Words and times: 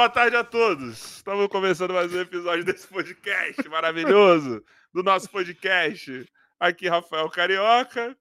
Boa 0.00 0.08
tarde 0.08 0.34
a 0.34 0.42
todos. 0.42 1.16
Estamos 1.16 1.46
começando 1.48 1.92
mais 1.92 2.10
um 2.10 2.20
episódio 2.20 2.64
desse 2.64 2.88
podcast 2.88 3.68
maravilhoso 3.68 4.64
do 4.94 5.02
nosso 5.02 5.28
podcast. 5.28 6.26
Aqui, 6.58 6.88
Rafael 6.88 7.28
Carioca, 7.28 8.16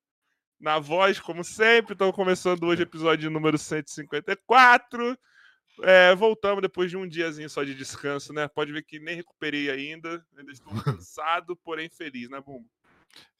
na 0.59 0.77
voz, 0.77 1.21
como 1.21 1.41
sempre. 1.41 1.93
Estamos 1.93 2.13
começando 2.13 2.61
hoje 2.65 2.81
o 2.81 2.83
episódio 2.83 3.31
número 3.31 3.57
154. 3.57 5.17
É, 5.81 6.13
voltamos 6.15 6.61
depois 6.61 6.91
de 6.91 6.97
um 6.97 7.07
diazinho 7.07 7.49
só 7.49 7.63
de 7.63 7.73
descanso, 7.73 8.33
né? 8.33 8.49
Pode 8.49 8.73
ver 8.73 8.83
que 8.83 8.99
nem 8.99 9.15
recuperei 9.15 9.71
ainda. 9.71 10.21
Ainda 10.37 10.51
estou 10.51 10.73
cansado, 10.83 11.55
porém 11.63 11.89
feliz, 11.89 12.29
né, 12.29 12.41
Bumbo? 12.45 12.67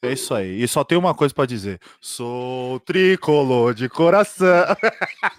É 0.01 0.13
isso 0.13 0.33
aí. 0.33 0.63
E 0.63 0.65
só 0.65 0.85
tem 0.85 0.97
uma 0.97 1.13
coisa 1.13 1.33
para 1.33 1.45
dizer: 1.45 1.77
sou 1.99 2.79
tricolor 2.79 3.73
de 3.73 3.89
coração. 3.89 4.63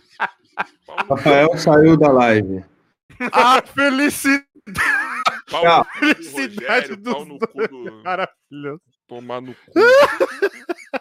Rafael 1.08 1.56
saiu 1.56 1.96
da 1.96 2.12
live. 2.12 2.62
A 3.32 3.62
felicidade. 3.62 4.46
Pau 5.50 5.64
no 5.64 5.84
cu 5.84 6.00
do 6.00 6.14
felicidade 6.24 6.94
Rogério, 6.94 7.02
pau 7.02 7.24
no 7.24 7.38
cu 7.38 7.68
do... 7.68 8.02
Maravilhoso. 8.02 8.82
Tomar 9.06 9.40
no 9.40 9.54
cu. 9.54 9.72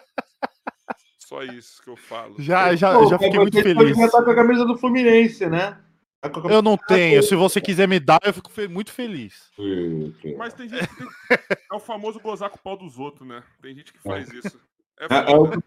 Só 1.18 1.42
isso 1.44 1.80
que 1.82 1.88
eu 1.88 1.96
falo. 1.96 2.34
Já, 2.38 2.74
já, 2.74 2.92
Pô, 2.92 3.06
já 3.06 3.18
fiquei 3.18 3.38
muito 3.38 3.52
pode 3.52 3.62
feliz. 3.62 3.98
estar 3.98 4.22
com 4.24 4.30
a 4.30 4.34
camisa 4.34 4.64
do 4.64 4.76
Fluminense, 4.76 5.46
né? 5.48 5.78
Eu 6.50 6.60
não 6.60 6.76
tenho. 6.76 7.22
Se 7.22 7.34
você 7.34 7.60
quiser 7.60 7.88
me 7.88 7.98
dar, 7.98 8.18
eu 8.24 8.34
fico 8.34 8.50
muito 8.68 8.92
feliz. 8.92 9.50
Mas 10.36 10.52
tem 10.52 10.68
gente 10.68 10.86
que 10.86 10.96
tem... 10.96 11.08
É 11.70 11.74
o 11.74 11.78
famoso 11.78 12.20
gozar 12.20 12.50
com 12.50 12.56
o 12.56 12.60
pau 12.60 12.76
dos 12.76 12.98
outros, 12.98 13.26
né? 13.26 13.42
Tem 13.62 13.74
gente 13.74 13.92
que 13.92 14.00
faz 14.00 14.28
isso. 14.32 14.60
É 15.00 15.06
É, 15.14 15.32
é 15.32 15.34
o 15.36 15.50
que, 15.50 15.58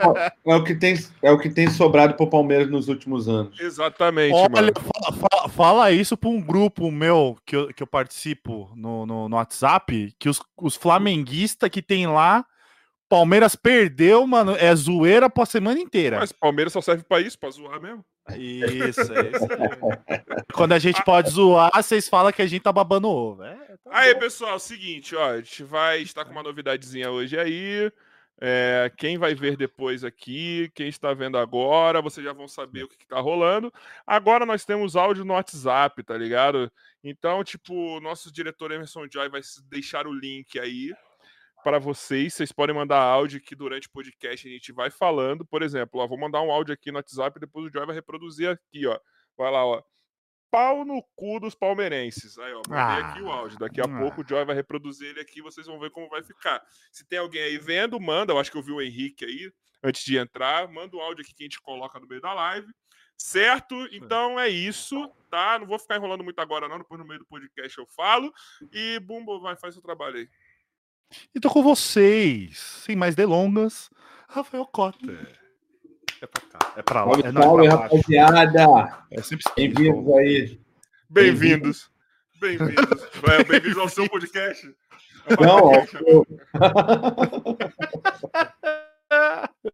é, 0.52 0.56
o 0.56 0.63
que 0.63 0.76
tem, 0.76 0.96
é 1.24 1.32
o 1.32 1.39
que 1.39 1.50
tem 1.50 1.69
sobrado 1.69 2.13
pro 2.13 2.30
Palmeiras 2.30 2.69
nos 2.69 2.88
últimos 2.88 3.28
anos. 3.28 3.60
Exatamente, 3.60 4.34
Olha, 4.36 4.50
mano. 4.50 4.72
fala, 4.76 5.17
fala- 5.30 5.50
fala 5.50 5.91
isso 5.91 6.15
para 6.15 6.30
um 6.30 6.39
grupo 6.39 6.91
meu 6.91 7.36
que 7.46 7.56
eu, 7.56 7.74
que 7.74 7.82
eu 7.82 7.88
participo 7.88 8.72
no, 8.76 9.06
no, 9.06 9.28
no 9.30 9.36
WhatsApp, 9.36 10.13
que 10.19 10.30
os, 10.30 10.39
os 10.56 10.76
flamenguistas 10.76 11.69
que 11.69 11.82
tem 11.82 12.06
lá, 12.08 12.46
Palmeiras 13.10 13.56
perdeu, 13.56 14.26
mano, 14.28 14.56
é 14.58 14.74
zoeira 14.76 15.30
pra 15.30 15.46
semana 15.46 15.80
inteira. 15.80 16.19
Mas 16.19 16.32
Palmeiras 16.32 16.74
só 16.74 16.82
serve 16.82 17.04
pra 17.04 17.19
isso, 17.19 17.38
pra 17.39 17.50
zoar 17.50 17.82
mesmo. 17.82 18.04
Isso, 18.38 19.02
é 19.02 19.32
isso 19.32 19.48
aí. 19.52 20.43
Quando 20.54 20.72
a 20.74 20.80
gente 20.80 21.04
pode 21.04 21.30
zoar, 21.30 21.72
vocês 21.76 22.08
falam 22.08 22.32
que 22.32 22.41
a 22.41 22.48
gente 22.48 22.62
tá 22.62 22.72
babando 22.72 23.10
ovo. 23.10 23.43
É, 23.43 23.56
tá 23.56 23.91
Aí, 23.91 24.13
bom. 24.13 24.19
pessoal, 24.22 24.58
seguinte, 24.60 25.15
ó, 25.15 25.32
a 25.32 25.38
gente 25.38 25.63
vai 25.63 26.02
estar 26.02 26.24
com 26.24 26.32
uma 26.32 26.41
novidadezinha 26.43 27.12
hoje 27.12 27.38
aí. 27.38 27.91
É, 28.41 28.91
quem 28.98 29.17
vai 29.17 29.34
ver 29.36 29.56
depois 29.56 30.04
aqui, 30.04 30.69
quem 30.76 30.88
está 30.88 31.13
vendo 31.13 31.38
agora, 31.38 32.02
vocês 32.02 32.26
já 32.26 32.34
vão 32.34 32.48
saber 32.48 32.84
o 32.84 32.89
que, 32.89 32.98
que 32.98 33.08
tá 33.08 33.19
rolando. 33.19 33.72
Agora 34.06 34.46
nós 34.46 34.65
temos 34.65 34.96
áudio 34.96 35.24
no 35.24 35.34
WhatsApp, 35.34 36.04
tá 36.04 36.17
ligado? 36.17 36.72
Então, 37.04 37.43
tipo, 37.43 38.00
nosso 38.02 38.32
diretor 38.32 38.72
Emerson 38.72 39.08
Joy 39.12 39.30
vai 39.30 39.41
deixar 39.69 40.08
o 40.08 40.13
link 40.13 40.60
aí 40.60 40.93
para 41.63 41.80
vocês. 41.80 42.34
Vocês 42.34 42.52
podem 42.52 42.76
mandar 42.76 43.00
áudio 43.00 43.39
que 43.39 43.56
durante 43.56 43.88
o 43.88 43.91
podcast 43.91 44.48
a 44.48 44.52
gente 44.52 44.72
vai 44.74 44.89
falando. 44.89 45.46
Por 45.46 45.62
exemplo, 45.62 46.02
ó, 46.02 46.08
vou 46.08 46.17
mandar 46.17 46.41
um 46.41 46.52
áudio 46.52 46.74
aqui 46.74 46.91
no 46.91 46.98
WhatsApp, 46.98 47.39
depois 47.39 47.67
o 47.67 47.72
Joy 47.72 47.86
vai 47.86 47.96
reproduzir 47.96 48.50
aqui, 48.50 48.86
ó. 48.86 49.00
Vai 49.38 49.52
lá, 49.52 49.65
ó. 49.65 49.82
Pau 50.54 50.86
no 50.86 51.02
cu 51.16 51.39
dos 51.39 51.56
palmeirenses. 51.56 52.38
Aí, 52.38 52.54
ó, 52.54 52.62
mandei 52.70 53.04
aqui 53.06 53.22
o 53.24 53.32
Ah. 53.32 53.36
áudio. 53.38 53.58
Daqui 53.58 53.82
a 53.82 53.86
Ah. 53.86 54.00
pouco 54.00 54.22
o 54.22 54.28
Joy 54.28 54.46
vai 54.46 54.54
reproduzir 54.56 55.10
ele 55.10 55.20
aqui, 55.20 55.42
vocês 55.42 55.66
vão 55.66 55.80
ver 55.80 55.89
como 55.89 56.08
vai 56.10 56.22
ficar. 56.22 56.63
Se 56.92 57.04
tem 57.08 57.18
alguém 57.18 57.42
aí 57.42 57.58
vendo, 57.58 58.00
manda. 58.00 58.32
Eu 58.34 58.38
acho 58.38 58.52
que 58.52 58.58
eu 58.60 58.62
vi 58.62 58.72
o 58.72 58.80
Henrique 58.80 59.26
aí 59.26 59.52
antes 59.84 60.06
de 60.06 60.16
entrar. 60.16 60.68
Manda 60.72 60.96
o 60.96 61.02
áudio 61.02 61.24
aqui 61.24 61.34
que 61.34 61.42
a 61.42 61.48
gente 61.48 61.60
coloca 61.60 62.00
no 62.00 62.08
meio 62.08 62.22
da 62.22 62.32
live. 62.36 62.68
Certo? 63.18 63.76
Então 63.92 64.39
é 64.39 64.48
isso, 64.48 65.10
tá? 65.28 65.58
Não 65.58 65.66
vou 65.66 65.80
ficar 65.80 65.96
enrolando 65.96 66.24
muito 66.24 66.38
agora, 66.39 66.68
não. 66.70 66.78
Depois 66.78 67.00
no 67.02 67.08
meio 67.08 67.20
do 67.22 67.26
podcast 67.26 67.76
eu 67.80 67.88
falo. 67.88 68.32
E 68.72 69.00
Bumbo, 69.00 69.39
vai, 69.39 69.56
faz 69.56 69.74
seu 69.74 69.82
trabalho 69.82 70.18
aí. 70.18 70.30
E 71.34 71.39
tô 71.39 71.50
com 71.50 71.63
vocês, 71.63 72.60
sem 72.60 72.96
mais 72.96 73.16
delongas, 73.16 73.89
Rafael 74.30 74.68
Cota. 74.68 75.43
É 76.24 76.26
pra 76.26 76.42
cá, 76.42 76.74
é 76.78 76.82
pra 76.82 77.04
lá, 77.04 77.12
Salve, 77.16 77.28
é, 77.28 77.32
não, 77.34 77.42
salve, 77.42 77.68
rapaziada! 77.68 78.98
É 79.12 79.22
sempre 79.22 79.44
Bem-vindos 79.58 80.14
aí. 80.16 80.58
Bem-vindos. 81.10 81.92
Bem-vindos. 82.40 83.04
É, 83.30 83.44
Bem-vindos 83.44 83.78
ao 83.78 83.90
seu 83.90 84.08
podcast. 84.10 84.74
É 85.26 85.36
Não, 85.46 85.58
ó, 85.58 85.72
podcast. 85.82 86.06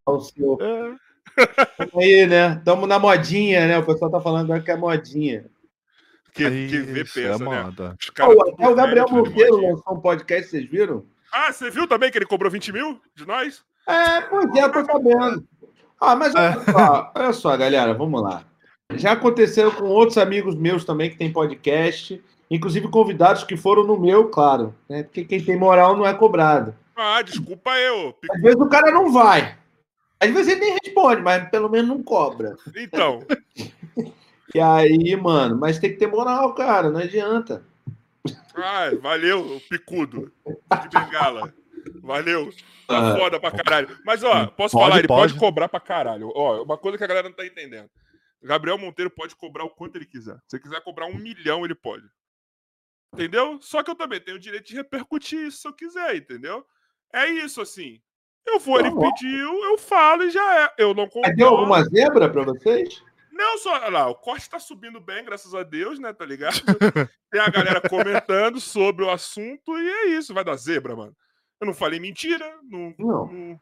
o- 0.08 0.14
o 0.16 0.20
seu- 0.22 0.58
Tamo 1.78 2.02
aí, 2.02 2.26
né? 2.26 2.60
Tamo 2.66 2.88
na 2.88 2.98
modinha, 2.98 3.68
né? 3.68 3.78
O 3.78 3.86
pessoal 3.86 4.10
tá 4.10 4.20
falando 4.20 4.46
agora 4.46 4.62
que 4.64 4.72
é 4.72 4.76
modinha. 4.76 5.46
que, 6.34 6.44
que 6.46 6.80
vê 6.80 7.04
Isso, 7.04 7.14
pensa, 7.14 7.44
é 7.44 7.48
né? 7.48 7.64
Pô, 8.16 8.36
tudo 8.36 8.50
até 8.50 8.68
o 8.70 8.76
Gabriel 8.76 9.08
Monteiro 9.08 9.62
lançou 9.62 9.94
um 9.94 10.02
podcast, 10.02 10.50
vocês 10.50 10.68
viram? 10.68 11.06
Ah, 11.32 11.54
você 11.54 11.70
viu 11.70 11.88
também 11.88 12.10
que 12.10 12.18
ele 12.18 12.26
cobrou 12.26 12.50
20 12.52 12.72
mil 12.74 13.00
de 13.14 13.24
nós? 13.28 13.64
É, 13.88 14.22
pois 14.22 14.52
é, 14.56 14.64
eu 14.64 14.72
tô 14.72 14.84
sabendo. 14.84 15.48
Ah, 16.02 16.16
mas 16.16 16.34
olha 16.36 16.64
só, 16.72 17.12
olha 17.16 17.34
só, 17.34 17.58
galera, 17.58 17.94
vamos 17.94 18.22
lá. 18.22 18.44
Já 18.96 19.12
aconteceu 19.12 19.72
com 19.72 19.86
outros 19.86 20.18
amigos 20.18 20.56
meus 20.56 20.84
também 20.86 21.10
que 21.10 21.18
tem 21.18 21.32
podcast, 21.32 22.24
inclusive 22.50 22.88
convidados 22.88 23.44
que 23.44 23.56
foram 23.58 23.84
no 23.86 24.00
meu, 24.00 24.30
claro, 24.30 24.74
né? 24.90 25.04
Porque 25.04 25.26
quem 25.26 25.44
tem 25.44 25.58
moral 25.58 25.96
não 25.98 26.08
é 26.08 26.14
cobrado. 26.14 26.74
Ah, 26.96 27.22
desculpa 27.22 27.72
eu. 27.78 28.14
Pic- 28.14 28.32
Às 28.34 28.42
vezes 28.42 28.60
o 28.60 28.68
cara 28.70 28.92
não 28.92 29.12
vai. 29.12 29.58
Às 30.20 30.30
vezes 30.32 30.52
ele 30.52 30.62
nem 30.62 30.78
responde, 30.84 31.22
mas 31.22 31.48
pelo 31.50 31.70
menos 31.70 31.88
não 31.88 32.02
cobra. 32.04 32.56
Então, 32.76 33.24
E 34.54 34.60
aí, 34.60 35.16
mano, 35.16 35.56
mas 35.58 35.78
tem 35.78 35.92
que 35.92 35.98
ter 35.98 36.08
moral, 36.08 36.54
cara, 36.56 36.90
não 36.90 37.00
adianta. 37.00 37.62
ah, 38.56 38.90
valeu, 39.00 39.62
picudo 39.70 40.32
de 40.46 41.00
bengala. 41.00 41.54
Valeu. 42.10 42.50
Tá 42.88 43.12
Ah. 43.13 43.15
foda 43.15 43.39
pra 43.39 43.52
caralho. 43.52 44.00
Mas, 44.04 44.24
ó, 44.24 44.48
posso 44.48 44.74
Pode, 44.76 44.86
falar, 44.89 44.98
ele 45.00 45.08
pode. 45.08 45.34
pode. 45.34 45.39
cobrar 45.39 45.69
pra 45.69 45.80
caralho. 45.80 46.32
Ó, 46.36 46.63
uma 46.63 46.76
coisa 46.78 46.98
que 46.98 47.04
a 47.04 47.08
galera 47.08 47.30
não 47.30 47.36
tá 47.36 47.45
entendendo. 47.45 47.88
Gabriel 48.41 48.78
Monteiro 48.80 49.12
pode 49.12 49.36
cobrar 49.36 49.63
o 49.63 49.69
quanto 49.69 49.95
ele 49.98 50.06
quiser. 50.06 50.38
Se 50.48 50.56
ele 50.56 50.63
quiser 50.63 50.82
cobrar 50.82 51.06
um 51.06 51.15
milhão, 51.15 51.63
ele 51.63 51.76
pode. 51.76 52.04
Entendeu? 53.13 53.60
Só 53.62 53.84
que 53.84 53.91
eu 53.91 53.95
também 53.95 54.19
tenho 54.19 54.38
o 54.38 54.39
direito 54.39 54.65
de 54.67 54.76
repercutir 54.76 55.39
isso 55.48 55.62
se 55.62 55.67
eu 55.67 55.74
quiser, 55.74 56.15
entendeu? 56.15 56.65
É 57.13 57.28
isso, 57.28 57.62
assim. 57.62 58.00
Eu 58.45 58.60
vou, 58.60 58.80
ele 58.80 58.89
Tá 58.89 58.95
bom. 58.95 59.13
pediu, 59.13 59.63
eu 59.65 59.78
falo 59.78 60.24
e 60.24 60.32
já 60.32 60.63
é. 60.63 60.74
Eu 60.78 60.93
não 60.93 61.08
concordo. 61.08 61.36
deu 61.36 61.48
alguma 61.50 61.84
zebra 61.84 62.30
pra 62.30 62.43
vocês? 62.43 63.04
Não, 63.32 63.58
só 63.60 63.74
olha 63.74 63.89
lá, 63.89 64.08
o 64.08 64.15
corte 64.15 64.50
tá 64.50 64.60
subindo 64.60 65.00
bem, 65.00 65.24
graças 65.24 65.54
a 65.54 65.63
Deus, 65.63 66.00
né? 66.00 66.12
Tá 66.13 66.26
ligado? 66.26 66.56
Tem 67.32 67.39
a 67.41 67.50
galera 67.50 67.82
comentando 67.88 68.60
sobre 68.60 69.06
o 69.06 69.10
assunto 69.10 69.78
e 69.78 69.89
é 69.89 70.06
isso, 70.17 70.34
vai 70.34 70.43
dar 70.43 70.56
zebra, 70.56 70.95
mano. 70.95 71.15
Eu 71.62 71.67
não 71.67 71.74
falei 71.74 72.00
mentira, 72.00 72.45
não, 72.63 72.93
Não. 72.98 73.26
não, 73.28 73.62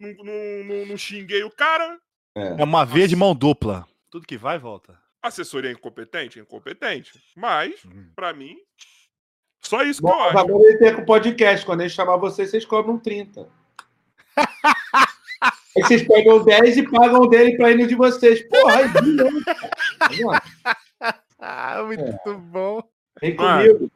não, 0.00 0.64
não- 0.64 0.86
não- 0.86 0.96
xinguei 0.96 1.42
o 1.44 1.50
cara. 1.50 1.98
É 2.34 2.62
uma 2.64 2.84
via 2.84 3.06
de 3.08 3.16
mão 3.16 3.34
dupla. 3.34 3.86
Tudo 4.10 4.26
que 4.26 4.36
vai, 4.36 4.58
volta. 4.58 4.98
Assessoria 5.22 5.70
é 5.70 5.72
incompetente? 5.72 6.38
É 6.38 6.42
incompetente. 6.42 7.12
Mas, 7.36 7.84
Hum. 7.84 8.10
pra 8.14 8.32
mim, 8.32 8.56
só 9.62 9.82
isso 9.82 10.00
que 10.00 10.06
Bom, 10.06 10.12
eu 10.12 10.18
mas 10.18 10.28
acho. 10.28 10.38
agora 10.38 10.64
ele 10.64 10.78
tem 10.78 10.94
com 10.94 11.02
o 11.02 11.06
podcast. 11.06 11.64
Quando 11.66 11.80
ele 11.80 11.88
chamar 11.90 12.16
vocês, 12.16 12.50
vocês 12.50 12.64
cobram 12.64 12.98
30. 12.98 13.48
Aí 15.76 15.82
vocês 15.82 16.06
pegam 16.06 16.42
10 16.44 16.76
e 16.78 16.82
pagam 16.90 17.28
dele 17.28 17.56
pra 17.56 17.70
ir 17.70 17.76
no 17.78 17.86
de 17.86 17.94
vocês. 17.94 18.42
Porra, 18.48 18.88
bilhão. 19.02 19.30
Tá 19.44 20.08
vendo? 20.10 20.30
Ah, 21.38 21.82
muito 21.84 22.38
bom. 22.38 22.82
Vem 23.20 23.34
Mano. 23.36 23.68
comigo. 23.74 23.92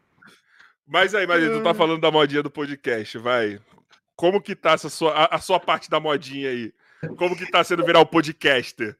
Mas 0.90 1.14
aí, 1.14 1.24
mas 1.24 1.44
tu 1.44 1.62
tá 1.62 1.72
falando 1.72 2.00
da 2.00 2.10
modinha 2.10 2.42
do 2.42 2.50
podcast, 2.50 3.16
vai. 3.18 3.60
Como 4.16 4.42
que 4.42 4.56
tá 4.56 4.72
essa 4.72 4.88
sua, 4.88 5.12
a, 5.12 5.36
a 5.36 5.38
sua 5.38 5.60
parte 5.60 5.88
da 5.88 6.00
modinha 6.00 6.50
aí? 6.50 6.72
Como 7.16 7.36
que 7.36 7.48
tá 7.48 7.62
sendo 7.62 7.84
virar 7.86 8.00
o 8.00 8.06
podcaster? 8.06 8.96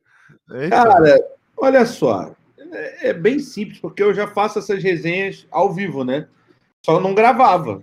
Cara, 0.70 1.18
olha 1.56 1.84
só. 1.84 2.32
É, 2.72 3.08
é 3.08 3.12
bem 3.12 3.40
simples, 3.40 3.80
porque 3.80 4.04
eu 4.04 4.14
já 4.14 4.28
faço 4.28 4.60
essas 4.60 4.80
resenhas 4.80 5.48
ao 5.50 5.74
vivo, 5.74 6.04
né? 6.04 6.28
Só 6.86 7.00
não 7.00 7.12
gravava. 7.12 7.82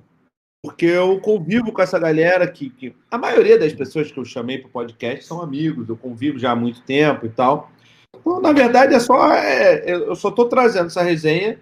Porque 0.63 0.85
eu 0.85 1.19
convivo 1.19 1.73
com 1.73 1.81
essa 1.81 1.99
galera 1.99 2.47
que, 2.47 2.69
que. 2.69 2.95
A 3.11 3.17
maioria 3.17 3.59
das 3.59 3.73
pessoas 3.73 4.09
que 4.09 4.17
eu 4.17 4.23
chamei 4.23 4.59
pro 4.59 4.69
podcast 4.69 5.25
são 5.25 5.41
amigos, 5.41 5.89
eu 5.89 5.97
convivo 5.97 6.39
já 6.39 6.51
há 6.51 6.55
muito 6.55 6.81
tempo 6.83 7.25
e 7.25 7.29
tal. 7.29 7.69
Então, 8.15 8.39
na 8.39 8.53
verdade, 8.53 8.95
é 8.95 8.99
só. 9.01 9.33
é, 9.33 9.91
eu 9.91 10.15
só 10.15 10.31
tô 10.31 10.45
trazendo 10.45 10.87
essa 10.87 11.03
resenha 11.03 11.59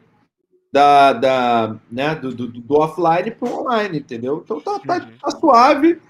da, 0.75 1.13
da, 1.13 1.75
né, 1.89 2.15
do, 2.15 2.35
do, 2.35 2.47
do 2.49 2.75
offline 2.75 3.31
pro 3.31 3.61
online, 3.61 3.99
entendeu? 3.99 4.41
Então 4.43 4.59
tá, 4.59 4.77
tá, 4.77 4.97
Uhum. 4.97 5.17
tá 5.21 5.31
suave. 5.31 6.01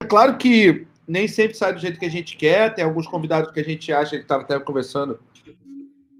É 0.00 0.06
claro 0.06 0.36
que 0.36 0.86
nem 1.08 1.26
sempre 1.26 1.56
sai 1.56 1.72
do 1.72 1.80
jeito 1.80 1.98
que 1.98 2.06
a 2.06 2.10
gente 2.10 2.36
quer. 2.36 2.72
Tem 2.72 2.84
alguns 2.84 3.08
convidados 3.08 3.50
que 3.50 3.58
a 3.58 3.64
gente 3.64 3.92
acha, 3.92 4.16
que 4.16 4.22
estava 4.22 4.44
até 4.44 4.56
conversando 4.60 5.18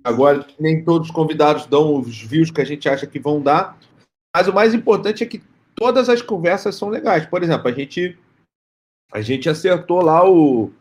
agora, 0.03 0.45
nem 0.59 0.85
todos 0.85 1.09
os 1.09 1.15
convidados 1.15 1.67
dão 1.67 1.95
os 1.95 2.21
views 2.23 2.51
que 2.51 2.61
a 2.61 2.67
gente 2.67 2.89
acha 2.89 3.07
que 3.07 3.21
vão 3.21 3.41
dar. 3.41 3.79
Mas 4.35 4.49
o 4.49 4.53
mais 4.53 4.75
importante 4.75 5.23
é 5.23 5.27
que 5.27 5.41
todas 5.77 6.09
as 6.09 6.21
conversas 6.21 6.75
são 6.75 6.89
legais. 6.89 7.25
Por 7.25 7.41
exemplo, 7.45 7.69
a 7.69 7.73
gente 7.73 8.19
a 9.13 9.21
gente 9.21 9.49
acertou 9.49 10.03
lá 10.03 10.29
o, 10.29 10.73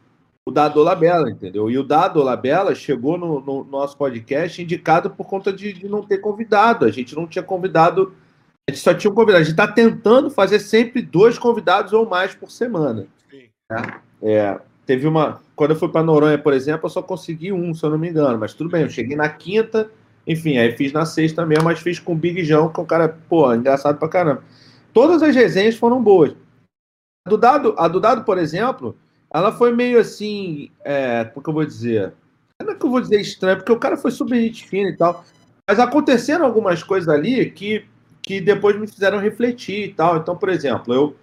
o 0.45 0.51
Dado 0.51 0.83
Labella, 0.83 1.29
entendeu? 1.29 1.69
E 1.71 1.77
o 1.77 1.83
Dado 1.83 2.21
Labella 2.21 2.75
chegou 2.75 3.17
no, 3.17 3.39
no 3.39 3.63
nosso 3.63 3.97
podcast 3.97 4.61
indicado 4.61 5.09
por 5.09 5.25
conta 5.25 5.53
de, 5.53 5.71
de, 5.71 5.87
não 5.87 6.03
ter 6.03 6.17
convidado. 6.17 6.85
A 6.85 6.91
gente 6.91 7.15
não 7.15 7.25
tinha 7.25 7.43
convidado, 7.43 8.13
a 8.67 8.71
gente 8.71 8.81
só 8.81 8.93
tinha 8.93 9.09
um 9.09 9.15
convidado. 9.15 9.41
A 9.41 9.43
gente 9.43 9.51
está 9.51 9.67
tentando 9.67 10.29
fazer 10.29 10.59
sempre 10.59 11.01
dois 11.01 11.39
convidados 11.39 11.93
ou 11.93 12.07
mais 12.07 12.35
por 12.35 12.51
semana. 12.51 13.07
Sim. 13.31 13.47
Né? 13.71 14.01
É, 14.21 14.59
teve 14.85 15.07
uma. 15.07 15.41
Quando 15.55 15.71
eu 15.71 15.77
fui 15.77 15.87
para 15.87 16.03
Noronha, 16.03 16.37
por 16.37 16.53
exemplo, 16.53 16.87
eu 16.87 16.89
só 16.89 17.01
consegui 17.01 17.53
um, 17.53 17.73
se 17.73 17.85
eu 17.85 17.89
não 17.89 17.97
me 17.97 18.09
engano. 18.09 18.37
Mas 18.37 18.53
tudo 18.53 18.69
bem, 18.69 18.81
eu 18.81 18.89
cheguei 18.89 19.15
na 19.15 19.29
quinta, 19.29 19.89
enfim, 20.27 20.57
aí 20.57 20.75
fiz 20.75 20.91
na 20.91 21.05
sexta 21.05 21.45
mesmo, 21.45 21.65
mas 21.65 21.79
fiz 21.79 21.99
com 21.99 22.13
o 22.13 22.17
Big 22.17 22.43
João, 22.43 22.69
que 22.69 22.79
é 22.79 22.83
um 22.83 22.85
cara, 22.85 23.17
pô, 23.29 23.53
engraçado 23.53 23.97
pra 23.97 24.09
caramba. 24.09 24.43
Todas 24.93 25.23
as 25.23 25.35
resenhas 25.35 25.75
foram 25.75 26.03
boas. 26.03 26.35
A 27.25 27.29
do 27.29 27.37
Dado, 27.37 27.75
a 27.77 27.87
do 27.87 28.01
Dado 28.01 28.25
por 28.25 28.37
exemplo, 28.37 28.97
ela 29.33 29.51
foi 29.51 29.73
meio 29.73 29.99
assim, 29.99 30.69
é, 30.85 31.25
como 31.25 31.43
que 31.43 31.49
eu 31.49 31.53
vou 31.53 31.65
dizer? 31.65 32.13
Não 32.61 32.71
é 32.71 32.75
que 32.75 32.85
eu 32.85 32.89
vou 32.89 33.01
dizer 33.01 33.19
estranho, 33.19 33.57
porque 33.57 33.71
o 33.71 33.79
cara 33.79 33.97
foi 33.97 34.11
super 34.11 34.39
gente 34.39 34.67
fina 34.67 34.89
e 34.89 34.95
tal. 34.95 35.25
Mas 35.67 35.79
aconteceram 35.79 36.45
algumas 36.45 36.83
coisas 36.83 37.09
ali 37.09 37.49
que, 37.49 37.85
que 38.21 38.39
depois 38.39 38.79
me 38.79 38.87
fizeram 38.87 39.17
refletir 39.17 39.89
e 39.89 39.93
tal. 39.93 40.17
Então, 40.17 40.37
por 40.37 40.49
exemplo, 40.49 40.93
eu, 40.93 41.15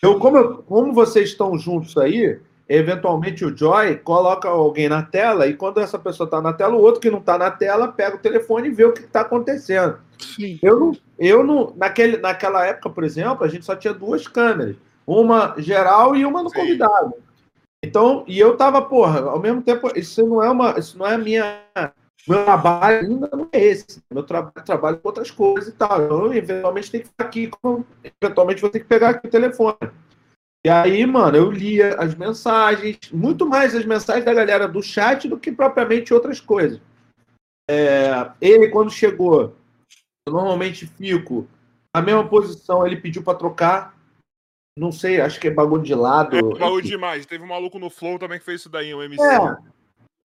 eu, 0.00 0.18
como, 0.20 0.36
eu 0.36 0.62
como 0.62 0.92
vocês 0.92 1.30
estão 1.30 1.58
juntos 1.58 1.96
aí, 1.96 2.38
eventualmente 2.68 3.44
o 3.44 3.54
Joy 3.54 3.96
coloca 3.96 4.48
alguém 4.48 4.88
na 4.88 5.02
tela 5.02 5.48
e 5.48 5.54
quando 5.54 5.80
essa 5.80 5.98
pessoa 5.98 6.26
está 6.26 6.40
na 6.40 6.52
tela, 6.52 6.76
o 6.76 6.80
outro 6.80 7.00
que 7.00 7.10
não 7.10 7.18
está 7.18 7.36
na 7.36 7.50
tela 7.50 7.88
pega 7.88 8.16
o 8.16 8.20
telefone 8.20 8.68
e 8.68 8.72
vê 8.72 8.84
o 8.84 8.92
que 8.92 9.00
está 9.00 9.22
acontecendo. 9.22 9.98
Sim. 10.18 10.58
Eu 10.62 10.78
não, 10.78 10.92
eu 11.18 11.42
não 11.42 11.74
naquele, 11.76 12.16
naquela 12.18 12.64
época, 12.64 12.90
por 12.90 13.02
exemplo, 13.02 13.44
a 13.44 13.48
gente 13.48 13.64
só 13.64 13.74
tinha 13.74 13.92
duas 13.92 14.28
câmeras, 14.28 14.76
uma 15.04 15.54
geral 15.58 16.14
e 16.14 16.24
uma 16.24 16.44
no 16.44 16.50
Sim. 16.50 16.60
convidado. 16.60 17.14
Então, 17.82 18.24
e 18.28 18.38
eu 18.38 18.56
tava, 18.56 18.82
porra, 18.82 19.20
ao 19.20 19.40
mesmo 19.40 19.62
tempo, 19.62 19.90
isso 19.96 20.26
não 20.26 20.42
é 20.42 20.50
uma, 20.50 20.78
isso 20.78 20.98
não 20.98 21.06
é 21.06 21.16
minha, 21.16 21.62
meu 22.28 22.44
trabalho 22.44 23.08
ainda 23.08 23.30
não 23.32 23.48
é 23.52 23.58
esse. 23.58 24.02
Meu 24.12 24.22
trabalho, 24.22 24.64
trabalho 24.64 24.98
com 24.98 25.08
outras 25.08 25.30
coisas 25.30 25.68
e 25.68 25.76
tal. 25.76 26.00
Eu 26.00 26.32
eventualmente 26.32 26.90
tenho 26.90 27.04
que 27.04 27.08
ficar 27.10 27.24
aqui, 27.24 27.48
com, 27.48 27.84
eventualmente 28.22 28.60
vou 28.60 28.70
ter 28.70 28.80
que 28.80 28.86
pegar 28.86 29.10
aqui 29.10 29.26
o 29.26 29.30
telefone. 29.30 29.78
E 30.64 30.68
aí, 30.68 31.06
mano, 31.06 31.38
eu 31.38 31.50
lia 31.50 31.94
as 31.94 32.14
mensagens, 32.14 32.98
muito 33.10 33.46
mais 33.46 33.74
as 33.74 33.86
mensagens 33.86 34.26
da 34.26 34.34
galera 34.34 34.68
do 34.68 34.82
chat 34.82 35.26
do 35.26 35.38
que 35.38 35.50
propriamente 35.50 36.12
outras 36.12 36.38
coisas. 36.38 36.78
É, 37.68 38.30
ele, 38.40 38.68
quando 38.68 38.90
chegou, 38.90 39.56
eu 40.26 40.32
normalmente 40.32 40.86
fico 40.86 41.48
na 41.94 42.02
mesma 42.02 42.28
posição, 42.28 42.86
ele 42.86 42.96
pediu 42.96 43.22
para 43.22 43.38
trocar. 43.38 43.98
Não 44.80 44.90
sei, 44.90 45.20
acho 45.20 45.38
que 45.38 45.48
é 45.48 45.50
bagulho 45.50 45.82
de 45.82 45.94
lado. 45.94 46.34
É, 46.34 46.58
bagulho 46.58 46.82
demais. 46.82 47.26
Teve 47.26 47.44
um 47.44 47.48
maluco 47.48 47.78
no 47.78 47.90
Flow 47.90 48.18
também 48.18 48.38
que 48.38 48.44
fez 48.46 48.62
isso 48.62 48.70
daí, 48.70 48.94
um 48.94 49.02
MC. 49.02 49.22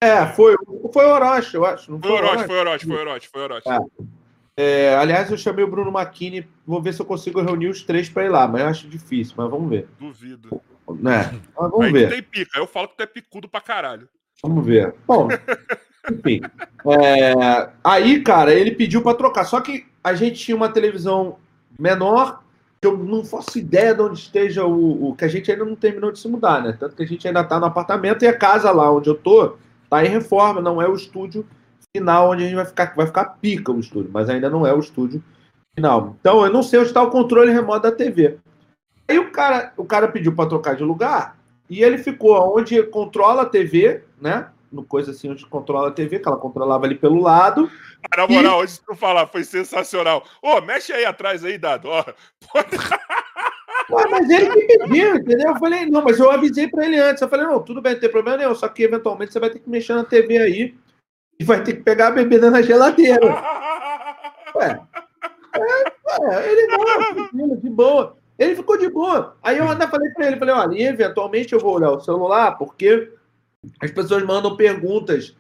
É, 0.02 0.08
é 0.08 0.26
foi, 0.28 0.56
foi 0.94 1.06
o 1.06 1.10
Orochi, 1.10 1.56
eu 1.56 1.66
acho. 1.66 1.92
Não 1.92 2.00
foi, 2.00 2.10
foi 2.10 2.20
Orochi, 2.20 2.46
foi 2.46 2.60
Orochi, 2.60 2.88
foi 2.88 2.98
Orochi, 2.98 3.28
foi 3.28 3.42
Orochi. 3.42 3.70
É. 3.70 3.80
É, 4.58 4.96
aliás, 4.96 5.30
eu 5.30 5.38
chamei 5.38 5.66
o 5.66 5.68
Bruno 5.68 5.92
Macchini, 5.92 6.48
vou 6.66 6.82
ver 6.82 6.94
se 6.94 7.02
eu 7.02 7.06
consigo 7.06 7.42
reunir 7.42 7.68
os 7.68 7.84
três 7.84 8.08
para 8.08 8.24
ir 8.24 8.30
lá, 8.30 8.48
mas 8.48 8.62
eu 8.62 8.68
acho 8.68 8.88
difícil, 8.88 9.34
mas 9.36 9.52
vamos 9.52 9.70
ver. 9.70 9.90
Duvido. 10.00 10.62
Né? 10.88 11.38
Mas 11.58 11.72
vamos 11.72 11.88
Aí 11.88 11.92
ver. 11.92 12.10
tem 12.10 12.24
pica, 12.24 12.58
eu 12.58 12.68
falo 12.68 12.88
que 12.88 12.96
tu 12.96 13.04
é 13.04 13.08
picudo 13.08 13.50
pra 13.50 13.60
caralho. 13.60 14.08
Vamos 14.42 14.66
ver. 14.66 14.96
Bom, 15.06 15.28
enfim. 16.10 16.40
É, 16.86 17.70
aí, 17.84 18.22
cara, 18.22 18.54
ele 18.54 18.72
pediu 18.72 19.02
para 19.02 19.18
trocar, 19.18 19.44
só 19.44 19.60
que 19.60 19.86
a 20.02 20.14
gente 20.14 20.40
tinha 20.40 20.56
uma 20.56 20.70
televisão 20.70 21.40
menor, 21.78 22.45
que 22.86 22.88
eu 22.88 22.98
não 22.98 23.26
faço 23.26 23.58
ideia 23.58 23.96
de 23.96 24.02
onde 24.02 24.20
esteja 24.20 24.64
o, 24.64 25.10
o, 25.10 25.16
que 25.16 25.26
a 25.26 25.28
gente 25.28 25.52
ainda 25.52 25.66
não 25.66 25.76
terminou 25.76 26.12
de 26.12 26.20
se 26.20 26.28
mudar, 26.28 26.62
né? 26.62 26.78
Tanto 26.80 26.96
que 26.96 27.02
a 27.02 27.08
gente 27.08 27.28
ainda 27.28 27.44
tá 27.44 27.60
no 27.60 27.66
apartamento 27.66 28.24
e 28.24 28.28
a 28.28 28.38
casa 28.38 28.72
lá 28.72 28.92
onde 28.92 29.10
eu 29.10 29.16
tô 29.16 29.58
tá 29.90 30.06
em 30.06 30.10
reforma, 30.10 30.62
não 30.62 30.80
é 30.80 30.88
o 30.88 30.94
estúdio 30.94 31.46
final 31.96 32.32
onde 32.32 32.44
a 32.44 32.46
gente 32.46 32.56
vai 32.56 32.66
ficar, 32.66 32.94
vai 32.96 33.08
ficar 33.08 33.26
pica 33.42 33.72
o 33.72 33.80
estúdio, 33.80 34.12
mas 34.14 34.30
ainda 34.30 34.50
não 34.50 34.68
é 34.68 34.74
o 34.74 34.80
estúdio 34.80 35.24
final. 35.74 36.16
Então 36.20 36.46
eu 36.46 36.54
não 36.54 36.62
sei 36.62 36.80
onde 36.80 36.90
está 36.90 37.02
o 37.02 37.10
controle 37.10 37.52
remoto 37.52 37.84
da 37.84 37.92
TV. 37.92 38.38
Aí 39.08 39.18
o 39.18 39.32
cara, 39.32 39.74
o 39.76 39.86
cara 39.86 40.08
pediu 40.08 40.36
para 40.36 40.50
trocar 40.50 40.76
de 40.76 40.84
lugar 40.84 41.38
e 41.68 41.82
ele 41.82 41.98
ficou 41.98 42.56
onde 42.56 42.82
controla 42.84 43.44
a 43.44 43.50
TV, 43.50 44.04
né? 44.22 44.48
No 44.76 44.84
coisa 44.84 45.12
assim, 45.12 45.32
onde 45.32 45.46
controla 45.46 45.88
a 45.88 45.92
TV, 45.92 46.20
que 46.20 46.28
ela 46.28 46.36
controlava 46.36 46.86
ali 46.86 46.96
pelo 46.96 47.22
lado. 47.22 47.72
Ah, 48.12 48.18
na 48.18 48.28
moral, 48.28 48.60
e... 48.60 48.64
hoje 48.64 48.82
tu 48.86 48.94
falar, 48.94 49.26
foi 49.28 49.46
sensacional. 49.46 50.22
Ô, 50.42 50.58
oh, 50.58 50.62
mexe 50.62 50.92
aí 50.92 51.06
atrás 51.06 51.46
aí, 51.46 51.58
Dado. 51.58 51.88
Ué, 53.90 54.04
mas 54.10 54.30
ele 54.30 54.50
que 54.50 54.78
pediu, 54.80 55.16
entendeu? 55.16 55.52
Eu 55.52 55.60
falei, 55.60 55.86
não, 55.86 56.02
mas 56.02 56.20
eu 56.20 56.30
avisei 56.30 56.68
para 56.68 56.86
ele 56.86 57.00
antes. 57.00 57.22
Eu 57.22 57.30
falei, 57.30 57.46
não, 57.46 57.62
tudo 57.62 57.82
bem, 57.82 57.94
não 57.94 58.02
tem 58.02 58.12
problema 58.12 58.38
nenhum, 58.38 58.54
só 58.54 58.68
que 58.68 58.84
eventualmente 58.84 59.32
você 59.32 59.40
vai 59.40 59.50
ter 59.50 59.60
que 59.60 59.70
mexer 59.70 59.94
na 59.94 60.04
TV 60.04 60.38
aí 60.40 60.76
e 61.40 61.44
vai 61.46 61.64
ter 61.64 61.74
que 61.74 61.84
pegar 61.84 62.08
a 62.08 62.12
bebida 62.12 62.52
na 62.52 62.62
geladeira. 62.62 63.26
Ué. 64.56 64.82
É, 65.56 66.36
é, 66.36 66.52
ele 66.52 66.68
não, 66.68 67.56
de 67.56 67.70
boa. 67.70 68.18
Ele 68.38 68.58
ficou 68.58 68.78
de 68.78 68.90
boa. 68.90 69.38
Aí 69.42 69.58
eu 69.58 69.70
ainda 69.70 69.88
falei 69.88 70.10
para 70.12 70.28
ele, 70.28 70.38
falei, 70.38 70.54
olha, 70.54 70.90
eventualmente 70.90 71.54
eu 71.54 71.60
vou 71.62 71.76
olhar 71.76 71.92
o 71.92 72.02
celular, 72.02 72.58
porque 72.58 73.14
as 73.82 73.92
pessoas 73.92 74.24
mandam 74.24 74.56
perguntas 74.56 75.36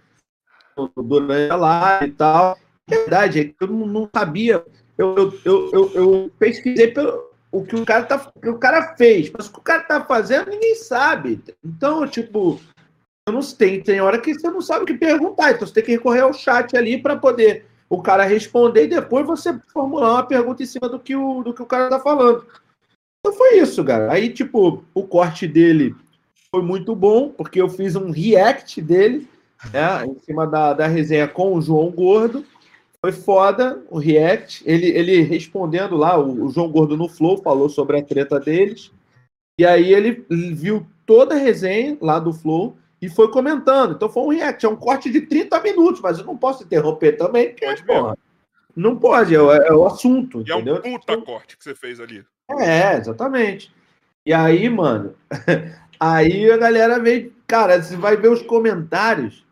durante 0.96 1.52
a 1.52 1.56
live 1.56 2.08
e 2.08 2.12
tal. 2.12 2.58
É 2.90 2.96
verdade, 2.98 3.40
é 3.40 3.44
que 3.46 3.56
eu 3.60 3.68
não 3.68 4.10
sabia. 4.14 4.64
Eu, 4.98 5.16
eu, 5.16 5.40
eu, 5.44 5.72
eu, 5.74 5.92
eu 5.94 6.32
pesquisei 6.38 6.88
pelo, 6.92 7.32
o 7.52 7.64
que 7.64 7.76
o 7.76 7.86
cara 7.86 8.04
tá, 8.06 8.32
o 8.36 8.50
o 8.50 8.60
cara 8.60 8.96
fez, 8.96 9.32
mas 9.32 9.48
o 9.48 9.54
que 9.54 9.60
o 9.60 9.64
cara 9.64 9.84
tá 9.84 10.04
fazendo 10.04 10.50
ninguém 10.50 10.76
sabe. 10.76 11.42
Então, 11.64 12.08
tipo, 12.08 12.60
eu 13.28 13.34
não 13.34 13.42
tem, 13.42 13.82
tem 13.82 14.02
hora 14.02 14.20
que 14.20 14.34
você 14.34 14.50
não 14.50 14.62
sabe 14.62 14.84
o 14.84 14.86
que 14.86 14.94
perguntar, 14.94 15.52
então 15.52 15.66
você 15.66 15.74
tem 15.74 15.84
que 15.84 15.92
recorrer 15.92 16.22
ao 16.22 16.34
chat 16.34 16.76
ali 16.76 17.02
para 17.02 17.16
poder 17.16 17.66
o 17.90 18.02
cara 18.02 18.26
responder 18.26 18.86
e 18.86 18.90
depois 18.90 19.26
você 19.26 19.58
formular 19.72 20.12
uma 20.14 20.28
pergunta 20.28 20.64
em 20.64 20.66
cima 20.66 20.90
do 20.90 21.00
que 21.00 21.16
o, 21.16 21.44
do 21.44 21.54
que 21.54 21.62
o 21.62 21.66
cara 21.66 21.90
tá 21.90 22.00
falando. 22.00 22.46
Então 23.20 23.36
foi 23.36 23.58
isso, 23.60 23.84
cara. 23.84 24.12
Aí, 24.12 24.32
tipo, 24.32 24.84
o 24.94 25.04
corte 25.08 25.48
dele 25.48 25.96
foi 26.56 26.62
muito 26.62 26.96
bom, 26.96 27.28
porque 27.28 27.60
eu 27.62 27.68
fiz 27.68 27.98
um 27.98 28.12
react 28.12 28.82
dele, 28.82 29.28
né, 29.74 30.06
em 30.06 30.18
cima 30.20 30.48
da, 30.48 30.72
da 30.72 30.88
resenha 30.88 31.28
com 31.28 31.54
o 31.54 31.62
João 31.62 31.92
Gordo. 31.92 32.46
Foi 33.02 33.12
foda 33.12 33.84
o 33.90 34.00
react. 34.00 34.64
Ele, 34.66 34.88
ele 34.88 35.22
respondendo 35.22 35.98
lá, 35.98 36.18
o, 36.18 36.46
o 36.46 36.50
João 36.50 36.72
Gordo 36.72 36.96
no 36.96 37.10
Flow 37.10 37.40
falou 37.40 37.68
sobre 37.68 38.00
a 38.00 38.02
treta 38.02 38.40
deles. 38.40 38.90
E 39.60 39.66
aí 39.66 39.94
ele 39.94 40.26
viu 40.54 40.88
toda 41.06 41.36
a 41.36 41.38
resenha 41.38 41.98
lá 42.00 42.20
do 42.20 42.32
Flow 42.32 42.78
e 43.02 43.10
foi 43.10 43.30
comentando. 43.30 43.96
Então 43.96 44.08
foi 44.08 44.24
um 44.24 44.30
react, 44.30 44.66
é 44.66 44.70
um 44.70 44.78
corte 44.78 45.12
de 45.12 45.20
30 45.20 45.60
minutos, 45.60 46.00
mas 46.00 46.20
eu 46.20 46.26
não 46.26 46.38
posso 46.38 46.64
interromper 46.64 47.18
também, 47.18 47.50
porque, 47.50 47.66
pode 47.66 47.84
porra, 47.84 48.18
não 48.74 48.96
pode, 48.96 49.36
é, 49.36 49.40
é, 49.40 49.74
o 49.74 49.86
assunto. 49.86 50.40
E 50.40 50.44
entendeu? 50.44 50.82
é 50.82 50.88
um 50.88 50.98
puta 50.98 51.22
corte 51.22 51.58
que 51.58 51.64
você 51.66 51.76
fez 51.76 52.00
ali. 52.00 52.24
É, 52.50 52.96
exatamente. 52.96 53.76
E 54.26 54.34
aí, 54.34 54.68
mano, 54.70 55.14
aí 56.00 56.52
a 56.52 56.58
galera 56.58 57.00
veio, 57.00 57.34
cara, 57.48 57.82
você 57.82 57.96
vai 57.96 58.16
ver 58.18 58.30
os 58.30 58.42
comentários, 58.42 59.46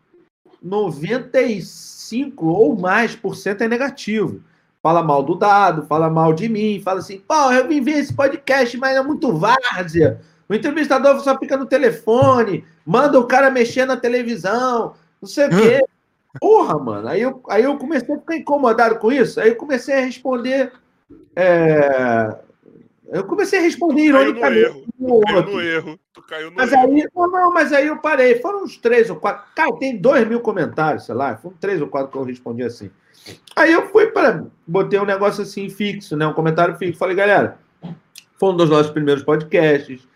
95 0.62 2.46
ou 2.46 2.78
mais 2.78 3.14
por 3.14 3.34
cento 3.36 3.62
é 3.62 3.68
negativo. 3.68 4.40
Fala 4.82 5.02
mal 5.02 5.22
do 5.22 5.34
dado, 5.34 5.86
fala 5.86 6.10
mal 6.10 6.32
de 6.32 6.48
mim, 6.48 6.80
fala 6.84 7.00
assim, 7.00 7.18
pô, 7.18 7.50
eu 7.52 7.66
vim 7.66 7.80
ver 7.80 7.98
esse 7.98 8.12
podcast, 8.12 8.76
mas 8.76 8.96
é 8.96 9.02
muito 9.02 9.32
várzea 9.36 10.20
o 10.48 10.54
entrevistador 10.54 11.18
só 11.20 11.38
fica 11.38 11.56
no 11.56 11.66
telefone, 11.66 12.64
manda 12.84 13.18
o 13.18 13.26
cara 13.26 13.50
mexer 13.50 13.86
na 13.86 13.96
televisão, 13.96 14.94
não 15.20 15.28
sei 15.28 15.46
o 15.46 15.50
quê. 15.50 15.84
Porra, 16.38 16.78
mano. 16.78 17.08
Aí 17.08 17.22
eu, 17.22 17.42
aí 17.48 17.64
eu 17.64 17.78
comecei 17.78 18.14
a 18.14 18.18
ficar 18.18 18.36
incomodado 18.36 18.98
com 18.98 19.10
isso. 19.10 19.40
Aí 19.40 19.50
eu 19.50 19.56
comecei 19.56 19.94
a 19.94 20.04
responder. 20.04 20.72
É... 21.34 22.36
Eu 23.14 23.24
comecei 23.24 23.58
a 23.58 23.62
responder 23.62 24.02
ironicamente. 24.02 24.84
No 24.98 25.20
erro. 25.20 25.20
Tu 25.22 25.32
caiu 25.32 25.42
no 25.44 25.60
erro. 25.60 26.00
Tu 26.12 26.22
caiu 26.22 26.50
no 26.50 26.56
mas 26.56 26.72
erro. 26.72 26.82
Aí, 26.82 27.08
não, 27.14 27.30
não, 27.30 27.52
mas 27.52 27.72
aí 27.72 27.86
eu 27.86 27.98
parei. 27.98 28.40
Foram 28.40 28.64
uns 28.64 28.76
três 28.76 29.08
ou 29.08 29.16
quatro. 29.16 29.44
Cara, 29.54 29.72
tem 29.78 29.96
dois 29.96 30.26
mil 30.26 30.40
comentários, 30.40 31.06
sei 31.06 31.14
lá. 31.14 31.36
Foram 31.36 31.56
três 31.56 31.80
ou 31.80 31.88
quatro 31.88 32.10
que 32.10 32.18
eu 32.18 32.24
respondi 32.24 32.62
assim. 32.62 32.90
Aí 33.56 33.72
eu 33.72 33.88
fui 33.88 34.08
para. 34.08 34.44
Botei 34.66 34.98
um 34.98 35.06
negócio 35.06 35.42
assim 35.42 35.70
fixo, 35.70 36.16
né? 36.16 36.26
Um 36.26 36.34
comentário 36.34 36.76
fixo. 36.76 36.98
Falei, 36.98 37.16
galera, 37.16 37.58
foi 38.38 38.50
um 38.50 38.56
dos 38.56 38.68
nossos 38.68 38.90
primeiros 38.90 39.22
podcasts 39.22 40.06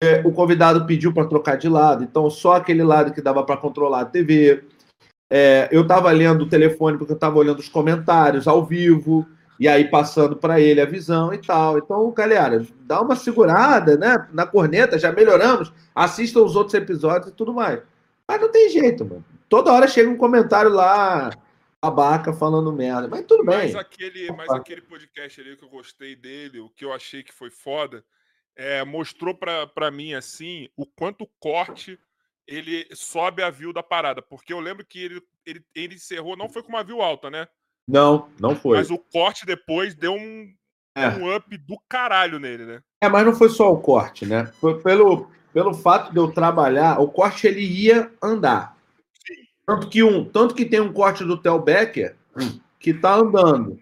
é, 0.00 0.20
o 0.24 0.32
convidado 0.32 0.86
pediu 0.86 1.12
para 1.12 1.26
trocar 1.26 1.56
de 1.56 1.68
lado, 1.68 2.04
então 2.04 2.30
só 2.30 2.54
aquele 2.54 2.84
lado 2.84 3.12
que 3.12 3.20
dava 3.20 3.42
para 3.42 3.56
controlar 3.56 4.02
a 4.02 4.04
TV. 4.04 4.64
É, 5.30 5.68
eu 5.72 5.82
estava 5.82 6.10
lendo 6.10 6.42
o 6.42 6.48
telefone 6.48 6.96
porque 6.96 7.12
eu 7.12 7.16
estava 7.16 7.36
olhando 7.36 7.58
os 7.58 7.68
comentários 7.68 8.48
ao 8.48 8.64
vivo, 8.64 9.26
e 9.58 9.66
aí 9.66 9.90
passando 9.90 10.36
para 10.36 10.60
ele 10.60 10.80
a 10.80 10.86
visão 10.86 11.32
e 11.32 11.38
tal. 11.38 11.78
Então, 11.78 12.10
galera, 12.12 12.64
dá 12.80 13.00
uma 13.00 13.16
segurada 13.16 13.96
né, 13.96 14.28
na 14.32 14.46
corneta, 14.46 14.98
já 14.98 15.12
melhoramos, 15.12 15.72
assistam 15.94 16.42
os 16.42 16.54
outros 16.54 16.74
episódios 16.74 17.30
e 17.30 17.34
tudo 17.34 17.52
mais. 17.52 17.82
Mas 18.26 18.40
não 18.40 18.50
tem 18.50 18.68
jeito, 18.70 19.04
mano. 19.04 19.24
Toda 19.48 19.72
hora 19.72 19.88
chega 19.88 20.10
um 20.10 20.16
comentário 20.16 20.70
lá, 20.70 21.30
babaca 21.80 22.32
falando 22.32 22.72
merda, 22.72 23.08
mas 23.08 23.24
tudo 23.26 23.44
bem. 23.44 23.56
Mas 23.56 23.74
aquele, 23.74 24.30
mas 24.32 24.50
aquele 24.50 24.82
podcast 24.82 25.40
ali 25.40 25.56
que 25.56 25.64
eu 25.64 25.68
gostei 25.70 26.14
dele, 26.14 26.60
o 26.60 26.68
que 26.68 26.84
eu 26.84 26.92
achei 26.92 27.22
que 27.22 27.32
foi 27.32 27.50
foda 27.50 28.04
é, 28.54 28.84
mostrou 28.84 29.34
para 29.34 29.90
mim 29.90 30.14
assim 30.14 30.68
o 30.76 30.84
quanto 30.84 31.28
corte 31.40 31.98
ele 32.46 32.88
sobe 32.92 33.42
a 33.42 33.50
view 33.50 33.72
da 33.72 33.82
parada. 33.82 34.20
Porque 34.20 34.52
eu 34.52 34.58
lembro 34.58 34.84
que 34.84 34.98
ele, 34.98 35.22
ele, 35.46 35.64
ele 35.74 35.94
encerrou, 35.94 36.36
não 36.36 36.48
foi 36.48 36.62
com 36.62 36.70
uma 36.70 36.82
view 36.82 37.00
alta, 37.02 37.30
né? 37.30 37.46
Não, 37.88 38.28
não 38.38 38.54
foi. 38.54 38.76
Mas 38.76 38.90
o 38.90 38.98
corte 38.98 39.46
depois 39.46 39.94
deu 39.94 40.12
um, 40.12 40.52
É. 40.94 41.08
um 41.08 41.34
up 41.34 41.56
do 41.56 41.78
caralho 41.88 42.38
nele, 42.38 42.66
né? 42.66 42.82
É, 43.02 43.08
mas 43.08 43.24
não 43.24 43.34
foi 43.34 43.48
só 43.48 43.72
o 43.72 43.80
corte, 43.80 44.26
né? 44.26 44.46
Foi 44.60 44.78
pelo, 44.82 45.30
pelo 45.54 45.72
fato 45.72 46.12
de 46.12 46.18
eu 46.18 46.30
trabalhar, 46.30 47.00
o 47.00 47.08
corte 47.08 47.46
ele 47.46 47.62
ia 47.62 48.12
andar. 48.22 48.76
Tanto 49.66 49.88
que, 49.88 50.02
um, 50.02 50.24
tanto 50.24 50.54
que 50.54 50.64
tem 50.64 50.80
um 50.80 50.92
corte 50.92 51.24
do 51.24 51.40
Tel 51.40 51.60
Becker 51.60 52.16
que 52.78 52.92
tá 52.92 53.14
andando. 53.14 53.80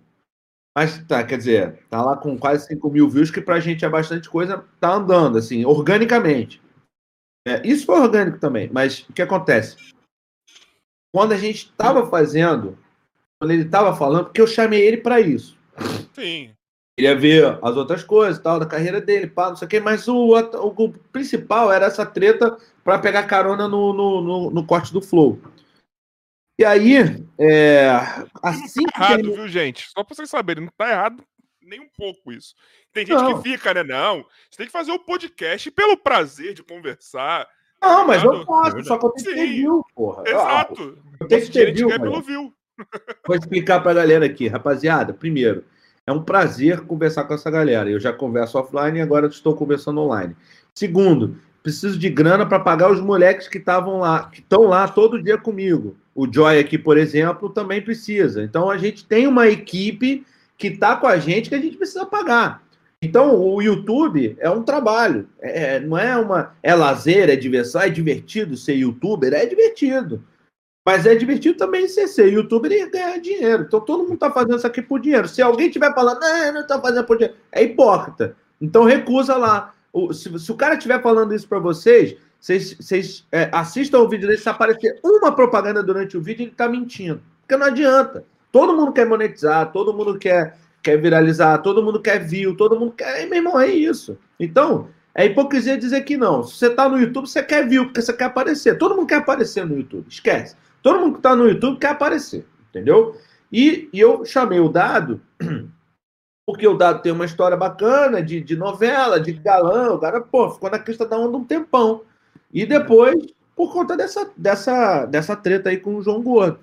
Mas 0.76 1.02
tá, 1.06 1.24
quer 1.24 1.38
dizer, 1.38 1.84
tá 1.88 2.02
lá 2.02 2.16
com 2.16 2.38
quase 2.38 2.66
5 2.66 2.90
mil 2.90 3.08
views, 3.08 3.30
que 3.30 3.40
pra 3.40 3.60
gente 3.60 3.84
é 3.84 3.88
bastante 3.88 4.28
coisa, 4.28 4.64
tá 4.78 4.92
andando, 4.92 5.38
assim, 5.38 5.64
organicamente. 5.64 6.60
É, 7.46 7.66
isso 7.66 7.86
foi 7.86 7.98
orgânico 7.98 8.38
também, 8.38 8.68
mas 8.70 9.00
o 9.08 9.12
que 9.12 9.22
acontece? 9.22 9.76
Quando 11.14 11.32
a 11.32 11.36
gente 11.36 11.72
tava 11.72 12.10
fazendo, 12.10 12.78
quando 13.38 13.50
ele 13.50 13.64
tava 13.66 13.94
falando, 13.96 14.24
porque 14.26 14.40
eu 14.40 14.46
chamei 14.46 14.80
ele 14.80 14.98
pra 14.98 15.20
isso. 15.20 15.56
Sim. 16.14 16.54
Ele 16.98 17.06
ia 17.08 17.14
ver 17.14 17.58
as 17.62 17.76
outras 17.76 18.02
coisas, 18.02 18.42
tal, 18.42 18.58
da 18.58 18.64
carreira 18.66 19.00
dele, 19.00 19.26
pá, 19.26 19.50
não 19.50 19.56
sei 19.56 19.66
o 19.66 19.68
quê, 19.68 19.80
mas 19.80 20.08
o, 20.08 20.34
o, 20.34 20.66
o 20.68 20.92
principal 21.12 21.70
era 21.70 21.86
essa 21.86 22.06
treta 22.06 22.56
para 22.82 22.98
pegar 22.98 23.24
carona 23.24 23.68
no, 23.68 23.92
no, 23.92 24.20
no, 24.22 24.50
no 24.50 24.66
corte 24.66 24.92
do 24.92 25.02
Flow. 25.02 25.38
E 26.58 26.64
aí, 26.64 26.96
é, 27.38 27.90
assim 28.42 28.84
que 28.86 28.98
Errado, 28.98 29.18
ele- 29.20 29.32
viu, 29.32 29.46
gente? 29.46 29.90
Só 29.90 30.02
pra 30.02 30.14
vocês 30.16 30.30
saberem, 30.30 30.64
não 30.64 30.72
tá 30.76 30.90
errado 30.90 31.22
nem 31.60 31.80
um 31.80 31.88
pouco 31.98 32.32
isso. 32.32 32.54
Tem 32.92 33.04
gente 33.04 33.20
Não. 33.20 33.42
que 33.42 33.50
fica, 33.50 33.74
né? 33.74 33.82
Não, 33.82 34.24
você 34.50 34.56
tem 34.58 34.66
que 34.66 34.72
fazer 34.72 34.92
o 34.92 35.00
podcast 35.00 35.70
pelo 35.72 35.96
prazer 35.98 36.54
de 36.54 36.62
conversar. 36.62 37.46
Não, 37.82 38.06
mas 38.06 38.22
eu 38.22 38.32
Errado. 38.32 38.46
faço, 38.46 38.84
só 38.84 38.96
que 38.96 39.04
eu 39.04 39.10
tenho 39.10 39.26
que 39.28 39.34
ter 39.34 39.46
view, 39.48 39.84
porra. 39.94 40.22
Exato. 40.26 40.98
Eu 41.20 41.28
tenho 41.28 41.42
que 41.42 41.50
ter 41.50 41.74
pelo 42.00 42.22
view. 42.22 42.54
Vou 43.26 43.36
explicar 43.36 43.80
pra 43.80 43.94
galera 43.94 44.26
aqui, 44.26 44.48
rapaziada. 44.48 45.12
Primeiro, 45.12 45.64
é 46.06 46.12
um 46.12 46.22
prazer 46.22 46.80
conversar 46.82 47.24
com 47.24 47.34
essa 47.34 47.50
galera. 47.50 47.90
Eu 47.90 47.98
já 47.98 48.12
converso 48.12 48.58
offline 48.58 48.98
e 48.98 49.02
agora 49.02 49.26
estou 49.26 49.54
conversando 49.54 50.00
online. 50.00 50.36
Segundo, 50.74 51.36
preciso 51.62 51.98
de 51.98 52.08
grana 52.08 52.46
para 52.46 52.60
pagar 52.60 52.92
os 52.92 53.00
moleques 53.00 53.48
que 53.48 53.58
estavam 53.58 53.98
lá, 53.98 54.30
que 54.30 54.40
estão 54.40 54.62
lá 54.62 54.86
todo 54.86 55.22
dia 55.22 55.36
comigo. 55.36 55.96
O 56.14 56.32
Joy 56.32 56.58
aqui, 56.58 56.78
por 56.78 56.96
exemplo, 56.96 57.50
também 57.50 57.82
precisa. 57.82 58.42
Então 58.42 58.70
a 58.70 58.78
gente 58.78 59.04
tem 59.04 59.26
uma 59.26 59.48
equipe 59.48 60.24
que 60.56 60.68
está 60.68 60.96
com 60.96 61.06
a 61.06 61.18
gente 61.18 61.48
que 61.48 61.54
a 61.54 61.60
gente 61.60 61.76
precisa 61.76 62.06
pagar. 62.06 62.62
Então 63.02 63.38
o 63.38 63.60
YouTube 63.60 64.36
é 64.38 64.48
um 64.48 64.62
trabalho, 64.62 65.28
é, 65.40 65.78
não 65.80 65.98
é 65.98 66.16
uma 66.16 66.54
é 66.62 66.74
lazer, 66.74 67.28
é 67.28 67.36
diversão, 67.36 67.82
é 67.82 67.90
divertido 67.90 68.56
ser 68.56 68.74
youtuber, 68.74 69.34
é 69.34 69.44
divertido. 69.44 70.24
Mas 70.86 71.04
é 71.04 71.16
divertido 71.16 71.58
também 71.58 71.88
ser, 71.88 72.06
ser 72.06 72.32
youtuber 72.32 72.70
e 72.70 72.88
ganhar 72.88 73.18
dinheiro. 73.18 73.64
Então 73.64 73.80
todo 73.80 74.04
mundo 74.04 74.16
tá 74.16 74.30
fazendo 74.30 74.56
isso 74.56 74.66
aqui 74.68 74.80
por 74.80 75.00
dinheiro. 75.00 75.26
Se 75.26 75.42
alguém 75.42 75.68
tiver 75.68 75.92
falando, 75.92 76.20
não, 76.20 76.54
não 76.54 76.66
tá 76.66 76.80
fazendo 76.80 77.04
por 77.04 77.16
dinheiro, 77.18 77.36
é 77.50 77.64
hipócrita. 77.64 78.36
Então 78.60 78.84
recusa 78.84 79.36
lá. 79.36 79.74
O- 79.92 80.12
se, 80.14 80.38
se 80.38 80.52
o 80.52 80.54
cara 80.54 80.74
estiver 80.74 81.02
falando 81.02 81.34
isso 81.34 81.48
para 81.48 81.58
vocês, 81.58 82.16
vocês, 82.40 83.26
é, 83.32 83.50
assistam 83.52 83.98
o 83.98 84.08
vídeo 84.08 84.28
dele. 84.28 84.38
Se 84.40 84.48
aparecer 84.48 85.00
uma 85.02 85.32
propaganda 85.32 85.82
durante 85.82 86.16
o 86.16 86.22
vídeo, 86.22 86.44
ele 86.44 86.52
tá 86.52 86.68
mentindo. 86.68 87.20
Porque 87.40 87.56
não 87.56 87.66
adianta. 87.66 88.24
Todo 88.52 88.76
mundo 88.76 88.92
quer 88.92 89.06
monetizar, 89.06 89.72
todo 89.72 89.92
mundo 89.92 90.16
quer, 90.16 90.56
quer 90.80 90.96
viralizar, 91.00 91.58
todo 91.62 91.82
mundo 91.82 92.00
quer 92.00 92.24
view, 92.24 92.56
todo 92.56 92.78
mundo 92.78 92.92
quer. 92.92 93.24
E, 93.24 93.26
meu 93.26 93.38
irmão, 93.38 93.58
é 93.58 93.66
isso. 93.66 94.16
Então, 94.38 94.88
é 95.12 95.26
hipocrisia 95.26 95.76
dizer 95.76 96.02
que 96.02 96.16
não. 96.16 96.44
Se 96.44 96.54
você 96.56 96.70
tá 96.70 96.88
no 96.88 96.96
YouTube, 96.96 97.26
você 97.26 97.42
quer 97.42 97.66
view, 97.68 97.86
porque 97.86 98.02
você 98.02 98.12
quer 98.12 98.26
aparecer. 98.26 98.78
Todo 98.78 98.94
mundo 98.94 99.08
quer 99.08 99.16
aparecer 99.16 99.66
no 99.66 99.76
YouTube. 99.76 100.06
Esquece. 100.08 100.54
Todo 100.86 101.00
mundo 101.00 101.16
que 101.16 101.20
tá 101.20 101.34
no 101.34 101.48
YouTube 101.48 101.80
quer 101.80 101.88
aparecer. 101.88 102.46
Entendeu? 102.70 103.16
E, 103.52 103.90
e 103.92 103.98
eu 103.98 104.24
chamei 104.24 104.60
o 104.60 104.68
Dado, 104.68 105.20
porque 106.46 106.64
o 106.64 106.76
Dado 106.76 107.02
tem 107.02 107.10
uma 107.10 107.24
história 107.24 107.56
bacana 107.56 108.22
de, 108.22 108.40
de 108.40 108.54
novela, 108.54 109.18
de 109.18 109.32
galã. 109.32 109.94
O 109.94 109.98
cara, 109.98 110.20
pô, 110.20 110.48
ficou 110.48 110.70
na 110.70 110.78
crista 110.78 111.04
da 111.04 111.18
onda 111.18 111.36
um 111.36 111.44
tempão. 111.44 112.02
E 112.52 112.64
depois, 112.64 113.16
por 113.56 113.72
conta 113.72 113.96
dessa, 113.96 114.30
dessa, 114.36 115.06
dessa 115.06 115.34
treta 115.34 115.70
aí 115.70 115.76
com 115.76 115.96
o 115.96 116.02
João 116.02 116.22
Gordo. 116.22 116.60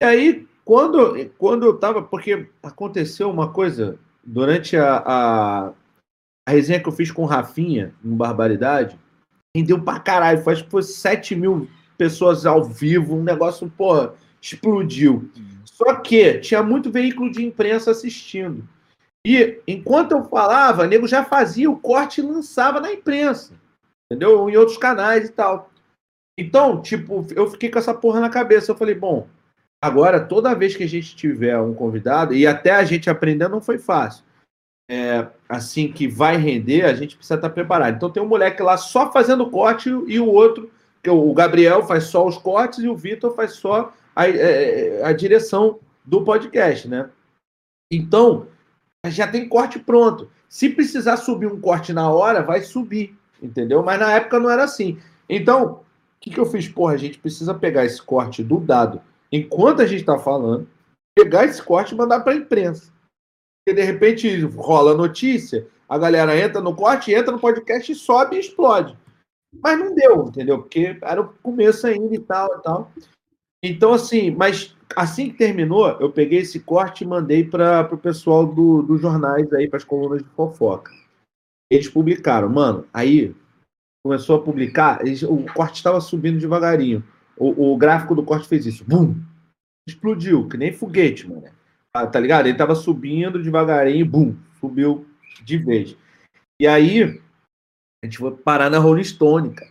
E 0.00 0.06
aí, 0.06 0.46
quando, 0.64 1.28
quando 1.36 1.66
eu 1.66 1.76
tava. 1.76 2.00
Porque 2.00 2.48
aconteceu 2.62 3.28
uma 3.28 3.52
coisa 3.52 3.98
durante 4.22 4.76
a, 4.76 5.02
a, 5.04 5.72
a 6.46 6.50
resenha 6.52 6.78
que 6.78 6.88
eu 6.88 6.92
fiz 6.92 7.10
com 7.10 7.24
o 7.24 7.26
Rafinha, 7.26 7.92
no 8.04 8.14
Barbaridade, 8.14 8.96
rendeu 9.52 9.82
pra 9.82 9.98
caralho. 9.98 10.44
Foi, 10.44 10.52
acho 10.52 10.62
que 10.62 10.70
foi 10.70 10.84
7 10.84 11.34
mil 11.34 11.68
pessoas 11.96 12.46
ao 12.46 12.64
vivo, 12.64 13.16
um 13.16 13.22
negócio, 13.22 13.72
pô, 13.76 14.10
explodiu. 14.40 15.30
Só 15.64 15.96
que 15.96 16.38
tinha 16.38 16.62
muito 16.62 16.90
veículo 16.90 17.30
de 17.30 17.44
imprensa 17.44 17.90
assistindo. 17.90 18.66
E 19.26 19.60
enquanto 19.66 20.12
eu 20.12 20.24
falava, 20.24 20.82
o 20.82 20.86
nego 20.86 21.08
já 21.08 21.24
fazia 21.24 21.70
o 21.70 21.78
corte 21.78 22.20
e 22.20 22.24
lançava 22.24 22.80
na 22.80 22.92
imprensa. 22.92 23.54
Entendeu? 24.06 24.48
Em 24.48 24.56
outros 24.56 24.76
canais 24.76 25.28
e 25.28 25.32
tal. 25.32 25.70
Então, 26.38 26.82
tipo, 26.82 27.26
eu 27.34 27.48
fiquei 27.50 27.70
com 27.70 27.78
essa 27.78 27.94
porra 27.94 28.20
na 28.20 28.28
cabeça. 28.28 28.70
Eu 28.70 28.76
falei, 28.76 28.94
bom, 28.94 29.26
agora 29.82 30.20
toda 30.20 30.54
vez 30.54 30.76
que 30.76 30.84
a 30.84 30.88
gente 30.88 31.16
tiver 31.16 31.58
um 31.58 31.74
convidado, 31.74 32.34
e 32.34 32.46
até 32.46 32.72
a 32.72 32.84
gente 32.84 33.08
aprender 33.08 33.48
não 33.48 33.60
foi 33.60 33.78
fácil. 33.78 34.24
É, 34.90 35.26
assim 35.48 35.90
que 35.90 36.06
vai 36.06 36.36
render, 36.36 36.82
a 36.82 36.94
gente 36.94 37.16
precisa 37.16 37.36
estar 37.36 37.50
preparado. 37.50 37.96
Então 37.96 38.10
tem 38.10 38.22
um 38.22 38.28
moleque 38.28 38.62
lá 38.62 38.76
só 38.76 39.10
fazendo 39.10 39.50
corte 39.50 39.88
e 39.88 40.20
o 40.20 40.26
outro, 40.26 40.70
que 41.04 41.10
o 41.10 41.34
Gabriel 41.34 41.86
faz 41.86 42.04
só 42.04 42.26
os 42.26 42.38
cortes 42.38 42.78
e 42.78 42.88
o 42.88 42.96
Vitor 42.96 43.34
faz 43.36 43.52
só 43.52 43.92
a, 44.16 44.26
é, 44.26 45.04
a 45.04 45.12
direção 45.12 45.78
do 46.02 46.24
podcast, 46.24 46.88
né? 46.88 47.10
Então, 47.92 48.48
já 49.08 49.28
tem 49.28 49.46
corte 49.46 49.78
pronto. 49.78 50.30
Se 50.48 50.70
precisar 50.70 51.18
subir 51.18 51.46
um 51.46 51.60
corte 51.60 51.92
na 51.92 52.10
hora, 52.10 52.42
vai 52.42 52.62
subir, 52.62 53.14
entendeu? 53.42 53.82
Mas 53.82 54.00
na 54.00 54.12
época 54.12 54.40
não 54.40 54.48
era 54.48 54.64
assim. 54.64 54.98
Então, 55.28 55.72
o 55.72 55.80
que, 56.20 56.30
que 56.30 56.40
eu 56.40 56.46
fiz? 56.46 56.66
Porra, 56.68 56.94
a 56.94 56.96
gente 56.96 57.18
precisa 57.18 57.52
pegar 57.52 57.84
esse 57.84 58.00
corte 58.00 58.42
do 58.42 58.58
dado 58.58 59.02
enquanto 59.30 59.82
a 59.82 59.86
gente 59.86 60.00
está 60.00 60.18
falando, 60.18 60.66
pegar 61.14 61.44
esse 61.44 61.62
corte 61.62 61.92
e 61.92 61.98
mandar 61.98 62.20
para 62.20 62.32
a 62.32 62.36
imprensa. 62.36 62.90
Porque 63.60 63.78
de 63.78 63.84
repente 63.84 64.40
rola 64.40 64.92
a 64.92 64.96
notícia, 64.96 65.66
a 65.86 65.98
galera 65.98 66.38
entra 66.38 66.62
no 66.62 66.74
corte, 66.74 67.12
entra 67.12 67.30
no 67.30 67.38
podcast 67.38 67.94
sobe 67.94 68.36
e 68.36 68.40
explode. 68.40 68.96
Mas 69.62 69.78
não 69.78 69.94
deu, 69.94 70.26
entendeu? 70.28 70.58
Porque 70.58 70.98
era 71.02 71.20
o 71.20 71.32
começo 71.42 71.86
ainda 71.86 72.14
e 72.14 72.18
tal 72.18 72.58
e 72.58 72.62
tal. 72.62 72.92
Então, 73.62 73.94
assim, 73.94 74.30
mas 74.30 74.76
assim 74.94 75.30
que 75.30 75.38
terminou, 75.38 75.88
eu 76.00 76.10
peguei 76.12 76.40
esse 76.40 76.60
corte 76.60 77.02
e 77.02 77.06
mandei 77.06 77.44
para 77.44 77.88
o 77.92 77.98
pessoal 77.98 78.46
do, 78.46 78.82
dos 78.82 79.00
jornais 79.00 79.50
aí, 79.52 79.68
para 79.68 79.78
as 79.78 79.84
colunas 79.84 80.22
de 80.22 80.28
fofoca. 80.30 80.92
Eles 81.70 81.88
publicaram, 81.88 82.48
mano. 82.48 82.86
Aí 82.92 83.34
começou 84.04 84.36
a 84.36 84.42
publicar, 84.42 85.00
eles- 85.00 85.22
o 85.22 85.44
corte 85.54 85.76
estava 85.76 86.00
subindo 86.00 86.38
devagarinho. 86.38 87.02
O, 87.36 87.72
o 87.72 87.76
gráfico 87.76 88.14
do 88.14 88.22
corte 88.22 88.46
fez 88.46 88.66
isso. 88.66 88.84
Bum! 88.84 89.14
Explodiu, 89.88 90.46
que 90.48 90.56
nem 90.56 90.72
foguete, 90.72 91.28
mano. 91.28 91.44
Ah, 91.94 92.06
tá 92.06 92.20
ligado? 92.20 92.46
Ele 92.46 92.58
tava 92.58 92.74
subindo 92.74 93.42
devagarinho, 93.42 94.04
bum! 94.04 94.36
Subiu 94.60 95.06
de 95.42 95.56
vez. 95.56 95.96
E 96.60 96.66
aí, 96.66 97.20
a 98.04 98.06
gente 98.06 98.18
foi 98.18 98.30
parar 98.32 98.68
na 98.70 98.78
Rolling 98.78 99.02
Stone, 99.04 99.54
cara. 99.54 99.70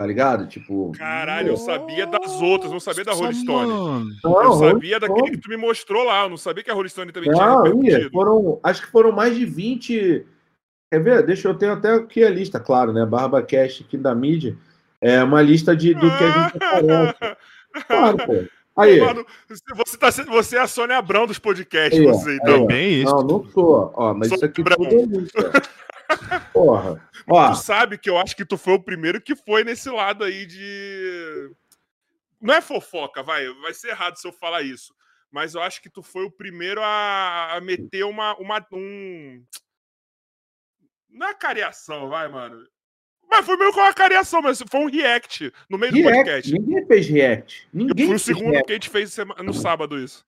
Tá 0.00 0.06
ligado? 0.06 0.48
Tipo. 0.48 0.90
Caralho, 0.98 1.48
eu 1.50 1.56
sabia 1.56 2.04
das 2.06 2.40
outras, 2.42 2.72
não 2.72 2.80
sabia 2.80 3.04
da 3.04 3.12
Rolling 3.12 3.34
Stone. 3.34 3.68
Não, 3.68 4.08
Eu 4.24 4.30
Rolling 4.50 4.72
sabia 4.72 4.98
daquele 4.98 5.30
que 5.30 5.38
tu 5.38 5.48
me 5.48 5.56
mostrou 5.56 6.02
lá, 6.04 6.24
eu 6.24 6.30
não 6.30 6.36
sabia 6.36 6.64
que 6.64 6.70
a 6.70 6.74
Rolling 6.74 6.88
Stone 6.88 7.12
também 7.12 7.30
tinha 7.30 7.46
Não, 7.46 7.64
ia, 7.66 7.72
repercutido. 7.72 8.10
foram, 8.10 8.60
acho 8.64 8.82
que 8.82 8.90
foram 8.90 9.12
mais 9.12 9.36
de 9.36 9.44
20. 9.46 10.26
Quer 10.92 10.98
ver? 11.02 11.22
Deixa 11.24 11.46
eu 11.48 11.54
ter 11.56 11.70
até 11.70 11.94
aqui 11.94 12.24
a 12.24 12.28
lista, 12.30 12.58
claro, 12.58 12.92
né? 12.92 13.06
Barba 13.06 13.40
Cash 13.42 13.82
aqui 13.86 13.96
da 13.96 14.14
mídia. 14.14 14.56
É 15.00 15.22
uma 15.22 15.40
lista 15.40 15.74
de, 15.76 15.94
do 15.94 16.00
que 16.00 16.24
a 16.24 16.30
gente 16.48 16.56
aparece. 16.56 17.36
Claro, 17.86 18.16
pô. 18.18 18.32
Aí, 18.76 19.00
Mano, 19.00 19.24
você, 19.76 19.96
tá, 19.96 20.10
sendo- 20.12 20.30
você 20.30 20.56
é 20.56 20.60
a 20.60 20.66
Sônia 20.66 20.98
Abrão 20.98 21.26
dos 21.26 21.38
podcasts, 21.38 21.98
Aí, 21.98 22.06
você, 22.06 22.30
aí, 22.30 22.36
então. 22.42 22.62
ó. 22.64 22.66
Bem 22.66 23.02
isso. 23.02 23.14
não, 23.14 23.22
não 23.22 23.44
sou. 23.50 23.92
Ó, 23.94 24.12
mas 24.14 24.28
Sou 24.28 24.36
isso 24.36 24.44
aqui 24.44 24.62
bravo. 24.62 24.86
tudo 24.88 25.14
é 25.16 25.18
lista. 25.20 25.52
Porra. 26.52 27.08
Ó, 27.28 27.50
Tu 27.50 27.56
sabe 27.56 27.98
que 27.98 28.10
eu 28.10 28.18
acho 28.18 28.36
que 28.36 28.44
tu 28.44 28.56
foi 28.56 28.74
o 28.74 28.82
primeiro 28.82 29.20
que 29.20 29.36
foi 29.36 29.64
nesse 29.64 29.88
lado 29.90 30.24
aí 30.24 30.46
de. 30.46 31.50
Não 32.40 32.54
é 32.54 32.60
fofoca, 32.60 33.22
vai. 33.22 33.46
Vai 33.60 33.72
ser 33.74 33.88
errado 33.88 34.16
se 34.16 34.26
eu 34.26 34.32
falar 34.32 34.62
isso. 34.62 34.94
Mas 35.30 35.54
eu 35.54 35.62
acho 35.62 35.80
que 35.80 35.88
tu 35.88 36.02
foi 36.02 36.24
o 36.24 36.30
primeiro 36.30 36.82
a, 36.82 37.54
a 37.54 37.60
meter 37.60 38.04
uma, 38.04 38.36
uma. 38.36 38.64
Um... 38.72 39.42
Não 41.08 41.28
é 41.28 41.34
cariação, 41.34 42.08
vai, 42.08 42.28
mano. 42.28 42.66
Mas 43.30 43.46
foi 43.46 43.56
meio 43.56 43.72
com 43.72 43.80
uma 43.80 43.94
cariação, 43.94 44.42
mas 44.42 44.62
foi 44.70 44.80
um 44.80 44.90
react 44.90 45.50
no 45.70 45.78
meio 45.78 45.90
do 45.90 45.98
react. 45.98 46.16
podcast. 46.16 46.52
Ninguém 46.52 46.86
fez 46.86 47.08
react. 47.08 47.68
Eu 47.72 47.78
Ninguém 47.86 48.06
fui 48.06 48.16
o 48.16 48.18
segundo 48.18 48.50
react. 48.50 48.66
que 48.66 48.72
a 48.72 48.74
gente 48.74 48.90
fez 48.90 49.16
no 49.42 49.54
sábado 49.54 49.98
isso. 49.98 50.22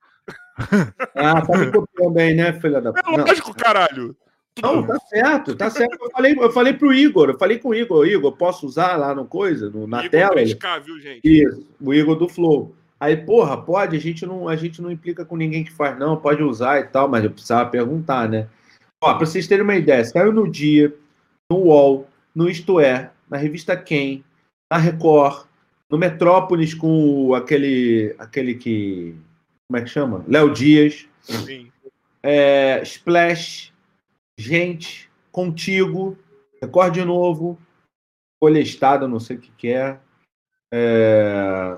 Ah, 1.14 1.42
tá 1.44 1.58
me 1.58 1.70
copiando 1.70 2.16
aí, 2.18 2.32
né, 2.32 2.58
filha 2.60 2.80
da 2.80 2.90
É 2.90 3.02
Não, 3.04 3.16
lógico, 3.16 3.54
caralho. 3.54 4.16
Não, 4.62 4.86
tá 4.86 4.98
certo, 5.00 5.56
tá 5.56 5.68
certo. 5.68 5.98
Eu 6.00 6.10
falei, 6.10 6.34
eu 6.38 6.52
falei 6.52 6.72
pro 6.72 6.94
Igor, 6.94 7.28
eu 7.28 7.38
falei 7.38 7.58
com 7.58 7.70
o 7.70 7.74
Igor, 7.74 8.06
Igor, 8.06 8.32
posso 8.32 8.66
usar 8.66 8.96
lá 8.96 9.14
no 9.14 9.24
coisa, 9.24 9.68
no, 9.68 9.86
na 9.86 9.98
Igor 9.98 10.10
tela? 10.10 10.34
3K, 10.36 10.82
viu, 10.84 11.00
gente? 11.00 11.20
Isso, 11.24 11.66
o 11.80 11.92
Igor 11.92 12.16
do 12.16 12.28
Flow. 12.28 12.74
Aí, 13.00 13.16
porra, 13.16 13.60
pode, 13.60 13.96
a 13.96 14.00
gente 14.00 14.24
não, 14.24 14.48
a 14.48 14.54
gente 14.54 14.80
não 14.80 14.90
implica 14.90 15.24
com 15.24 15.36
ninguém 15.36 15.64
que 15.64 15.72
faz, 15.72 15.98
não, 15.98 16.16
pode 16.16 16.42
usar 16.42 16.78
e 16.78 16.84
tal, 16.84 17.08
mas 17.08 17.24
eu 17.24 17.30
precisava 17.30 17.68
perguntar, 17.68 18.28
né? 18.28 18.48
Ó, 19.02 19.12
pra 19.14 19.26
vocês 19.26 19.46
terem 19.48 19.64
uma 19.64 19.74
ideia, 19.74 20.04
saiu 20.04 20.32
no 20.32 20.48
Dia, 20.48 20.94
no 21.50 21.58
UOL, 21.58 22.08
no 22.34 22.48
Isto 22.48 22.78
É, 22.78 23.10
na 23.28 23.36
revista 23.36 23.76
Quem, 23.76 24.24
na 24.70 24.78
Record, 24.78 25.46
no 25.90 25.98
Metrópolis 25.98 26.72
com 26.72 27.34
aquele, 27.34 28.14
aquele 28.18 28.54
que. 28.54 29.14
Como 29.66 29.78
é 29.78 29.82
que 29.82 29.90
chama? 29.90 30.24
Léo 30.28 30.52
Dias, 30.52 31.06
Sim. 31.20 31.70
é, 32.22 32.80
Splash, 32.82 33.73
Gente, 34.38 35.10
Contigo, 35.30 36.18
Record 36.60 36.94
de 36.94 37.04
novo, 37.04 37.58
Folha 38.42 38.60
Estado, 38.60 39.08
não 39.08 39.20
sei 39.20 39.36
o 39.36 39.40
que, 39.40 39.50
que 39.52 39.68
é. 39.68 39.98
É, 40.72 41.76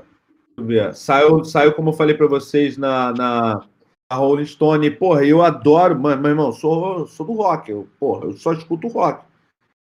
ver. 0.58 0.94
Saiu, 0.94 1.44
saiu, 1.44 1.74
como 1.74 1.90
eu 1.90 1.94
falei 1.94 2.14
para 2.14 2.26
vocês, 2.26 2.76
na, 2.76 3.12
na, 3.12 3.66
na 4.10 4.16
Rolling 4.16 4.46
Stone. 4.46 4.90
Porra, 4.90 5.24
eu 5.24 5.42
adoro, 5.42 5.98
mano, 5.98 6.22
meu 6.22 6.30
irmão, 6.30 6.52
sou, 6.52 7.06
sou 7.06 7.26
do 7.26 7.34
rock. 7.34 7.70
Eu, 7.70 7.88
porra, 8.00 8.26
eu 8.26 8.32
só 8.32 8.52
escuto 8.52 8.88
rock. 8.88 9.24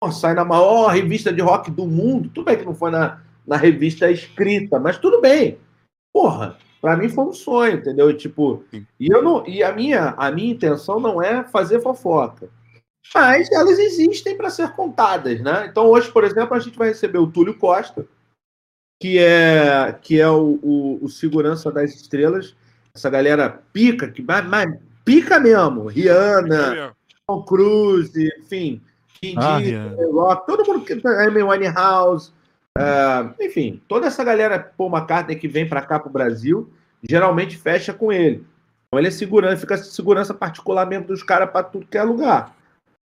Pô, 0.01 0.11
sai 0.11 0.35
na 0.35 0.45
maior 0.45 0.89
revista 0.89 1.33
de 1.33 1.41
rock 1.41 1.71
do 1.71 1.87
mundo. 1.87 2.29
Tudo 2.31 2.45
bem 2.45 2.59
que 2.59 2.65
não 2.65 2.75
foi 2.75 2.91
na, 2.91 3.23
na 3.47 3.57
revista 3.57 4.11
escrita, 4.11 4.79
mas 4.79 4.99
tudo 4.99 5.21
bem. 5.21 5.59
Porra, 6.13 6.59
para 6.81 6.97
mim 6.97 7.09
foi 7.09 7.25
um 7.25 7.33
sonho, 7.33 7.77
entendeu? 7.77 8.17
Tipo, 8.17 8.65
e 8.73 9.09
eu 9.09 9.23
não, 9.23 9.47
e 9.47 9.63
a 9.63 9.73
minha, 9.73 10.15
a 10.17 10.31
minha 10.31 10.53
intenção 10.53 11.01
não 11.01 11.23
é 11.23 11.45
fazer 11.45 11.81
fofoca. 11.81 12.49
Mas 13.15 13.51
elas 13.53 13.79
existem 13.79 14.37
para 14.37 14.51
ser 14.51 14.73
contadas, 14.73 15.41
né? 15.41 15.67
Então 15.71 15.87
hoje, 15.87 16.11
por 16.11 16.25
exemplo, 16.25 16.55
a 16.55 16.61
gente 16.61 16.77
vai 16.77 16.89
receber 16.89 17.19
o 17.19 17.27
Túlio 17.27 17.57
Costa, 17.57 18.07
que 19.01 19.19
é 19.19 19.97
que 20.03 20.21
é 20.21 20.29
o, 20.29 20.59
o, 20.63 21.05
o 21.05 21.09
segurança 21.09 21.71
das 21.71 21.95
estrelas, 21.95 22.55
essa 22.95 23.09
galera 23.09 23.63
pica, 23.73 24.11
que 24.11 24.23
mas, 24.23 24.47
mas 24.47 24.79
pica 25.05 25.39
mesmo, 25.39 25.87
Rihanna, 25.87 26.95
Tom 27.27 27.43
Cruise, 27.43 28.33
enfim, 28.39 28.83
Ah, 29.37 29.59
Rock, 30.13 30.47
todo 30.47 30.67
mundo 30.67 30.85
que 30.85 31.01
Amy 31.07 31.43
Winehouse, 31.43 32.33
ah, 32.79 33.35
enfim, 33.41 33.81
toda 33.89 34.07
essa 34.07 34.23
galera 34.23 34.59
Paul 34.59 34.91
McCartney 34.91 35.37
que 35.37 35.49
vem 35.49 35.69
para 35.69 35.83
cá 35.83 35.99
pro 35.99 36.11
Brasil, 36.11 36.71
geralmente 37.09 37.57
fecha 37.57 37.93
com 37.93 38.13
ele. 38.13 38.45
Então 38.87 38.99
ele 38.99 39.09
é 39.09 39.11
segurança, 39.11 39.57
fica 39.57 39.77
segurança 39.77 40.33
particular 40.33 40.87
mesmo 40.87 41.07
dos 41.07 41.23
caras 41.23 41.51
para 41.51 41.65
tudo 41.65 41.87
que 41.87 41.99
é 41.99 42.03
lugar. 42.03 42.55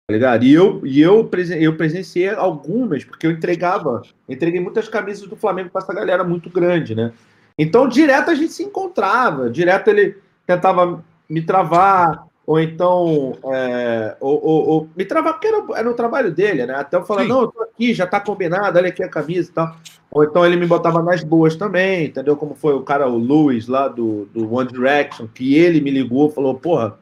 Tá 0.07 0.13
ligado? 0.13 0.43
E 0.43 0.53
eu, 0.53 0.81
e 0.85 1.01
eu, 1.01 1.25
presen- 1.25 1.61
eu 1.61 1.75
presenciei 1.77 2.29
algumas, 2.29 3.03
porque 3.03 3.25
eu 3.25 3.31
entregava, 3.31 4.01
entreguei 4.27 4.59
muitas 4.59 4.89
camisas 4.89 5.27
do 5.27 5.35
Flamengo 5.35 5.69
para 5.69 5.81
essa 5.81 5.93
galera 5.93 6.23
muito 6.23 6.49
grande, 6.49 6.93
né? 6.93 7.13
Então, 7.57 7.87
direto 7.87 8.29
a 8.29 8.35
gente 8.35 8.51
se 8.51 8.63
encontrava, 8.63 9.49
direto 9.49 9.87
ele 9.89 10.17
tentava 10.45 11.03
me 11.29 11.41
travar, 11.41 12.25
ou 12.45 12.59
então 12.59 13.33
é, 13.53 14.17
ou, 14.19 14.43
ou- 14.43 14.67
ou 14.67 14.89
me 14.95 15.05
travar, 15.05 15.33
porque 15.33 15.47
era, 15.47 15.63
era 15.75 15.89
o 15.89 15.93
trabalho 15.93 16.31
dele, 16.31 16.65
né? 16.65 16.75
Até 16.75 16.97
eu 16.97 17.05
falar, 17.05 17.23
Sim. 17.23 17.29
não, 17.29 17.41
eu 17.41 17.47
tô 17.47 17.61
aqui, 17.63 17.93
já 17.93 18.05
tá 18.07 18.19
combinado, 18.19 18.77
olha 18.77 18.89
aqui 18.89 19.03
a 19.03 19.09
camisa 19.09 19.49
e 19.49 19.53
tal. 19.53 19.75
Ou 20.11 20.23
então 20.23 20.45
ele 20.45 20.57
me 20.57 20.65
botava 20.67 21.01
nas 21.01 21.23
boas 21.23 21.55
também, 21.55 22.07
entendeu? 22.07 22.35
Como 22.35 22.53
foi 22.53 22.73
o 22.73 22.81
cara, 22.81 23.07
o 23.07 23.17
Lewis, 23.17 23.67
lá 23.67 23.87
do, 23.87 24.25
do 24.33 24.53
One 24.53 24.69
Direction, 24.69 25.27
que 25.27 25.55
ele 25.55 25.79
me 25.79 25.89
ligou, 25.89 26.29
falou, 26.29 26.55
porra, 26.55 26.99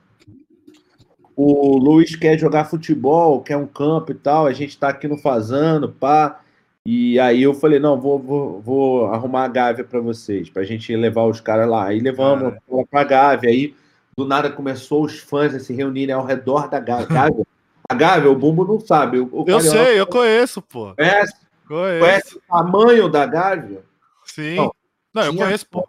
o 1.35 1.77
Luiz 1.77 2.15
quer 2.15 2.37
jogar 2.37 2.65
futebol, 2.65 3.41
quer 3.41 3.55
um 3.57 3.65
campo 3.65 4.11
e 4.11 4.15
tal, 4.15 4.45
a 4.45 4.51
gente 4.51 4.77
tá 4.77 4.89
aqui 4.89 5.07
no 5.07 5.17
Fazano, 5.17 5.89
pá. 5.89 6.41
E 6.85 7.19
aí 7.19 7.41
eu 7.43 7.53
falei, 7.53 7.79
não, 7.79 7.99
vou, 7.99 8.19
vou, 8.19 8.61
vou 8.61 9.05
arrumar 9.05 9.45
a 9.45 9.47
Gávea 9.47 9.83
para 9.85 9.99
vocês, 10.01 10.49
pra 10.49 10.63
gente 10.63 10.93
levar 10.95 11.23
os 11.25 11.39
caras 11.39 11.69
lá. 11.69 11.85
Aí 11.85 11.99
levamos 11.99 12.53
Cara. 12.53 12.85
pra 12.89 13.03
Gávea, 13.03 13.49
aí 13.49 13.73
do 14.19 14.25
nada 14.27 14.51
começou 14.51 15.03
os 15.05 15.19
fãs 15.19 15.55
a 15.55 15.59
se 15.59 15.73
reunirem 15.73 16.13
ao 16.13 16.25
redor 16.25 16.69
da 16.69 16.79
Gá- 16.79 17.05
Gávea. 17.05 17.45
A 17.89 17.93
Gávea, 17.95 18.29
o 18.29 18.35
Bumbo 18.35 18.65
não 18.65 18.79
sabe. 18.79 19.19
O, 19.19 19.29
o 19.31 19.45
Eu 19.47 19.59
sei, 19.61 19.99
eu 19.99 20.05
conheço, 20.05 20.61
pô. 20.61 20.93
Conhece, 20.95 21.33
Conheço. 21.67 21.99
conhece 21.99 22.37
o 22.37 22.41
tamanho 22.47 23.09
da 23.09 23.25
Gávea? 23.25 23.83
Sim. 24.25 24.55
Não, 24.57 24.71
Não, 25.13 25.23
eu 25.23 25.35
conheço, 25.35 25.65
pô. 25.67 25.87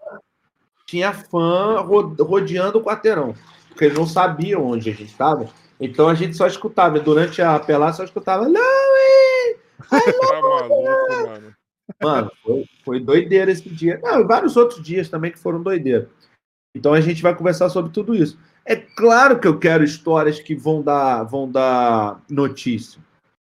tinha 0.87 1.13
fã 1.13 1.81
ro- 1.81 2.15
rodeando 2.21 2.79
o 2.79 2.83
quarteirão, 2.83 3.35
porque 3.69 3.85
eles 3.87 3.99
não 3.99 4.07
sabiam 4.07 4.65
onde 4.67 4.89
a 4.91 4.93
gente 4.93 5.05
estava. 5.11 5.49
Então 5.79 6.09
a 6.09 6.15
gente 6.15 6.37
só 6.37 6.47
escutava, 6.47 6.99
durante 7.01 7.43
a 7.43 7.59
pelada 7.59 7.93
só 7.95 8.05
escutava, 8.05 8.49
não, 8.49 8.61
hein? 8.63 9.57
Tá 9.91 10.41
maluco, 10.43 11.13
mano. 11.27 11.55
Mano, 12.03 12.33
foi, 12.43 12.65
foi 12.85 13.01
doideira 13.01 13.51
esse 13.51 13.69
dia. 13.69 13.99
Não, 14.03 14.21
e 14.21 14.25
vários 14.25 14.57
outros 14.57 14.83
dias 14.83 15.09
também 15.09 15.33
que 15.33 15.39
foram 15.39 15.61
doideira. 15.63 16.09
Então 16.75 16.93
a 16.93 17.01
gente 17.01 17.23
vai 17.23 17.35
conversar 17.35 17.69
sobre 17.69 17.93
tudo 17.93 18.15
isso. 18.15 18.39
É 18.65 18.77
claro 18.77 19.39
que 19.39 19.49
eu 19.49 19.59
quero 19.59 19.83
histórias 19.83 20.39
que 20.39 20.55
vão 20.55 20.83
dar, 20.83 21.25
vão 21.25 21.51
dar 21.51 22.21
notícia. 22.29 23.01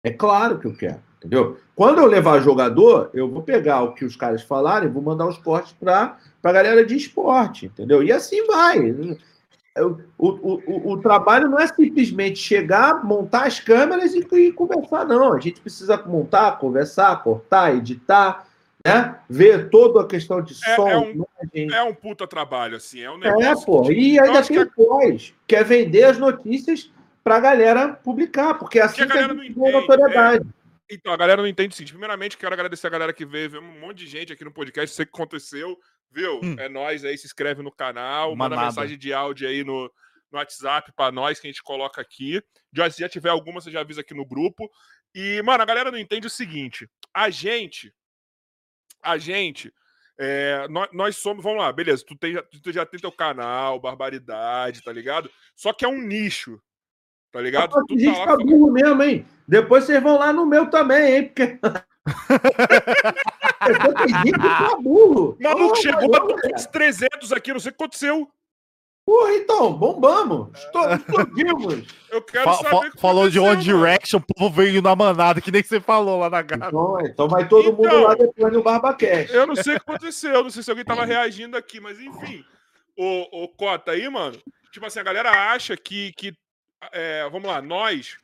É 0.04 0.10
claro 0.10 0.58
que 0.58 0.66
eu 0.66 0.74
quero, 0.74 1.00
entendeu? 1.18 1.58
Quando 1.76 1.98
eu 1.98 2.06
levar 2.06 2.40
jogador, 2.40 3.10
eu 3.14 3.30
vou 3.30 3.42
pegar 3.42 3.82
o 3.82 3.94
que 3.94 4.04
os 4.04 4.16
caras 4.16 4.42
falarem, 4.42 4.90
vou 4.90 5.02
mandar 5.02 5.26
os 5.26 5.38
cortes 5.38 5.72
para 5.72 6.18
a 6.42 6.52
galera 6.52 6.84
de 6.84 6.96
esporte, 6.96 7.66
entendeu? 7.66 8.02
E 8.02 8.10
assim 8.10 8.44
vai. 8.46 8.78
O, 9.78 9.98
o, 10.18 10.28
o, 10.66 10.92
o 10.92 11.00
trabalho 11.00 11.48
não 11.48 11.58
é 11.58 11.66
simplesmente 11.66 12.38
chegar, 12.38 13.04
montar 13.04 13.46
as 13.46 13.58
câmeras 13.60 14.12
e, 14.14 14.18
e 14.18 14.52
conversar, 14.52 15.06
não. 15.06 15.32
A 15.32 15.40
gente 15.40 15.60
precisa 15.60 15.96
montar, 16.04 16.58
conversar, 16.58 17.22
cortar, 17.22 17.74
editar, 17.74 18.46
né? 18.86 19.20
Ver 19.28 19.70
toda 19.70 20.02
a 20.02 20.06
questão 20.06 20.42
de 20.42 20.52
É- 20.64 20.76
som, 20.76 20.88
é 20.88 20.96
um- 20.98 21.10
imagem. 21.10 21.72
É 21.74 21.82
um 21.82 21.94
puta 21.94 22.26
trabalho, 22.26 22.76
assim. 22.76 23.00
É 23.00 23.10
um 23.10 23.22
É, 23.22 23.30
negócio. 23.36 23.66
pô. 23.66 23.82
que, 23.82 23.92
E 23.92 24.18
ainda 24.20 24.42
tem 24.42 24.58
que 24.66 24.74
pós, 24.74 25.34
que 25.46 25.56
é 25.56 25.62
vender 25.64 26.04
as 26.04 26.18
notícias 26.18 26.90
pra 27.22 27.38
galera 27.40 27.88
publicar, 27.94 28.54
porque 28.54 28.78
é 28.78 28.82
assim 28.82 29.02
a 29.02 29.06
que 29.06 29.12
a 29.12 29.14
galera 29.14 29.34
gente 29.34 29.54
não 29.56 29.62
ganha 29.64 29.68
entende, 29.78 29.80
notoriedade. 29.88 30.46
Então, 30.90 31.12
a 31.12 31.16
galera 31.16 31.40
não 31.40 31.48
entende 31.48 31.72
o 31.72 31.76
seguinte. 31.76 31.92
Primeiramente, 31.92 32.36
quero 32.36 32.52
agradecer 32.52 32.86
a 32.86 32.90
galera 32.90 33.12
que 33.12 33.24
veio, 33.24 33.48
veio 33.50 33.62
um 33.62 33.80
monte 33.80 33.98
de 33.98 34.06
gente 34.06 34.32
aqui 34.32 34.44
no 34.44 34.52
podcast, 34.52 34.94
sei 34.94 35.06
que 35.06 35.12
aconteceu, 35.14 35.78
viu? 36.10 36.40
Hum. 36.42 36.56
É 36.58 36.68
nóis 36.68 37.04
aí, 37.04 37.16
se 37.16 37.24
inscreve 37.26 37.62
no 37.62 37.72
canal, 37.72 38.34
manda 38.36 38.56
mensagem 38.56 38.98
de 38.98 39.12
áudio 39.14 39.48
aí 39.48 39.64
no, 39.64 39.84
no 40.30 40.38
WhatsApp 40.38 40.92
pra 40.94 41.10
nós 41.10 41.38
que 41.40 41.46
a 41.46 41.50
gente 41.50 41.62
coloca 41.62 42.00
aqui. 42.00 42.42
Já, 42.74 42.90
se 42.90 43.00
já 43.00 43.08
tiver 43.08 43.30
alguma, 43.30 43.60
você 43.60 43.70
já 43.70 43.80
avisa 43.80 44.02
aqui 44.02 44.12
no 44.12 44.26
grupo. 44.26 44.68
E, 45.14 45.40
mano, 45.42 45.62
a 45.62 45.66
galera 45.66 45.90
não 45.90 45.98
entende 45.98 46.26
o 46.26 46.30
seguinte: 46.30 46.86
a 47.14 47.30
gente, 47.30 47.90
a 49.02 49.18
gente, 49.18 49.72
é, 50.18 50.66
nós, 50.68 50.88
nós 50.92 51.16
somos, 51.16 51.42
vamos 51.42 51.58
lá, 51.60 51.72
beleza, 51.72 52.04
tu, 52.06 52.16
tem, 52.16 52.32
já- 52.34 52.42
tu 52.42 52.72
já 52.72 52.86
tem 52.86 53.00
teu 53.00 53.12
canal, 53.12 53.80
barbaridade, 53.80 54.82
tá 54.82 54.92
ligado? 54.92 55.30
Só 55.56 55.72
que 55.72 55.84
é 55.84 55.88
um 55.88 56.00
nicho, 56.00 56.60
tá 57.32 57.40
ligado? 57.40 57.70
Pô, 57.72 57.80
Tu 57.80 57.86
tem 57.96 57.98
gente 58.00 58.16
tá 58.16 58.24
tá 58.24 58.30
lá, 58.32 58.36
burro 58.38 58.70
mesmo, 58.72 59.02
hein? 59.02 59.26
Depois 59.48 59.84
vocês 59.84 60.02
vão 60.02 60.18
lá 60.18 60.32
no 60.32 60.46
meu 60.46 60.70
também, 60.70 61.16
hein? 61.16 61.26
Porque. 61.26 61.58
Depois 63.66 63.94
tem 63.94 64.08
gente 64.08 64.32
que 64.32 64.38
tá 64.38 64.76
burro. 64.80 65.36
O 65.38 65.42
maluco 65.42 65.76
chegou 65.76 66.08
mas, 66.10 66.20
a 66.20 66.24
ô, 66.24 66.36
galera, 66.36 66.68
300 66.68 67.32
aqui, 67.32 67.52
não 67.52 67.60
sei 67.60 67.70
o 67.70 67.74
que 67.74 67.82
aconteceu. 67.82 68.30
Porra, 69.04 69.32
então, 69.34 69.72
bombamos. 69.72 70.56
Estou- 70.58 70.92
Explodimos. 70.94 71.84
Eu 72.10 72.22
quero 72.22 72.44
Fa- 72.44 72.54
saber 72.54 72.70
fa- 72.70 72.76
o 72.76 72.90
que 72.92 73.00
falou 73.00 73.28
de 73.28 73.38
One. 73.40 73.60
Direction, 73.62 74.18
o 74.20 74.34
povo 74.34 74.54
veio 74.54 74.80
na 74.80 74.94
manada, 74.94 75.40
que 75.40 75.50
nem 75.50 75.62
você 75.62 75.80
falou 75.80 76.20
lá 76.20 76.30
na 76.30 76.40
gata. 76.40 76.68
Então, 76.68 76.98
então 77.04 77.28
vai 77.28 77.48
todo 77.48 77.72
mundo 77.72 77.86
Então. 77.86 78.02
lá 78.04 78.14
depois 78.14 78.52
no 78.52 78.62
BarbaCast. 78.62 79.34
Eu 79.34 79.46
não 79.46 79.56
sei 79.56 79.74
o 79.76 79.80
que 79.80 79.90
aconteceu, 79.90 80.42
não 80.44 80.50
sei 80.50 80.62
se 80.62 80.70
alguém 80.70 80.84
tava 80.84 81.04
reagindo 81.04 81.56
aqui, 81.56 81.80
mas 81.80 81.98
enfim. 82.00 82.44
O, 82.96 83.44
o 83.44 83.48
Cota 83.48 83.90
aí, 83.92 84.08
mano, 84.08 84.38
tipo 84.70 84.86
assim, 84.86 85.00
a 85.00 85.04
galera 85.04 85.30
acha 85.52 85.76
que, 85.76 86.12
que 86.12 86.32
é, 86.92 87.28
vamos 87.30 87.48
lá, 87.48 87.60
nós, 87.60 88.16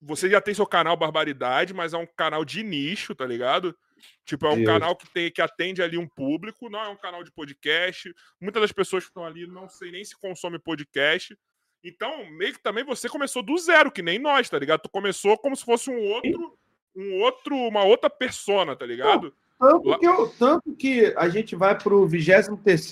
você 0.00 0.30
já 0.30 0.40
tem 0.40 0.54
seu 0.54 0.66
canal 0.66 0.96
Barbaridade, 0.96 1.74
mas 1.74 1.92
é 1.92 1.98
um 1.98 2.06
canal 2.06 2.44
de 2.44 2.62
nicho, 2.62 3.14
tá 3.14 3.26
ligado? 3.26 3.76
Tipo, 4.24 4.46
é 4.46 4.50
um 4.50 4.56
Isso. 4.56 4.64
canal 4.64 4.96
que, 4.96 5.10
tem, 5.12 5.30
que 5.30 5.42
atende 5.42 5.82
ali 5.82 5.98
um 5.98 6.08
público, 6.08 6.70
não 6.70 6.80
é 6.80 6.88
um 6.88 6.96
canal 6.96 7.22
de 7.22 7.30
podcast. 7.32 8.12
Muitas 8.40 8.62
das 8.62 8.72
pessoas 8.72 9.04
que 9.04 9.10
estão 9.10 9.24
ali 9.24 9.46
não 9.46 9.68
sei 9.68 9.90
nem 9.92 10.02
se 10.02 10.18
consome 10.18 10.58
podcast. 10.58 11.36
Então, 11.84 12.24
meio 12.30 12.52
que 12.54 12.62
também 12.62 12.84
você 12.84 13.08
começou 13.08 13.42
do 13.42 13.56
zero, 13.58 13.90
que 13.90 14.02
nem 14.02 14.18
nós, 14.18 14.48
tá 14.48 14.58
ligado? 14.58 14.80
Tu 14.82 14.90
começou 14.90 15.36
como 15.38 15.54
se 15.56 15.64
fosse 15.64 15.90
um 15.90 15.98
outro, 15.98 16.58
um 16.96 17.20
outro, 17.20 17.56
uma 17.56 17.84
outra 17.84 18.08
persona, 18.08 18.74
tá 18.76 18.86
ligado? 18.86 19.34
Tanto 19.58 19.98
que, 19.98 20.06
eu- 20.06 20.28
tanto 20.38 20.76
que 20.76 21.14
a 21.16 21.28
gente 21.28 21.54
vai 21.54 21.76
pro 21.76 22.06
23 22.06 22.88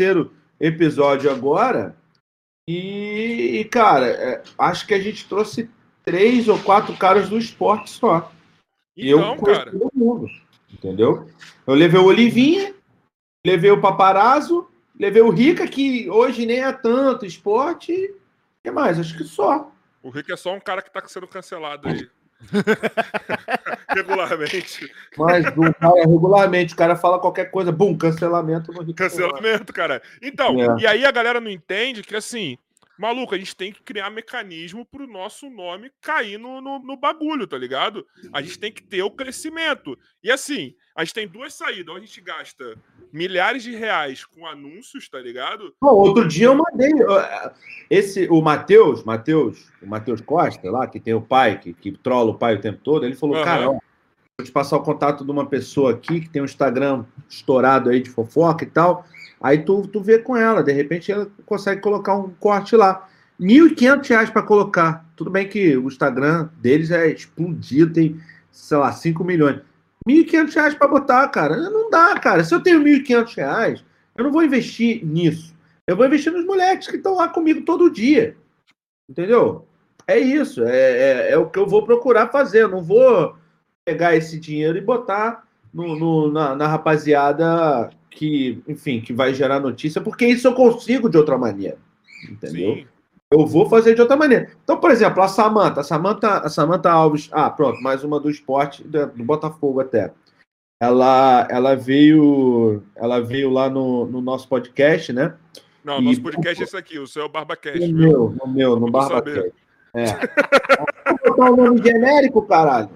episódio 0.60 1.30
agora. 1.30 1.96
E, 2.66 3.60
e, 3.60 3.64
cara, 3.64 4.06
é, 4.08 4.42
acho 4.58 4.86
que 4.86 4.92
a 4.92 5.00
gente 5.00 5.26
trouxe 5.26 5.70
três 6.08 6.48
ou 6.48 6.58
quatro 6.58 6.96
caras 6.96 7.28
do 7.28 7.36
esporte 7.36 7.90
só. 7.90 8.32
E 8.96 9.10
eu 9.10 9.18
Então, 9.18 9.36
conheço 9.36 9.64
cara, 9.64 9.78
todo 9.78 9.90
mundo. 9.94 10.26
Entendeu? 10.72 11.28
Eu 11.66 11.74
levei 11.74 12.00
o 12.00 12.04
Olivinha, 12.06 12.74
levei 13.46 13.70
o 13.70 13.80
Paparazzo, 13.80 14.66
levei 14.98 15.20
o 15.20 15.28
Rica, 15.28 15.66
que 15.68 16.08
hoje 16.08 16.46
nem 16.46 16.60
é 16.64 16.72
tanto 16.72 17.26
esporte. 17.26 17.92
O 17.92 18.62
que 18.64 18.70
mais? 18.70 18.98
Acho 18.98 19.16
que 19.18 19.24
só. 19.24 19.70
O 20.02 20.08
Rick 20.08 20.32
é 20.32 20.36
só 20.36 20.54
um 20.54 20.60
cara 20.60 20.80
que 20.80 20.90
tá 20.90 21.02
sendo 21.06 21.28
cancelado 21.28 21.88
aí. 21.88 22.08
regularmente. 23.94 24.90
Mas 25.16 25.44
o 25.56 25.74
cara, 25.74 26.06
regularmente, 26.06 26.72
o 26.74 26.76
cara 26.76 26.96
fala 26.96 27.18
qualquer 27.18 27.50
coisa, 27.50 27.70
bum, 27.70 27.96
cancelamento 27.96 28.72
no 28.72 28.80
Rick. 28.80 28.94
Cancelamento, 28.94 29.72
cara. 29.72 30.00
Então, 30.22 30.56
É. 30.78 30.80
e 30.82 30.86
aí 30.86 31.04
a 31.04 31.10
galera 31.10 31.40
não 31.40 31.50
entende 31.50 32.02
que 32.02 32.16
assim, 32.16 32.56
maluco, 32.98 33.34
a 33.34 33.38
gente 33.38 33.54
tem 33.54 33.72
que 33.72 33.82
criar 33.82 34.10
mecanismo 34.10 34.84
pro 34.84 35.06
nosso 35.06 35.48
nome 35.48 35.90
cair 36.00 36.38
no, 36.38 36.60
no, 36.60 36.78
no 36.80 36.96
bagulho, 36.96 37.46
tá 37.46 37.56
ligado? 37.56 38.04
A 38.32 38.42
gente 38.42 38.58
tem 38.58 38.72
que 38.72 38.82
ter 38.82 39.02
o 39.02 39.10
crescimento. 39.10 39.96
E 40.22 40.30
assim, 40.30 40.74
a 40.96 41.04
gente 41.04 41.14
tem 41.14 41.28
duas 41.28 41.54
saídas. 41.54 41.88
Ou 41.88 41.96
a 41.96 42.00
gente 42.00 42.20
gasta 42.20 42.76
milhares 43.12 43.62
de 43.62 43.74
reais 43.74 44.24
com 44.24 44.46
anúncios, 44.46 45.08
tá 45.08 45.20
ligado? 45.20 45.74
Pô, 45.80 45.92
outro 45.92 46.26
dia 46.26 46.46
eu 46.46 46.54
mandei. 46.54 46.90
Esse, 47.88 48.26
o 48.28 48.42
Matheus, 48.42 49.04
Matheus, 49.04 49.70
o 49.80 49.86
Matheus 49.86 50.20
Costa, 50.20 50.70
lá, 50.70 50.86
que 50.86 50.98
tem 50.98 51.14
o 51.14 51.22
pai, 51.22 51.58
que, 51.58 51.72
que 51.72 51.92
trola 51.92 52.30
o 52.30 52.38
pai 52.38 52.56
o 52.56 52.60
tempo 52.60 52.80
todo, 52.82 53.06
ele 53.06 53.14
falou: 53.14 53.36
Aham. 53.36 53.44
cara, 53.44 53.70
ó, 53.70 53.72
vou 53.72 54.44
te 54.44 54.52
passar 54.52 54.76
o 54.76 54.82
contato 54.82 55.24
de 55.24 55.30
uma 55.30 55.46
pessoa 55.46 55.92
aqui 55.92 56.20
que 56.20 56.28
tem 56.28 56.42
um 56.42 56.44
Instagram 56.44 57.04
estourado 57.28 57.90
aí 57.90 58.00
de 58.00 58.10
fofoca 58.10 58.64
e 58.64 58.68
tal. 58.68 59.06
Aí 59.40 59.58
tu, 59.58 59.86
tu 59.86 60.00
vê 60.00 60.18
com 60.18 60.36
ela, 60.36 60.62
de 60.62 60.72
repente 60.72 61.12
ela 61.12 61.28
consegue 61.46 61.80
colocar 61.80 62.14
um 62.16 62.30
corte 62.40 62.74
lá. 62.76 63.08
1.500 63.40 64.08
reais 64.08 64.30
para 64.30 64.42
colocar. 64.42 65.04
Tudo 65.14 65.30
bem 65.30 65.48
que 65.48 65.76
o 65.76 65.86
Instagram 65.86 66.48
deles 66.60 66.90
é 66.90 67.08
explodido, 67.08 67.92
tem, 67.92 68.20
sei 68.50 68.76
lá, 68.76 68.90
5 68.90 69.22
milhões. 69.22 69.60
1.500 70.08 70.54
reais 70.54 70.74
para 70.74 70.88
botar, 70.88 71.28
cara. 71.28 71.56
Não 71.70 71.88
dá, 71.88 72.18
cara. 72.18 72.42
Se 72.42 72.52
eu 72.54 72.60
tenho 72.60 72.80
1.500 72.82 73.36
reais, 73.36 73.84
eu 74.16 74.24
não 74.24 74.32
vou 74.32 74.42
investir 74.42 75.04
nisso. 75.06 75.54
Eu 75.86 75.96
vou 75.96 76.04
investir 76.06 76.32
nos 76.32 76.44
moleques 76.44 76.88
que 76.88 76.96
estão 76.96 77.14
lá 77.16 77.28
comigo 77.28 77.62
todo 77.62 77.90
dia. 77.90 78.36
Entendeu? 79.08 79.64
É 80.06 80.18
isso. 80.18 80.64
É, 80.64 81.28
é, 81.28 81.30
é 81.32 81.38
o 81.38 81.48
que 81.48 81.58
eu 81.58 81.66
vou 81.66 81.84
procurar 81.84 82.28
fazer. 82.28 82.62
Eu 82.64 82.68
não 82.68 82.82
vou 82.82 83.36
pegar 83.86 84.16
esse 84.16 84.38
dinheiro 84.38 84.76
e 84.76 84.80
botar 84.82 85.46
no, 85.72 85.96
no- 85.96 86.32
na, 86.32 86.54
na 86.56 86.66
rapaziada 86.66 87.90
que, 88.18 88.60
enfim, 88.66 89.00
que 89.00 89.12
vai 89.12 89.32
gerar 89.32 89.60
notícia, 89.60 90.00
porque 90.00 90.26
isso 90.26 90.48
eu 90.48 90.54
consigo 90.54 91.08
de 91.08 91.16
outra 91.16 91.38
maneira. 91.38 91.78
Entendeu? 92.28 92.74
Sim. 92.74 92.86
Eu 93.30 93.46
vou 93.46 93.68
fazer 93.68 93.94
de 93.94 94.00
outra 94.00 94.16
maneira. 94.16 94.50
Então, 94.64 94.80
por 94.80 94.90
exemplo, 94.90 95.22
a 95.22 95.28
Samanta, 95.28 95.82
a 95.82 95.84
Samanta, 95.84 96.38
a 96.38 96.48
Samanta 96.48 96.90
Alves, 96.90 97.28
ah, 97.30 97.48
pronto, 97.48 97.80
mais 97.80 98.02
uma 98.02 98.18
do 98.18 98.28
esporte 98.28 98.82
do 98.82 99.24
Botafogo 99.24 99.80
até. 99.80 100.12
Ela, 100.82 101.46
ela 101.50 101.76
veio, 101.76 102.82
ela 102.96 103.20
veio 103.20 103.50
lá 103.50 103.68
no, 103.70 104.06
no 104.06 104.20
nosso 104.20 104.48
podcast, 104.48 105.12
né? 105.12 105.34
Não, 105.84 106.00
E- 106.00 106.04
nosso 106.04 106.22
podcast 106.22 106.60
é 106.60 106.64
esse 106.64 106.76
aqui, 106.76 106.98
o 106.98 107.06
seu 107.06 107.28
BarbaCast, 107.28 107.86
No 107.86 107.98
meu, 107.98 108.36
no 108.44 108.52
meu, 108.52 108.70
no 108.70 108.90
Vamos 108.90 108.92
Barba 108.92 109.14
saber. 109.16 109.52
É. 109.94 110.04
Vou 111.08 111.36
botar 111.36 111.50
o 111.52 111.56
nome 111.56 111.82
genérico, 111.82 112.42
caralho. 112.42 112.90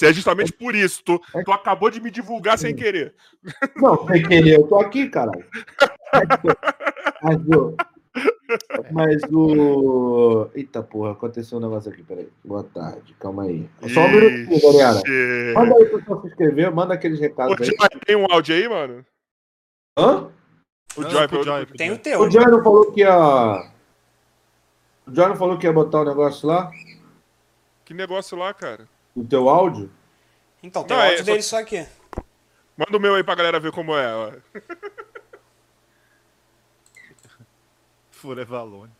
Foda-se, 0.00 0.06
é 0.06 0.12
justamente 0.12 0.52
por 0.52 0.74
isso. 0.74 1.02
Tu, 1.04 1.20
tu 1.44 1.52
acabou 1.52 1.90
de 1.90 2.00
me 2.00 2.10
divulgar 2.10 2.58
sem 2.58 2.74
querer. 2.74 3.14
Não, 3.76 4.06
sem 4.06 4.22
querer, 4.26 4.56
eu 4.56 4.66
tô 4.66 4.80
aqui, 4.80 5.08
caralho. 5.08 5.44
Mas 7.22 7.38
o. 7.48 7.76
Mas 8.90 9.22
o. 9.30 10.48
Eita 10.54 10.82
porra, 10.82 11.12
aconteceu 11.12 11.58
um 11.58 11.60
negócio 11.60 11.90
aqui, 11.90 12.02
peraí. 12.02 12.28
Boa 12.44 12.64
tarde, 12.64 13.14
calma 13.20 13.44
aí. 13.44 13.68
Só 13.92 14.00
um 14.00 14.10
minutinho, 14.10 14.72
galera. 14.72 15.54
Manda 15.54 15.76
aí 15.76 15.84
pro 15.86 15.98
pessoal 15.98 16.20
se 16.22 16.28
inscrever, 16.28 16.74
manda 16.74 16.94
aqueles 16.94 17.20
recados 17.20 17.52
Ô, 17.52 17.62
aí. 17.62 17.66
Joy, 17.66 18.00
tem 18.06 18.16
um 18.16 18.26
áudio 18.30 18.54
aí, 18.54 18.68
mano? 18.68 19.04
Hã? 19.98 20.28
O 20.96 21.02
Não, 21.02 21.10
Joy, 21.10 21.28
pro 21.28 21.42
Joy, 21.44 21.66
pro 21.66 21.76
Tem 21.76 21.90
o 21.90 21.94
Joy. 21.94 22.02
teu. 22.02 22.20
O 22.20 22.30
Joy 22.30 22.46
não 22.46 22.64
falou 22.64 22.90
que 22.90 23.00
ia. 23.00 23.72
O 25.06 25.14
Joy 25.14 25.28
não 25.28 25.36
falou 25.36 25.56
que 25.58 25.66
ia 25.66 25.72
botar 25.72 26.00
o 26.00 26.04
negócio 26.04 26.48
lá? 26.48 26.70
Que 27.84 27.94
negócio 27.94 28.36
lá, 28.36 28.52
cara? 28.52 28.88
No 29.20 29.26
teu 29.28 29.48
áudio? 29.48 29.90
Então, 30.62 30.82
tem 30.84 30.96
Não, 30.96 31.02
o 31.02 31.06
é 31.06 31.10
áudio 31.10 31.24
só- 31.24 31.30
dele 31.30 31.42
só 31.42 31.58
aqui. 31.60 31.86
Manda 32.76 32.96
o 32.96 33.00
meu 33.00 33.14
aí 33.14 33.22
pra 33.22 33.34
galera 33.34 33.60
ver 33.60 33.72
como 33.72 33.94
é. 33.96 34.14
Ó. 34.14 34.32
Furevalone. 38.10 38.92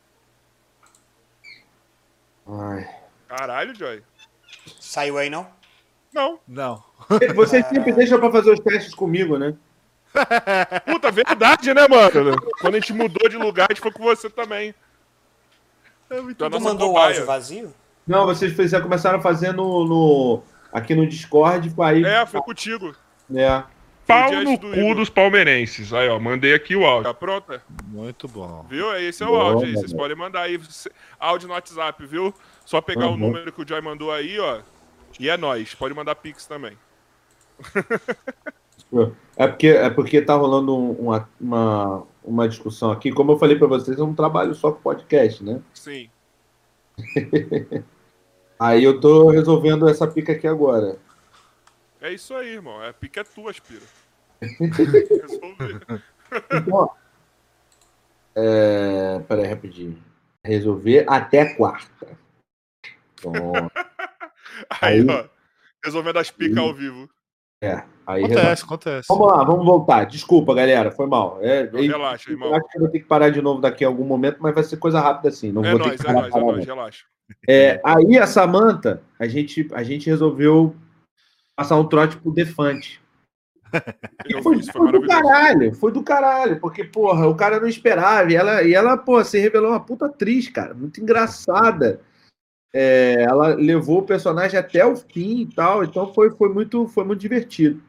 Ai. 2.46 2.88
Caralho, 3.28 3.74
Joy. 3.74 4.02
Saiu 4.80 5.18
aí, 5.18 5.30
não? 5.30 5.46
Não. 6.12 6.40
Não. 6.46 6.82
Vocês 7.34 7.64
sempre 7.66 7.92
deixam 7.92 8.18
pra 8.18 8.30
fazer 8.32 8.52
os 8.52 8.60
testes 8.60 8.94
comigo, 8.94 9.38
né? 9.38 9.54
Puta, 10.86 11.10
verdade, 11.10 11.72
né, 11.72 11.86
mano? 11.86 12.36
Quando 12.60 12.74
a 12.74 12.80
gente 12.80 12.92
mudou 12.92 13.28
de 13.28 13.36
lugar, 13.36 13.68
a 13.70 13.72
gente 13.72 13.80
foi 13.82 13.92
com 13.92 14.02
você 14.02 14.28
também. 14.28 14.74
É 16.10 16.20
muito 16.20 16.36
Tu 16.38 16.44
é 16.44 16.50
Tu 16.50 16.60
mandou 16.60 16.92
o 16.92 16.98
áudio 16.98 17.24
vazio? 17.24 17.72
Não, 18.10 18.26
vocês 18.26 18.52
fizeram, 18.52 18.82
começaram 18.82 19.20
a 19.20 19.22
fazer 19.22 19.52
no, 19.52 19.84
no- 19.84 20.42
aqui 20.72 20.94
no 20.96 21.06
Discord, 21.06 21.72
aí. 21.80 22.04
É, 22.04 22.26
foi 22.26 22.40
contigo. 22.42 22.92
É. 23.32 23.62
Pau 24.06 24.32
no 24.32 24.58
do 24.58 24.58
cu 24.58 24.74
Igor. 24.74 24.94
dos 24.96 25.08
palmeirenses. 25.08 25.92
Aí, 25.92 26.08
ó, 26.08 26.18
mandei 26.18 26.52
aqui 26.52 26.74
o 26.74 26.84
áudio. 26.84 27.04
Tá 27.04 27.14
pronto? 27.14 27.52
é? 27.52 27.60
Muito 27.86 28.26
bom. 28.26 28.66
Viu? 28.68 28.92
Esse 28.96 29.22
é 29.22 29.26
o 29.26 29.28
Boa, 29.28 29.44
áudio 29.44 29.68
aí. 29.68 29.72
Vocês 29.74 29.92
mano. 29.92 30.02
podem 30.02 30.16
mandar 30.16 30.40
aí 30.42 30.60
áudio 31.20 31.46
no 31.46 31.54
WhatsApp, 31.54 32.04
viu? 32.04 32.34
Só 32.66 32.80
pegar 32.80 33.06
o 33.06 33.10
Uhum. 33.10 33.16
número 33.18 33.52
que 33.52 33.62
o 33.62 33.68
Joy 33.68 33.80
mandou 33.80 34.10
aí, 34.10 34.36
ó. 34.40 34.58
E 35.20 35.28
é 35.30 35.36
nóis. 35.36 35.72
Pode 35.76 35.94
mandar 35.94 36.16
Pix 36.16 36.44
também. 36.46 36.76
É 39.36 39.46
porque, 39.46 39.68
é 39.68 39.88
porque 39.90 40.20
tá 40.20 40.34
rolando 40.34 40.76
um- 40.76 40.92
uma, 40.94 41.28
uma, 41.40 42.02
uma 42.24 42.48
discussão 42.48 42.90
aqui. 42.90 43.12
Como 43.12 43.30
eu 43.30 43.38
falei 43.38 43.56
pra 43.56 43.68
vocês, 43.68 43.96
eu 43.96 44.06
não 44.08 44.14
trabalho 44.14 44.52
só 44.56 44.72
com 44.72 44.80
podcast, 44.82 45.44
né? 45.44 45.60
Sim. 45.72 46.10
Aí 48.60 48.84
eu 48.84 49.00
tô 49.00 49.30
resolvendo 49.30 49.88
essa 49.88 50.06
pica 50.06 50.32
aqui 50.32 50.46
agora. 50.46 50.98
É 51.98 52.12
isso 52.12 52.34
aí, 52.34 52.50
irmão. 52.50 52.82
É 52.84 52.92
pica 52.92 53.22
é 53.22 53.24
tua, 53.24 53.50
aspira. 53.50 53.80
Resolver. 54.42 55.80
Então, 56.52 56.90
é, 58.34 59.18
peraí, 59.20 59.46
rapidinho. 59.46 60.02
Resolver 60.44 61.06
até 61.08 61.54
quarta. 61.54 62.18
Então, 63.14 63.52
Aí, 64.82 65.00
Aí- 65.00 65.06
ó. 65.08 65.24
Resolvendo 65.82 66.18
as 66.18 66.30
picas 66.30 66.58
ao 66.58 66.74
vivo. 66.74 67.08
É, 67.62 67.82
aí 68.06 68.24
Acontece, 68.24 68.64
acontece. 68.64 69.06
Vamos 69.08 69.28
lá, 69.28 69.44
vamos 69.44 69.64
voltar. 69.66 70.04
Desculpa, 70.04 70.54
galera, 70.54 70.90
foi 70.90 71.06
mal. 71.06 71.38
É, 71.42 71.70
Não, 71.70 71.78
é- 71.78 71.82
relaxa, 71.82 72.30
irmão. 72.30 72.48
eu 72.48 72.54
acho 72.56 72.68
que 72.68 72.76
eu 72.78 72.80
vou 72.82 72.90
ter 72.90 73.00
que 73.00 73.06
parar 73.06 73.30
de 73.30 73.42
novo 73.42 73.60
daqui 73.60 73.84
a 73.84 73.88
algum 73.88 74.04
momento, 74.04 74.38
mas 74.40 74.54
vai 74.54 74.64
ser 74.64 74.76
coisa 74.78 75.00
rápida 75.00 75.28
assim. 75.28 75.52
Não 75.52 75.64
É 75.64 75.70
vou 75.70 75.80
ter 75.80 75.86
nóis, 75.88 76.00
que 76.00 76.06
é 76.06 76.12
parar, 76.14 76.28
nóis, 76.28 76.34
é 76.34 76.40
nóis. 76.40 76.66
Relaxa. 76.66 77.04
É, 77.48 77.80
aí 77.84 78.18
a 78.18 78.26
Samanta, 78.26 79.02
a 79.18 79.26
gente, 79.26 79.68
a 79.72 79.82
gente 79.82 80.08
resolveu 80.08 80.74
passar 81.54 81.76
um 81.76 81.86
trote 81.86 82.16
pro 82.16 82.32
Defante. 82.32 83.00
Eu 84.28 84.42
Foi, 84.42 84.56
isso, 84.56 84.72
foi 84.72 84.90
foi 84.90 85.00
do 85.00 85.06
caralho, 85.06 85.74
foi 85.74 85.92
do 85.92 86.02
caralho, 86.02 86.58
porque, 86.58 86.82
porra, 86.82 87.28
o 87.28 87.36
cara 87.36 87.60
não 87.60 87.68
esperava, 87.68 88.32
e 88.32 88.34
ela, 88.34 88.62
e 88.64 88.74
ela 88.74 88.96
pô, 88.96 89.22
se 89.22 89.38
revelou 89.38 89.70
uma 89.70 89.78
puta 89.78 90.06
atriz, 90.06 90.48
cara, 90.48 90.74
muito 90.74 91.00
engraçada. 91.00 92.00
É, 92.72 93.22
ela 93.22 93.54
levou 93.54 93.98
o 93.98 94.06
personagem 94.06 94.58
até 94.58 94.84
o 94.86 94.96
fim 94.96 95.42
e 95.42 95.46
tal, 95.46 95.82
então 95.82 96.12
foi, 96.12 96.30
foi, 96.30 96.48
muito, 96.48 96.86
foi 96.86 97.04
muito 97.04 97.20
divertido. 97.20 97.82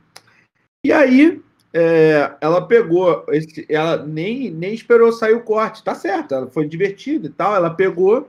E 0.84 0.92
aí, 0.92 1.42
é, 1.74 2.36
ela 2.42 2.68
pegou, 2.68 3.26
esse, 3.30 3.66
ela 3.70 4.04
nem, 4.04 4.50
nem 4.50 4.74
esperou 4.74 5.12
sair 5.12 5.34
o 5.34 5.44
corte, 5.44 5.84
tá 5.84 5.94
certo, 5.94 6.34
ela 6.34 6.48
foi 6.48 6.68
divertido 6.68 7.28
e 7.28 7.30
tal, 7.30 7.56
ela 7.56 7.70
pegou, 7.70 8.28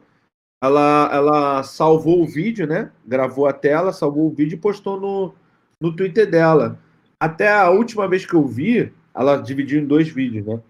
ela, 0.63 1.11
ela 1.13 1.63
salvou 1.63 2.23
o 2.23 2.27
vídeo, 2.27 2.67
né? 2.67 2.93
Gravou 3.05 3.47
a 3.47 3.53
tela, 3.53 3.93
salvou 3.93 4.27
o 4.27 4.35
vídeo 4.35 4.55
e 4.55 4.61
postou 4.61 5.01
no, 5.01 5.35
no 5.81 5.97
Twitter 5.97 6.31
dela. 6.31 6.79
Até 7.19 7.53
a 7.53 7.71
última 7.71 8.07
vez 8.07 8.25
que 8.25 8.35
eu 8.35 8.47
vi, 8.47 8.93
ela 9.15 9.37
dividiu 9.39 9.81
em 9.81 9.87
dois 9.87 10.09
vídeos, 10.09 10.47
né? 10.47 10.61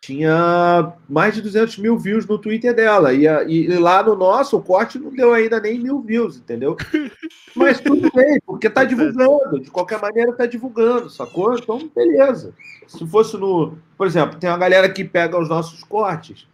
Tinha 0.00 0.92
mais 1.08 1.34
de 1.34 1.42
200 1.42 1.78
mil 1.78 1.98
views 1.98 2.26
no 2.26 2.38
Twitter 2.38 2.74
dela. 2.74 3.12
E, 3.12 3.24
e 3.24 3.66
lá 3.78 4.02
no 4.02 4.14
nosso, 4.14 4.56
o 4.56 4.62
corte 4.62 4.98
não 4.98 5.10
deu 5.10 5.32
ainda 5.32 5.60
nem 5.60 5.78
mil 5.80 6.00
views, 6.00 6.36
entendeu? 6.36 6.76
Mas 7.54 7.80
tudo 7.80 8.10
bem, 8.14 8.38
porque 8.46 8.70
tá 8.70 8.84
divulgando. 8.84 9.60
De 9.60 9.70
qualquer 9.70 10.00
maneira, 10.00 10.32
tá 10.32 10.46
divulgando, 10.46 11.10
sacou? 11.10 11.54
Então, 11.54 11.90
beleza. 11.94 12.54
Se 12.86 13.06
fosse 13.06 13.36
no. 13.36 13.76
Por 13.96 14.06
exemplo, 14.06 14.38
tem 14.38 14.48
uma 14.48 14.58
galera 14.58 14.88
que 14.88 15.04
pega 15.04 15.38
os 15.38 15.48
nossos 15.48 15.82
cortes. 15.82 16.46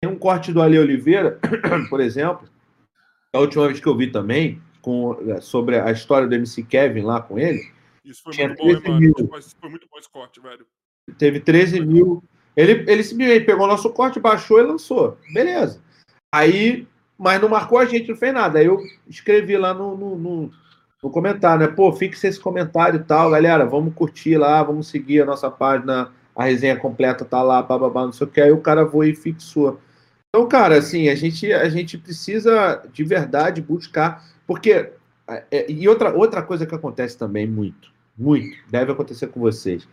Tem 0.00 0.10
um 0.10 0.18
corte 0.18 0.52
do 0.52 0.62
Ale 0.62 0.78
Oliveira, 0.78 1.38
por 1.90 2.00
exemplo. 2.00 2.48
A 3.34 3.38
última 3.38 3.66
vez 3.66 3.78
que 3.78 3.86
eu 3.86 3.96
vi 3.96 4.10
também, 4.10 4.60
com, 4.80 5.16
sobre 5.40 5.78
a 5.78 5.90
história 5.90 6.26
do 6.26 6.34
MC 6.34 6.62
Kevin 6.62 7.02
lá 7.02 7.20
com 7.20 7.38
ele. 7.38 7.70
Isso 8.04 8.22
foi 8.22 8.46
muito 8.46 8.56
bom, 8.56 8.68
hein, 8.68 8.80
13 8.80 8.90
mano? 9.28 9.42
Foi 9.60 9.68
muito 9.68 9.88
bom 9.90 9.98
esse 9.98 10.08
corte, 10.08 10.40
velho. 10.40 10.64
Teve 11.18 11.40
13 11.40 11.80
mil. 11.80 12.22
Ele, 12.56 12.90
ele 12.90 13.02
simplesmente 13.02 13.44
pegou 13.44 13.66
nosso 13.66 13.90
corte, 13.90 14.18
baixou 14.18 14.58
e 14.58 14.62
lançou. 14.62 15.18
Beleza. 15.32 15.80
Aí, 16.34 16.86
mas 17.18 17.40
não 17.40 17.48
marcou 17.48 17.78
a 17.78 17.84
gente, 17.84 18.08
não 18.08 18.16
fez 18.16 18.32
nada. 18.32 18.58
Aí 18.58 18.66
eu 18.66 18.82
escrevi 19.06 19.56
lá 19.58 19.74
no, 19.74 19.96
no, 19.96 20.16
no, 20.16 20.50
no 21.02 21.10
comentário, 21.10 21.66
né? 21.66 21.72
Pô, 21.72 21.92
fixe 21.92 22.26
esse 22.26 22.40
comentário 22.40 23.00
e 23.00 23.04
tal, 23.04 23.30
galera. 23.30 23.66
Vamos 23.66 23.94
curtir 23.94 24.38
lá, 24.38 24.62
vamos 24.62 24.88
seguir 24.88 25.22
a 25.22 25.26
nossa 25.26 25.50
página, 25.50 26.10
a 26.34 26.44
resenha 26.44 26.76
completa 26.76 27.24
tá 27.24 27.42
lá, 27.42 27.62
bababá, 27.62 28.04
não 28.04 28.12
sei 28.12 28.26
o 28.26 28.30
que. 28.30 28.40
Aí 28.40 28.52
o 28.52 28.60
cara 28.60 28.88
foi 28.88 29.10
e 29.10 29.14
fixou. 29.14 29.78
Então, 30.28 30.48
cara, 30.48 30.78
assim, 30.78 31.08
a 31.08 31.14
gente, 31.14 31.52
a 31.52 31.68
gente 31.68 31.98
precisa 31.98 32.82
de 32.90 33.04
verdade 33.04 33.60
buscar. 33.60 34.24
Porque. 34.46 34.92
é, 35.28 35.70
e 35.70 35.86
outra, 35.88 36.14
outra 36.14 36.42
coisa 36.42 36.64
que 36.64 36.74
acontece 36.74 37.18
também 37.18 37.46
muito, 37.46 37.90
muito, 38.16 38.56
deve 38.70 38.92
acontecer 38.92 39.26
com 39.26 39.40
vocês. 39.40 39.86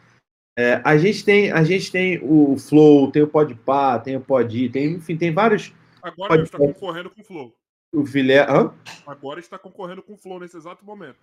É, 0.57 0.81
a, 0.83 0.97
gente 0.97 1.25
tem, 1.25 1.51
a 1.51 1.63
gente 1.63 1.91
tem 1.91 2.19
o 2.21 2.57
Flow, 2.57 3.11
tem 3.11 3.23
o 3.23 3.27
Podpah, 3.27 3.99
tem 3.99 4.15
o 4.15 4.21
Podi, 4.21 4.69
tem, 4.69 4.93
enfim, 4.93 5.17
tem 5.17 5.33
vários. 5.33 5.73
Agora 6.01 6.29
Pode- 6.29 6.43
está 6.43 6.57
concorrendo 6.57 7.09
com 7.09 7.21
o 7.21 7.23
Flow. 7.23 7.55
O 7.93 8.03
Vilé. 8.03 8.41
Hã? 8.49 8.71
Agora 9.05 9.39
está 9.39 9.57
concorrendo 9.57 10.01
com 10.01 10.13
o 10.13 10.17
Flow 10.17 10.39
nesse 10.39 10.57
exato 10.57 10.83
momento. 10.85 11.17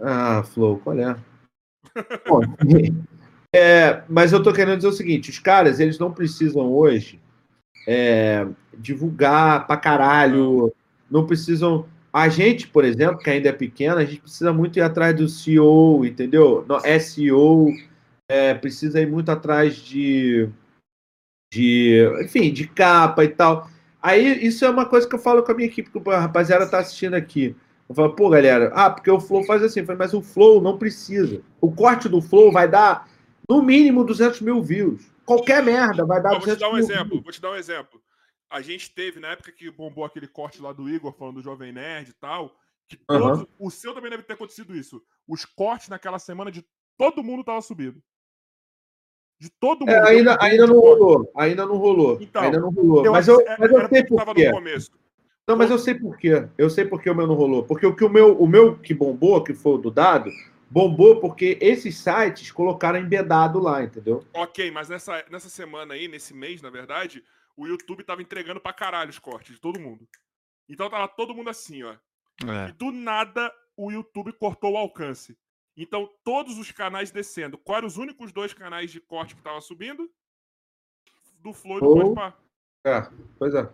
Ah, 0.00 0.42
Flow, 0.44 0.78
qual 0.78 0.98
é? 0.98 1.16
Bom, 2.28 2.40
é, 3.54 4.02
mas 4.08 4.32
eu 4.32 4.42
tô 4.42 4.52
querendo 4.52 4.76
dizer 4.76 4.88
o 4.88 4.92
seguinte: 4.92 5.30
os 5.30 5.38
caras, 5.38 5.80
eles 5.80 5.98
não 5.98 6.12
precisam 6.12 6.72
hoje 6.72 7.20
é, 7.86 8.46
divulgar 8.76 9.66
pra 9.66 9.76
caralho, 9.76 10.72
não 11.10 11.26
precisam. 11.26 11.86
A 12.12 12.28
gente, 12.28 12.66
por 12.68 12.84
exemplo, 12.84 13.18
que 13.18 13.30
ainda 13.30 13.48
é 13.48 13.52
pequena, 13.52 13.96
a 13.96 14.04
gente 14.04 14.20
precisa 14.22 14.52
muito 14.52 14.78
ir 14.78 14.82
atrás 14.82 15.14
do 15.14 15.28
CEO, 15.28 16.04
entendeu? 16.04 16.64
No, 16.68 16.80
SEO, 17.00 17.68
é, 18.28 18.54
precisa 18.54 19.00
ir 19.00 19.10
muito 19.10 19.30
atrás 19.30 19.76
de, 19.76 20.50
de, 21.52 22.06
enfim, 22.22 22.52
de 22.52 22.68
capa 22.68 23.24
e 23.24 23.28
tal. 23.28 23.68
Aí, 24.00 24.46
isso 24.46 24.64
é 24.64 24.70
uma 24.70 24.86
coisa 24.86 25.08
que 25.08 25.14
eu 25.14 25.18
falo 25.18 25.42
com 25.42 25.50
a 25.50 25.54
minha 25.54 25.68
equipe, 25.68 25.90
que 25.90 26.10
a 26.10 26.20
rapaziada 26.20 26.68
tá 26.68 26.78
assistindo 26.78 27.14
aqui. 27.14 27.56
Eu 27.88 27.94
falo, 27.94 28.14
pô, 28.14 28.28
galera, 28.28 28.70
ah, 28.74 28.90
porque 28.90 29.10
o 29.10 29.18
Flow 29.18 29.44
faz 29.44 29.62
assim. 29.62 29.82
Mas 29.98 30.12
o 30.12 30.20
Flow 30.20 30.60
não 30.60 30.76
precisa. 30.76 31.42
O 31.60 31.74
corte 31.74 32.08
do 32.08 32.20
Flow 32.20 32.52
vai 32.52 32.68
dar, 32.68 33.08
no 33.48 33.62
mínimo, 33.62 34.04
200 34.04 34.42
mil 34.42 34.62
views. 34.62 35.10
Qualquer 35.24 35.62
merda 35.62 36.04
vai 36.04 36.22
dar 36.22 36.34
Eu 36.34 36.40
vou 36.40 36.40
te 36.40 36.56
200 36.56 36.60
dar 36.60 36.70
um 36.70 36.78
exemplo, 36.78 37.10
views. 37.10 37.22
vou 37.22 37.32
te 37.32 37.40
dar 37.40 37.50
um 37.50 37.56
exemplo. 37.56 38.00
A 38.50 38.60
gente 38.60 38.94
teve, 38.94 39.20
na 39.20 39.28
época 39.28 39.52
que 39.52 39.70
bombou 39.70 40.04
aquele 40.04 40.28
corte 40.28 40.60
lá 40.60 40.72
do 40.72 40.88
Igor 40.88 41.12
falando 41.12 41.36
do 41.36 41.42
Jovem 41.42 41.72
Nerd 41.72 42.10
e 42.10 42.14
tal, 42.14 42.54
que 42.86 42.96
todos, 42.96 43.46
o 43.58 43.70
seu 43.70 43.94
também 43.94 44.10
deve 44.10 44.22
ter 44.22 44.34
acontecido 44.34 44.74
isso. 44.74 45.02
Os 45.26 45.44
cortes 45.44 45.88
naquela 45.88 46.18
semana 46.18 46.50
de 46.50 46.64
todo 46.96 47.22
mundo 47.22 47.44
tava 47.44 47.60
subindo. 47.60 48.02
De 49.38 49.50
todo 49.50 49.80
mundo. 49.80 49.90
É, 49.90 50.08
ainda, 50.08 50.36
ainda 50.40 50.66
não 50.66 50.80
rolou. 50.80 51.30
Ainda 51.36 51.64
não 51.64 51.76
rolou. 51.76 52.18
Então, 52.20 52.42
ainda 52.42 52.58
não 52.58 52.70
rolou. 52.70 53.04
Eu 53.04 53.12
mas 53.12 53.28
eu, 53.28 53.38
que 53.38 53.56
mas 53.58 53.70
eu 53.70 53.78
sei 53.78 53.88
porque 53.88 54.04
por 54.04 54.16
tava 54.16 54.34
quê. 54.34 54.48
no 54.48 54.54
começo. 54.54 54.90
Não, 55.46 55.56
mas 55.56 55.70
eu 55.70 55.78
sei 55.78 55.94
por 55.94 56.18
quê. 56.18 56.48
Eu 56.58 56.68
sei 56.68 56.84
por 56.84 57.00
que 57.00 57.08
o 57.08 57.14
meu 57.14 57.26
não 57.26 57.34
rolou. 57.34 57.64
Porque 57.64 57.86
o 57.86 57.94
que 57.94 58.04
o 58.04 58.10
meu, 58.10 58.36
o 58.36 58.46
meu 58.46 58.76
que 58.76 58.92
bombou, 58.92 59.42
que 59.42 59.54
foi 59.54 59.72
o 59.74 59.78
do 59.78 59.90
dado, 59.90 60.30
bombou 60.68 61.20
porque 61.20 61.56
esses 61.60 61.96
sites 61.96 62.50
colocaram 62.50 62.98
embedado 62.98 63.58
lá, 63.58 63.82
entendeu? 63.82 64.24
Ok, 64.34 64.70
mas 64.70 64.88
nessa, 64.88 65.24
nessa 65.30 65.48
semana 65.48 65.94
aí, 65.94 66.08
nesse 66.08 66.34
mês, 66.34 66.60
na 66.60 66.68
verdade, 66.68 67.24
o 67.56 67.66
YouTube 67.66 68.04
tava 68.04 68.20
entregando 68.20 68.60
pra 68.60 68.72
caralho 68.72 69.10
os 69.10 69.18
cortes 69.18 69.54
de 69.54 69.60
todo 69.60 69.80
mundo. 69.80 70.06
Então 70.68 70.90
tava 70.90 71.08
todo 71.08 71.34
mundo 71.34 71.48
assim, 71.48 71.82
ó. 71.82 71.92
É. 72.46 72.68
E 72.68 72.72
do 72.72 72.92
nada 72.92 73.50
o 73.76 73.90
YouTube 73.90 74.32
cortou 74.32 74.72
o 74.72 74.76
alcance. 74.76 75.36
Então 75.78 76.10
todos 76.24 76.58
os 76.58 76.72
canais 76.72 77.12
descendo. 77.12 77.56
Quais 77.56 77.78
eram 77.78 77.86
os 77.86 77.96
únicos 77.96 78.32
dois 78.32 78.52
canais 78.52 78.90
de 78.90 79.00
corte 79.00 79.36
que 79.36 79.42
tava 79.42 79.60
subindo? 79.60 80.10
Do 81.40 81.52
Flow 81.52 81.78
e 81.78 81.80
do. 81.80 81.94
Podpah. 81.94 82.34
É, 82.84 83.06
pois 83.38 83.54
é. 83.54 83.68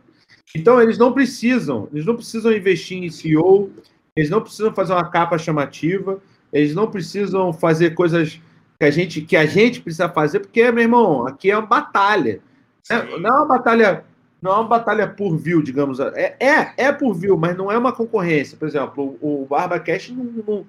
Então 0.54 0.80
eles 0.80 0.98
não 0.98 1.12
precisam, 1.12 1.88
eles 1.92 2.04
não 2.04 2.14
precisam 2.14 2.52
investir 2.52 3.02
em 3.02 3.10
SEO, 3.10 3.72
eles 4.14 4.28
não 4.28 4.42
precisam 4.42 4.74
fazer 4.74 4.92
uma 4.92 5.10
capa 5.10 5.38
chamativa, 5.38 6.22
eles 6.52 6.74
não 6.74 6.90
precisam 6.90 7.52
fazer 7.52 7.94
coisas 7.94 8.40
que 8.78 8.84
a 8.84 8.90
gente, 8.90 9.20
que 9.22 9.36
a 9.36 9.46
gente 9.46 9.80
precisa 9.80 10.08
fazer, 10.08 10.40
porque, 10.40 10.70
meu 10.70 10.82
irmão, 10.82 11.26
aqui 11.26 11.50
é 11.50 11.56
uma 11.56 11.66
batalha. 11.66 12.40
É, 12.90 13.18
não 13.18 13.30
é 13.30 13.32
uma 13.32 13.46
batalha, 13.46 14.04
não 14.42 14.52
é 14.52 14.54
uma 14.56 14.68
batalha 14.68 15.08
por 15.08 15.36
view, 15.36 15.62
digamos. 15.62 15.98
É, 16.00 16.36
é, 16.38 16.74
é 16.76 16.92
por 16.92 17.14
view, 17.14 17.36
mas 17.36 17.56
não 17.56 17.72
é 17.72 17.78
uma 17.78 17.92
concorrência. 17.92 18.56
Por 18.58 18.68
exemplo, 18.68 19.16
o, 19.20 19.42
o 19.42 19.46
BarbaCast 19.46 20.12
não, 20.12 20.24
não, 20.24 20.66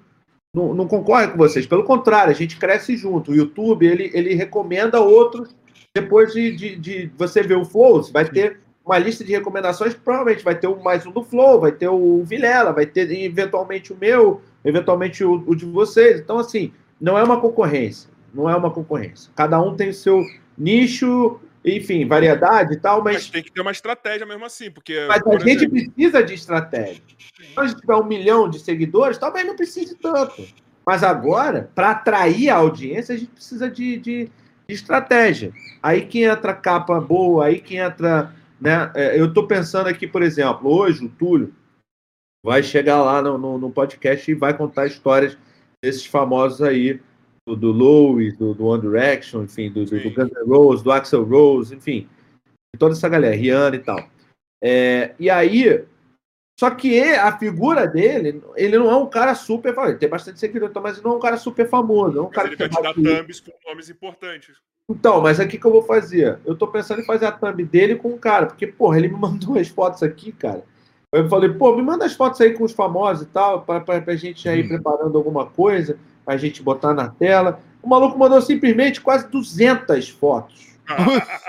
não, 0.56 0.74
não 0.74 0.88
concorre 0.88 1.28
com 1.28 1.38
vocês. 1.38 1.68
Pelo 1.68 1.84
contrário, 1.84 2.32
a 2.32 2.36
gente 2.36 2.58
cresce 2.58 2.96
junto. 2.96 3.32
O 3.32 3.36
YouTube, 3.36 3.86
ele, 3.86 4.10
ele 4.14 4.34
recomenda 4.34 5.02
outros. 5.02 5.54
Depois 5.94 6.34
de, 6.34 6.56
de, 6.56 6.76
de 6.78 7.12
você 7.18 7.44
ver 7.44 7.58
o 7.58 7.66
Flow, 7.66 8.02
vai 8.04 8.26
ter 8.26 8.60
uma 8.86 8.98
lista 8.98 9.24
de 9.24 9.34
recomendações. 9.34 9.94
Provavelmente 9.94 10.44
vai 10.44 10.56
ter 10.56 10.68
mais 10.78 11.06
um 11.06 11.12
do 11.12 11.24
Flow, 11.24 11.60
vai 11.60 11.74
ter 11.74 11.90
o 11.90 12.24
Vilela, 12.24 12.72
vai 12.72 12.86
ter 12.86 13.12
eventualmente 13.12 13.92
o 13.92 13.98
meu, 14.00 14.42
eventualmente 14.64 15.24
o, 15.26 15.44
o 15.46 15.56
de 15.56 15.66
vocês. 15.66 16.22
Então, 16.22 16.40
assim, 16.40 16.72
não 17.00 17.18
é 17.18 17.24
uma 17.24 17.42
concorrência. 17.42 18.10
Não 18.34 18.50
é 18.50 18.56
uma 18.56 18.72
concorrência. 18.72 19.32
Cada 19.36 19.62
um 19.62 19.76
tem 19.76 19.90
o 19.90 19.94
seu 19.94 20.24
nicho, 20.58 21.40
enfim, 21.66 22.08
variedade 22.08 22.74
e 22.74 22.78
tal, 22.78 23.04
Mas 23.04 23.16
mas 23.16 23.30
tem 23.30 23.44
que 23.44 23.52
ter 23.52 23.62
uma 23.62 23.72
estratégia 23.72 24.26
mesmo 24.26 24.46
assim, 24.46 24.70
porque. 24.70 25.06
mas 25.08 25.22
a 25.26 25.40
gente 25.40 25.66
exemplo, 25.66 25.72
precisa 25.72 26.24
de 26.24 26.34
estratégia. 26.34 27.02
Se 27.18 27.60
a 27.60 27.66
gente 27.68 27.82
tiver 27.82 27.96
um 27.96 28.06
milhão 28.06 28.50
de 28.50 28.60
seguidores, 28.60 29.18
talvez 29.18 29.46
não 29.46 29.56
precise 29.56 29.96
tanto. 29.96 30.46
Mas 30.86 31.04
agora, 31.04 31.70
para 31.74 31.92
atrair 31.92 32.50
a 32.50 32.58
audiência, 32.58 33.16
a 33.16 33.18
gente 33.18 33.32
precisa 33.32 33.70
de, 33.70 33.98
de- 33.98 34.30
de 34.68 34.74
estratégia. 34.76 35.52
Aí 35.82 36.06
que 36.06 36.24
entra 36.24 36.54
capa 36.54 37.00
boa, 37.02 37.46
aí 37.46 37.60
que 37.60 37.76
entra. 37.78 38.32
Né? 38.62 38.92
É, 38.96 39.20
Eu 39.20 39.26
estou 39.26 39.48
pensando 39.48 39.88
aqui, 39.88 40.06
por 40.08 40.22
exemplo, 40.22 40.70
hoje 40.72 41.04
o 41.04 41.10
Túlio 41.10 41.54
vai 42.46 42.62
chegar 42.62 43.02
lá 43.02 43.22
no, 43.22 43.38
no, 43.38 43.58
no 43.58 43.72
podcast 43.72 44.30
e 44.30 44.36
vai 44.36 44.56
contar 44.56 44.86
histórias 44.86 45.36
desses 45.84 46.06
famosos 46.06 46.62
aí, 46.62 47.02
do, 47.54 47.72
Louis, 47.72 48.36
do, 48.36 48.56
do 48.56 48.66
One 48.66 48.82
Direction, 48.82 49.44
enfim, 49.44 49.70
do, 49.70 49.86
do, 49.86 50.00
do. 50.00 50.12
Guns 50.12 50.32
N' 50.32 50.48
Roses, 50.48 50.84
do 50.84 50.92
Axel 50.92 51.24
Rose, 51.24 51.76
enfim, 51.76 52.10
toda 52.80 52.94
essa 52.94 53.08
galera, 53.08 53.36
Rihanna 53.36 53.76
e 53.76 53.80
tal. 53.80 54.10
É, 54.64 55.14
e 55.20 55.30
aí, 55.30 55.86
só 56.60 56.72
que 56.72 57.00
a 57.04 57.38
figura 57.38 57.86
dele, 57.86 58.42
ele 58.56 58.80
não 58.80 58.90
é 58.90 58.96
um 58.96 59.08
cara 59.08 59.36
super 59.36 59.76
famoso, 59.76 59.92
ele 59.92 60.00
tem 60.00 60.10
bastante 60.10 60.40
seguidor, 60.40 60.70
então, 60.70 60.82
mas 60.82 60.98
ele 60.98 61.06
não 61.06 61.14
é 61.14 61.18
um 61.18 61.22
cara 61.22 61.38
super 61.38 61.70
famoso, 61.70 62.18
é 62.18 62.22
um 62.22 62.26
mas 62.26 62.34
cara 62.34 62.48
ele 62.48 62.56
que 62.56 62.68
vai 62.68 62.70
te 62.70 62.82
dar 62.82 62.94
thumbs 62.94 63.40
com 63.40 63.52
nomes 63.68 63.90
importantes. 63.90 64.56
Então, 64.90 65.22
mas 65.22 65.40
aqui 65.40 65.58
que 65.58 65.66
eu 65.66 65.72
vou 65.72 65.84
fazer? 65.84 66.40
Eu 66.46 66.56
tô 66.56 66.68
pensando 66.68 67.02
em 67.02 67.06
fazer 67.06 67.26
a 67.26 67.32
thumb 67.32 67.64
dele 67.64 67.96
com 67.96 68.10
o 68.10 68.18
cara, 68.18 68.48
porque, 68.48 68.66
porra, 68.66 68.98
ele 68.98 69.08
me 69.08 69.18
mandou 69.20 69.58
as 69.58 69.68
fotos 69.68 70.02
aqui, 70.02 70.32
cara. 70.32 70.64
Eu 71.12 71.30
falei, 71.30 71.50
pô, 71.54 71.76
me 71.76 71.82
manda 71.84 72.06
as 72.06 72.14
fotos 72.14 72.42
aí 72.42 72.54
com 72.54 72.64
os 72.64 72.74
famosos 72.74 73.24
e 73.24 73.30
tal, 73.30 73.62
pra, 73.62 73.80
pra, 73.80 74.02
pra 74.02 74.16
gente 74.16 74.50
aí 74.50 74.64
Hum. 74.64 74.68
preparando 74.68 75.18
alguma 75.18 75.46
coisa, 75.46 75.98
pra 76.26 76.38
gente 76.38 76.64
botar 76.64 76.94
na 76.94 77.10
tela. 77.10 77.60
O 77.82 77.88
maluco 77.88 78.18
mandou 78.18 78.42
simplesmente 78.42 79.00
quase 79.00 79.30
200 79.30 80.10
fotos, 80.10 80.76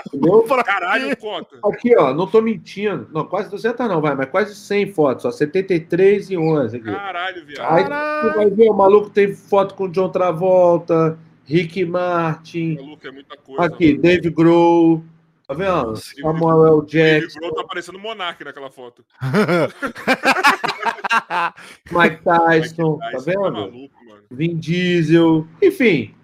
entendeu? 0.05 0.45
Caralho, 0.63 1.17
conta. 1.17 1.57
Aqui, 1.65 1.97
ó, 1.97 2.13
não 2.13 2.27
tô 2.27 2.41
mentindo. 2.41 3.07
Não, 3.11 3.25
quase 3.25 3.49
200 3.49 3.89
não, 3.89 3.99
vai, 3.99 4.13
mas 4.13 4.29
quase 4.29 4.55
100 4.55 4.93
fotos, 4.93 5.25
ó, 5.25 5.31
73 5.31 6.29
e 6.29 6.37
11 6.37 6.77
aqui. 6.77 6.85
Caralho, 6.85 7.45
viado. 7.45 7.73
Aí 7.73 7.83
você 7.83 8.35
vai 8.35 8.49
ver, 8.51 8.69
o 8.69 8.73
maluco 8.73 9.09
tem 9.09 9.33
foto 9.33 9.73
com 9.73 9.85
o 9.85 9.89
John 9.89 10.09
Travolta, 10.09 11.17
Rick 11.45 11.83
Martin, 11.85 12.75
Maluco, 12.75 13.07
é 13.07 13.11
muita 13.11 13.37
coisa. 13.37 13.63
Aqui, 13.63 13.91
mano. 13.91 14.01
Dave 14.01 14.29
Grohl. 14.29 15.03
Tá 15.47 15.53
vendo? 15.53 15.95
Samuel 15.95 16.81
Dave 16.81 17.21
Jackson, 17.21 17.39
Grohl 17.39 17.55
tá 17.55 17.63
parecendo 17.63 17.97
Monark 17.97 18.43
naquela 18.43 18.69
foto. 18.69 19.05
Mike 21.89 22.21
Tyson, 22.21 22.99
Ai, 23.01 23.11
tá 23.11 23.17
isso 23.17 23.29
é 23.29 23.33
vendo? 23.33 23.43
maluco, 23.43 23.71
mano. 23.71 23.89
Vin 24.29 24.57
Diesel. 24.57 25.47
Enfim, 25.61 26.15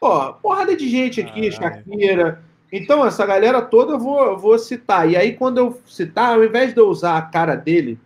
ó, 0.00 0.32
porrada 0.32 0.76
de 0.76 0.88
gente 0.88 1.20
aqui. 1.20 1.50
Shakira. 1.50 2.44
Então, 2.72 3.06
essa 3.06 3.24
galera 3.24 3.62
toda 3.62 3.92
eu 3.92 3.98
vou, 3.98 4.24
eu 4.24 4.38
vou 4.38 4.58
citar. 4.58 5.08
E 5.08 5.16
aí, 5.16 5.36
quando 5.36 5.58
eu 5.58 5.80
citar, 5.86 6.34
ao 6.34 6.44
invés 6.44 6.74
de 6.74 6.80
eu 6.80 6.88
usar 6.88 7.16
a 7.16 7.22
cara 7.22 7.54
dele 7.54 7.98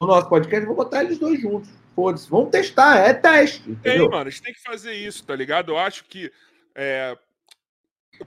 no 0.00 0.06
nosso 0.06 0.28
podcast, 0.28 0.60
eu 0.60 0.74
vou 0.74 0.76
botar 0.76 1.02
eles 1.02 1.18
dois 1.18 1.40
juntos. 1.40 1.70
Foda-se, 1.94 2.28
vamos 2.28 2.50
testar, 2.50 2.98
é 2.98 3.14
teste, 3.14 3.62
Tem, 3.62 3.72
entendeu? 3.72 4.10
mano, 4.10 4.26
a 4.26 4.30
gente 4.30 4.42
tem 4.42 4.52
que 4.52 4.62
fazer 4.62 4.92
isso, 4.94 5.24
tá 5.24 5.34
ligado? 5.34 5.72
Eu 5.72 5.78
acho 5.78 6.04
que. 6.04 6.30
é, 6.74 7.16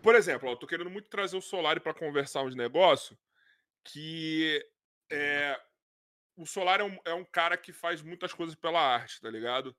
Por 0.02 0.16
exemplo, 0.16 0.48
ó, 0.48 0.54
eu 0.54 0.58
tô 0.58 0.66
querendo 0.66 0.90
muito 0.90 1.10
trazer 1.10 1.36
o 1.36 1.42
Solari 1.42 1.80
pra 1.80 1.94
conversar 1.94 2.44
uns 2.44 2.56
negócios 2.56 3.18
que. 3.84 4.66
é, 5.12 5.60
O 6.38 6.46
Solari 6.46 6.82
é 6.82 6.86
um, 6.86 6.98
é 7.06 7.14
um 7.14 7.26
cara 7.26 7.58
que 7.58 7.74
faz 7.74 8.02
muitas 8.02 8.34
coisas 8.34 8.56
pela 8.56 8.80
arte, 8.80 9.22
tá 9.22 9.30
ligado? 9.30 9.76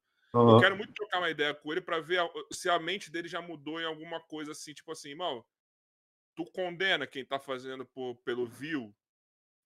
Eu 0.47 0.55
Aham. 0.55 0.57
quero 0.57 0.77
muito 0.77 0.93
trocar 0.95 1.19
uma 1.19 1.31
ideia 1.31 1.55
com 1.55 1.73
ele 1.73 1.81
pra 1.81 2.01
ver 2.01 2.21
a- 2.21 2.31
se 2.53 2.69
a 2.71 2.79
mente 2.79 3.11
dele 3.11 3.29
já 3.29 3.41
mudou 3.43 3.81
em 3.81 3.85
alguma 3.85 4.21
coisa 4.21 4.53
assim, 4.53 4.75
tipo 4.75 4.93
assim, 4.93 5.11
irmão, 5.11 5.45
tu 6.37 6.45
condena 6.53 7.07
quem 7.07 7.25
tá 7.25 7.39
fazendo 7.39 7.85
por, 7.87 8.17
pelo 8.25 8.47
view 8.47 8.95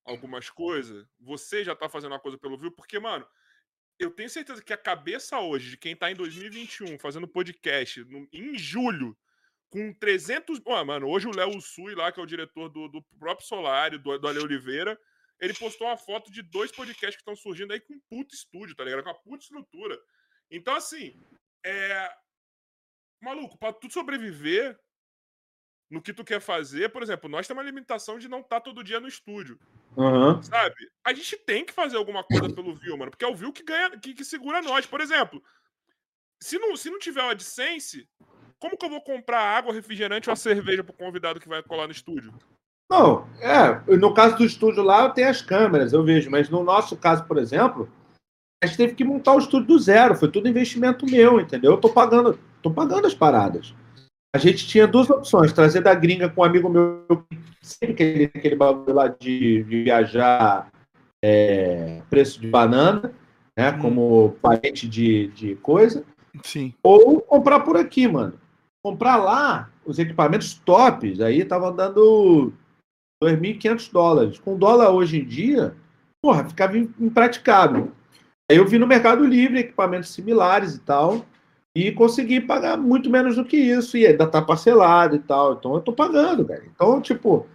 algumas 0.04 0.50
coisas, 0.50 1.06
você 1.20 1.64
já 1.64 1.76
tá 1.76 1.88
fazendo 1.88 2.12
uma 2.12 2.20
coisa 2.20 2.38
pelo 2.38 2.58
view, 2.58 2.72
porque, 2.72 2.98
mano, 2.98 3.26
eu 3.98 4.10
tenho 4.10 4.30
certeza 4.30 4.62
que 4.62 4.72
a 4.72 4.76
cabeça 4.76 5.38
hoje 5.40 5.70
de 5.70 5.76
quem 5.78 5.96
tá 5.96 6.10
em 6.10 6.14
2021 6.16 6.98
fazendo 6.98 7.28
podcast 7.28 8.04
no- 8.04 8.28
em 8.32 8.58
julho 8.58 9.16
com 9.70 9.92
300. 9.94 10.58
Pô, 10.60 10.82
mano, 10.84 11.08
hoje 11.08 11.28
o 11.28 11.36
Léo 11.36 11.60
Sui 11.60 11.94
lá, 11.94 12.12
que 12.12 12.20
é 12.20 12.22
o 12.22 12.26
diretor 12.26 12.68
do, 12.68 12.88
do 12.88 13.02
próprio 13.18 13.46
Solário, 13.46 13.98
do, 13.98 14.18
do 14.18 14.28
Ale 14.28 14.40
Oliveira, 14.40 14.98
ele 15.40 15.54
postou 15.54 15.86
uma 15.88 15.96
foto 15.96 16.30
de 16.32 16.42
dois 16.42 16.72
podcasts 16.72 17.16
que 17.16 17.22
estão 17.22 17.36
surgindo 17.36 17.72
aí 17.72 17.80
com 17.80 17.94
um 17.94 18.00
puto 18.10 18.34
estúdio, 18.34 18.76
tá 18.76 18.84
ligado? 18.84 19.02
Com 19.04 19.10
uma 19.10 19.20
puta 19.22 19.44
estrutura. 19.44 19.98
Então, 20.52 20.76
assim, 20.76 21.18
é. 21.64 22.08
Maluco, 23.20 23.56
pra 23.56 23.72
tu 23.72 23.90
sobreviver 23.90 24.78
no 25.90 26.02
que 26.02 26.12
tu 26.12 26.24
quer 26.24 26.40
fazer. 26.40 26.90
Por 26.90 27.02
exemplo, 27.02 27.28
nós 27.28 27.46
temos 27.46 27.62
uma 27.62 27.68
limitação 27.68 28.18
de 28.18 28.28
não 28.28 28.40
estar 28.40 28.60
todo 28.60 28.82
dia 28.82 28.98
no 28.98 29.06
estúdio, 29.06 29.58
Aham. 29.96 30.42
sabe? 30.42 30.74
A 31.04 31.12
gente 31.12 31.36
tem 31.36 31.64
que 31.64 31.72
fazer 31.72 31.96
alguma 31.96 32.24
coisa 32.24 32.52
pelo 32.52 32.74
View, 32.74 32.96
mano, 32.96 33.10
porque 33.10 33.24
é 33.24 33.28
o 33.28 33.36
View 33.36 33.52
que 33.52 33.62
ganha, 33.62 33.90
que, 33.98 34.14
que 34.14 34.24
segura 34.24 34.62
nós. 34.62 34.86
Por 34.86 35.00
exemplo, 35.00 35.42
se 36.42 36.58
não, 36.58 36.74
se 36.76 36.90
não 36.90 36.98
tiver 36.98 37.22
o 37.22 37.28
AdSense, 37.28 38.08
como 38.58 38.76
que 38.76 38.84
eu 38.84 38.90
vou 38.90 39.02
comprar 39.02 39.40
água, 39.40 39.72
refrigerante 39.72 40.30
ou 40.30 40.36
cerveja 40.36 40.82
pro 40.82 40.92
convidado 40.92 41.38
que 41.38 41.48
vai 41.48 41.62
colar 41.62 41.86
no 41.86 41.92
estúdio? 41.92 42.34
Não, 42.90 43.26
é, 43.40 43.96
no 43.96 44.12
caso 44.12 44.36
do 44.36 44.44
estúdio 44.44 44.82
lá, 44.82 45.10
tem 45.10 45.24
as 45.24 45.40
câmeras, 45.40 45.92
eu 45.92 46.04
vejo, 46.04 46.30
mas 46.30 46.48
no 46.48 46.62
nosso 46.64 46.96
caso, 46.96 47.24
por 47.24 47.38
exemplo, 47.38 47.90
gente 48.66 48.76
teve 48.76 48.94
que 48.94 49.04
montar 49.04 49.34
o 49.34 49.38
estúdio 49.38 49.66
do 49.68 49.78
zero, 49.78 50.14
foi 50.14 50.30
tudo 50.30 50.48
investimento 50.48 51.04
meu, 51.06 51.40
entendeu? 51.40 51.72
Eu 51.72 51.78
tô 51.78 51.88
pagando, 51.88 52.38
tô 52.62 52.70
pagando 52.70 53.06
as 53.06 53.14
paradas. 53.14 53.74
A 54.34 54.38
gente 54.38 54.66
tinha 54.66 54.86
duas 54.86 55.10
opções, 55.10 55.52
trazer 55.52 55.80
da 55.82 55.94
gringa 55.94 56.28
com 56.28 56.40
um 56.40 56.44
amigo 56.44 56.68
meu, 56.68 57.04
sempre 57.60 57.92
aquele, 57.92 58.24
aquele 58.24 58.56
bagulho 58.56 58.94
lá 58.94 59.08
de, 59.08 59.62
de 59.64 59.82
viajar 59.84 60.70
é, 61.22 62.00
preço 62.08 62.40
de 62.40 62.48
banana, 62.48 63.12
né, 63.58 63.70
Hum. 63.72 63.78
como 63.80 64.36
parente 64.40 64.88
de, 64.88 65.28
de 65.28 65.54
coisa, 65.56 66.04
Sim. 66.42 66.72
ou 66.82 67.20
comprar 67.20 67.60
por 67.60 67.76
aqui, 67.76 68.08
mano. 68.08 68.34
Comprar 68.84 69.16
lá 69.16 69.70
os 69.84 69.98
equipamentos 69.98 70.54
tops, 70.54 71.20
aí 71.20 71.44
tava 71.44 71.70
dando 71.70 72.52
2.500 73.22 73.92
dólares. 73.92 74.38
Com 74.38 74.56
dólar 74.56 74.90
hoje 74.90 75.18
em 75.20 75.24
dia, 75.24 75.74
porra, 76.22 76.48
ficava 76.48 76.76
im- 76.78 76.92
impraticável. 76.98 77.92
Aí 78.50 78.56
eu 78.56 78.66
vi 78.66 78.78
no 78.78 78.86
Mercado 78.86 79.24
Livre 79.24 79.60
equipamentos 79.60 80.10
similares 80.10 80.74
e 80.74 80.80
tal, 80.80 81.24
e 81.74 81.90
consegui 81.92 82.40
pagar 82.40 82.76
muito 82.76 83.08
menos 83.08 83.36
do 83.36 83.44
que 83.44 83.56
isso, 83.56 83.96
e 83.96 84.06
ainda 84.06 84.26
tá 84.26 84.42
parcelado 84.42 85.16
e 85.16 85.20
tal. 85.20 85.54
Então 85.54 85.74
eu 85.74 85.80
tô 85.80 85.92
pagando, 85.92 86.44
velho. 86.44 86.64
Então, 86.74 87.00
tipo, 87.00 87.46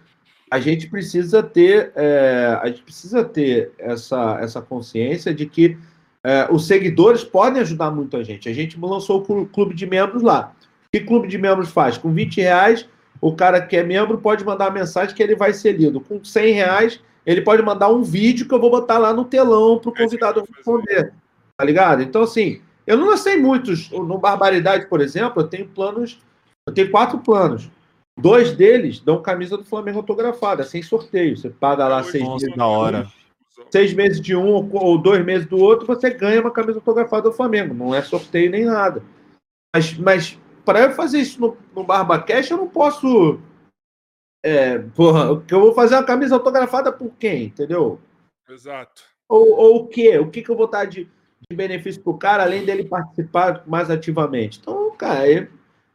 a 0.50 0.58
gente 0.58 0.88
precisa 0.88 1.42
ter, 1.42 1.92
é, 1.94 2.58
a 2.60 2.66
gente 2.66 2.82
precisa 2.82 3.22
ter 3.22 3.70
essa, 3.78 4.38
essa 4.40 4.60
consciência 4.60 5.32
de 5.32 5.46
que 5.46 5.78
é, 6.24 6.48
os 6.50 6.66
seguidores 6.66 7.22
podem 7.22 7.62
ajudar 7.62 7.90
muito 7.92 8.16
a 8.16 8.24
gente. 8.24 8.48
A 8.48 8.52
gente 8.52 8.78
lançou 8.80 9.20
o 9.20 9.22
clu- 9.24 9.46
clube 9.46 9.74
de 9.74 9.86
membros 9.86 10.22
lá. 10.22 10.52
O 10.86 10.98
que 10.98 11.04
clube 11.04 11.28
de 11.28 11.38
membros 11.38 11.70
faz? 11.70 11.96
Com 11.96 12.12
20 12.12 12.40
reais, 12.40 12.88
o 13.20 13.34
cara 13.36 13.60
que 13.60 13.76
é 13.76 13.84
membro 13.84 14.18
pode 14.18 14.44
mandar 14.44 14.72
mensagem 14.72 15.14
que 15.14 15.22
ele 15.22 15.36
vai 15.36 15.52
ser 15.52 15.72
lido. 15.72 16.00
Com 16.00 16.24
100 16.24 16.54
reais, 16.54 17.00
ele 17.32 17.42
pode 17.42 17.62
mandar 17.62 17.90
um 17.90 18.02
vídeo 18.02 18.48
que 18.48 18.54
eu 18.54 18.60
vou 18.60 18.70
botar 18.70 18.96
lá 18.96 19.12
no 19.12 19.24
telão 19.24 19.78
para 19.78 19.90
o 19.90 19.94
É 19.94 20.02
convidado 20.02 20.40
fazer. 20.40 20.52
responder. 20.56 21.12
Tá 21.58 21.64
ligado? 21.64 22.02
Então, 22.02 22.22
assim, 22.22 22.62
eu 22.86 22.96
não 22.96 23.06
lancei 23.06 23.36
muitos. 23.36 23.90
No 23.90 24.16
Barbaridade, 24.18 24.86
por 24.86 25.02
exemplo, 25.02 25.42
eu 25.42 25.46
tenho 25.46 25.68
planos. 25.68 26.18
Eu 26.66 26.72
tenho 26.72 26.90
quatro 26.90 27.18
planos. 27.18 27.70
Dois 28.18 28.52
deles 28.52 28.98
dão 29.00 29.20
camisa 29.20 29.58
do 29.58 29.64
Flamengo 29.64 29.98
autografada, 29.98 30.64
sem 30.64 30.82
sorteio. 30.82 31.36
Você 31.36 31.50
paga 31.50 31.86
lá 31.86 31.98
Hoje, 31.98 32.12
seis 32.12 32.24
Nossa, 32.24 32.46
meses 32.46 32.56
da 32.56 32.66
hora. 32.66 33.06
seis 33.70 33.92
meses 33.92 34.20
de 34.20 34.34
um 34.34 34.46
ou- 34.72 34.96
dois 34.98 35.22
meses 35.24 35.46
do 35.46 35.58
outro, 35.58 35.86
você 35.86 36.08
ganha 36.10 36.40
uma 36.40 36.50
camisa 36.50 36.78
autografada 36.78 37.24
do 37.24 37.32
Flamengo. 37.32 37.74
Não 37.74 37.94
é 37.94 38.00
sorteio 38.00 38.50
nem 38.50 38.64
nada. 38.64 39.02
Mas, 39.76 39.96
mas 39.98 40.38
para 40.64 40.80
eu 40.80 40.92
fazer 40.92 41.18
isso 41.18 41.38
no, 41.40 41.56
no 41.76 41.86
eu 42.50 42.56
não 42.56 42.68
posso. 42.68 43.38
É, 44.48 44.78
porra, 44.78 45.40
que 45.42 45.52
eu 45.52 45.60
vou 45.60 45.74
fazer 45.74 45.94
uma 45.96 46.04
camisa 46.04 46.34
autografada 46.34 46.90
por 46.92 47.10
quem? 47.18 47.44
Entendeu? 47.44 48.00
Exato. 48.48 49.02
Ou, 49.28 49.50
ou 49.52 49.76
o 49.82 49.86
quê? 49.88 50.18
O 50.18 50.30
que, 50.30 50.42
que 50.42 50.50
eu 50.50 50.56
vou 50.56 50.70
dar 50.70 50.86
de, 50.86 51.04
de 51.50 51.56
benefício 51.56 52.02
pro 52.02 52.16
cara, 52.16 52.44
além 52.44 52.64
dele 52.64 52.84
participar 52.84 53.62
mais 53.66 53.90
ativamente? 53.90 54.58
Então, 54.60 54.90
cara, 54.96 55.30
eu, 55.30 55.48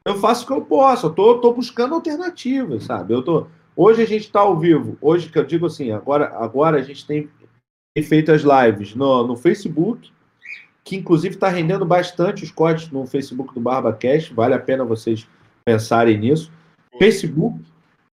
eu 0.06 0.16
faço 0.18 0.44
o 0.44 0.48
que 0.48 0.54
eu 0.54 0.62
posso. 0.62 1.08
Eu 1.08 1.14
tô, 1.14 1.40
tô 1.40 1.54
buscando 1.54 1.96
alternativas, 1.96 2.84
sabe? 2.84 3.14
Eu 3.14 3.24
tô, 3.24 3.48
hoje 3.76 4.04
a 4.04 4.06
gente 4.06 4.26
está 4.26 4.42
ao 4.42 4.60
vivo. 4.60 4.98
Hoje, 5.02 5.30
que 5.30 5.40
eu 5.40 5.46
digo 5.46 5.66
assim, 5.66 5.92
agora, 5.92 6.32
agora 6.38 6.78
a 6.78 6.84
gente 6.84 7.08
tem 7.08 7.30
tem 7.96 8.04
feito 8.04 8.32
as 8.32 8.42
lives 8.42 8.96
no, 8.96 9.28
no 9.28 9.36
Facebook, 9.36 10.12
que 10.84 10.96
inclusive 10.96 11.36
está 11.36 11.48
rendendo 11.48 11.86
bastante 11.86 12.44
os 12.44 12.52
cortes 12.52 12.90
no 12.90 13.06
Facebook 13.06 13.54
do 13.54 13.62
BarbaCast. 13.62 14.34
Vale 14.34 14.56
a 14.56 14.60
pena 14.60 14.84
vocês 14.84 15.28
pensarem 15.64 16.18
nisso. 16.18 16.52
Facebook, 16.98 17.60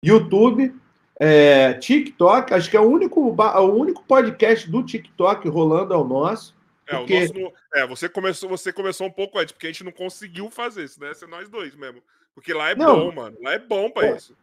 YouTube, 0.09 0.75
é, 1.19 1.75
TikTok. 1.75 2.53
Acho 2.55 2.71
que 2.71 2.77
é 2.77 2.81
o 2.81 2.85
único, 2.91 3.21
o 3.21 3.73
único 3.73 4.03
podcast 4.05 4.71
do 4.71 4.83
TikTok 4.83 5.49
rolando 5.49 5.95
é 5.95 5.97
o 5.97 6.05
nosso. 6.05 6.55
É, 6.87 6.97
o 6.97 6.99
Porque- 7.01 7.21
nosso 7.21 7.35
não- 7.35 7.53
é, 7.75 7.87
você 7.87 8.09
começou, 8.09 8.49
você 8.49 8.73
começou 8.73 9.07
um 9.07 9.11
pouco 9.11 9.39
antes, 9.39 9.53
porque 9.53 9.67
a 9.67 9.71
gente 9.71 9.85
não 9.85 9.93
conseguiu 9.93 10.51
fazer 10.51 10.85
isso, 10.85 11.01
né? 11.01 11.15
Ser 11.15 11.27
nós 11.29 11.49
dois 11.49 11.75
mesmo. 11.75 12.03
Porque 12.35 12.53
lá 12.53 12.71
é 12.71 12.75
Não. 12.75 12.99
bom, 12.99 13.13
mano. 13.15 13.37
Lá 13.43 13.53
é 13.55 13.59
bom 13.59 13.89
pra 13.91 14.07
É. 14.09 14.17
isso. 14.17 14.35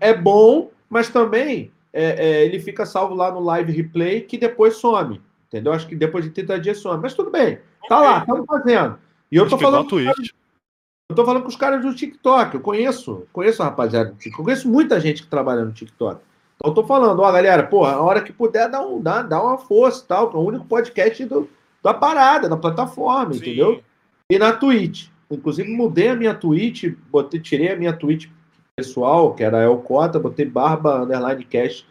É 0.00 0.12
bom, 0.14 0.70
mas 0.88 1.08
também 1.08 1.72
é, 1.92 2.04
é, 2.04 2.44
ele 2.44 2.60
fica 2.60 2.84
salvo 2.84 3.14
lá 3.14 3.32
no 3.32 3.40
live 3.40 3.72
replay 3.72 4.20
que 4.20 4.36
depois 4.36 4.76
some. 4.76 5.20
Entendeu? 5.48 5.72
Acho 5.72 5.88
que 5.88 5.94
depois 5.96 6.22
de 6.24 6.30
30 6.30 6.60
dias 6.60 6.78
some. 6.78 7.00
Mas 7.02 7.14
tudo 7.14 7.30
bem. 7.30 7.58
Tá 7.88 7.98
lá, 8.00 8.18
estamos 8.18 8.44
fazendo. 8.46 8.98
E 9.32 9.36
eu 9.36 9.44
Acho 9.46 9.50
tô 9.50 9.56
é 9.56 9.60
falando. 9.64 9.88
Twitch. 9.88 10.30
Eu 11.10 11.16
tô 11.16 11.24
falando 11.24 11.42
com 11.42 11.48
os 11.48 11.56
caras 11.56 11.80
do 11.80 11.94
TikTok. 11.94 12.54
Eu 12.54 12.60
conheço, 12.60 13.26
conheço 13.32 13.62
a 13.62 13.66
rapaziada 13.66 14.10
do 14.10 14.16
TikTok. 14.16 14.38
Eu 14.38 14.44
conheço 14.44 14.68
muita 14.68 15.00
gente 15.00 15.22
que 15.22 15.28
trabalha 15.28 15.64
no 15.64 15.72
TikTok. 15.72 16.20
Então 16.56 16.70
eu 16.70 16.74
tô 16.74 16.84
falando, 16.84 17.20
ó, 17.20 17.32
galera, 17.32 17.62
porra, 17.62 17.92
a 17.92 18.02
hora 18.02 18.20
que 18.20 18.32
puder, 18.32 18.68
dá, 18.68 18.84
um, 18.84 19.00
dá, 19.00 19.22
dá 19.22 19.42
uma 19.42 19.56
força 19.56 20.04
e 20.04 20.06
tal, 20.06 20.28
que 20.28 20.36
é 20.36 20.38
o 20.38 20.42
único 20.42 20.66
podcast 20.66 21.24
do, 21.24 21.48
da 21.82 21.94
parada, 21.94 22.48
da 22.48 22.56
plataforma, 22.58 23.32
Sim. 23.32 23.38
entendeu? 23.38 23.80
E 24.30 24.38
na 24.38 24.52
Twitch. 24.52 25.08
Inclusive, 25.30 25.70
mudei 25.70 26.08
a 26.08 26.14
minha 26.14 26.34
Twitch, 26.34 26.92
botei, 27.10 27.40
tirei 27.40 27.72
a 27.72 27.76
minha 27.76 27.92
Twitch 27.92 28.28
pessoal, 28.76 29.34
que 29.34 29.42
era 29.42 29.62
El 29.62 29.78
Cota, 29.78 30.18
botei 30.18 30.44
barba 30.44 31.02
underline 31.02 31.44
cash 31.44 31.86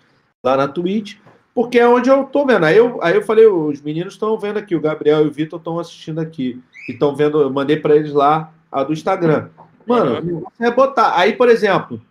lá 0.45 0.55
na 0.55 0.67
Twitch, 0.67 1.17
porque 1.55 1.79
é 1.79 1.87
onde 1.87 2.09
eu 2.09 2.23
tô 2.25 2.45
vendo. 2.45 2.65
Aí 2.65 2.77
eu, 2.77 2.99
aí 3.01 3.15
eu 3.15 3.23
falei, 3.23 3.47
os 3.47 3.81
meninos 3.81 4.13
estão 4.13 4.37
vendo 4.37 4.57
aqui, 4.57 4.75
o 4.75 4.81
Gabriel 4.81 5.25
e 5.25 5.27
o 5.27 5.31
Vitor 5.31 5.57
estão 5.57 5.79
assistindo 5.79 6.19
aqui. 6.19 6.61
E 6.87 6.91
estão 6.93 7.15
vendo, 7.15 7.41
eu 7.41 7.49
mandei 7.49 7.77
para 7.77 7.95
eles 7.95 8.13
lá 8.13 8.53
a 8.71 8.83
do 8.83 8.93
Instagram. 8.93 9.49
Mano, 9.85 10.21
negócio 10.21 10.51
é 10.65 10.71
botar. 10.71 11.17
Aí, 11.17 11.33
por 11.33 11.49
exemplo, 11.49 12.01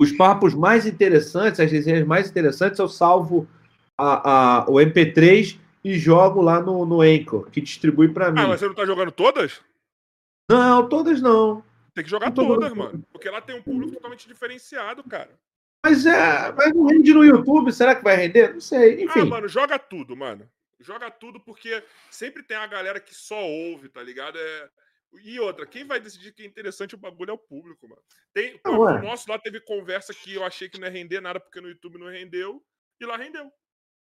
os 0.00 0.12
papos 0.12 0.54
mais 0.54 0.86
interessantes, 0.86 1.60
as 1.60 1.70
resenhas 1.70 2.06
mais 2.06 2.28
interessantes, 2.28 2.78
eu 2.78 2.88
salvo 2.88 3.48
a, 3.98 4.60
a, 4.60 4.70
o 4.70 4.74
MP3 4.74 5.58
e 5.84 5.98
jogo 5.98 6.40
lá 6.40 6.60
no, 6.60 6.86
no 6.86 7.00
Anchor, 7.00 7.50
que 7.50 7.60
distribui 7.60 8.08
para 8.08 8.30
mim. 8.30 8.40
Ah, 8.40 8.48
mas 8.48 8.60
você 8.60 8.66
não 8.68 8.74
tá 8.74 8.84
jogando 8.86 9.10
todas? 9.10 9.60
Não, 10.50 10.88
todas 10.88 11.20
não. 11.20 11.64
Tem 11.94 12.04
que 12.04 12.10
jogar 12.10 12.30
todas, 12.30 12.70
jogando. 12.70 12.76
mano. 12.76 13.04
Porque 13.12 13.28
lá 13.28 13.40
tem 13.40 13.56
um 13.56 13.62
público 13.62 13.92
totalmente 13.94 14.26
diferenciado, 14.28 15.02
cara. 15.04 15.30
Mas 15.84 16.06
é, 16.06 16.52
mas 16.52 16.72
não 16.72 16.86
rende 16.86 17.12
no 17.12 17.24
YouTube, 17.24 17.72
será 17.72 17.94
que 17.94 18.04
vai 18.04 18.14
render? 18.16 18.54
Não 18.54 18.60
sei, 18.60 19.00
Ah, 19.00 19.04
enfim. 19.04 19.24
mano, 19.24 19.48
joga 19.48 19.78
tudo, 19.78 20.16
mano. 20.16 20.48
Joga 20.78 21.10
tudo 21.10 21.40
porque 21.40 21.82
sempre 22.10 22.42
tem 22.42 22.56
a 22.56 22.66
galera 22.66 23.00
que 23.00 23.14
só 23.14 23.40
ouve, 23.44 23.88
tá 23.88 24.02
ligado? 24.02 24.38
É... 24.38 24.68
E 25.24 25.38
outra, 25.38 25.66
quem 25.66 25.84
vai 25.84 26.00
decidir 26.00 26.32
que 26.32 26.42
é 26.42 26.46
interessante 26.46 26.94
o 26.94 26.98
bagulho 26.98 27.30
é 27.30 27.34
o 27.34 27.38
público, 27.38 27.86
mano. 27.88 28.00
Tem, 28.32 28.58
o 28.66 28.88
é. 28.88 29.02
nosso 29.02 29.30
lá 29.30 29.38
teve 29.38 29.60
conversa 29.60 30.14
que 30.14 30.34
eu 30.34 30.44
achei 30.44 30.68
que 30.68 30.80
não 30.80 30.86
ia 30.86 30.92
render 30.92 31.20
nada 31.20 31.38
porque 31.38 31.60
no 31.60 31.68
YouTube 31.68 31.98
não 31.98 32.08
rendeu. 32.08 32.62
E 33.00 33.04
lá 33.04 33.16
rendeu. 33.16 33.50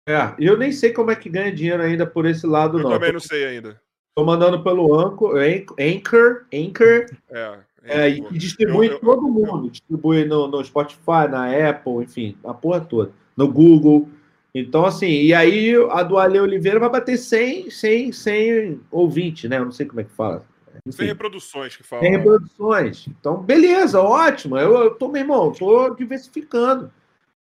É, 0.09 0.35
e 0.39 0.47
eu 0.47 0.57
nem 0.57 0.73
sei 0.73 0.93
como 0.93 1.11
é 1.11 1.17
que 1.17 1.29
ganha 1.29 1.53
dinheiro 1.53 1.83
ainda 1.83 2.07
por 2.07 2.27
esse 2.27 2.47
lado, 2.47 2.79
Eu 2.79 2.83
não. 2.85 2.91
também 2.91 3.13
não 3.13 3.21
sei 3.21 3.45
ainda. 3.47 3.81
Tô 4.15 4.25
mandando 4.25 4.63
pelo 4.63 4.95
Anchor, 4.99 5.37
Anchor, 5.79 6.47
Anchor 6.53 7.07
É. 7.31 7.59
é, 7.85 8.09
e 8.09 8.13
rendeu. 8.15 8.29
que 8.31 8.39
distribui 8.39 8.89
Eu- 8.89 8.93
eu- 8.95 9.01
todo 9.01 9.23
mundo. 9.23 9.71
Distribui 9.71 10.25
no, 10.25 10.49
no 10.49 10.65
Spotify, 10.65 11.29
na 11.31 11.69
Apple, 11.71 12.03
enfim, 12.03 12.37
a 12.45 12.53
porra 12.53 12.81
toda. 12.81 13.13
No 13.37 13.49
Google. 13.49 14.09
Então, 14.55 14.85
assim, 14.85 15.07
e 15.07 15.33
aí 15.33 15.75
a 15.91 16.03
do 16.03 16.19
Ale 16.19 16.41
Oliveira 16.41 16.81
vai 16.81 16.91
bater 16.91 17.17
100, 17.17 17.71
100, 17.71 18.13
100 18.13 18.81
ouvinte, 18.91 19.49
né? 19.49 19.59
Eu 19.59 19.65
não 19.67 19.73
sei 19.73 19.87
como 19.87 20.01
é 20.01 20.05
que 20.05 20.11
fala. 20.11 20.45
Sem 20.73 20.81
Enfim, 20.87 21.05
reproduções 21.05 21.77
que 21.77 21.83
falam. 21.83 22.05
100 22.05 22.13
reproduções. 22.17 23.07
Então, 23.09 23.37
beleza, 23.43 24.01
ótimo. 24.01 24.57
Eu, 24.57 24.75
eu 24.85 24.95
tô, 24.95 25.09
meu 25.09 25.21
irmão, 25.23 25.53
tô 25.53 25.91
diversificando. 25.95 26.91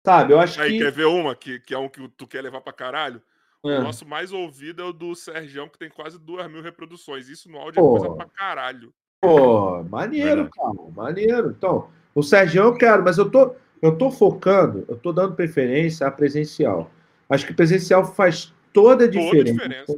Sabe? 0.04 0.32
Eu 0.32 0.40
acho 0.40 0.60
Aí, 0.60 0.72
que. 0.72 0.78
quer 0.78 0.92
ver 0.92 1.04
uma 1.06 1.34
que, 1.34 1.60
que 1.60 1.74
é 1.74 1.78
um 1.78 1.88
que 1.88 2.06
tu 2.16 2.26
quer 2.26 2.42
levar 2.42 2.60
pra 2.60 2.72
caralho? 2.72 3.20
O 3.62 3.70
É. 3.70 3.78
nosso 3.80 4.06
mais 4.06 4.32
ouvido 4.32 4.80
é 4.80 4.84
o 4.86 4.92
do 4.92 5.14
Sergião, 5.14 5.68
que 5.68 5.78
tem 5.78 5.90
quase 5.90 6.18
duas 6.18 6.50
mil 6.50 6.62
reproduções. 6.62 7.28
Isso 7.28 7.50
no 7.50 7.58
áudio 7.58 7.82
Pô. 7.82 7.96
é 7.96 8.00
coisa 8.00 8.14
pra 8.16 8.26
caralho. 8.26 8.92
Pô, 9.20 9.82
maneiro, 9.84 10.44
Verdade. 10.44 10.50
cara, 10.56 10.90
maneiro. 10.96 11.54
Então, 11.56 11.88
o 12.14 12.22
Sérgio 12.22 12.62
eu 12.62 12.74
quero, 12.74 13.04
mas 13.04 13.18
eu 13.18 13.30
tô, 13.30 13.54
eu 13.82 13.96
tô 13.98 14.10
focando, 14.10 14.84
eu 14.88 14.96
tô 14.96 15.12
dando 15.12 15.34
preferência 15.34 16.06
a 16.06 16.10
presencial. 16.10 16.90
Acho 17.28 17.46
que 17.46 17.52
presencial 17.52 18.04
faz 18.14 18.52
toda 18.72 19.04
a 19.04 19.08
Toda 19.08 19.20
a 19.20 19.22
diferença. 19.44 19.52
diferença. 19.52 19.96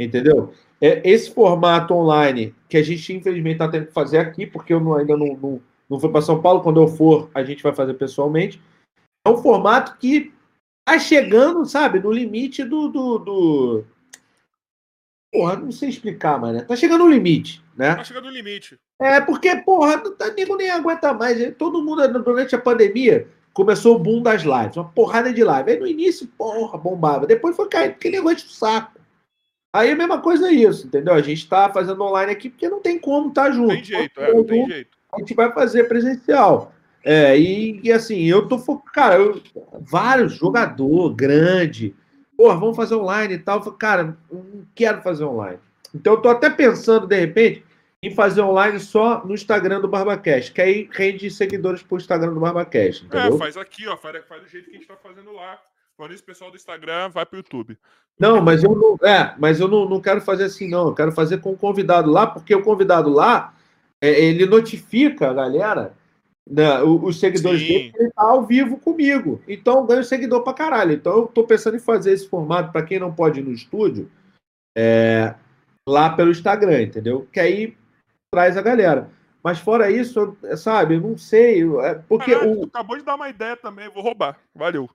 Entendeu? 0.00 0.54
É, 0.82 1.08
esse 1.08 1.30
formato 1.30 1.94
online 1.94 2.54
que 2.68 2.76
a 2.76 2.82
gente, 2.82 3.12
infelizmente, 3.12 3.54
está 3.54 3.68
tendo 3.68 3.86
que 3.86 3.92
fazer 3.92 4.18
aqui, 4.18 4.46
porque 4.46 4.74
eu 4.74 4.80
não- 4.80 4.94
ainda 4.94 5.16
não, 5.16 5.36
não, 5.36 5.60
não 5.88 6.00
fui 6.00 6.10
para 6.10 6.22
São 6.22 6.42
Paulo. 6.42 6.60
Quando 6.60 6.80
eu 6.80 6.88
for, 6.88 7.30
a 7.34 7.44
gente 7.44 7.62
vai 7.62 7.72
fazer 7.74 7.94
pessoalmente. 7.94 8.60
É 9.26 9.30
um 9.30 9.36
formato 9.36 9.96
que 9.98 10.32
tá 10.84 10.98
chegando, 10.98 11.64
sabe, 11.64 12.00
no 12.00 12.10
limite 12.10 12.64
do, 12.64 12.88
do, 12.88 13.18
do, 13.18 13.84
Porra, 15.32 15.56
não 15.56 15.72
sei 15.72 15.88
explicar, 15.88 16.38
mano. 16.38 16.62
Tá 16.66 16.76
chegando 16.76 17.04
no 17.04 17.10
limite, 17.10 17.64
né? 17.74 17.94
Tá 17.94 18.04
chegando 18.04 18.24
no 18.24 18.30
limite. 18.30 18.78
É, 19.00 19.18
porque, 19.18 19.56
porra, 19.56 19.98
tá, 19.98 20.30
nego 20.34 20.56
nem 20.56 20.70
aguenta 20.70 21.14
mais. 21.14 21.56
Todo 21.56 21.82
mundo, 21.82 22.06
durante 22.22 22.54
a 22.54 22.60
pandemia, 22.60 23.26
começou 23.54 23.96
o 23.96 23.98
boom 23.98 24.22
das 24.22 24.42
lives. 24.42 24.76
Uma 24.76 24.90
porrada 24.90 25.32
de 25.32 25.42
live. 25.42 25.70
Aí 25.70 25.80
no 25.80 25.86
início, 25.86 26.28
porra, 26.36 26.76
bombava. 26.76 27.26
Depois 27.26 27.56
foi 27.56 27.66
caindo, 27.66 27.92
porque 27.94 28.10
nego 28.10 28.30
enche 28.30 28.44
o 28.46 28.50
saco. 28.50 29.00
Aí 29.72 29.90
a 29.90 29.96
mesma 29.96 30.20
coisa 30.20 30.48
é 30.48 30.52
isso, 30.52 30.86
entendeu? 30.86 31.14
A 31.14 31.22
gente 31.22 31.48
tá 31.48 31.70
fazendo 31.70 32.02
online 32.02 32.30
aqui 32.30 32.50
porque 32.50 32.68
não 32.68 32.80
tem 32.80 32.98
como 32.98 33.30
estar 33.30 33.46
tá 33.46 33.50
junto. 33.50 33.68
Tem 33.68 33.84
jeito, 33.84 34.20
é, 34.20 34.34
não 34.34 34.44
tem 34.44 34.66
jeito. 34.66 34.90
A 35.12 35.18
gente 35.18 35.34
vai 35.34 35.50
fazer 35.52 35.84
presencial. 35.84 36.74
É, 37.04 37.36
e, 37.38 37.80
e 37.82 37.90
assim, 37.90 38.22
eu 38.24 38.46
tô 38.46 38.58
focado. 38.58 38.92
Cara, 38.92 39.16
eu, 39.16 39.42
vários 39.80 40.34
jogador 40.34 41.14
grande. 41.14 41.94
Porra, 42.36 42.54
vamos 42.56 42.76
fazer 42.76 42.94
online 42.94 43.34
e 43.34 43.38
tal. 43.38 43.58
Eu 43.58 43.62
falei, 43.64 43.78
cara, 43.78 44.16
não 44.30 44.66
quero 44.74 45.00
fazer 45.02 45.24
online. 45.24 45.58
Então 45.94 46.14
eu 46.14 46.20
tô 46.20 46.28
até 46.28 46.50
pensando, 46.50 47.06
de 47.06 47.18
repente, 47.18 47.64
em 48.02 48.10
fazer 48.10 48.42
online 48.42 48.78
só 48.78 49.24
no 49.24 49.32
Instagram 49.34 49.80
do 49.80 49.88
BarbaCast, 49.88 50.52
que 50.52 50.60
aí 50.60 50.88
rende 50.90 51.30
seguidores 51.30 51.82
pro 51.82 51.96
Instagram 51.96 52.34
do 52.34 52.40
BarbaCast. 52.40 53.04
É, 53.04 53.06
entendeu? 53.06 53.36
É, 53.36 53.38
faz 53.38 53.56
aqui, 53.56 53.86
ó. 53.88 53.96
Faz, 53.96 54.24
faz 54.26 54.42
do 54.42 54.48
jeito 54.48 54.68
que 54.68 54.76
a 54.76 54.78
gente 54.78 54.88
tá 54.88 54.96
fazendo 54.96 55.32
lá. 55.32 55.58
Quando 56.02 56.14
esse 56.14 56.22
pessoal 56.24 56.50
do 56.50 56.56
Instagram 56.56 57.10
vai 57.10 57.24
pro 57.24 57.38
YouTube. 57.38 57.78
Não, 58.18 58.42
mas 58.42 58.64
eu 58.64 58.74
não, 58.74 59.08
é, 59.08 59.36
mas 59.38 59.60
eu 59.60 59.68
não, 59.68 59.88
não 59.88 60.00
quero 60.00 60.20
fazer 60.20 60.42
assim, 60.42 60.68
não. 60.68 60.88
Eu 60.88 60.94
quero 60.96 61.12
fazer 61.12 61.40
com 61.40 61.52
o 61.52 61.56
convidado 61.56 62.10
lá, 62.10 62.26
porque 62.26 62.52
o 62.52 62.64
convidado 62.64 63.08
lá, 63.08 63.54
é, 64.00 64.10
ele 64.20 64.44
notifica 64.44 65.30
a 65.30 65.32
galera, 65.32 65.94
né, 66.44 66.82
os, 66.82 67.20
seguidores 67.20 67.60
Sim. 67.60 67.68
dele, 67.68 67.92
ele 67.96 68.10
tá 68.10 68.22
ao 68.24 68.44
vivo 68.44 68.78
comigo. 68.78 69.40
Então 69.46 69.76
eu 69.76 69.86
ganho 69.86 70.02
seguidor 70.02 70.42
pra 70.42 70.52
caralho. 70.52 70.90
Então 70.90 71.18
eu 71.18 71.26
tô 71.28 71.44
pensando 71.44 71.76
em 71.76 71.78
fazer 71.78 72.14
esse 72.14 72.28
formato, 72.28 72.72
para 72.72 72.84
quem 72.84 72.98
não 72.98 73.14
pode 73.14 73.38
ir 73.38 73.44
no 73.44 73.52
estúdio, 73.52 74.10
é, 74.76 75.36
lá 75.88 76.10
pelo 76.10 76.32
Instagram, 76.32 76.82
entendeu? 76.82 77.28
Que 77.32 77.38
aí 77.38 77.76
traz 78.34 78.56
a 78.56 78.62
galera. 78.62 79.08
Mas 79.42 79.58
fora 79.58 79.90
isso, 79.90 80.36
sabe, 80.56 81.00
não 81.00 81.18
sei. 81.18 81.62
É 81.80 81.94
porque 82.08 82.32
Caralho, 82.32 82.60
o... 82.60 82.64
acabou 82.64 82.96
de 82.96 83.04
dar 83.04 83.16
uma 83.16 83.28
ideia 83.28 83.56
também, 83.56 83.90
vou 83.90 84.02
roubar. 84.02 84.38
Valeu. 84.54 84.88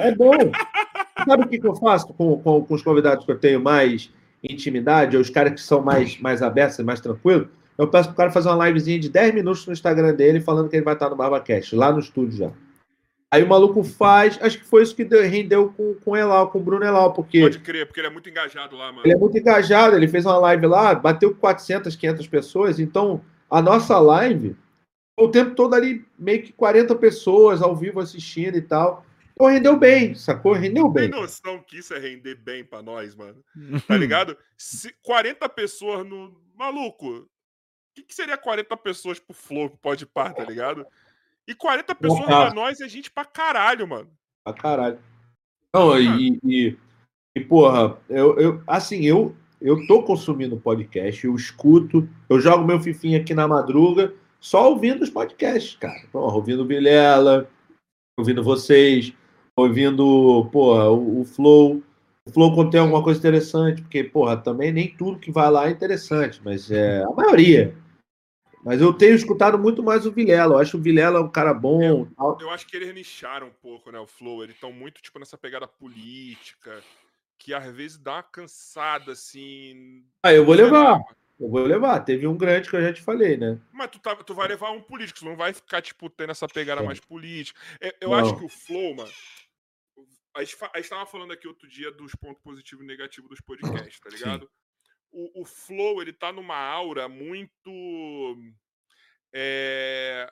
é, 0.00 0.08
é 0.08 0.14
bom. 0.14 0.32
Sabe 1.26 1.44
o 1.44 1.48
que, 1.48 1.58
que 1.58 1.66
eu 1.66 1.74
faço 1.74 2.12
com, 2.14 2.40
com, 2.40 2.64
com, 2.64 2.74
os 2.74 2.82
convidados 2.82 3.24
que 3.24 3.32
eu 3.32 3.38
tenho 3.38 3.60
mais 3.60 4.12
intimidade, 4.42 5.16
ou 5.16 5.22
os 5.22 5.30
caras 5.30 5.54
que 5.54 5.60
são 5.60 5.82
mais, 5.82 6.20
mais 6.20 6.42
abertos 6.42 6.78
e 6.78 6.84
mais 6.84 7.00
tranquilos? 7.00 7.48
Eu 7.76 7.88
peço 7.88 8.08
pro 8.08 8.16
cara 8.16 8.30
fazer 8.30 8.48
uma 8.50 8.66
livezinha 8.68 9.00
de 9.00 9.08
10 9.08 9.34
minutos 9.34 9.66
no 9.66 9.72
Instagram 9.72 10.14
dele 10.14 10.40
falando 10.40 10.68
que 10.68 10.76
ele 10.76 10.84
vai 10.84 10.94
estar 10.94 11.10
no 11.10 11.16
BarbaCast, 11.16 11.74
lá 11.74 11.90
no 11.90 11.98
estúdio 11.98 12.38
já. 12.38 12.50
Aí 13.34 13.42
o 13.42 13.48
maluco 13.48 13.82
faz, 13.82 14.38
acho 14.40 14.58
que 14.58 14.64
foi 14.64 14.84
isso 14.84 14.94
que 14.94 15.02
rendeu 15.02 15.72
com, 15.76 15.94
com 15.94 16.12
o 16.12 16.16
Elal, 16.16 16.48
com 16.50 16.60
o 16.60 16.62
Bruno 16.62 16.84
Elal, 16.84 17.12
porque... 17.12 17.40
Pode 17.40 17.58
crer, 17.58 17.84
porque 17.84 17.98
ele 17.98 18.06
é 18.06 18.10
muito 18.10 18.30
engajado 18.30 18.76
lá, 18.76 18.92
mano. 18.92 19.02
Ele 19.04 19.12
é 19.12 19.18
muito 19.18 19.36
engajado, 19.36 19.96
ele 19.96 20.06
fez 20.06 20.24
uma 20.24 20.38
live 20.38 20.66
lá, 20.68 20.94
bateu 20.94 21.34
400, 21.34 21.96
500 21.96 22.28
pessoas, 22.28 22.78
então 22.78 23.20
a 23.50 23.60
nossa 23.60 23.98
live, 23.98 24.56
o 25.18 25.28
tempo 25.28 25.52
todo 25.56 25.74
ali, 25.74 26.06
meio 26.16 26.44
que 26.44 26.52
40 26.52 26.94
pessoas 26.94 27.60
ao 27.60 27.74
vivo 27.74 27.98
assistindo 27.98 28.56
e 28.56 28.62
tal. 28.62 29.04
Então 29.32 29.48
rendeu 29.48 29.76
bem, 29.76 30.14
sacou? 30.14 30.52
Rendeu 30.52 30.88
bem. 30.88 31.10
Tem 31.10 31.20
noção 31.20 31.60
que 31.60 31.78
isso 31.78 31.92
é 31.92 31.98
render 31.98 32.36
bem 32.36 32.64
pra 32.64 32.82
nós, 32.82 33.16
mano? 33.16 33.42
Tá 33.88 33.96
ligado? 33.96 34.38
Se 34.56 34.94
40 35.02 35.48
pessoas 35.48 36.06
no... 36.06 36.40
Maluco, 36.54 37.08
o 37.16 37.28
que, 37.96 38.04
que 38.04 38.14
seria 38.14 38.38
40 38.38 38.76
pessoas 38.76 39.18
pro 39.18 39.34
Flow, 39.34 39.70
pode 39.82 40.06
par, 40.06 40.32
tá 40.32 40.44
ligado? 40.44 40.86
E 41.46 41.54
40 41.54 41.94
pessoas 41.94 42.24
pra 42.24 42.54
nós 42.54 42.80
é 42.80 42.88
gente 42.88 43.10
pra 43.10 43.24
caralho, 43.24 43.86
mano. 43.86 44.10
Pra 44.44 44.54
caralho. 44.54 44.98
Não, 45.74 45.98
e, 45.98 46.38
e, 46.44 46.76
e, 47.36 47.40
porra, 47.40 47.98
eu, 48.08 48.38
eu, 48.38 48.62
assim, 48.66 49.02
eu, 49.02 49.34
eu 49.60 49.86
tô 49.86 50.02
consumindo 50.02 50.56
podcast, 50.56 51.26
eu 51.26 51.34
escuto, 51.34 52.08
eu 52.28 52.40
jogo 52.40 52.64
meu 52.64 52.80
fifinho 52.80 53.20
aqui 53.20 53.34
na 53.34 53.48
madruga, 53.48 54.14
só 54.40 54.70
ouvindo 54.70 55.02
os 55.02 55.10
podcasts, 55.10 55.76
cara. 55.76 56.06
Porra, 56.12 56.34
ouvindo 56.34 56.62
o 56.62 56.66
Vilela, 56.66 57.48
ouvindo 58.16 58.42
vocês, 58.42 59.12
ouvindo, 59.56 60.48
porra, 60.52 60.90
o, 60.90 61.20
o 61.20 61.24
Flow. 61.24 61.82
O 62.26 62.32
Flow 62.32 62.54
contém 62.54 62.80
alguma 62.80 63.02
coisa 63.02 63.18
interessante, 63.18 63.82
porque, 63.82 64.04
porra, 64.04 64.36
também 64.36 64.72
nem 64.72 64.96
tudo 64.96 65.18
que 65.18 65.30
vai 65.30 65.50
lá 65.50 65.68
é 65.68 65.72
interessante, 65.72 66.40
mas 66.42 66.70
é 66.70 67.02
a 67.02 67.10
maioria. 67.10 67.74
Mas 68.64 68.80
eu 68.80 68.94
tenho 68.94 69.14
escutado 69.14 69.58
muito 69.58 69.82
mais 69.82 70.06
o 70.06 70.10
Vilela. 70.10 70.54
Eu 70.54 70.58
acho 70.58 70.78
o 70.78 70.80
Vilela 70.80 71.20
um 71.20 71.30
cara 71.30 71.52
bom. 71.52 71.82
Eu, 71.82 72.38
eu 72.40 72.50
acho 72.50 72.66
que 72.66 72.74
eles 72.74 72.94
nicharam 72.94 73.48
um 73.48 73.52
pouco, 73.62 73.92
né? 73.92 73.98
O 73.98 74.06
Flow. 74.06 74.42
Eles 74.42 74.54
estão 74.54 74.72
muito, 74.72 75.02
tipo, 75.02 75.18
nessa 75.18 75.36
pegada 75.36 75.68
política, 75.68 76.82
que 77.38 77.52
às 77.52 77.66
vezes 77.74 77.98
dá 77.98 78.14
uma 78.14 78.22
cansada, 78.22 79.12
assim. 79.12 80.02
Ah, 80.22 80.32
eu 80.32 80.46
vou 80.46 80.54
levar. 80.54 80.98
Eu 81.38 81.50
vou 81.50 81.66
levar. 81.66 82.00
Teve 82.00 82.26
um 82.26 82.38
grande 82.38 82.70
que 82.70 82.76
eu 82.76 82.80
já 82.80 82.92
te 82.92 83.02
falei, 83.02 83.36
né? 83.36 83.60
Mas 83.70 83.90
tu, 83.90 83.98
tá, 83.98 84.16
tu 84.16 84.34
vai 84.34 84.48
levar 84.48 84.70
um 84.70 84.80
político, 84.80 85.18
tu 85.18 85.24
não 85.26 85.36
vai 85.36 85.52
ficar, 85.52 85.82
tipo, 85.82 86.08
tendo 86.08 86.30
essa 86.30 86.48
pegada 86.48 86.82
mais 86.82 86.98
política. 86.98 87.60
Eu, 87.78 87.92
eu 88.00 88.14
acho 88.14 88.34
que 88.34 88.44
o 88.46 88.48
Flow, 88.48 88.96
mano. 88.96 89.10
A 90.34 90.42
gente, 90.42 90.56
a 90.72 90.78
gente 90.78 90.90
tava 90.90 91.06
falando 91.06 91.32
aqui 91.32 91.46
outro 91.46 91.68
dia 91.68 91.92
dos 91.92 92.14
pontos 92.14 92.42
positivos 92.42 92.82
e 92.82 92.88
negativos 92.88 93.28
dos 93.28 93.40
podcasts, 93.40 94.00
tá 94.00 94.10
ligado? 94.10 94.46
Sim 94.46 94.63
o, 95.14 95.42
o 95.42 95.44
Flow 95.44 96.02
ele 96.02 96.12
tá 96.12 96.32
numa 96.32 96.56
aura 96.56 97.08
muito. 97.08 98.36
É, 99.32 100.30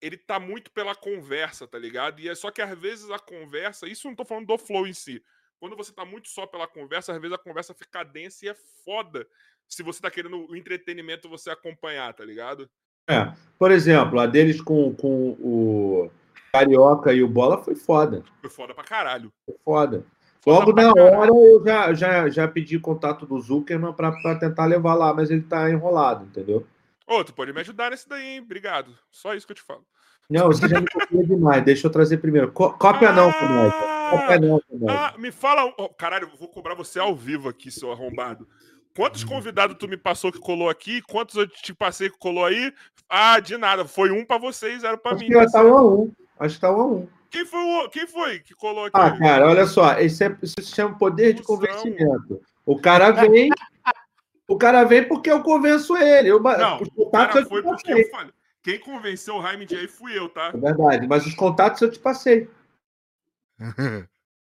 ele 0.00 0.16
tá 0.16 0.38
muito 0.38 0.70
pela 0.70 0.94
conversa, 0.94 1.66
tá 1.66 1.78
ligado? 1.78 2.20
E 2.20 2.28
é 2.28 2.34
só 2.34 2.50
que 2.50 2.62
às 2.62 2.78
vezes 2.78 3.10
a 3.10 3.18
conversa, 3.18 3.88
isso 3.88 4.06
não 4.06 4.14
tô 4.14 4.24
falando 4.24 4.46
do 4.46 4.58
flow 4.58 4.86
em 4.86 4.92
si. 4.92 5.22
Quando 5.58 5.76
você 5.76 5.92
tá 5.92 6.04
muito 6.04 6.28
só 6.28 6.46
pela 6.46 6.66
conversa, 6.66 7.12
às 7.12 7.20
vezes 7.20 7.34
a 7.34 7.42
conversa 7.42 7.72
fica 7.74 8.02
densa 8.02 8.44
e 8.44 8.48
é 8.48 8.54
foda 8.84 9.26
se 9.68 9.82
você 9.82 10.00
tá 10.00 10.10
querendo 10.10 10.46
o 10.50 10.56
entretenimento 10.56 11.28
você 11.28 11.50
acompanhar, 11.50 12.12
tá 12.12 12.24
ligado? 12.24 12.68
É, 13.08 13.32
por 13.58 13.70
exemplo, 13.70 14.18
a 14.20 14.26
deles 14.26 14.60
com, 14.60 14.94
com 14.94 15.30
o 15.40 16.10
Carioca 16.52 17.12
e 17.12 17.22
o 17.22 17.28
Bola 17.28 17.62
foi 17.62 17.74
foda. 17.74 18.22
Foi 18.40 18.50
foda 18.50 18.74
pra 18.74 18.84
caralho. 18.84 19.32
Foi 19.46 19.56
foda. 19.64 20.06
Logo 20.46 20.72
na 20.72 20.90
hora 20.92 21.30
eu 21.30 21.62
já, 21.64 21.94
já, 21.94 22.28
já 22.28 22.48
pedi 22.48 22.78
contato 22.78 23.24
do 23.24 23.40
Zuckerman 23.40 23.92
para 23.92 24.38
tentar 24.38 24.66
levar 24.66 24.94
lá, 24.94 25.14
mas 25.14 25.30
ele 25.30 25.42
tá 25.42 25.70
enrolado, 25.70 26.24
entendeu? 26.26 26.66
Ô, 27.06 27.22
tu 27.24 27.34
pode 27.34 27.52
me 27.52 27.60
ajudar 27.60 27.90
nesse 27.90 28.08
daí, 28.08 28.34
hein? 28.34 28.40
Obrigado. 28.40 28.94
Só 29.10 29.34
isso 29.34 29.46
que 29.46 29.52
eu 29.52 29.56
te 29.56 29.62
falo. 29.62 29.84
Não, 30.28 30.46
você 30.46 30.68
já 30.68 30.80
me 30.80 30.86
copia 30.86 31.22
demais. 31.22 31.64
Deixa 31.64 31.86
eu 31.86 31.90
trazer 31.90 32.16
primeiro. 32.18 32.50
Cópia 32.50 33.10
ah, 33.10 33.12
não, 33.12 33.32
comédia. 33.32 33.94
Cópia 34.10 34.40
não. 34.40 34.60
Ah, 34.88 35.14
me 35.18 35.30
fala. 35.30 35.72
Oh, 35.78 35.88
caralho, 35.88 36.28
eu 36.32 36.38
vou 36.38 36.48
cobrar 36.48 36.74
você 36.74 36.98
ao 36.98 37.14
vivo 37.14 37.48
aqui, 37.48 37.70
seu 37.70 37.92
arrombado. 37.92 38.48
Quantos 38.96 39.22
uhum. 39.22 39.28
convidados 39.30 39.76
tu 39.78 39.88
me 39.88 39.96
passou 39.96 40.32
que 40.32 40.38
colou 40.38 40.70
aqui? 40.70 41.02
Quantos 41.02 41.34
eu 41.34 41.46
te 41.46 41.74
passei 41.74 42.08
que 42.08 42.18
colou 42.18 42.44
aí? 42.44 42.72
Ah, 43.08 43.38
de 43.40 43.56
nada. 43.58 43.84
Foi 43.84 44.10
um 44.10 44.24
para 44.24 44.38
vocês, 44.38 44.80
zero 44.80 44.96
para 44.96 45.16
mim. 45.16 45.34
Acho 45.34 45.46
que 45.46 45.52
tá 45.52 45.62
um 45.62 45.76
a 45.76 45.82
um. 45.84 46.12
Acho 46.38 46.54
que 46.56 46.60
tá 46.60 46.70
um 46.70 46.80
a 46.80 46.86
um. 46.86 47.08
Quem 47.30 47.44
foi, 47.44 47.60
o, 47.60 47.88
quem 47.88 48.06
foi 48.06 48.38
que 48.40 48.54
colocou 48.54 49.00
aqui? 49.00 49.16
Ah, 49.16 49.18
cara, 49.18 49.48
olha 49.48 49.66
só, 49.66 49.98
isso, 49.98 50.22
é, 50.22 50.36
isso 50.40 50.54
se 50.60 50.74
chama 50.74 50.96
poder 50.96 51.34
de 51.34 51.42
convencimento. 51.42 52.40
O 52.64 52.80
cara 52.80 53.10
vem, 53.10 53.50
o 54.48 54.56
cara 54.56 54.84
vem 54.84 55.06
porque 55.06 55.30
eu 55.30 55.42
convenço 55.42 55.96
ele. 55.96 56.30
Eu, 56.30 56.40
não, 56.40 56.80
o 56.96 57.10
cara 57.10 57.44
foi 57.44 57.62
porque 57.62 57.92
eu 57.92 58.10
falei. 58.10 58.32
Quem 58.62 58.78
convenceu 58.78 59.36
o 59.36 59.42
Jaime 59.42 59.66
aí 59.70 59.86
fui 59.86 60.16
eu, 60.16 60.28
tá? 60.28 60.52
É 60.54 60.56
verdade, 60.56 61.06
mas 61.06 61.26
os 61.26 61.34
contatos 61.34 61.82
eu 61.82 61.90
te 61.90 61.98
passei. 61.98 62.48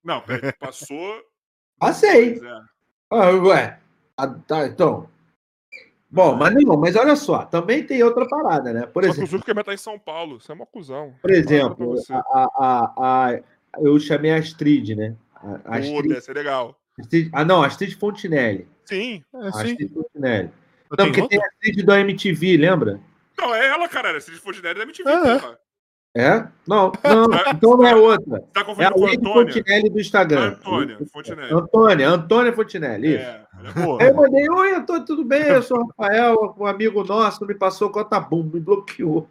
Não, 0.05 0.23
passou. 0.59 1.21
Passei. 1.79 2.39
Ah, 3.11 3.31
ué. 3.31 3.81
Ah, 4.15 4.29
tá, 4.29 4.67
então. 4.67 5.09
Bom, 6.11 6.35
mas 6.35 6.53
não, 6.53 6.77
mas 6.77 6.97
olha 6.97 7.15
só, 7.15 7.45
também 7.45 7.85
tem 7.85 8.03
outra 8.03 8.27
parada, 8.29 8.73
né? 8.73 8.87
Por 8.87 9.05
só 9.05 9.11
exemplo. 9.11 9.29
Que 9.29 9.35
o 9.35 9.39
Zuckerman 9.39 9.65
tá 9.65 9.73
em 9.73 9.77
São 9.77 9.99
Paulo, 9.99 10.41
você 10.41 10.51
é 10.51 10.55
uma 10.55 10.67
cuzão. 10.67 11.15
Por 11.23 11.31
exemplo, 11.31 11.95
a, 12.11 12.49
a, 12.57 12.93
a, 12.97 13.41
eu 13.79 13.99
chamei 14.01 14.33
a 14.33 14.39
Astrid, 14.39 14.97
né? 14.97 15.15
A, 15.37 15.61
a 15.65 15.79
Astrid, 15.79 16.15
Puta, 16.15 16.31
é 16.31 16.35
legal. 16.35 16.77
Astrid, 16.99 17.31
ah, 17.33 17.45
não, 17.45 17.63
Astrid 17.63 17.95
Fontinelli. 17.97 18.67
Sim, 18.85 19.23
é, 19.33 19.49
Astrid 19.49 19.79
sim. 19.79 19.89
Fontinelli. 19.89 20.51
Não, 20.99 21.07
porque 21.07 21.29
tem 21.29 21.39
a 21.39 21.47
Astrid 21.47 21.83
do 21.85 21.95
MTV, 21.95 22.57
lembra? 22.57 23.01
Não, 23.39 23.55
é 23.55 23.69
ela, 23.69 23.89
cara. 23.89 24.13
A 24.13 24.17
Astrid 24.17 24.41
Fontinelli 24.41 24.79
da 24.79 24.83
MTV, 24.83 25.09
é. 25.09 25.39
porra. 25.39 25.59
É? 26.17 26.45
Não, 26.67 26.91
não, 27.05 27.27
então 27.55 27.77
não 27.77 27.87
é 27.87 27.95
outra. 27.95 28.43
Tá 28.53 28.67
é 28.79 28.85
a 28.85 28.93
Lady 28.97 29.23
Fontinelli 29.23 29.91
do 29.91 30.01
Instagram. 30.01 30.41
Antônia 30.41 30.99
Fontinelli. 31.13 31.53
Antônia, 31.53 32.09
Antônia 32.09 32.53
Fontinelli. 32.53 33.15
É, 33.15 33.43
é 33.69 34.03
Aí 34.03 34.09
eu 34.09 34.15
mandei, 34.15 34.49
oi, 34.49 34.75
Antônia, 34.75 35.05
tudo 35.05 35.25
bem? 35.25 35.43
Eu 35.43 35.63
sou 35.63 35.79
o 35.79 35.87
Rafael, 35.87 36.55
um 36.59 36.67
amigo 36.67 37.05
nosso, 37.05 37.47
me 37.47 37.55
passou 37.55 37.91
conta 37.91 38.19
bum, 38.19 38.43
me 38.43 38.61
bloqueou. 38.61 39.29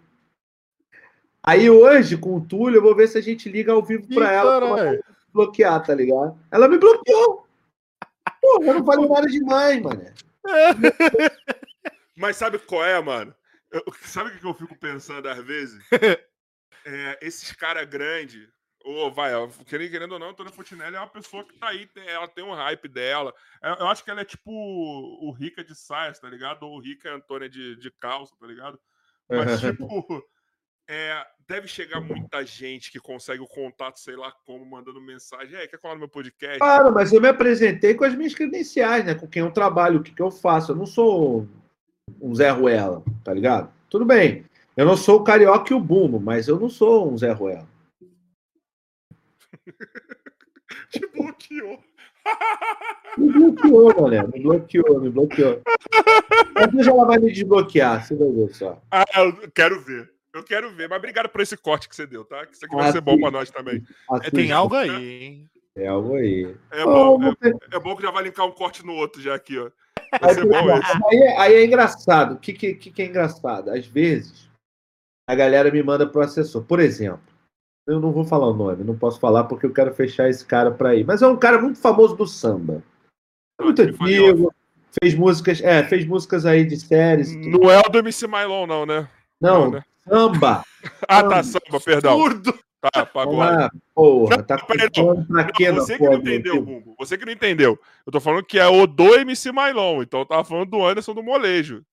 Aí 1.41 1.69
hoje, 1.69 2.17
com 2.17 2.36
o 2.36 2.45
Túlio, 2.45 2.77
eu 2.77 2.82
vou 2.82 2.95
ver 2.95 3.07
se 3.07 3.17
a 3.17 3.21
gente 3.21 3.49
liga 3.49 3.71
ao 3.71 3.82
vivo 3.82 4.07
pra 4.13 4.32
Ih, 4.32 4.36
ela 4.36 4.75
pra 4.75 4.99
bloquear, 5.34 5.84
tá 5.84 5.95
ligado? 5.95 6.38
Ela 6.51 6.67
me 6.67 6.77
bloqueou. 6.77 7.47
Pô, 8.41 8.63
eu 8.63 8.73
não 8.73 8.86
falei 8.86 9.07
nada 9.07 9.27
demais, 9.27 9.82
mano. 9.82 10.05
Mas 12.15 12.36
sabe 12.36 12.59
qual 12.59 12.84
é, 12.84 13.01
mano? 13.01 13.34
Eu, 13.71 13.84
sabe 14.01 14.30
o 14.30 14.39
que 14.39 14.45
eu 14.45 14.53
fico 14.53 14.75
pensando 14.77 15.27
às 15.27 15.43
vezes? 15.43 15.84
é, 16.86 17.19
esses 17.21 17.51
caras 17.53 17.88
grandes, 17.88 18.47
Ô, 18.84 19.11
vai, 19.11 19.32
querendo, 19.65 19.91
querendo 19.91 20.11
ou 20.13 20.19
não, 20.19 20.30
Antônia 20.30 20.53
Fontinelli 20.53 20.95
é 20.95 20.99
uma 20.99 21.07
pessoa 21.07 21.43
que 21.43 21.53
tá 21.53 21.67
aí, 21.67 21.88
ela 22.07 22.27
tem 22.27 22.43
um 22.43 22.53
hype 22.53 22.88
dela. 22.88 23.34
Eu, 23.61 23.73
eu 23.75 23.88
acho 23.88 24.03
que 24.03 24.09
ela 24.09 24.21
é 24.21 24.25
tipo 24.25 24.51
o 24.51 25.32
Rica 25.32 25.63
de 25.63 25.75
saias, 25.75 26.19
tá 26.19 26.30
ligado? 26.30 26.63
Ou 26.63 26.77
o 26.77 26.80
Rica 26.80 27.13
Antônia 27.13 27.49
de, 27.49 27.75
de 27.75 27.91
calça, 27.91 28.34
tá 28.39 28.47
ligado? 28.47 28.80
Mas, 29.30 29.59
tipo, 29.59 29.88
é, 30.89 31.25
deve 31.47 31.67
chegar 31.67 31.99
muita 31.99 32.43
gente 32.45 32.91
que 32.91 32.99
consegue 32.99 33.41
o 33.41 33.47
contato, 33.47 33.99
sei 33.99 34.15
lá 34.15 34.32
como, 34.45 34.65
mandando 34.65 35.01
mensagem. 35.01 35.55
É, 35.55 35.67
quer 35.67 35.77
colar 35.77 35.95
no 35.95 35.99
meu 35.99 36.09
podcast? 36.09 36.57
Claro, 36.57 36.93
mas 36.93 37.11
eu 37.11 37.21
me 37.21 37.27
apresentei 37.27 37.93
com 37.93 38.05
as 38.05 38.15
minhas 38.15 38.34
credenciais, 38.34 39.05
né? 39.05 39.13
Com 39.13 39.27
quem 39.27 39.43
eu 39.43 39.51
trabalho, 39.51 39.99
o 39.99 40.03
que, 40.03 40.13
que 40.13 40.21
eu 40.21 40.32
faço. 40.32 40.71
Eu 40.71 40.75
não 40.77 40.86
sou 40.86 41.47
um 42.21 42.34
Zé 42.34 42.49
Ruela, 42.49 43.03
tá 43.23 43.34
ligado? 43.34 43.71
Tudo 43.89 44.05
bem. 44.05 44.45
Eu 44.75 44.86
não 44.86 44.95
sou 44.95 45.17
o 45.19 45.23
Carioca 45.23 45.73
e 45.73 45.75
o 45.75 45.80
Bumbo, 45.80 46.19
mas 46.19 46.47
eu 46.47 46.57
não 46.57 46.69
sou 46.69 47.11
um 47.11 47.17
Zé 47.17 47.32
Ruela. 47.32 47.67
Te 50.91 50.99
bloqueou. 51.13 51.84
Me 53.17 53.32
bloqueou, 53.32 53.93
galera. 53.95 54.28
Me 54.28 54.39
bloqueou, 54.41 55.01
me 55.01 55.09
bloqueou. 55.09 55.61
Mas 56.53 56.74
hoje 56.74 56.89
ela 56.89 57.05
vai 57.05 57.17
me 57.20 57.32
desbloquear, 57.32 58.05
você 58.05 58.15
vai 58.15 58.32
ver 58.32 58.53
só. 58.53 58.82
Ah, 58.91 59.03
eu 59.17 59.49
quero 59.51 59.80
ver. 59.82 60.11
Eu 60.34 60.43
quero 60.43 60.72
ver. 60.76 60.88
Mas 60.88 60.97
obrigado 60.99 61.30
por 61.30 61.41
esse 61.41 61.57
corte 61.57 61.89
que 61.89 61.95
você 61.95 62.05
deu, 62.05 62.24
tá? 62.24 62.45
Que 62.45 62.55
isso 62.55 62.65
aqui 62.65 62.76
vai 62.76 62.89
Ah, 62.89 62.91
ser 62.91 63.01
bom 63.01 63.20
pra 63.20 63.32
nós 63.32 63.49
também. 63.49 63.84
Assista. 64.11 64.32
Tem 64.36 64.51
algo 64.51 64.76
aí, 64.76 65.24
hein? 65.24 65.49
É 65.76 65.88
algo 65.88 66.15
aí. 66.15 66.55
É 66.72 66.84
Ô, 66.86 67.17
bom, 67.17 67.24
é, 67.24 67.32
você- 67.32 67.57
é 67.72 67.80
bom 67.80 67.95
que 67.95 68.03
já 68.03 68.11
vai 68.11 68.24
linkar 68.24 68.45
um 68.45 68.51
corte 68.51 68.86
no 68.86 68.93
outro 68.93 69.22
já 69.22 69.34
aqui, 69.34 69.57
ó. 69.57 69.72
Vai 70.20 70.30
Aí, 70.32 70.36
ser 70.36 70.45
bom 70.45 70.78
esse. 70.78 70.91
aí 71.07 71.17
é- 71.20 71.38
aí 71.39 71.53
é 71.55 71.65
engraçado. 71.65 72.36
O 72.36 72.39
que, 72.39 72.53
que, 72.53 72.74
que 72.76 72.91
que 72.91 73.01
é 73.01 73.05
engraçado? 73.05 73.70
Às 73.72 73.86
vezes, 73.88 74.49
a 75.28 75.36
galera 75.36 75.72
me 75.72 75.82
manda 75.84 76.05
pro 76.07 76.22
assessor. 76.22 76.63
Por 76.63 76.80
exemplo, 76.80 77.22
eu 77.89 77.99
não 77.99 78.11
vou 78.11 78.23
falar 78.23 78.47
o 78.47 78.53
nome, 78.53 78.83
não 78.83 78.95
posso 78.95 79.19
falar 79.19 79.45
porque 79.45 79.65
eu 79.65 79.73
quero 79.73 79.93
fechar 79.93 80.29
esse 80.29 80.45
cara 80.45 80.69
pra 80.69 80.95
ir. 80.95 81.03
Mas 81.03 81.21
é 81.21 81.27
um 81.27 81.35
cara 81.35 81.59
muito 81.59 81.79
famoso 81.79 82.15
do 82.15 82.27
samba. 82.27 82.83
É 83.59 83.63
muito 83.63 83.81
antigo. 83.81 84.53
Fez 85.01 85.15
músicas, 85.15 85.61
é, 85.61 85.83
fez 85.83 86.05
músicas 86.05 86.45
aí 86.45 86.65
de 86.65 86.77
séries. 86.77 87.33
tudo. 87.33 87.59
Não 87.59 87.71
é 87.71 87.79
o 87.79 87.89
do 87.89 87.99
MC 87.99 88.27
Mylon, 88.27 88.67
não, 88.67 88.85
né? 88.85 89.07
Não, 89.41 89.71
né? 89.71 89.83
samba. 90.07 90.63
Ah, 91.09 91.21
tá, 91.23 91.43
samba, 91.43 91.79
perdão. 91.83 92.17
Surdo! 92.17 92.57
Tá, 92.81 93.05
pagode. 93.05 93.41
Ah, 93.41 93.69
porra, 93.93 94.37
Não, 94.37 94.43
tá 94.43 94.57
peraí, 94.65 94.89
falando 94.95 95.27
pra 95.27 95.43
quê, 95.51 95.69
Não, 95.69 95.75
você 95.81 95.97
que 95.97 96.03
não 96.05 96.13
entendeu? 96.13 96.61
Bumbo. 96.61 96.95
Você 96.97 97.17
que 97.17 97.25
não 97.25 97.33
entendeu. 97.33 97.77
Eu 98.05 98.11
tô 98.13 98.21
falando 98.21 98.45
que 98.45 98.57
é 98.57 98.65
o 98.65 98.87
do 98.87 99.15
MC 99.15 99.51
Mylon. 99.51 100.01
Então 100.03 100.21
eu 100.21 100.25
tava 100.25 100.45
falando 100.45 100.69
do 100.69 100.85
Anderson 100.85 101.13
do 101.13 101.21
Molejo. 101.21 101.83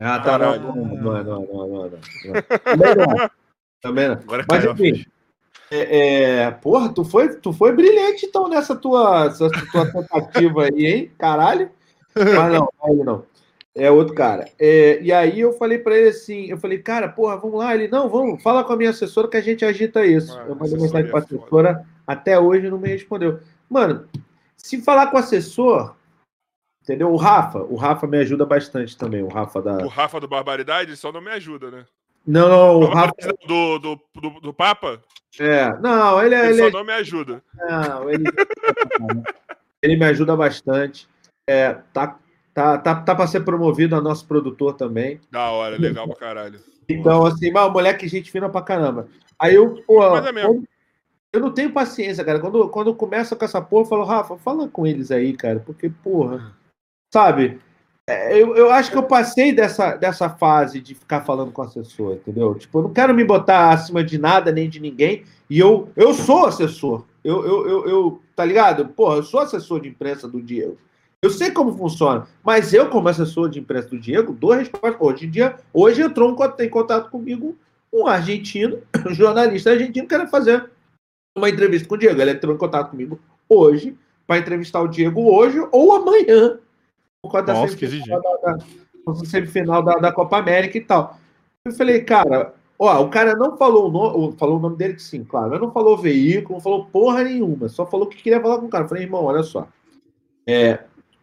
Ah, 0.00 0.18
tá, 0.18 0.36
não, 0.36 0.58
não, 0.58 0.74
não, 0.74 0.96
não, 0.96 1.22
não, 1.22 1.46
não, 1.46 1.68
não, 1.68 1.90
não. 1.90 2.00
Também 2.64 2.94
não. 2.96 3.30
Também 3.80 4.08
não. 4.08 4.14
Agora 4.14 4.44
Mas 4.48 4.64
enfim. 4.64 5.06
É, 5.72 6.42
é, 6.44 6.50
porra, 6.50 6.92
tu 6.92 7.02
foi, 7.04 7.34
tu 7.36 7.52
foi 7.52 7.72
brilhante 7.72 8.26
então 8.26 8.48
nessa 8.48 8.76
tua, 8.76 9.26
essa 9.26 9.48
tua 9.50 9.90
tentativa 9.90 10.64
aí, 10.64 10.86
hein? 10.86 11.10
Caralho. 11.18 11.70
Mas 12.14 12.52
não, 12.52 12.68
ele 12.86 13.04
não. 13.04 13.24
É 13.74 13.90
outro 13.90 14.14
cara. 14.14 14.50
É, 14.58 15.00
e 15.00 15.10
aí 15.10 15.40
eu 15.40 15.54
falei 15.54 15.78
pra 15.78 15.96
ele 15.96 16.10
assim, 16.10 16.50
eu 16.50 16.58
falei, 16.58 16.78
cara, 16.78 17.08
porra, 17.08 17.38
vamos 17.38 17.58
lá. 17.58 17.74
Ele, 17.74 17.88
não, 17.88 18.08
vamos, 18.08 18.42
fala 18.42 18.62
com 18.62 18.74
a 18.74 18.76
minha 18.76 18.90
assessora 18.90 19.28
que 19.28 19.36
a 19.36 19.40
gente 19.40 19.64
agita 19.64 20.04
isso. 20.04 20.38
Ah, 20.38 20.44
eu 20.46 20.54
mandei 20.54 20.78
mensagem 20.78 21.10
pra 21.10 21.22
foda. 21.22 21.36
assessora, 21.36 21.86
até 22.06 22.38
hoje 22.38 22.68
não 22.68 22.78
me 22.78 22.88
respondeu. 22.88 23.40
Mano, 23.70 24.06
se 24.56 24.82
falar 24.82 25.06
com 25.06 25.16
o 25.16 25.20
assessor, 25.20 25.96
entendeu? 26.82 27.10
O 27.10 27.16
Rafa, 27.16 27.60
o 27.60 27.76
Rafa 27.76 28.06
me 28.06 28.18
ajuda 28.18 28.44
bastante 28.44 28.94
também, 28.96 29.22
o 29.22 29.28
Rafa 29.28 29.62
da... 29.62 29.78
O 29.78 29.88
Rafa 29.88 30.20
do 30.20 30.28
Barbaridade 30.28 30.94
só 30.94 31.10
não 31.10 31.22
me 31.22 31.30
ajuda, 31.30 31.70
né? 31.70 31.86
Não, 32.26 32.48
não, 32.48 32.80
o 32.80 32.84
Rafa... 32.86 33.12
Do, 33.46 33.78
do, 33.78 34.00
do, 34.14 34.40
do 34.40 34.54
Papa, 34.54 35.00
É, 35.38 35.68
não, 35.80 36.22
ele 36.22 36.34
é... 36.34 36.50
ele 36.50 36.52
Ele 36.52 36.62
só 36.62 36.68
é 36.68 36.70
não 36.70 36.84
me 36.84 36.92
ajuda. 36.92 37.42
Não, 37.54 38.10
ele, 38.10 38.24
ele 39.82 39.96
me 39.96 40.04
ajuda 40.04 40.36
bastante. 40.36 41.08
É, 41.48 41.74
tá, 41.92 42.18
tá, 42.54 42.78
tá, 42.78 42.94
tá 43.02 43.14
para 43.14 43.26
ser 43.26 43.40
promovido 43.40 43.96
a 43.96 44.00
nosso 44.00 44.26
produtor 44.26 44.74
também. 44.74 45.20
Da 45.30 45.50
hora, 45.50 45.76
legal 45.76 46.06
pra 46.06 46.16
caralho. 46.16 46.60
Então, 46.88 47.24
assim, 47.26 47.50
mas 47.50 47.66
o 47.66 47.70
moleque, 47.70 48.06
gente 48.08 48.30
fina 48.30 48.48
pra 48.48 48.62
caramba. 48.62 49.08
Aí 49.38 49.54
eu, 49.54 49.82
pô, 49.86 50.04
é 50.04 50.20
quando- 50.20 50.64
eu 51.32 51.40
não 51.40 51.50
tenho 51.50 51.72
paciência, 51.72 52.24
cara. 52.24 52.38
Quando, 52.38 52.68
quando 52.68 52.94
começa 52.94 53.34
com 53.34 53.44
essa 53.44 53.60
porra, 53.60 53.82
eu 53.82 53.88
falo, 53.88 54.04
Rafa, 54.04 54.36
fala 54.36 54.68
com 54.68 54.86
eles 54.86 55.10
aí, 55.10 55.34
cara, 55.34 55.60
porque, 55.60 55.88
porra, 55.88 56.54
sabe? 57.12 57.60
É, 58.08 58.40
Eu, 58.40 58.56
eu 58.56 58.70
acho 58.70 58.90
que 58.90 58.96
eu 58.98 59.02
passei 59.04 59.52
dessa, 59.52 59.94
dessa 59.96 60.28
fase 60.28 60.80
de 60.80 60.94
ficar 60.94 61.20
falando 61.22 61.52
com 61.52 61.62
assessor, 61.62 62.14
entendeu? 62.14 62.54
Tipo, 62.54 62.78
eu 62.78 62.82
não 62.84 62.92
quero 62.92 63.14
me 63.14 63.24
botar 63.24 63.70
acima 63.70 64.02
de 64.02 64.18
nada 64.18 64.50
nem 64.50 64.68
de 64.68 64.80
ninguém. 64.80 65.24
E 65.48 65.58
eu, 65.58 65.88
eu 65.96 66.12
sou 66.12 66.46
assessor. 66.46 67.04
Eu, 67.22 67.44
eu, 67.46 67.68
eu, 67.68 67.88
eu, 67.88 68.22
tá 68.34 68.44
ligado? 68.44 68.86
Porra, 68.88 69.16
eu 69.16 69.22
sou 69.22 69.38
assessor 69.40 69.80
de 69.80 69.88
imprensa 69.88 70.26
do 70.26 70.42
Diego. 70.42 70.76
Eu 71.22 71.30
sei 71.30 71.52
como 71.52 71.76
funciona, 71.78 72.26
mas 72.42 72.74
eu, 72.74 72.88
como 72.90 73.08
assessor 73.08 73.48
de 73.48 73.60
imprensa 73.60 73.88
do 73.90 73.98
Diego, 73.98 74.32
dou 74.32 74.50
resposta. 74.50 74.96
Hoje 74.98 75.26
em 75.26 75.30
dia, 75.30 75.54
hoje 75.72 76.02
entrou 76.02 76.28
um, 76.30 76.34
co- 76.34 76.52
em 76.58 76.68
contato 76.68 77.10
comigo 77.10 77.56
um 77.92 78.08
argentino, 78.08 78.78
um 79.08 79.14
jornalista 79.14 79.70
argentino, 79.70 80.08
querendo 80.08 80.28
fazer 80.30 80.68
uma 81.38 81.48
entrevista 81.48 81.86
com 81.86 81.94
o 81.94 81.98
Diego. 81.98 82.20
Ele 82.20 82.32
entrou 82.32 82.52
em 82.52 82.58
contato 82.58 82.90
comigo 82.90 83.20
hoje 83.48 83.96
para 84.26 84.38
entrevistar 84.38 84.80
o 84.80 84.88
Diego 84.88 85.32
hoje 85.32 85.64
ou 85.70 85.92
amanhã. 85.94 86.58
Por 87.22 87.30
causa 87.30 87.46
da 87.46 87.54
Nossa, 87.54 87.78
semifinal 87.78 88.20
da, 88.20 88.52
da, 88.52 89.24
semifinal 89.24 89.82
da, 89.82 89.94
da 89.94 90.12
Copa 90.12 90.38
América 90.38 90.76
e 90.76 90.80
tal. 90.80 91.18
Eu 91.64 91.72
falei, 91.72 92.02
cara, 92.02 92.52
ó, 92.76 93.00
o 93.00 93.08
cara 93.08 93.36
não 93.36 93.56
falou 93.56 93.88
o 93.88 93.92
nome, 93.92 94.36
falou 94.36 94.58
o 94.58 94.60
nome 94.60 94.76
dele 94.76 94.94
que 94.94 95.02
sim, 95.02 95.22
claro, 95.22 95.50
mas 95.50 95.60
não 95.60 95.70
falou 95.70 95.96
veículo, 95.96 96.54
não 96.56 96.60
falou 96.60 96.86
porra 96.86 97.22
nenhuma, 97.22 97.68
só 97.68 97.86
falou 97.86 98.08
que 98.08 98.20
queria 98.20 98.40
falar 98.40 98.58
com 98.58 98.66
o 98.66 98.68
cara. 98.68 98.84
Eu 98.84 98.88
falei, 98.88 99.04
irmão, 99.04 99.24
olha 99.24 99.44
só. 99.44 99.68
É, 100.44 100.80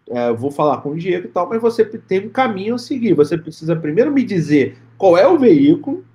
é, 0.09 0.31
vou 0.31 0.49
falar 0.49 0.81
com 0.81 0.91
o 0.91 0.95
Diego 0.95 1.27
e 1.27 1.31
tal, 1.31 1.49
mas 1.49 1.61
você 1.61 1.83
tem 1.83 2.25
um 2.25 2.29
caminho 2.29 2.75
a 2.75 2.79
seguir. 2.79 3.13
Você 3.13 3.37
precisa 3.37 3.75
primeiro 3.75 4.09
me 4.09 4.23
dizer 4.23 4.77
qual 4.97 5.17
é 5.17 5.27
o 5.27 5.37
veículo, 5.37 6.05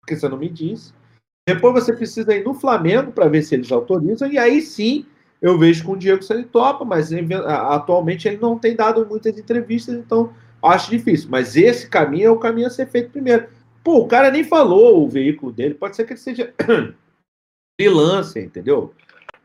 porque 0.00 0.16
você 0.16 0.30
não 0.30 0.38
me 0.38 0.48
disse. 0.48 0.94
Depois 1.46 1.74
você 1.74 1.92
precisa 1.92 2.34
ir 2.34 2.42
no 2.42 2.54
Flamengo 2.54 3.12
para 3.12 3.28
ver 3.28 3.42
se 3.42 3.54
eles 3.54 3.70
autorizam, 3.70 4.30
e 4.30 4.38
aí 4.38 4.62
sim 4.62 5.04
eu 5.40 5.58
vejo 5.58 5.84
com 5.84 5.92
o 5.92 5.96
Diego 5.96 6.22
se 6.22 6.32
ele 6.32 6.44
topa, 6.44 6.84
mas 6.84 7.10
atualmente 7.46 8.28
ele 8.28 8.36
não 8.36 8.58
tem 8.58 8.76
dado 8.76 9.06
muitas 9.06 9.38
entrevistas, 9.38 9.94
então 9.94 10.32
acho 10.62 10.90
difícil. 10.90 11.28
Mas 11.30 11.56
esse 11.56 11.88
caminho 11.88 12.26
é 12.26 12.30
o 12.30 12.38
caminho 12.38 12.66
a 12.66 12.70
ser 12.70 12.86
feito 12.86 13.10
primeiro. 13.10 13.48
Pô, 13.82 13.98
o 14.00 14.08
cara 14.08 14.30
nem 14.30 14.44
falou 14.44 15.02
o 15.02 15.08
veículo 15.08 15.50
dele, 15.50 15.74
pode 15.74 15.96
ser 15.96 16.04
que 16.04 16.12
ele 16.12 16.20
seja 16.20 16.52
freelancer, 17.80 18.44
entendeu? 18.44 18.94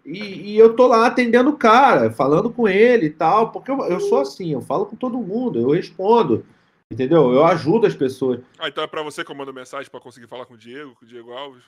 E, 0.05 0.51
e 0.51 0.57
eu 0.57 0.75
tô 0.75 0.85
lá 0.85 1.07
atendendo 1.07 1.49
o 1.49 1.57
cara, 1.57 2.11
falando 2.11 2.51
com 2.51 2.67
ele 2.67 3.07
e 3.07 3.09
tal, 3.09 3.51
porque 3.51 3.71
eu, 3.71 3.79
eu 3.85 3.99
sou 3.99 4.19
assim, 4.19 4.51
eu 4.51 4.61
falo 4.61 4.85
com 4.85 4.95
todo 4.95 5.17
mundo, 5.17 5.59
eu 5.59 5.71
respondo, 5.71 6.45
entendeu? 6.91 7.31
Eu 7.33 7.45
ajudo 7.45 7.87
as 7.87 7.95
pessoas. 7.95 8.41
Ah, 8.59 8.67
então 8.67 8.83
é 8.83 8.87
pra 8.87 9.01
você 9.01 9.23
que 9.23 9.31
eu 9.31 9.35
mando 9.35 9.53
mensagem 9.53 9.89
pra 9.89 10.01
conseguir 10.01 10.27
falar 10.27 10.45
com 10.45 10.53
o 10.53 10.57
Diego, 10.57 10.93
com 10.95 11.05
o 11.05 11.07
Diego 11.07 11.31
Alves. 11.31 11.63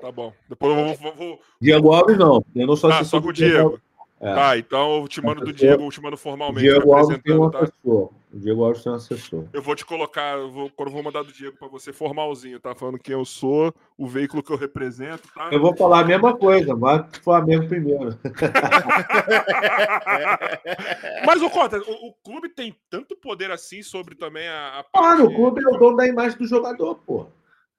Tá 0.00 0.10
bom. 0.12 0.32
Depois 0.48 0.76
eu 0.76 0.84
vou. 0.84 0.94
vou- 0.96 1.14
vou- 1.14 1.40
Diego 1.60 1.92
Alves 1.92 2.18
não, 2.18 2.44
eu 2.54 2.66
não 2.66 2.76
sou 2.76 2.90
Ah, 2.90 3.04
só 3.04 3.20
com 3.20 3.28
o 3.28 3.32
Diego. 3.32 3.80
É. 4.20 4.34
Tá, 4.34 4.56
então 4.56 5.00
eu 5.00 5.08
te 5.08 5.20
mando 5.20 5.44
do 5.44 5.52
Diego, 5.52 5.82
eu 5.82 5.90
te 5.90 6.00
mando 6.00 6.14
O 6.14 6.18
formalmente. 6.18 6.60
Diego 6.60 6.94
Alves 6.94 7.18
tem 7.24 7.34
um 7.36 7.50
tá? 7.50 7.58
assessor. 7.58 8.10
O 8.32 8.38
Diego 8.38 8.62
Alves 8.64 8.82
tem 8.84 8.92
um 8.92 8.94
assessor. 8.94 9.44
Eu 9.52 9.60
vou 9.60 9.74
te 9.74 9.84
colocar, 9.84 10.38
eu 10.38 10.48
vou, 10.48 10.70
quando 10.70 10.88
eu 10.90 10.94
vou 10.94 11.02
mandar 11.02 11.24
do 11.24 11.32
Diego 11.32 11.56
pra 11.58 11.66
você, 11.66 11.92
formalzinho, 11.92 12.60
tá? 12.60 12.72
Falando 12.72 13.00
quem 13.00 13.14
eu 13.14 13.24
sou, 13.24 13.74
o 13.98 14.06
veículo 14.06 14.40
que 14.40 14.52
eu 14.52 14.56
represento, 14.56 15.26
tá? 15.34 15.48
Eu 15.50 15.60
vou 15.60 15.76
falar 15.76 16.00
a 16.00 16.04
mesma 16.04 16.36
coisa, 16.36 16.72
mas 16.76 17.00
o 17.18 17.22
Flamengo 17.22 17.66
primeiro. 17.66 18.16
Mas, 21.26 21.42
ô 21.42 21.50
Conta, 21.50 21.78
o, 21.78 22.08
o 22.08 22.12
clube 22.24 22.48
tem 22.48 22.74
tanto 22.88 23.16
poder 23.16 23.50
assim 23.50 23.82
sobre 23.82 24.14
também 24.14 24.46
a. 24.48 24.78
a 24.78 24.84
parte- 24.84 25.22
no 25.22 25.34
clube 25.34 25.62
é 25.64 25.68
o 25.68 25.78
dono 25.78 25.96
da 25.96 26.06
imagem 26.06 26.38
do 26.38 26.46
jogador, 26.46 26.96
pô. 27.06 27.26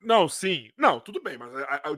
Não, 0.04 0.28
sim. 0.28 0.70
Não, 0.78 1.00
tudo 1.00 1.22
bem, 1.22 1.38
mas 1.38 1.54
a- 1.56 1.92
o 1.92 1.96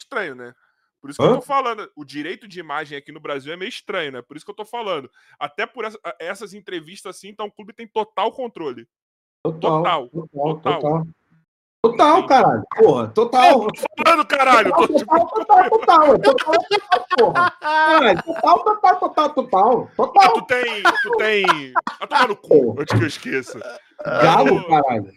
estranho, 0.00 0.34
né? 0.34 0.54
Por 1.00 1.10
isso 1.10 1.18
que 1.18 1.24
Hã? 1.24 1.30
eu 1.30 1.36
tô 1.36 1.42
falando. 1.42 1.90
O 1.96 2.04
direito 2.04 2.46
de 2.46 2.60
imagem 2.60 2.96
aqui 2.98 3.10
no 3.10 3.20
Brasil 3.20 3.52
é 3.52 3.56
meio 3.56 3.68
estranho, 3.70 4.12
né? 4.12 4.22
Por 4.22 4.36
isso 4.36 4.44
que 4.44 4.50
eu 4.50 4.56
tô 4.56 4.64
falando. 4.66 5.10
Até 5.38 5.66
por 5.66 5.84
essa- 5.84 5.98
essas 6.20 6.52
entrevistas 6.52 7.16
assim, 7.16 7.28
então 7.28 7.46
o 7.46 7.52
clube 7.52 7.72
tem 7.72 7.86
total 7.86 8.30
controle. 8.32 8.86
Total. 9.42 9.82
Total, 9.82 10.08
Total, 10.08 10.28
total. 10.28 10.80
total. 10.80 11.06
Total, 11.82 12.26
caralho. 12.26 12.62
Porra, 12.76 13.08
total. 13.08 13.66
Falando, 14.04 14.26
caralho! 14.26 14.70
Tô, 14.74 14.86
tipo, 14.86 14.98
Total, 15.06 15.30
total, 15.30 15.70
total. 15.70 16.18
Total, 16.20 16.54
total, 16.68 17.06
porra. 17.18 17.50
Caralho, 17.58 18.22
total, 18.22 18.64
total, 18.64 19.00
total, 19.00 19.30
total. 19.34 19.88
Ah, 19.90 19.96
Total. 19.96 20.32
tu 20.34 20.42
tem. 20.46 20.82
Tu 21.02 21.10
tem. 21.16 21.72
Vai 21.98 22.06
tomar 22.08 22.28
no 22.28 22.36
cu, 22.36 22.76
antes 22.78 22.94
que 22.98 23.02
eu 23.02 23.08
esqueça. 23.08 23.80
Galo, 24.04 24.66
caralho. 24.68 25.10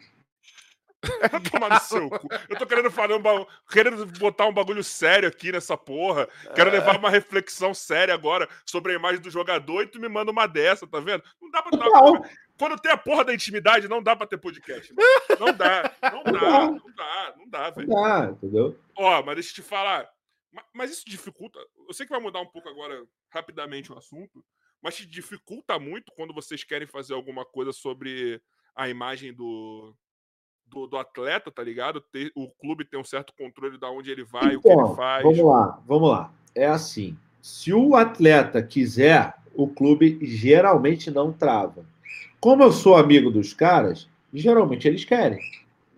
Tomar 1.51 1.69
no 1.69 1.79
seu 1.79 2.09
cu. 2.09 2.27
Eu 2.49 2.57
tô 2.57 2.65
querendo 2.65 2.89
falar 2.91 3.15
um 3.15 3.21
ba... 3.21 3.45
querendo 3.69 4.05
botar 4.19 4.45
um 4.47 4.53
bagulho 4.53 4.83
sério 4.83 5.27
aqui 5.27 5.51
nessa 5.51 5.77
porra. 5.77 6.27
Quero 6.55 6.71
levar 6.71 6.97
uma 6.97 7.09
reflexão 7.09 7.73
séria 7.73 8.13
agora 8.13 8.47
sobre 8.65 8.93
a 8.93 8.95
imagem 8.95 9.21
do 9.21 9.29
jogador 9.29 9.81
e 9.83 9.87
tu 9.87 9.99
me 9.99 10.07
manda 10.07 10.31
uma 10.31 10.47
dessa, 10.47 10.87
tá 10.87 10.99
vendo? 10.99 11.23
Não 11.41 11.49
dá 11.51 11.61
pra 11.61 11.71
Total. 11.77 12.25
Quando 12.57 12.79
tem 12.79 12.91
a 12.91 12.97
porra 12.97 13.25
da 13.25 13.33
intimidade, 13.33 13.87
não 13.87 14.01
dá 14.01 14.15
pra 14.15 14.27
ter 14.27 14.37
podcast. 14.37 14.93
mano. 14.93 15.07
Não 15.39 15.53
dá, 15.57 15.91
não 16.03 16.23
dá, 16.23 16.31
não 16.71 16.93
dá, 16.95 17.33
não 17.37 17.49
dá, 17.49 17.69
velho. 17.71 17.87
Não 17.87 18.01
dá, 18.03 18.25
entendeu? 18.31 18.79
Ó, 18.95 19.23
mas 19.23 19.35
deixa 19.35 19.49
eu 19.49 19.55
te 19.55 19.61
falar. 19.61 20.07
Ma- 20.51 20.63
Mas 20.73 20.91
isso 20.91 21.03
dificulta. 21.05 21.59
Eu 21.87 21.93
sei 21.93 22.05
que 22.05 22.11
vai 22.11 22.21
mudar 22.21 22.39
um 22.39 22.45
pouco 22.47 22.69
agora, 22.69 23.03
rapidamente, 23.31 23.91
o 23.91 23.97
assunto, 23.97 24.45
mas 24.81 24.95
te 24.95 25.05
dificulta 25.05 25.79
muito 25.79 26.11
quando 26.15 26.33
vocês 26.33 26.63
querem 26.63 26.87
fazer 26.87 27.13
alguma 27.15 27.43
coisa 27.43 27.71
sobre 27.73 28.39
a 28.75 28.87
imagem 28.87 29.33
do, 29.33 29.95
do, 30.67 30.87
do 30.87 30.97
atleta, 30.97 31.51
tá 31.51 31.63
ligado? 31.63 32.01
Ter- 32.01 32.31
o 32.35 32.49
clube 32.49 32.85
tem 32.85 32.99
um 32.99 33.03
certo 33.03 33.33
controle 33.37 33.77
de 33.77 33.85
onde 33.85 34.11
ele 34.11 34.23
vai, 34.23 34.55
o 34.55 34.61
que 34.61 34.67
ele 34.67 34.75
Então, 34.75 34.95
faz. 34.95 35.23
vamos 35.23 35.39
lá, 35.39 35.79
vamos 35.87 36.09
lá. 36.09 36.33
É 36.55 36.65
assim, 36.65 37.17
se 37.41 37.73
o 37.73 37.95
atleta 37.95 38.61
quiser, 38.61 39.35
o 39.53 39.67
clube 39.67 40.19
geralmente 40.21 41.11
não 41.11 41.31
trava. 41.31 41.85
Como 42.39 42.63
eu 42.63 42.71
sou 42.71 42.95
amigo 42.95 43.31
dos 43.31 43.53
caras, 43.53 44.09
geralmente 44.33 44.87
eles 44.87 45.05
querem. 45.05 45.39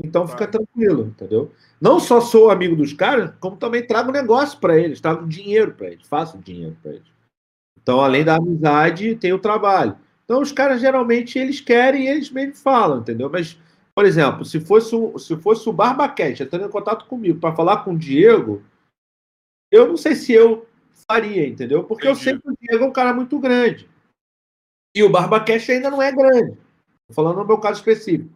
Então 0.03 0.27
fica 0.27 0.47
tranquilo, 0.47 1.07
entendeu? 1.07 1.51
Não 1.79 1.99
só 1.99 2.19
sou 2.19 2.49
amigo 2.49 2.75
dos 2.75 2.93
caras, 2.93 3.33
como 3.39 3.55
também 3.55 3.85
trago 3.85 4.11
negócio 4.11 4.59
para 4.59 4.77
eles, 4.77 4.99
trago 4.99 5.27
dinheiro 5.27 5.73
para 5.73 5.87
eles, 5.87 6.07
faço 6.07 6.37
dinheiro 6.37 6.75
para 6.81 6.91
eles. 6.91 7.15
Então, 7.81 8.01
além 8.01 8.23
da 8.23 8.35
amizade, 8.35 9.15
tem 9.15 9.31
o 9.31 9.39
trabalho. 9.39 9.95
Então, 10.23 10.41
os 10.41 10.51
caras 10.51 10.81
geralmente 10.81 11.37
eles 11.37 11.61
querem 11.61 12.05
e 12.05 12.07
eles 12.07 12.31
mesmo 12.31 12.55
falam, 12.55 12.99
entendeu? 12.99 13.29
Mas, 13.29 13.57
por 13.95 14.05
exemplo, 14.05 14.43
se 14.43 14.59
fosse 14.59 14.93
o, 14.93 15.17
se 15.17 15.37
fosse 15.37 15.69
o 15.69 15.73
Barbaquete 15.73 16.43
entrando 16.43 16.65
em 16.65 16.71
contato 16.71 17.05
comigo 17.05 17.39
para 17.39 17.55
falar 17.55 17.83
com 17.83 17.93
o 17.93 17.97
Diego, 17.97 18.61
eu 19.71 19.87
não 19.87 19.95
sei 19.95 20.15
se 20.15 20.33
eu 20.33 20.67
faria, 21.09 21.47
entendeu? 21.47 21.85
Porque 21.85 22.05
eu 22.05 22.11
Entendi. 22.11 22.23
sei 22.23 22.39
que 22.39 22.49
o 22.49 22.57
Diego 22.59 22.83
é 22.83 22.87
um 22.87 22.93
cara 22.93 23.13
muito 23.13 23.39
grande. 23.39 23.89
E 24.93 25.01
o 25.01 25.09
Barbacash 25.09 25.69
ainda 25.69 25.89
não 25.89 26.01
é 26.01 26.11
grande. 26.11 26.57
Tô 27.07 27.13
falando 27.13 27.37
no 27.37 27.45
meu 27.45 27.57
caso 27.57 27.79
específico. 27.79 28.29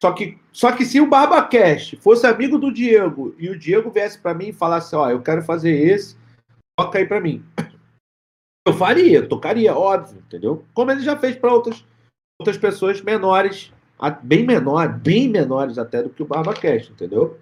Só 0.00 0.12
que, 0.12 0.38
só 0.52 0.72
que 0.72 0.84
se 0.84 1.00
o 1.00 1.08
Barbacash 1.08 1.96
fosse 2.00 2.26
amigo 2.26 2.56
do 2.56 2.72
Diego 2.72 3.34
e 3.36 3.50
o 3.50 3.58
Diego 3.58 3.90
viesse 3.90 4.18
para 4.18 4.32
mim 4.32 4.48
e 4.48 4.52
falasse, 4.52 4.94
ó, 4.94 5.10
eu 5.10 5.22
quero 5.22 5.42
fazer 5.42 5.72
esse, 5.72 6.16
toca 6.78 6.98
aí 6.98 7.06
para 7.06 7.20
mim. 7.20 7.44
Eu 8.68 8.74
faria, 8.74 9.26
tocaria, 9.26 9.74
óbvio, 9.74 10.18
entendeu? 10.18 10.64
Como 10.74 10.90
ele 10.90 11.00
já 11.00 11.16
fez 11.16 11.34
para 11.34 11.52
outras, 11.52 11.82
outras 12.38 12.58
pessoas 12.58 13.00
menores, 13.00 13.72
bem 14.22 14.46
menores, 14.46 14.96
bem 15.00 15.28
menores 15.28 15.76
até 15.76 16.02
do 16.02 16.10
que 16.10 16.22
o 16.22 16.26
Barbacash, 16.26 16.90
entendeu? 16.90 17.38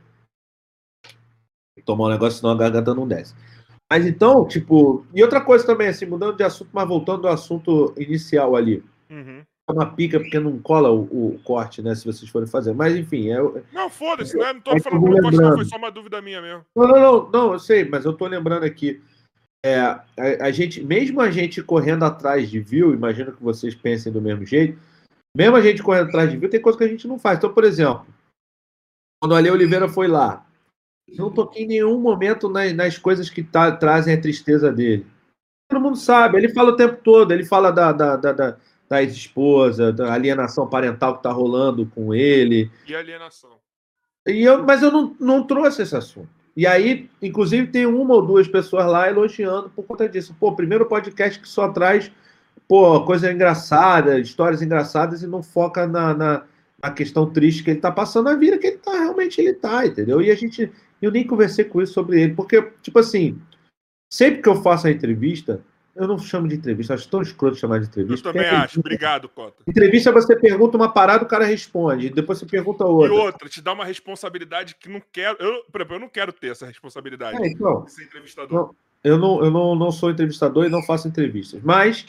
Tomar 1.85 2.07
um 2.07 2.11
negócio, 2.11 2.41
senão 2.41 2.53
a 2.53 2.59
garganta 2.59 2.95
não 2.95 3.07
desce. 3.07 3.35
Mas 3.91 4.05
então, 4.05 4.47
tipo, 4.47 5.07
e 5.15 5.23
outra 5.23 5.41
coisa 5.41 5.65
também, 5.65 5.89
assim, 5.89 6.05
mudando 6.05 6.37
de 6.37 6.43
assunto, 6.43 6.69
mas 6.73 6.87
voltando 6.87 7.27
ao 7.27 7.33
assunto 7.33 7.95
inicial 7.97 8.55
ali. 8.55 8.85
Uhum. 9.09 9.43
É 9.69 9.73
uma 9.73 9.87
pica 9.87 10.19
porque 10.19 10.39
não 10.39 10.59
cola 10.59 10.91
o, 10.91 11.03
o 11.03 11.41
corte, 11.45 11.83
né? 11.83 11.95
Se 11.95 12.05
vocês 12.05 12.31
forem 12.31 12.49
fazer. 12.49 12.75
Mas 12.75 12.97
enfim, 12.97 13.31
é. 13.31 13.39
Não, 13.73 13.89
foda-se, 13.89 14.37
né? 14.37 14.53
Não 14.53 14.61
tô 14.61 14.73
É 14.73 14.81
falando 14.81 15.01
vou 15.01 15.31
que 15.31 15.37
não 15.37 15.55
foi 15.55 15.65
só 15.65 15.77
uma 15.77 15.91
dúvida 15.91 16.21
minha 16.21 16.41
mesmo. 16.41 16.65
Não, 16.75 16.89
não, 16.89 17.01
não, 17.01 17.31
não, 17.31 17.53
eu 17.53 17.59
sei, 17.59 17.85
mas 17.87 18.05
eu 18.05 18.13
tô 18.13 18.27
lembrando 18.27 18.65
aqui. 18.65 19.03
É, 19.65 19.79
a, 19.81 20.03
a 20.41 20.51
gente, 20.51 20.83
mesmo 20.83 21.21
a 21.21 21.31
gente 21.31 21.63
correndo 21.63 22.05
atrás 22.05 22.51
de 22.51 22.61
view, 22.61 22.95
imagino 22.95 23.33
que 23.33 23.43
vocês 23.43 23.75
pensem 23.75 24.13
do 24.13 24.23
mesmo 24.23 24.45
jeito, 24.45 24.79
mesmo 25.39 25.55
a 25.55 25.61
gente 25.61 25.85
correndo 25.85 26.09
atrás 26.09 26.29
de 26.29 26.37
view, 26.37 26.51
tem 26.51 26.61
coisa 26.61 26.77
que 26.77 26.83
a 26.83 26.89
gente 26.89 27.07
não 27.07 27.17
faz. 27.17 27.39
Então, 27.39 27.55
por 27.55 27.63
exemplo, 27.63 28.05
quando 29.23 29.31
o 29.31 29.35
Ale 29.37 29.53
Oliveira 29.53 29.89
foi 29.89 30.09
lá, 30.09 30.45
não 31.17 31.33
toquei 31.33 31.63
em 31.63 31.69
nenhum 31.69 32.01
momento 32.01 32.49
nas, 32.49 32.73
nas 32.73 32.99
coisas 32.99 33.31
que 33.31 33.45
tá- 33.45 33.71
trazem 33.71 34.15
a 34.15 34.21
tristeza 34.21 34.73
dele. 34.73 35.07
Todo 35.71 35.81
mundo 35.81 35.97
sabe, 35.97 36.39
ele 36.39 36.49
fala 36.49 36.71
o 36.71 36.77
tempo 36.77 37.01
todo, 37.05 37.31
ele 37.31 37.45
fala 37.45 37.71
da, 37.71 37.93
da, 37.93 38.17
da, 38.17 38.33
da, 38.33 38.57
da 38.89 39.01
ex-esposa, 39.01 39.93
da 39.93 40.13
alienação 40.13 40.69
parental 40.69 41.17
que 41.17 41.23
tá 41.23 41.31
rolando 41.31 41.87
com 41.87 42.13
ele. 42.13 42.69
E 42.85 42.97
alienação. 42.97 43.61
E 44.27 44.43
eu, 44.43 44.65
mas 44.65 44.83
eu 44.83 44.91
não, 44.91 45.17
não 45.21 45.47
trouxe 45.47 45.83
esse 45.83 45.97
assunto. 45.97 46.29
E 46.57 46.67
aí, 46.67 47.09
inclusive, 47.23 47.69
tem 47.69 47.87
uma 47.87 48.15
ou 48.15 48.27
duas 48.27 48.49
pessoas 48.49 48.87
lá 48.87 49.09
elogiando 49.09 49.71
por 49.71 49.85
conta 49.85 50.09
disso. 50.09 50.35
Pô, 50.41 50.57
primeiro 50.57 50.87
podcast 50.87 51.39
que 51.39 51.49
só 51.49 51.69
traz 51.69 52.11
pô, 52.69 53.03
coisa 53.05 53.33
engraçada, 53.33 54.21
histórias 54.21 54.61
engraçadas 54.63 55.23
e 55.23 55.27
não 55.27 55.43
foca 55.43 55.87
na, 55.87 56.13
na, 56.15 56.45
na 56.83 56.91
questão 56.91 57.29
triste 57.31 57.65
que 57.65 57.71
ele 57.71 57.81
tá 57.81 57.91
passando, 57.91 58.29
a 58.29 58.37
vida 58.37 58.59
que 58.59 58.67
ele 58.67 58.77
tá, 58.79 58.93
realmente 58.93 59.41
ele 59.41 59.55
tá, 59.55 59.87
entendeu? 59.87 60.21
E 60.21 60.31
a 60.31 60.35
gente, 60.35 60.71
eu 61.01 61.11
nem 61.11 61.27
conversei 61.27 61.65
com 61.65 61.81
isso 61.81 61.95
sobre 61.95 62.21
ele, 62.21 62.35
porque, 62.35 62.61
tipo 62.83 62.99
assim, 62.99 63.41
sempre 64.13 64.43
que 64.43 64.49
eu 64.49 64.63
faço 64.63 64.87
a 64.87 64.91
entrevista, 64.91 65.63
eu 65.97 66.07
não 66.07 66.17
chamo 66.19 66.47
de 66.47 66.55
entrevista, 66.55 66.95
acho 66.95 67.09
tão 67.09 67.21
escroto 67.23 67.57
chamar 67.57 67.79
de 67.81 67.87
Eu 67.87 67.89
entrevista. 67.89 68.29
também 68.33 68.45
porque 68.45 68.55
é 68.55 68.59
acho. 68.61 68.79
Obrigado, 68.79 69.29
Cota. 69.29 69.65
Entrevista 69.67 70.13
você 70.13 70.37
pergunta 70.39 70.77
uma 70.77 70.93
parada, 70.93 71.25
o 71.25 71.27
cara 71.27 71.45
responde, 71.45 72.11
depois 72.11 72.39
você 72.39 72.47
pergunta 72.47 72.85
E 72.85 72.87
outra. 72.87 73.15
outra, 73.15 73.49
te 73.49 73.61
dá 73.61 73.73
uma 73.73 73.85
responsabilidade 73.85 74.77
que 74.79 74.89
não 74.89 75.03
quero. 75.11 75.37
Eu, 75.41 75.65
por 75.73 75.81
exemplo, 75.81 75.97
eu 75.97 76.01
não 76.01 76.09
quero 76.09 76.33
ter 76.33 76.53
essa 76.53 76.67
responsabilidade 76.67 77.43
É, 77.43 77.49
então, 77.49 77.85
ser 77.89 78.05
entrevistador. 78.05 78.75
eu 79.03 79.19
não, 79.19 79.43
eu 79.45 79.51
não, 79.51 79.75
não 79.75 79.91
sou 79.91 80.11
entrevistador 80.11 80.67
e 80.67 80.69
não 80.69 80.83
faço 80.85 81.09
entrevistas. 81.09 81.61
Mas 81.65 82.07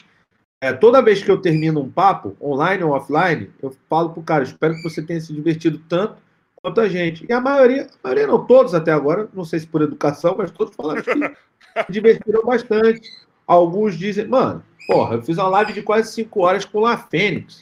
é, 0.60 0.72
toda 0.72 1.02
vez 1.02 1.22
que 1.22 1.30
eu 1.30 1.40
termino 1.40 1.80
um 1.80 1.90
papo, 1.90 2.36
online 2.40 2.82
ou 2.84 2.90
offline, 2.92 3.50
eu 3.62 3.74
falo 3.88 4.10
pro 4.10 4.22
cara, 4.22 4.44
espero 4.44 4.74
que 4.74 4.82
você 4.82 5.02
tenha 5.02 5.20
se 5.20 5.32
divertido 5.32 5.78
tanto 5.88 6.16
quanto 6.62 6.80
a 6.80 6.88
gente. 6.88 7.24
E 7.28 7.32
a 7.32 7.40
maioria, 7.40 7.86
a 8.02 8.08
maioria 8.08 8.26
não 8.26 8.44
todos 8.46 8.74
até 8.74 8.92
agora, 8.92 9.28
não 9.32 9.44
sei 9.44 9.60
se 9.60 9.66
por 9.66 9.80
educação, 9.82 10.34
mas 10.36 10.50
todos 10.50 10.74
falaram 10.74 11.02
que 11.02 11.10
se 11.86 11.92
divertiram 11.92 12.42
bastante. 12.44 13.08
Alguns 13.46 13.96
dizem, 13.98 14.26
mano, 14.28 14.62
porra, 14.86 15.16
eu 15.16 15.22
fiz 15.22 15.38
uma 15.38 15.48
live 15.48 15.72
de 15.72 15.82
quase 15.82 16.12
cinco 16.12 16.40
horas 16.40 16.64
com 16.64 16.78
o 16.78 16.82
La 16.82 16.96
Fênix. 16.98 17.60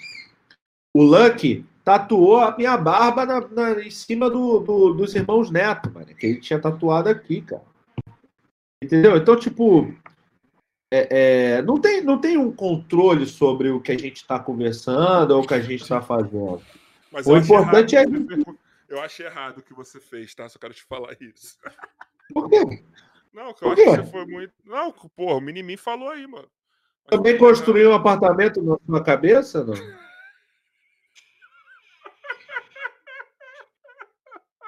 O 0.94 1.02
Lucky 1.02 1.64
tatuou 1.84 2.38
a 2.40 2.56
minha 2.56 2.76
barba 2.76 3.24
na, 3.24 3.40
na- 3.48 3.80
em 3.80 3.90
cima 3.90 4.28
do, 4.28 4.58
do- 4.58 4.92
dos 4.94 5.14
irmãos 5.14 5.50
Neto, 5.50 5.90
mano, 5.94 6.06
que 6.06 6.26
ele 6.26 6.40
tinha 6.40 6.58
tatuado 6.58 7.08
aqui, 7.08 7.40
cara. 7.42 7.62
Entendeu? 8.82 9.16
Então, 9.16 9.36
tipo, 9.36 9.92
é, 10.90 11.56
é, 11.58 11.62
não, 11.62 11.78
tem, 11.78 12.02
não 12.02 12.18
tem 12.18 12.38
um 12.38 12.50
controle 12.50 13.26
sobre 13.26 13.70
o 13.70 13.80
que 13.80 13.92
a 13.92 13.98
gente 13.98 14.16
está 14.16 14.38
conversando 14.38 15.32
ou 15.32 15.42
o 15.42 15.46
que 15.46 15.54
a 15.54 15.60
gente 15.60 15.82
está 15.82 16.00
fazendo. 16.00 16.62
Mas 17.12 17.26
O 17.26 17.34
acho 17.34 17.44
importante 17.44 17.94
errado 17.94 18.16
é- 18.16 18.26
fez. 18.26 18.44
Eu 18.88 19.00
achei 19.02 19.26
errado 19.26 19.58
o 19.58 19.62
que 19.62 19.74
você 19.74 20.00
fez, 20.00 20.34
tá? 20.34 20.48
Só 20.48 20.58
quero 20.58 20.72
te 20.72 20.82
falar 20.82 21.14
isso. 21.20 21.58
Por 22.32 22.48
quê? 22.48 22.82
Não, 23.34 23.52
que 23.52 23.62
eu 23.62 23.72
acho 23.72 23.82
que 23.82 23.90
você 23.90 24.04
foi 24.04 24.24
muito. 24.24 24.54
Não, 24.64 24.90
porra, 24.90 25.34
o 25.34 25.40
Minimin 25.40 25.76
falou 25.76 26.08
aí, 26.08 26.26
mano. 26.26 26.48
Mas 27.04 27.18
Também 27.18 27.36
construiu 27.36 27.90
um 27.90 27.94
apartamento 27.94 28.62
na 28.62 28.78
sua 28.86 29.04
cabeça, 29.04 29.62
não? 29.64 29.74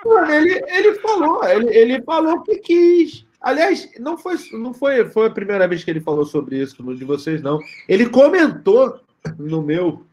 Mano, 0.04 0.32
ele, 0.32 0.64
ele 0.66 0.94
falou, 0.94 1.44
ele, 1.44 1.76
ele 1.76 2.02
falou 2.02 2.42
que 2.42 2.56
quis. 2.58 3.26
Aliás, 3.40 3.88
não 3.98 4.18
foi, 4.18 4.36
não 4.52 4.74
foi, 4.74 5.08
foi 5.08 5.26
a 5.28 5.30
primeira 5.30 5.66
vez 5.66 5.82
que 5.82 5.90
ele 5.90 6.00
falou 6.00 6.26
sobre 6.26 6.60
isso, 6.60 6.82
no 6.82 6.94
de 6.94 7.04
vocês, 7.04 7.40
não. 7.42 7.58
Ele 7.88 8.08
comentou 8.08 9.00
no 9.38 9.62
meu. 9.62 10.06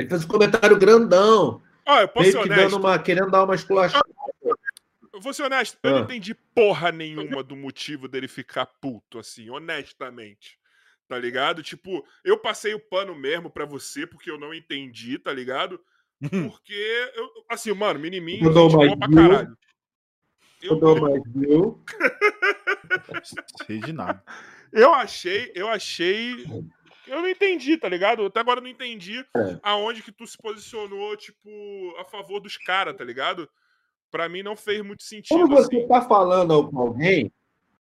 Ele 0.00 0.08
fez 0.08 0.24
um 0.24 0.28
comentário 0.28 0.78
grandão, 0.78 1.60
Ó, 1.86 2.00
eu 2.00 2.08
posso 2.08 2.30
ser 2.30 2.38
honesto. 2.38 2.56
dando 2.70 2.76
uma, 2.78 2.98
querendo 2.98 3.30
dar 3.30 3.44
uma 3.44 3.54
esculachada. 3.54 4.04
Eu 5.12 5.20
vou 5.20 5.32
ser 5.34 5.42
honesto, 5.42 5.76
eu 5.82 5.90
não 5.90 5.98
Ah. 5.98 6.02
entendi 6.02 6.34
porra 6.54 6.92
nenhuma 6.92 7.42
do 7.42 7.56
motivo 7.56 8.06
dele 8.06 8.28
ficar 8.28 8.66
puto, 8.66 9.18
assim, 9.18 9.50
honestamente. 9.50 10.56
Tá 11.08 11.18
ligado? 11.18 11.62
Tipo, 11.62 12.04
eu 12.22 12.38
passei 12.38 12.74
o 12.74 12.78
pano 12.80 13.14
mesmo 13.14 13.50
pra 13.50 13.64
você, 13.64 14.06
porque 14.06 14.30
eu 14.30 14.38
não 14.38 14.54
entendi, 14.54 15.18
tá 15.18 15.32
ligado? 15.32 15.80
Porque, 16.30 17.10
eu, 17.16 17.28
assim, 17.48 17.72
mano, 17.72 17.98
dou 18.52 18.68
gente 18.70 18.86
boa 18.86 18.96
pra 18.98 19.08
caralho. 19.08 19.58
Eu, 20.62 20.76
dou 20.76 21.00
mais 21.00 21.22
viu? 21.26 21.80
Sei 23.66 23.78
de 23.78 23.92
nada. 23.92 24.22
eu 24.72 24.92
achei, 24.92 25.52
eu 25.54 25.68
achei. 25.68 26.44
Eu 27.06 27.22
não 27.22 27.28
entendi, 27.28 27.76
tá 27.76 27.88
ligado? 27.88 28.26
Até 28.26 28.40
agora 28.40 28.58
eu 28.58 28.64
não 28.64 28.70
entendi 28.70 29.24
É. 29.36 29.58
aonde 29.62 30.02
que 30.02 30.12
tu 30.12 30.26
se 30.26 30.36
posicionou, 30.36 31.16
tipo, 31.16 31.48
a 31.98 32.04
favor 32.04 32.40
dos 32.40 32.56
caras, 32.56 32.94
tá 32.96 33.02
ligado? 33.04 33.48
Pra 34.10 34.28
mim 34.28 34.42
não 34.42 34.56
fez 34.56 34.82
muito 34.84 35.02
sentido. 35.02 35.38
Quando 35.38 35.50
você 35.50 35.76
assim. 35.76 35.82
está 35.82 36.02
falando 36.02 36.68
com 36.68 36.78
alguém, 36.78 37.32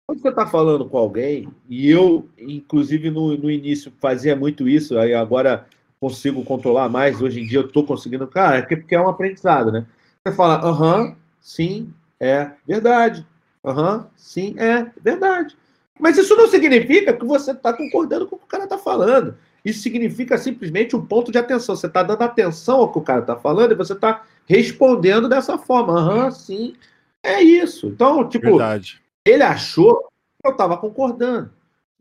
quando 0.06 0.20
você 0.20 0.28
está 0.28 0.46
falando 0.46 0.88
com 0.88 0.98
alguém, 0.98 1.48
e 1.68 1.88
eu, 1.90 2.28
inclusive, 2.38 3.10
no, 3.10 3.36
no 3.36 3.50
início 3.50 3.92
fazia 4.00 4.34
muito 4.36 4.68
isso, 4.68 4.98
aí 4.98 5.14
agora 5.14 5.66
consigo 6.00 6.44
controlar 6.44 6.88
mais, 6.88 7.20
hoje 7.20 7.40
em 7.40 7.46
dia 7.46 7.58
eu 7.58 7.66
estou 7.66 7.84
conseguindo. 7.84 8.26
Cara, 8.26 8.58
é 8.58 8.62
que- 8.62 8.76
porque 8.76 8.94
é 8.94 9.00
um 9.00 9.08
aprendizado, 9.08 9.72
né? 9.72 9.86
Você 10.24 10.34
fala, 10.34 10.62
aham, 10.64 11.16
sim, 11.40 11.92
é 12.20 12.52
verdade. 12.66 13.26
Aham, 13.64 14.08
sim, 14.16 14.54
é 14.58 14.90
verdade. 15.02 15.56
Mas 15.98 16.16
isso 16.16 16.36
não 16.36 16.48
significa 16.48 17.12
que 17.12 17.24
você 17.24 17.50
está 17.50 17.72
concordando 17.72 18.26
com 18.26 18.36
o 18.36 18.38
que 18.38 18.44
o 18.44 18.48
cara 18.48 18.64
está 18.64 18.78
falando. 18.78 19.36
Isso 19.64 19.82
significa 19.82 20.38
simplesmente 20.38 20.94
um 20.94 21.04
ponto 21.04 21.32
de 21.32 21.38
atenção. 21.38 21.74
Você 21.74 21.86
está 21.86 22.02
dando 22.02 22.22
atenção 22.22 22.78
ao 22.78 22.92
que 22.92 22.98
o 22.98 23.02
cara 23.02 23.20
está 23.20 23.36
falando 23.36 23.72
e 23.72 23.76
você 23.76 23.92
está 23.92 24.22
respondendo 24.46 25.28
dessa 25.28 25.58
forma. 25.58 25.98
Aham, 25.98 26.30
sim. 26.30 26.76
É 27.22 27.42
isso. 27.42 27.88
Então, 27.88 28.28
tipo, 28.28 28.46
Verdade. 28.46 29.00
ele 29.24 29.42
achou 29.42 30.08
que 30.40 30.48
eu 30.48 30.52
estava 30.52 30.76
concordando. 30.76 31.50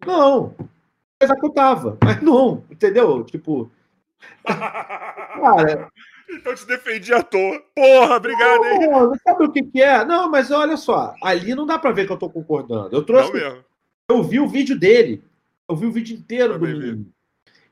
Não. 0.05 0.53
Apesar 1.15 1.35
que 1.35 1.45
eu 1.45 1.49
estava. 1.49 1.97
Mas 2.03 2.21
não, 2.21 2.63
entendeu? 2.69 3.23
Tipo, 3.23 3.71
cara, 4.45 5.91
Então 6.29 6.53
te 6.53 6.65
defendi 6.65 7.13
à 7.13 7.23
toa. 7.23 7.61
Porra, 7.75 8.15
obrigado, 8.15 8.65
hein? 8.65 8.89
Não, 8.89 9.15
sabe 9.15 9.45
o 9.45 9.51
que, 9.51 9.63
que 9.63 9.81
é? 9.81 10.03
Não, 10.03 10.29
mas 10.29 10.51
olha 10.51 10.75
só, 10.75 11.15
ali 11.23 11.55
não 11.55 11.65
dá 11.65 11.79
pra 11.79 11.91
ver 11.91 12.05
que 12.05 12.11
eu 12.11 12.17
tô 12.17 12.29
concordando. 12.29 12.95
Eu 12.95 13.03
trouxe. 13.03 13.31
Não 13.31 13.39
mesmo. 13.39 13.65
Eu 14.09 14.23
vi 14.23 14.39
o 14.39 14.47
vídeo 14.47 14.77
dele. 14.77 15.23
Eu 15.69 15.75
vi 15.75 15.85
o 15.85 15.91
vídeo 15.91 16.17
inteiro 16.17 16.53
do 16.53 16.59
Também 16.59 16.79
menino. 16.79 17.05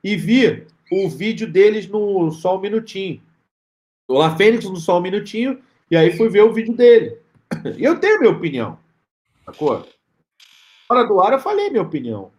E 0.03 0.15
vi 0.15 0.67
o 0.91 1.09
vídeo 1.09 1.51
deles 1.51 1.87
no 1.87 2.31
Só 2.31 2.57
um 2.57 2.61
Minutinho. 2.61 3.21
O 4.07 4.17
La 4.17 4.35
Fênix 4.35 4.65
no 4.65 4.77
Só 4.77 4.99
um 4.99 5.01
Minutinho. 5.01 5.61
E 5.89 5.95
aí 5.95 6.15
fui 6.15 6.29
ver 6.29 6.43
o 6.43 6.53
vídeo 6.53 6.75
dele. 6.75 7.17
E 7.77 7.83
eu 7.83 7.99
tenho 7.99 8.19
minha 8.19 8.31
opinião. 8.31 8.77
Sacou? 9.45 9.87
Fora 10.87 11.03
do 11.05 11.19
ar 11.21 11.33
eu 11.33 11.39
falei 11.39 11.69
minha 11.69 11.81
opinião. 11.81 12.31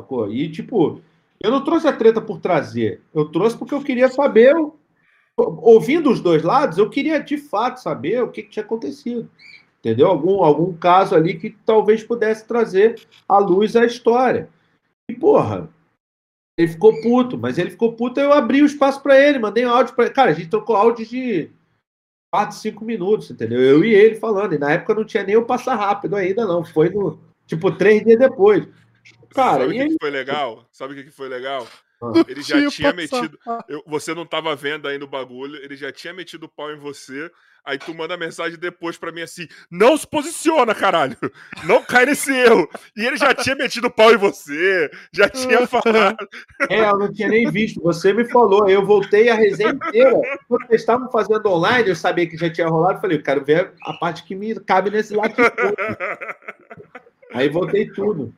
Sacou? 0.00 0.30
E 0.30 0.50
tipo, 0.50 1.00
eu 1.40 1.50
não 1.50 1.62
trouxe 1.62 1.86
a 1.86 1.92
treta 1.92 2.20
por 2.20 2.40
trazer. 2.40 3.00
Eu 3.14 3.26
trouxe 3.26 3.56
porque 3.56 3.74
eu 3.74 3.82
queria 3.82 4.08
saber. 4.08 4.54
Ouvindo 5.38 6.10
os 6.10 6.20
dois 6.20 6.42
lados, 6.42 6.78
eu 6.78 6.90
queria 6.90 7.20
de 7.22 7.38
fato 7.38 7.80
saber 7.80 8.22
o 8.22 8.30
que, 8.30 8.42
que 8.42 8.50
tinha 8.50 8.64
acontecido. 8.64 9.30
Entendeu? 9.78 10.08
Algum, 10.08 10.42
algum 10.42 10.76
caso 10.76 11.14
ali 11.14 11.38
que 11.38 11.50
talvez 11.64 12.02
pudesse 12.02 12.46
trazer 12.46 13.00
à 13.28 13.38
luz 13.38 13.76
a 13.76 13.86
história. 13.86 14.48
E, 15.08 15.14
porra, 15.14 15.70
ele 16.58 16.68
ficou 16.68 17.00
puto, 17.00 17.38
mas 17.38 17.56
ele 17.56 17.70
ficou 17.70 17.92
puto, 17.92 18.18
eu 18.18 18.32
abri 18.32 18.62
o 18.62 18.66
espaço 18.66 19.00
pra 19.00 19.18
ele, 19.18 19.38
mandei 19.38 19.64
um 19.64 19.70
áudio 19.70 19.94
pra 19.94 20.06
ele. 20.06 20.14
Cara, 20.14 20.30
a 20.32 20.34
gente 20.34 20.50
trocou 20.50 20.74
áudio 20.74 21.06
de 21.06 21.50
4, 22.34 22.56
5 22.56 22.84
minutos, 22.84 23.30
entendeu? 23.30 23.60
Eu 23.60 23.84
e 23.84 23.94
ele 23.94 24.16
falando. 24.16 24.54
E 24.54 24.58
na 24.58 24.72
época 24.72 24.94
não 24.94 25.04
tinha 25.04 25.22
nem 25.22 25.36
o 25.36 25.46
passar 25.46 25.76
rápido 25.76 26.16
ainda, 26.16 26.44
não. 26.44 26.64
Foi 26.64 26.90
no, 26.90 27.18
tipo, 27.46 27.70
três 27.70 28.04
dias 28.04 28.18
depois. 28.18 28.66
Cara, 29.30 29.60
Sabe 29.60 29.66
o 29.66 29.70
que, 29.70 29.80
aí. 29.80 29.88
que 29.88 29.96
foi 30.00 30.10
legal? 30.10 30.68
Sabe 30.72 30.92
o 30.94 31.04
que 31.04 31.10
foi 31.12 31.28
legal? 31.28 31.66
Ah. 32.00 32.12
Ele 32.28 32.42
já 32.42 32.68
Tinha 32.70 32.92
metido. 32.92 33.38
eu- 33.68 33.82
você 33.86 34.14
não 34.14 34.24
tava 34.24 34.54
vendo 34.54 34.86
aí 34.86 34.98
no 34.98 35.06
bagulho, 35.06 35.56
ele 35.56 35.76
já 35.76 35.90
tinha 35.90 36.14
metido 36.14 36.44
o 36.46 36.48
pau 36.48 36.70
em 36.72 36.78
você. 36.78 37.30
Aí 37.64 37.76
tu 37.76 37.92
manda 37.92 38.16
mensagem 38.16 38.58
depois 38.58 38.96
pra 38.96 39.12
mim 39.12 39.20
assim: 39.20 39.46
não 39.70 39.94
se 39.96 40.06
posiciona, 40.06 40.74
caralho! 40.74 41.16
Não 41.64 41.82
cai 41.82 42.06
nesse 42.06 42.32
erro! 42.32 42.66
E 42.96 43.04
ele 43.04 43.16
já 43.18 43.34
tinha 43.34 43.54
metido 43.56 43.88
o 43.88 43.90
pau 43.90 44.10
em 44.12 44.16
você, 44.16 44.90
já 45.12 45.28
tinha 45.28 45.66
falado. 45.66 46.16
É, 46.70 46.88
eu 46.88 46.96
não 46.98 47.12
tinha 47.12 47.28
nem 47.28 47.50
visto. 47.50 47.82
Você 47.82 48.12
me 48.12 48.24
falou, 48.30 48.64
aí 48.64 48.72
eu 48.72 48.86
voltei 48.86 49.28
a 49.28 49.34
resenha 49.34 49.70
inteira. 49.72 50.12
Quando 50.48 50.66
vocês 50.66 50.80
estavam 50.80 51.10
fazendo 51.10 51.46
online, 51.46 51.88
eu 51.90 51.96
sabia 51.96 52.26
que 52.28 52.38
já 52.38 52.48
tinha 52.48 52.68
rolado. 52.68 53.00
Falei, 53.02 53.18
eu 53.18 53.22
quero 53.22 53.44
ver 53.44 53.72
a 53.82 53.92
parte 53.94 54.22
que 54.24 54.34
me 54.34 54.54
cabe 54.60 54.88
nesse 54.90 55.14
lado. 55.14 55.34
Aí 57.34 57.48
voltei 57.50 57.86
tudo. 57.90 58.34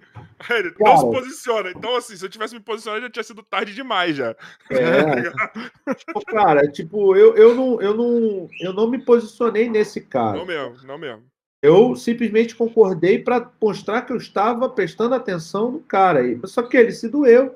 Ele, 0.48 0.74
não 0.78 0.96
se 0.96 1.02
Cara. 1.04 1.12
posiciona. 1.12 1.70
Então, 1.70 1.96
assim, 1.96 2.16
se 2.16 2.24
eu 2.24 2.28
tivesse 2.30 2.54
me 2.54 2.60
posicionado, 2.60 3.02
já 3.02 3.10
tinha 3.10 3.22
sido 3.22 3.42
tarde 3.42 3.74
demais 3.74 4.16
já. 4.16 4.34
É, 4.70 5.94
tipo, 5.94 6.24
cara, 6.26 6.66
tipo, 6.70 7.14
eu, 7.14 7.36
eu, 7.36 7.54
não, 7.54 7.80
eu, 7.82 7.94
não, 7.94 8.48
eu 8.60 8.72
não 8.72 8.88
me 8.88 8.98
posicionei 9.04 9.68
nesse 9.68 10.00
Não 10.00 10.06
caso. 10.08 10.46
mesmo, 10.46 10.76
não 10.86 10.96
mesmo. 10.98 11.24
Eu 11.62 11.94
simplesmente 11.94 12.56
concordei 12.56 13.18
para 13.18 13.50
mostrar 13.62 14.02
que 14.02 14.12
eu 14.12 14.16
estava 14.16 14.68
prestando 14.70 15.14
atenção 15.14 15.70
no 15.72 15.80
cara. 15.80 16.20
aí. 16.20 16.40
Só 16.44 16.62
que 16.62 16.74
ele 16.76 16.90
se 16.92 17.06
doeu, 17.06 17.54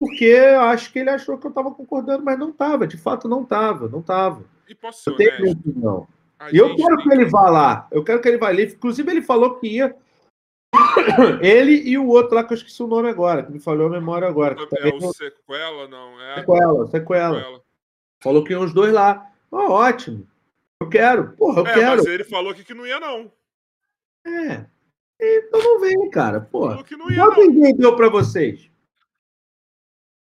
porque 0.00 0.24
eu 0.24 0.60
acho 0.62 0.92
que 0.92 0.98
ele 0.98 1.10
achou 1.10 1.38
que 1.38 1.46
eu 1.46 1.50
estava 1.50 1.70
concordando, 1.70 2.24
mas 2.24 2.36
não 2.38 2.50
estava. 2.50 2.84
De 2.84 2.96
fato, 2.96 3.28
não 3.28 3.42
estava, 3.42 3.88
não 3.88 4.00
estava. 4.00 4.42
E 4.68 4.74
posso 4.74 5.04
ser 5.04 5.10
Eu 5.10 5.16
tenho 5.16 5.34
honesto? 5.38 5.58
opinião. 5.60 6.08
A 6.36 6.50
E 6.50 6.56
eu 6.56 6.74
quero 6.74 6.96
que 6.98 7.12
ele 7.12 7.24
vá 7.26 7.48
lá. 7.48 7.86
Eu 7.92 8.02
quero 8.02 8.20
que 8.20 8.28
ele 8.28 8.38
vá 8.38 8.48
ali. 8.48 8.64
Inclusive, 8.64 9.08
ele 9.10 9.22
falou 9.22 9.54
que 9.56 9.68
ia. 9.68 9.94
ele 11.42 11.72
e 11.88 11.96
o 11.98 12.06
outro 12.08 12.34
lá, 12.34 12.44
que 12.44 12.52
eu 12.52 12.56
esqueci 12.56 12.82
o 12.82 12.86
nome 12.86 13.08
agora, 13.08 13.42
que 13.44 13.52
me 13.52 13.58
falhou 13.60 13.86
a 13.86 13.90
memória 13.90 14.28
agora. 14.28 14.54
Que 14.54 14.62
É 14.62 14.66
também 14.66 14.96
o 15.08 15.12
sequela, 15.12 15.88
não? 15.88 16.20
É 16.20 16.34
sequela, 16.40 16.86
sequela. 16.86 17.34
sequela. 17.38 17.62
Falou 18.22 18.44
que 18.44 18.52
iam 18.52 18.62
os 18.64 18.72
dois 18.74 18.92
lá. 18.92 19.30
Ó, 19.50 19.70
ótimo. 19.72 20.28
Eu 20.80 20.88
quero. 20.88 21.32
Porra, 21.32 21.60
eu 21.62 21.66
É, 21.66 21.74
quero. 21.74 21.96
mas 21.96 22.06
ele 22.06 22.24
falou 22.24 22.54
que 22.54 22.74
não 22.74 22.86
ia, 22.86 23.00
não. 23.00 23.32
É. 24.26 24.66
Então 25.20 25.60
não 25.62 25.80
vem, 25.80 26.10
cara. 26.10 26.40
Porra. 26.40 26.70
Falou 26.72 26.84
que 26.84 26.96
não 26.96 27.10
ia, 27.10 27.16
Quanto 27.24 27.38
não. 27.40 27.46
ninguém 27.48 27.74
deu 27.76 27.96
pra 27.96 28.08
vocês? 28.08 28.70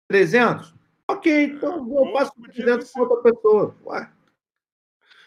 300? 0.09 0.73
Ok, 1.09 1.43
então 1.43 1.77
eu 1.77 1.85
Pô, 1.85 2.13
passo 2.13 2.33
podia 2.33 2.53
300 2.63 2.87
ser. 2.87 2.93
pra 2.93 3.01
outra 3.03 3.31
pessoa. 3.31 3.75
Ué. 3.85 4.11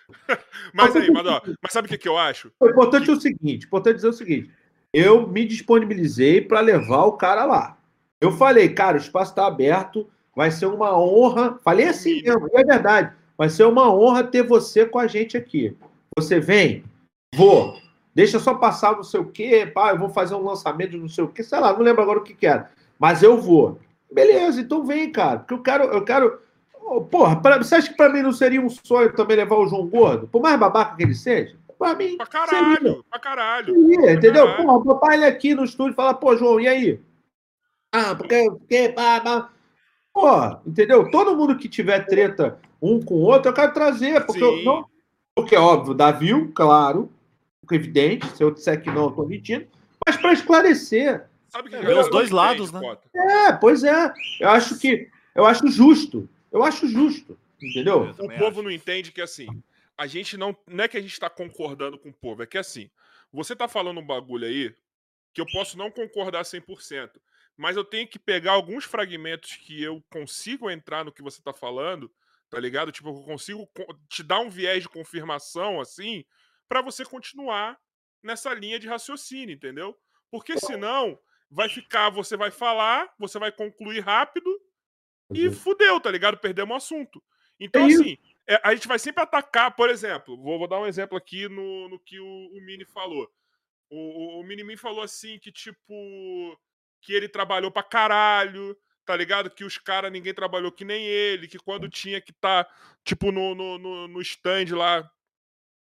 Mas 0.74 0.94
aí, 0.96 1.10
mas, 1.10 1.26
ó, 1.26 1.40
mas 1.62 1.72
sabe 1.72 1.86
o 1.86 1.88
que, 1.88 1.96
que 1.96 2.08
eu 2.08 2.18
acho? 2.18 2.52
O 2.60 2.68
importante 2.68 3.08
é 3.08 3.12
o 3.12 3.20
seguinte, 3.20 3.64
importante 3.66 3.96
dizer 3.96 4.08
o 4.08 4.12
seguinte, 4.12 4.52
eu 4.94 5.26
me 5.26 5.44
disponibilizei 5.44 6.40
para 6.40 6.60
levar 6.60 7.04
o 7.04 7.12
cara 7.12 7.44
lá. 7.44 7.76
Eu 8.20 8.30
falei, 8.32 8.68
cara, 8.70 8.96
o 8.96 9.00
espaço 9.00 9.32
está 9.32 9.46
aberto, 9.46 10.08
vai 10.34 10.50
ser 10.50 10.66
uma 10.66 10.96
honra. 10.98 11.58
Falei 11.62 11.88
assim 11.88 12.22
mesmo, 12.22 12.48
é 12.52 12.64
verdade. 12.64 13.12
Vai 13.36 13.50
ser 13.50 13.64
uma 13.64 13.92
honra 13.92 14.22
ter 14.24 14.42
você 14.42 14.86
com 14.86 14.98
a 14.98 15.06
gente 15.06 15.36
aqui. 15.36 15.76
Você 16.16 16.38
vem? 16.38 16.84
Vou. 17.34 17.76
Deixa 18.14 18.38
só 18.38 18.54
passar 18.54 18.92
não 18.92 19.02
sei 19.02 19.18
o 19.20 19.26
quê, 19.26 19.66
pá, 19.66 19.90
eu 19.90 19.98
vou 19.98 20.08
fazer 20.08 20.36
um 20.36 20.44
lançamento 20.44 20.92
de 20.92 20.98
não 20.98 21.08
sei 21.08 21.24
o 21.24 21.28
quê, 21.28 21.42
sei 21.42 21.58
lá, 21.58 21.72
não 21.72 21.80
lembro 21.80 22.00
agora 22.00 22.20
o 22.20 22.22
que 22.22 22.32
que 22.32 22.46
era. 22.46 22.70
Mas 22.96 23.24
eu 23.24 23.40
vou. 23.40 23.80
Beleza, 24.12 24.60
então 24.60 24.84
vem, 24.84 25.10
cara. 25.10 25.40
Porque 25.40 25.54
eu 25.54 25.62
quero, 25.62 25.84
eu 25.84 26.04
quero. 26.04 26.38
Ô, 26.80 27.00
Porra, 27.00 27.34
pra- 27.42 27.58
você 27.58 27.74
acha 27.74 27.88
que 27.90 27.96
pra 27.96 28.08
mim 28.08 28.22
não 28.22 28.32
seria 28.32 28.60
um 28.60 28.68
sonho 28.70 29.12
também 29.12 29.36
levar 29.36 29.56
o 29.56 29.66
João 29.66 29.88
Gordo? 29.88 30.28
Por 30.28 30.40
mais 30.40 30.58
babaca 30.60 30.94
que 30.96 31.02
ele 31.02 31.14
seja? 31.14 31.56
Pra 31.78 31.94
mim. 31.94 32.16
Pra 32.16 32.26
seria. 32.26 32.46
caralho, 32.46 33.04
pra 33.10 33.18
caralho. 33.18 33.74
Seria, 33.74 34.12
entendeu? 34.12 34.46
Caralho. 34.46 34.64
Porra, 34.66 34.78
o 34.78 34.84
papai 34.84 35.16
ele 35.16 35.24
aqui 35.24 35.54
no 35.54 35.64
estúdio 35.64 35.94
fala, 35.94 36.14
pô, 36.14 36.36
João, 36.36 36.60
e 36.60 36.68
aí? 36.68 37.00
Ah, 37.92 38.14
porque, 38.14 38.50
porque, 38.50 38.88
pá, 38.90 39.20
pá. 39.20 39.50
Porra, 40.12 40.60
entendeu? 40.66 41.10
Todo 41.10 41.36
mundo 41.36 41.56
que 41.56 41.68
tiver 41.68 42.06
treta 42.06 42.58
um 42.80 43.00
com 43.02 43.14
o 43.14 43.22
outro, 43.22 43.50
eu 43.50 43.54
quero 43.54 43.72
trazer. 43.72 44.24
Porque, 44.24 44.42
eu 44.42 44.58
Sim. 44.58 44.64
não, 44.64 44.84
porque 45.34 45.56
óbvio, 45.56 45.94
Davi, 45.94 46.48
claro, 46.54 47.10
evidente, 47.70 48.26
se 48.36 48.42
eu 48.42 48.50
disser 48.50 48.80
que 48.82 48.90
não, 48.90 49.04
eu 49.04 49.10
tô 49.10 49.24
mentindo, 49.24 49.66
mas 50.06 50.16
para 50.16 50.32
esclarecer. 50.32 51.24
Sabe 51.48 51.70
que 51.70 51.76
É, 51.76 52.00
os 52.00 52.10
dois 52.10 52.30
lados, 52.30 52.72
né? 52.72 52.80
É, 53.14 53.52
pois 53.52 53.84
é. 53.84 54.12
Eu 54.40 54.48
acho 54.50 54.78
que. 54.78 55.08
Eu 55.34 55.46
acho 55.46 55.66
justo. 55.68 56.28
Eu 56.52 56.64
acho 56.64 56.86
justo. 56.88 57.36
Entendeu? 57.62 58.12
Eu 58.18 58.24
O 58.26 58.28
povo 58.28 58.46
acho. 58.58 58.62
não 58.62 58.70
entende 58.70 59.10
que 59.12 59.22
assim, 59.22 59.46
a 59.96 60.06
gente 60.06 60.36
não. 60.36 60.56
Não 60.68 60.84
é 60.84 60.88
que 60.88 60.96
a 60.96 61.00
gente 61.02 61.18
tá 61.18 61.30
concordando 61.30 61.98
com 61.98 62.08
o 62.10 62.14
povo, 62.14 62.42
é 62.42 62.46
que 62.46 62.58
assim, 62.58 62.90
você 63.32 63.54
tá 63.54 63.68
falando 63.68 64.00
um 64.00 64.06
bagulho 64.06 64.46
aí 64.46 64.74
que 65.32 65.40
eu 65.40 65.46
posso 65.46 65.76
não 65.76 65.90
concordar 65.90 66.44
100%, 66.44 67.20
mas 67.56 67.76
eu 67.76 67.84
tenho 67.84 68.06
que 68.08 68.18
pegar 68.18 68.52
alguns 68.52 68.84
fragmentos 68.84 69.56
que 69.56 69.82
eu 69.82 70.02
consigo 70.10 70.70
entrar 70.70 71.04
no 71.04 71.12
que 71.12 71.22
você 71.22 71.42
tá 71.42 71.52
falando, 71.52 72.12
tá 72.48 72.58
ligado? 72.60 72.92
Tipo, 72.92 73.08
eu 73.10 73.22
consigo 73.24 73.66
co- 73.68 73.98
te 74.08 74.22
dar 74.22 74.38
um 74.40 74.50
viés 74.50 74.82
de 74.82 74.88
confirmação, 74.88 75.80
assim, 75.80 76.24
pra 76.68 76.80
você 76.82 77.04
continuar 77.04 77.78
nessa 78.22 78.54
linha 78.54 78.78
de 78.78 78.86
raciocínio, 78.88 79.54
entendeu? 79.54 79.98
Porque 80.30 80.56
senão 80.58 81.18
vai 81.50 81.68
ficar, 81.68 82.10
você 82.10 82.36
vai 82.36 82.50
falar, 82.50 83.12
você 83.18 83.38
vai 83.38 83.50
concluir 83.52 84.00
rápido 84.00 84.48
e 85.34 85.50
fudeu, 85.50 86.00
tá 86.00 86.10
ligado? 86.10 86.38
Perdemos 86.38 86.74
o 86.74 86.76
assunto. 86.76 87.22
Então, 87.58 87.84
É 87.84 87.88
isso. 87.88 88.02
assim, 88.02 88.18
é, 88.46 88.60
a 88.62 88.74
gente 88.74 88.88
vai 88.88 88.98
sempre 88.98 89.22
atacar, 89.22 89.74
por 89.74 89.88
exemplo, 89.88 90.36
vou, 90.36 90.58
vou 90.58 90.68
dar 90.68 90.80
um 90.80 90.86
exemplo 90.86 91.16
aqui 91.16 91.48
no, 91.48 91.88
no 91.88 91.98
que 91.98 92.20
o, 92.20 92.26
o 92.26 92.60
Mini 92.60 92.84
falou. 92.84 93.30
O, 93.90 94.38
o, 94.38 94.40
o 94.40 94.44
Mini 94.44 94.64
Me 94.64 94.76
falou 94.76 95.02
assim 95.02 95.38
que, 95.38 95.52
tipo, 95.52 96.58
que 97.00 97.12
ele 97.12 97.28
trabalhou 97.28 97.70
pra 97.70 97.82
caralho, 97.82 98.76
tá 99.04 99.16
ligado? 99.16 99.50
Que 99.50 99.64
os 99.64 99.78
caras, 99.78 100.10
ninguém 100.10 100.34
trabalhou 100.34 100.72
que 100.72 100.84
nem 100.84 101.06
ele, 101.06 101.48
que 101.48 101.58
quando 101.58 101.88
tinha 101.88 102.20
que 102.20 102.32
tá, 102.32 102.66
tipo, 103.04 103.30
no, 103.30 103.54
no, 103.54 103.78
no, 103.78 104.08
no 104.08 104.20
stand 104.20 104.74
lá, 104.76 105.08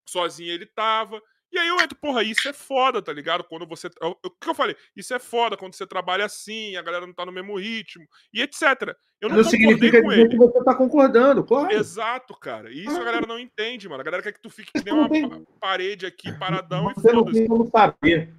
sozinho 0.09 0.53
ele 0.53 0.67
tava. 0.67 1.23
E 1.51 1.59
aí 1.59 1.69
eu 1.69 1.81
entro, 1.81 1.97
porra, 1.99 2.23
isso 2.23 2.47
é 2.49 2.53
foda, 2.53 3.01
tá 3.01 3.13
ligado? 3.13 3.43
Quando 3.45 3.67
você. 3.67 3.89
O 4.03 4.31
que 4.31 4.49
eu 4.51 4.55
falei? 4.55 4.77
Isso 4.95 5.15
é 5.15 5.19
foda 5.19 5.57
quando 5.57 5.75
você 5.75 5.87
trabalha 5.87 6.25
assim, 6.27 6.77
a 6.77 6.83
galera 6.83 7.07
não 7.07 7.15
tá 7.15 7.25
no 7.25 7.33
mesmo 7.33 7.57
ritmo, 7.59 8.05
e 8.33 8.43
etc. 8.43 8.95
Eu 9.21 9.29
não, 9.31 9.37
Não 9.39 9.45
significa 9.45 10.03
com 10.03 10.09
dizer 10.11 10.21
ele. 10.21 10.29
que 10.29 10.37
você 10.37 10.63
tá 10.63 10.75
concordando, 10.75 11.43
claro. 11.43 11.73
Exato, 11.73 12.39
cara. 12.39 12.71
E 12.71 12.85
isso 12.85 13.01
a 13.01 13.05
galera 13.05 13.27
não 13.27 13.39
entende, 13.39 13.89
mano. 13.89 14.01
A 14.01 14.05
galera 14.05 14.23
quer 14.23 14.33
que 14.33 14.43
tu 14.43 14.51
fique 14.51 14.71
que 14.73 14.85
nem 14.85 14.93
Não 14.95 15.01
uma 15.01 15.09
tem- 15.09 15.47
parede 15.59 16.05
aqui, 16.07 16.31
paradão, 16.39 16.91
e 16.91 16.95
Você 16.95 17.13
não 17.13 17.21
foda-se. 17.21 17.39
tem 17.39 17.49
como 17.49 17.71
saber. 17.71 18.35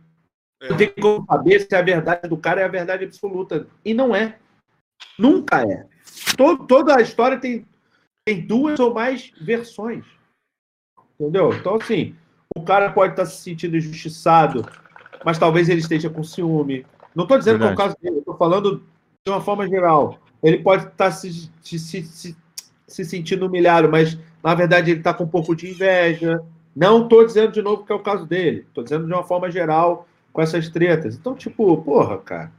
É. 0.62 0.70
Não 0.70 0.78
tem 0.78 0.90
como 0.94 1.26
saber 1.26 1.60
se 1.62 1.76
a 1.76 1.82
verdade 1.82 2.28
do 2.30 2.38
cara 2.38 2.62
é 2.62 2.66
a 2.66 2.70
verdade 2.70 3.06
absoluta. 3.06 3.68
E 3.84 3.94
não 3.94 4.16
é. 4.16 4.38
Nunca 5.18 5.64
é. 5.64 5.88
Todo, 6.38 6.68
toda 6.68 6.96
a 6.98 7.02
história 7.02 7.40
tem, 7.40 7.66
tem 8.26 8.46
duas 8.46 8.80
ou 8.80 8.94
mais 8.94 9.32
versões. 9.42 10.06
Entendeu? 11.20 11.54
Então, 11.54 11.76
assim, 11.76 12.16
o 12.60 12.64
cara 12.66 12.92
pode 12.92 13.14
estar 13.14 13.26
se 13.26 13.42
sentindo 13.42 13.78
injustiçado, 13.78 14.66
mas 15.26 15.38
talvez 15.38 15.70
ele 15.70 15.80
esteja 15.82 16.10
com 16.10 16.24
ciúme. 16.24 16.86
Não 17.16 17.24
estou 17.24 17.38
dizendo 17.38 17.58
que 17.58 17.64
é 17.64 17.66
o 17.66 17.70
Verdade. 17.70 17.90
caso 17.94 18.02
dele, 18.02 18.20
estou 18.20 18.38
falando 18.38 18.84
de 19.26 19.32
uma 19.32 19.42
forma 19.42 19.68
geral. 19.68 20.20
Ele 20.42 20.60
pode 20.60 20.88
estar 20.88 21.12
se, 21.12 21.50
se, 21.62 21.80
se, 21.80 22.04
se, 22.04 22.38
se 22.88 23.06
sentindo 23.06 23.46
humilhado, 23.46 23.90
mas 23.90 24.18
na 24.44 24.56
verdade 24.56 24.92
ele 24.92 25.00
está 25.00 25.14
com 25.14 25.24
um 25.24 25.28
pouco 25.30 25.56
de 25.56 25.70
inveja. 25.70 26.42
Não 26.76 27.04
estou 27.04 27.26
dizendo 27.26 27.52
de 27.52 27.62
novo 27.62 27.86
que 27.86 27.92
é 27.92 27.96
o 27.96 28.00
caso 28.04 28.26
dele. 28.26 28.66
Estou 28.68 28.84
dizendo 28.84 29.06
de 29.06 29.14
uma 29.14 29.24
forma 29.24 29.52
geral 29.52 30.08
com 30.32 30.42
essas 30.42 30.70
tretas. 30.70 31.16
Então, 31.16 31.36
tipo, 31.36 31.78
porra, 31.82 32.18
cara. 32.20 32.52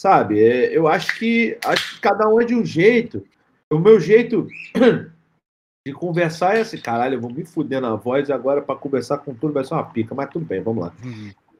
Sabe? 0.00 0.40
é, 0.40 0.76
Eu 0.76 0.86
acho 0.86 1.18
que, 1.18 1.58
acho 1.64 1.96
que 1.96 2.00
cada 2.00 2.28
um 2.28 2.40
é 2.40 2.44
de 2.44 2.54
um 2.54 2.64
jeito. 2.64 3.24
O 3.70 3.78
meu 3.78 4.00
jeito 4.00 4.46
De 5.88 5.94
conversar 5.94 6.54
é 6.54 6.60
assim, 6.60 6.76
caralho, 6.76 7.14
eu 7.14 7.20
vou 7.22 7.32
me 7.32 7.46
fuder 7.46 7.80
na 7.80 7.96
voz 7.96 8.28
agora 8.28 8.60
para 8.60 8.78
conversar 8.78 9.16
com 9.16 9.32
tudo 9.32 9.54
vai 9.54 9.64
ser 9.64 9.72
uma 9.72 9.84
pica, 9.84 10.14
mas 10.14 10.28
tudo 10.28 10.44
bem, 10.44 10.60
vamos 10.60 10.84
lá. 10.84 10.92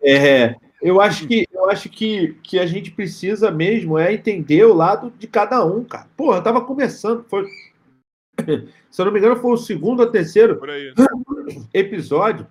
É, 0.02 0.55
eu 0.82 1.00
acho 1.00 1.26
que 1.26 1.46
eu 1.50 1.70
acho 1.70 1.88
que, 1.88 2.36
que 2.42 2.59
a 2.59 2.66
gente 2.66 2.90
precisa 2.90 3.50
mesmo 3.50 3.96
é 3.98 4.12
entender 4.12 4.66
o 4.66 4.74
lado 4.74 5.10
de 5.18 5.26
cada 5.26 5.64
um, 5.64 5.82
cara. 5.82 6.06
Porra, 6.14 6.36
eu 6.36 6.42
tava 6.42 6.60
começando, 6.60 7.24
foi 7.26 7.46
se 8.90 9.00
eu 9.00 9.06
não 9.06 9.12
me 9.12 9.18
engano, 9.18 9.36
foi 9.36 9.50
o 9.50 9.56
segundo 9.56 10.00
ou 10.00 10.10
terceiro 10.10 10.60
episódio 11.72 12.46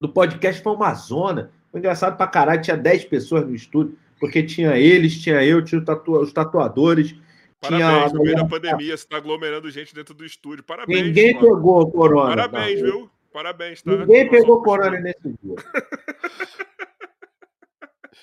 do 0.00 0.08
podcast 0.08 0.62
foi 0.62 0.72
uma 0.72 0.94
zona. 0.94 1.50
Foi 1.70 1.80
engraçado 1.80 2.16
pra 2.16 2.26
caralho, 2.26 2.62
tinha 2.62 2.78
10 2.78 3.04
pessoas 3.04 3.46
no 3.46 3.54
estúdio, 3.54 3.98
porque 4.18 4.42
tinha 4.42 4.78
eles, 4.78 5.20
tinha 5.20 5.44
eu, 5.44 5.62
tinha 5.62 5.84
os 6.06 6.32
tatuadores, 6.32 7.14
Parabéns, 7.60 8.12
no 8.12 8.22
meio 8.22 8.36
da 8.36 8.44
pandemia, 8.44 8.96
você 8.96 9.06
tá 9.06 9.16
aglomerando 9.16 9.70
gente 9.70 9.94
dentro 9.94 10.12
do 10.14 10.24
estúdio. 10.24 10.62
Parabéns. 10.64 11.02
Ninguém 11.06 11.34
mano. 11.34 11.46
pegou 11.56 11.80
o 11.82 11.90
corona. 11.90 12.28
Parabéns, 12.36 12.82
não. 12.82 12.86
viu? 12.90 13.10
Parabéns, 13.32 13.82
tá? 13.82 13.90
Ninguém 13.96 14.28
pegou 14.30 14.62
corona 14.62 15.00
nesse 15.00 15.22
dia. 15.42 15.56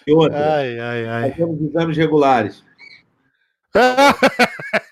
E 0.07 0.13
outra, 0.13 0.55
Ai, 0.55 0.79
ai, 0.79 1.05
ai. 1.07 1.31
fazemos 1.31 1.61
exames 1.61 1.97
regulares. 1.97 2.63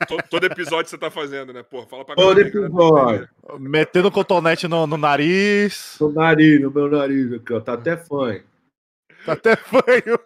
To- 0.08 0.18
Todo 0.30 0.46
episódio 0.46 0.90
você 0.90 0.98
tá 0.98 1.10
fazendo, 1.12 1.52
né? 1.54 1.64
Porra, 1.64 1.86
fala 1.88 2.06
pra 2.06 2.16
Todo 2.16 2.36
galera 2.36 2.52
tá 2.52 2.58
episódio. 2.60 3.30
Metendo 3.60 4.12
cotonete 4.12 4.68
no, 4.68 4.86
no 4.88 4.98
nariz. 4.98 5.98
No 6.00 6.12
nariz, 6.12 6.62
no 6.62 6.72
meu 6.72 6.90
nariz 6.90 7.34
aqui, 7.34 7.54
ó. 7.54 7.60
Tá 7.60 7.74
até 7.74 7.98
fã. 7.98 8.40
Tá 9.26 9.34
até 9.34 9.56
fanho. 9.56 10.20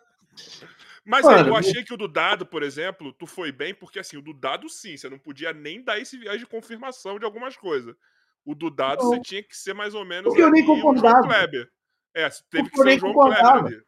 Mas 1.05 1.25
Mano, 1.25 1.37
aí, 1.37 1.47
eu 1.47 1.55
achei 1.55 1.83
que 1.83 1.93
o 1.93 1.97
do 1.97 2.07
dado, 2.07 2.45
por 2.45 2.63
exemplo, 2.63 3.11
tu 3.13 3.27
foi 3.27 3.51
bem, 3.51 3.73
porque 3.73 3.99
assim, 3.99 4.15
o 4.15 4.21
do 4.21 4.33
dado 4.33 4.69
sim, 4.69 4.95
você 4.95 5.09
não 5.09 5.19
podia 5.19 5.51
nem 5.51 5.83
dar 5.83 5.99
esse 5.99 6.17
viagem 6.17 6.39
de 6.39 6.45
confirmação 6.45 7.19
de 7.19 7.25
algumas 7.25 7.57
coisas. 7.57 7.93
O 8.45 8.55
do 8.55 8.69
dado 8.69 9.03
Não. 9.03 9.09
você 9.09 9.21
tinha 9.21 9.43
que 9.43 9.55
ser 9.55 9.73
mais 9.73 9.93
ou 9.93 10.05
menos. 10.05 10.25
Porque 10.25 10.41
eu 10.41 10.51
nem 10.51 10.65
concordava. 10.65 11.33
É, 12.15 12.29
você 12.29 12.43
teve 12.49 12.69
Porque 12.69 12.75
que 12.75 12.79
eu 12.79 12.83
ser 12.83 12.89
nem 12.89 12.97
o 12.97 12.99
João 12.99 13.13
concordava. 13.13 13.59
Kleber 13.59 13.73
ali. 13.73 13.83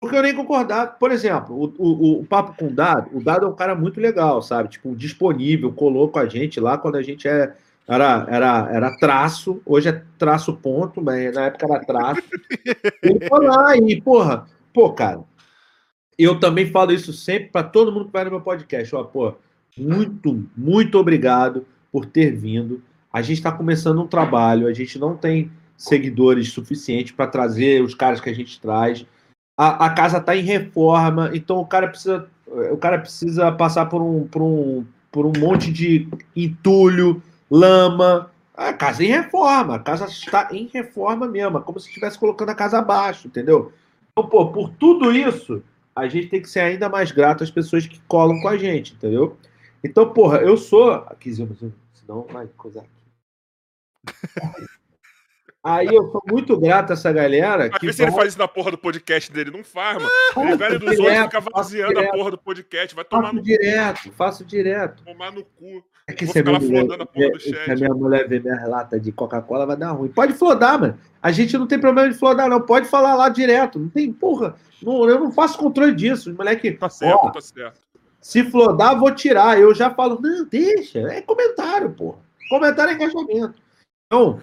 Porque 0.00 0.16
eu 0.16 0.22
nem 0.22 0.34
concordava. 0.34 0.90
Por 0.92 1.10
exemplo, 1.10 1.56
o, 1.56 1.74
o, 1.78 2.20
o 2.20 2.26
papo 2.26 2.56
com 2.56 2.68
o 2.68 2.72
Dado, 2.72 3.16
o 3.16 3.22
Dado 3.22 3.46
é 3.46 3.48
um 3.48 3.56
cara 3.56 3.74
muito 3.74 4.00
legal, 4.00 4.40
sabe? 4.42 4.68
Tipo, 4.68 4.94
disponível, 4.94 5.72
colou 5.72 6.08
com 6.08 6.20
a 6.20 6.26
gente 6.26 6.60
lá 6.60 6.78
quando 6.78 6.96
a 6.96 7.02
gente 7.02 7.26
é, 7.26 7.54
era, 7.86 8.26
era, 8.28 8.68
era 8.70 8.96
traço, 8.96 9.60
hoje 9.66 9.88
é 9.88 10.04
traço 10.16 10.56
ponto, 10.56 11.02
mas 11.02 11.34
na 11.34 11.46
época 11.46 11.66
era 11.66 11.84
traço. 11.84 12.22
Ele 13.02 13.26
foi 13.28 13.46
lá 13.46 13.76
e, 13.76 14.00
porra, 14.00 14.46
pô, 14.72 14.92
cara, 14.92 15.20
eu 16.18 16.40
também 16.40 16.66
falo 16.66 16.92
isso 16.92 17.12
sempre 17.12 17.50
para 17.50 17.62
todo 17.62 17.92
mundo 17.92 18.06
que 18.06 18.12
vai 18.12 18.24
no 18.24 18.30
meu 18.30 18.40
podcast. 18.40 18.94
Ó, 18.94 19.04
pô, 19.04 19.34
muito, 19.76 20.44
muito 20.56 20.98
obrigado 20.98 21.64
por 21.92 22.04
ter 22.04 22.34
vindo. 22.34 22.82
A 23.12 23.22
gente 23.22 23.38
está 23.38 23.52
começando 23.52 24.02
um 24.02 24.06
trabalho, 24.06 24.66
a 24.66 24.72
gente 24.72 24.98
não 24.98 25.16
tem 25.16 25.50
seguidores 25.76 26.50
suficientes 26.50 27.12
para 27.12 27.28
trazer 27.28 27.82
os 27.82 27.94
caras 27.94 28.20
que 28.20 28.28
a 28.28 28.34
gente 28.34 28.60
traz. 28.60 29.06
A, 29.56 29.86
a 29.86 29.90
casa 29.90 30.18
está 30.18 30.36
em 30.36 30.42
reforma, 30.42 31.30
então 31.32 31.58
o 31.58 31.66
cara 31.66 31.88
precisa, 31.88 32.28
o 32.46 32.76
cara 32.76 32.98
precisa 32.98 33.50
passar 33.52 33.86
por 33.86 34.02
um, 34.02 34.26
por 34.26 34.42
um, 34.42 34.84
por 35.10 35.24
um 35.24 35.32
monte 35.38 35.72
de 35.72 36.08
entulho, 36.34 37.22
lama. 37.50 38.30
A 38.56 38.72
casa 38.72 39.04
é 39.04 39.06
em 39.06 39.10
reforma, 39.10 39.76
a 39.76 39.78
casa 39.78 40.06
está 40.06 40.48
em 40.50 40.68
reforma 40.72 41.28
mesmo, 41.28 41.58
é 41.58 41.60
como 41.60 41.78
se 41.78 41.86
estivesse 41.86 42.18
colocando 42.18 42.50
a 42.50 42.54
casa 42.56 42.78
abaixo, 42.78 43.28
entendeu? 43.28 43.72
Então, 44.10 44.28
pô, 44.28 44.48
por 44.48 44.70
tudo 44.70 45.12
isso, 45.12 45.62
a 45.98 46.08
gente 46.08 46.28
tem 46.28 46.40
que 46.40 46.48
ser 46.48 46.60
ainda 46.60 46.88
mais 46.88 47.10
grato 47.12 47.42
às 47.44 47.50
pessoas 47.50 47.86
que 47.86 48.00
colam 48.08 48.40
com 48.40 48.48
a 48.48 48.56
gente, 48.56 48.94
entendeu? 48.94 49.36
Então, 49.82 50.12
porra, 50.12 50.38
eu 50.38 50.56
sou. 50.56 50.92
Aqui, 50.92 51.32
senão 51.34 52.22
vai 52.30 52.46
coisar 52.56 52.80
aqui. 52.80 52.88
Aí 55.62 55.86
eu 55.88 56.10
sou 56.12 56.22
muito 56.26 56.58
grato 56.58 56.90
a 56.90 56.94
essa 56.94 57.12
galera 57.12 57.68
Mas 57.70 57.80
que 57.80 57.86
vê 57.86 57.92
se 57.92 58.02
ele 58.02 58.10
vai- 58.12 58.20
faz 58.20 58.28
isso 58.30 58.38
na 58.38 58.46
porra 58.48 58.70
do 58.70 58.78
podcast 58.78 59.30
dele. 59.30 59.50
Não 59.50 59.64
faz, 59.64 59.96
mano. 59.98 60.08
Ele 60.08 60.32
Faço 60.46 60.56
velho 60.58 60.78
dos 60.78 60.96
direto, 60.96 61.24
fica 61.24 61.42
faço 61.42 61.56
vaziando 61.56 61.98
a 61.98 62.02
direto. 62.02 62.12
porra 62.16 62.30
do 62.30 62.38
podcast. 62.38 62.94
Vai 62.94 63.04
tomar 63.04 63.22
Faço 63.24 63.34
no, 63.34 63.42
direto, 63.42 64.12
faço 64.12 64.44
direto. 64.44 65.02
tomar 65.04 65.32
no 65.32 65.44
cu. 65.44 65.84
É 66.08 66.12
que 66.14 66.26
se 66.26 66.38
a, 66.38 66.42
ficar 66.44 66.60
flodando 66.60 67.02
a 67.02 67.06
porra 67.06 67.30
do 67.30 67.40
se 67.40 67.50
chat. 67.50 67.70
a 67.70 67.74
minha 67.76 67.94
mulher 67.94 68.26
ver 68.26 68.42
minha 68.42 68.66
lata 68.66 68.98
de 68.98 69.12
Coca-Cola, 69.12 69.66
vai 69.66 69.76
dar 69.76 69.90
ruim. 69.92 70.08
Pode 70.08 70.32
flodar, 70.32 70.80
mano. 70.80 70.98
A 71.22 71.30
gente 71.30 71.56
não 71.58 71.66
tem 71.66 71.78
problema 71.78 72.10
de 72.10 72.18
flodar, 72.18 72.48
não. 72.48 72.60
Pode 72.62 72.88
falar 72.88 73.14
lá 73.14 73.28
direto. 73.28 73.78
Não 73.78 73.88
tem, 73.90 74.10
porra. 74.12 74.56
Não, 74.82 75.08
eu 75.08 75.20
não 75.20 75.30
faço 75.30 75.58
controle 75.58 75.94
disso. 75.94 76.32
Moleque, 76.34 76.72
Tá 76.72 76.88
certo, 76.88 77.18
ó, 77.24 77.30
tá 77.30 77.40
certo. 77.42 77.80
se 78.20 78.42
flodar, 78.44 78.98
vou 78.98 79.14
tirar. 79.14 79.60
Eu 79.60 79.74
já 79.74 79.90
falo, 79.90 80.18
não, 80.20 80.44
deixa. 80.46 80.98
É 81.00 81.20
comentário, 81.20 81.90
porra. 81.90 82.18
Comentário 82.48 82.92
é 82.92 82.94
engajamento. 82.94 83.60
Então, 84.06 84.40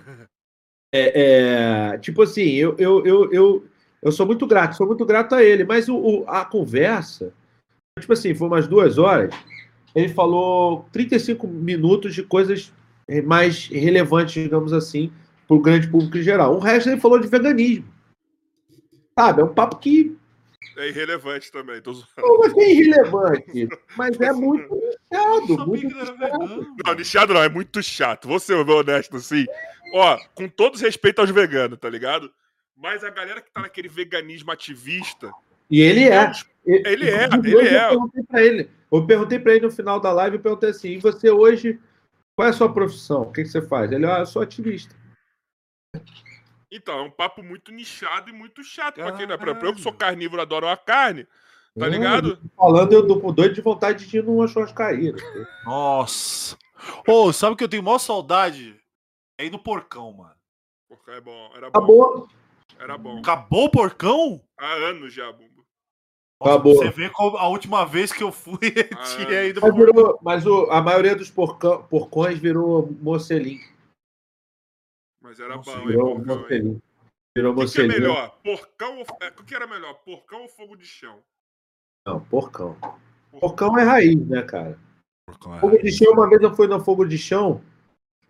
é, 0.94 1.94
é, 1.94 1.98
tipo 1.98 2.22
assim, 2.22 2.52
eu, 2.52 2.76
eu, 2.78 3.04
eu, 3.06 3.34
eu, 3.34 3.66
eu 4.04 4.12
sou 4.12 4.26
muito 4.28 4.46
grato, 4.46 4.76
sou 4.78 4.86
muito 4.86 5.04
grato 5.04 5.34
a 5.34 5.44
ele, 5.44 5.64
mas 5.64 5.90
o, 5.90 5.98
o- 5.98 6.26
a 6.30 6.46
conversa, 6.46 7.34
tipo 8.00 8.14
assim, 8.14 8.36
foi 8.36 8.48
umas 8.48 8.68
duas 8.68 8.98
horas, 9.00 9.34
ele 9.96 10.10
falou 10.10 10.88
35 10.92 11.48
minutos 11.48 12.14
de 12.14 12.22
coisas 12.22 12.74
eh, 13.08 13.22
mais 13.22 13.68
relevantes, 13.68 14.34
digamos 14.34 14.74
assim, 14.74 15.12
para 15.48 15.56
o 15.56 15.62
grande 15.62 15.88
público 15.88 16.18
em 16.18 16.24
geral. 16.24 16.54
O 16.56 16.60
resto 16.60 16.90
ele 16.90 17.00
falou 17.00 17.18
de 17.18 17.28
veganismo. 17.28 17.86
Sabe, 19.18 19.42
é 19.42 19.46
um 19.46 19.54
papo 19.54 19.78
que 19.78 20.16
É 20.78 20.90
irrelevante 20.90 21.50
também. 21.50 21.82
Tô 21.82 21.94
não 22.18 22.40
vai 22.40 22.50
ser 22.50 22.70
irrelevante, 22.70 23.70
mas 23.96 24.20
é 24.20 24.34
muito 24.34 24.76
nichado, 24.76 25.66
muito 25.66 25.88
nichado. 25.88 26.68
Não, 26.86 26.94
nichado 26.94 27.34
não, 27.34 27.42
é 27.42 27.48
muito 27.48 27.82
chato. 27.82 28.28
Vou 28.28 28.40
ser 28.40 28.56
honesto 28.56 29.16
assim. 29.16 29.46
Ó, 29.94 30.18
com 30.34 30.50
todo 30.50 30.78
respeito 30.78 31.20
aos 31.20 31.30
veganos, 31.30 31.80
tá 31.80 31.90
ligado? 31.90 32.30
Mas 32.76 33.06
a 33.06 33.10
galera 33.10 33.40
que 33.40 33.50
tá 33.50 33.62
naquele 33.62 33.88
veganismo 33.88 34.52
ativista. 34.52 35.32
E 35.72 35.80
ele 35.80 36.10
é. 36.10 36.32
Ele 36.66 37.10
é, 37.10 37.26
Inclusive, 37.28 37.48
ele 37.48 37.56
hoje 37.56 37.76
é. 37.76 37.86
Eu 37.86 37.90
perguntei 37.90 38.24
pra 38.24 38.44
ele, 38.44 38.70
eu 38.98 39.08
perguntei 39.08 39.40
pra 39.40 39.54
ele 39.54 39.66
no 39.66 39.72
final 39.72 40.00
da 40.00 40.12
live, 40.12 40.38
eu 40.38 40.42
perguntei 40.42 40.70
assim, 40.70 40.90
e 40.90 40.98
você 41.00 41.30
hoje, 41.30 41.80
qual 42.36 42.48
é 42.48 42.52
a 42.52 42.54
sua 42.54 42.72
profissão? 42.72 43.24
O 43.24 43.32
que, 43.32 43.44
que 43.44 43.50
você 43.50 43.62
faz? 43.62 43.92
Ele, 43.92 44.06
ah, 44.06 44.20
eu 44.20 44.26
sou 44.26 44.42
ativista. 44.42 44.96
Então, 46.72 47.00
é 47.00 47.02
um 47.02 47.12
papo 47.12 47.42
muito 47.42 47.72
nichado 47.72 48.30
e 48.30 48.34
muito 48.34 48.64
chato 48.64 48.96
pra 48.96 49.14
quem 49.14 49.26
não 49.26 49.36
é. 49.36 49.38
Pra 49.38 49.52
eu 49.52 49.74
que 49.74 49.82
sou 49.82 49.94
carnívoro, 49.94 50.42
adoro 50.42 50.68
a 50.68 50.76
carne, 50.76 51.26
tá 51.78 51.86
Hum, 51.88 51.90
ligado? 51.90 52.40
Falando, 52.56 52.92
eu 52.94 53.08
tô 53.08 53.32
doido 53.32 53.54
de 53.54 53.62
vontade 53.62 54.08
de 54.08 54.18
ir 54.18 54.24
numa 54.24 54.48
churrascaria. 54.48 55.14
Nossa. 55.64 56.58
Ô, 57.08 57.32
sabe 57.32 57.54
o 57.54 57.56
que 57.56 57.64
eu 57.64 57.70
tenho 57.70 57.84
maior 57.84 58.00
saudade? 58.00 58.80
É 59.38 59.46
ir 59.46 59.52
no 59.52 59.60
porcão, 59.60 60.12
mano. 60.12 60.36
Porra, 60.88 61.18
é 61.18 61.22
bom, 61.22 61.52
era 61.56 61.70
bom. 61.70 61.78
Acabou. 61.78 62.30
Era 62.78 62.98
bom. 62.98 63.20
Acabou 63.20 63.66
o 63.66 63.70
porcão? 63.70 64.42
Há 64.60 64.74
anos 64.74 65.14
já, 65.14 65.32
Bumbo. 65.32 65.55
Nossa, 66.42 66.54
Acabou. 66.54 66.76
Você 66.76 66.90
vê 66.90 67.10
como 67.10 67.38
a 67.38 67.48
última 67.48 67.86
vez 67.86 68.12
que 68.12 68.22
eu 68.24 68.32
fui, 68.32 68.60
Ah, 68.94 69.04
tinha 69.04 69.44
ido 69.46 69.62
Mas, 69.62 69.74
pro 69.74 69.86
virou, 69.86 70.20
mas 70.22 70.46
o- 70.46 70.70
a 70.70 70.82
maioria 70.82 71.16
dos 71.16 71.30
porcão, 71.30 71.84
porcões 71.88 72.38
virou 72.40 72.92
mocelim. 73.02 73.60
Mas 75.22 75.40
era 75.40 75.56
Nossa, 75.56 75.72
bom, 75.72 75.80
hein, 75.82 75.88
Virou 75.88 76.16
porcão, 76.16 76.36
hein? 76.36 76.42
mocelim. 76.42 76.82
Virou 77.38 77.54
O 77.54 77.66
que, 77.66 77.72
que 77.72 77.82
é 77.82 77.88
melhor? 77.88 78.38
Porcão 78.44 78.98
ou. 79.00 79.06
é, 79.22 79.28
O 79.30 79.44
que 79.44 79.56
era 79.56 79.68
melhor? 79.68 79.94
Porcão 79.96 80.42
ou 80.44 80.50
fogo 80.50 80.76
de 80.76 80.86
chão? 80.86 81.20
Não, 82.06 82.24
porcão. 82.26 82.78
Porcão 83.32 83.78
é 83.78 83.84
raiz, 83.84 84.28
né, 84.28 84.42
cara? 84.44 84.78
porcão. 85.28 85.60
Fogo 85.60 85.78
de 85.82 85.92
chão, 85.92 86.14
uma 86.14 86.30
vez 86.30 86.42
eu 86.42 86.56
fui 86.56 86.68
no 86.68 86.80
fogo 86.84 87.06
de 87.06 87.18
chão. 87.18 87.62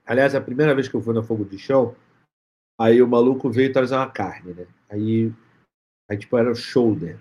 Aliás, 0.06 0.34
a 0.36 0.42
primeira 0.42 0.74
vez 0.74 0.88
que 0.88 0.96
eu 0.96 1.02
fui 1.02 1.14
no 1.14 1.24
fogo 1.24 1.44
de 1.44 1.58
chão, 1.60 1.96
aí 2.80 3.02
o 3.02 3.08
maluco 3.08 3.50
veio 3.50 3.74
trazer 3.74 3.96
uma 3.96 4.10
carne, 4.10 4.54
né? 4.54 4.68
Aí, 4.90 5.32
aí 6.10 6.18
tipo, 6.18 6.38
era 6.38 6.52
o 6.52 6.56
shoulder. 6.56 7.20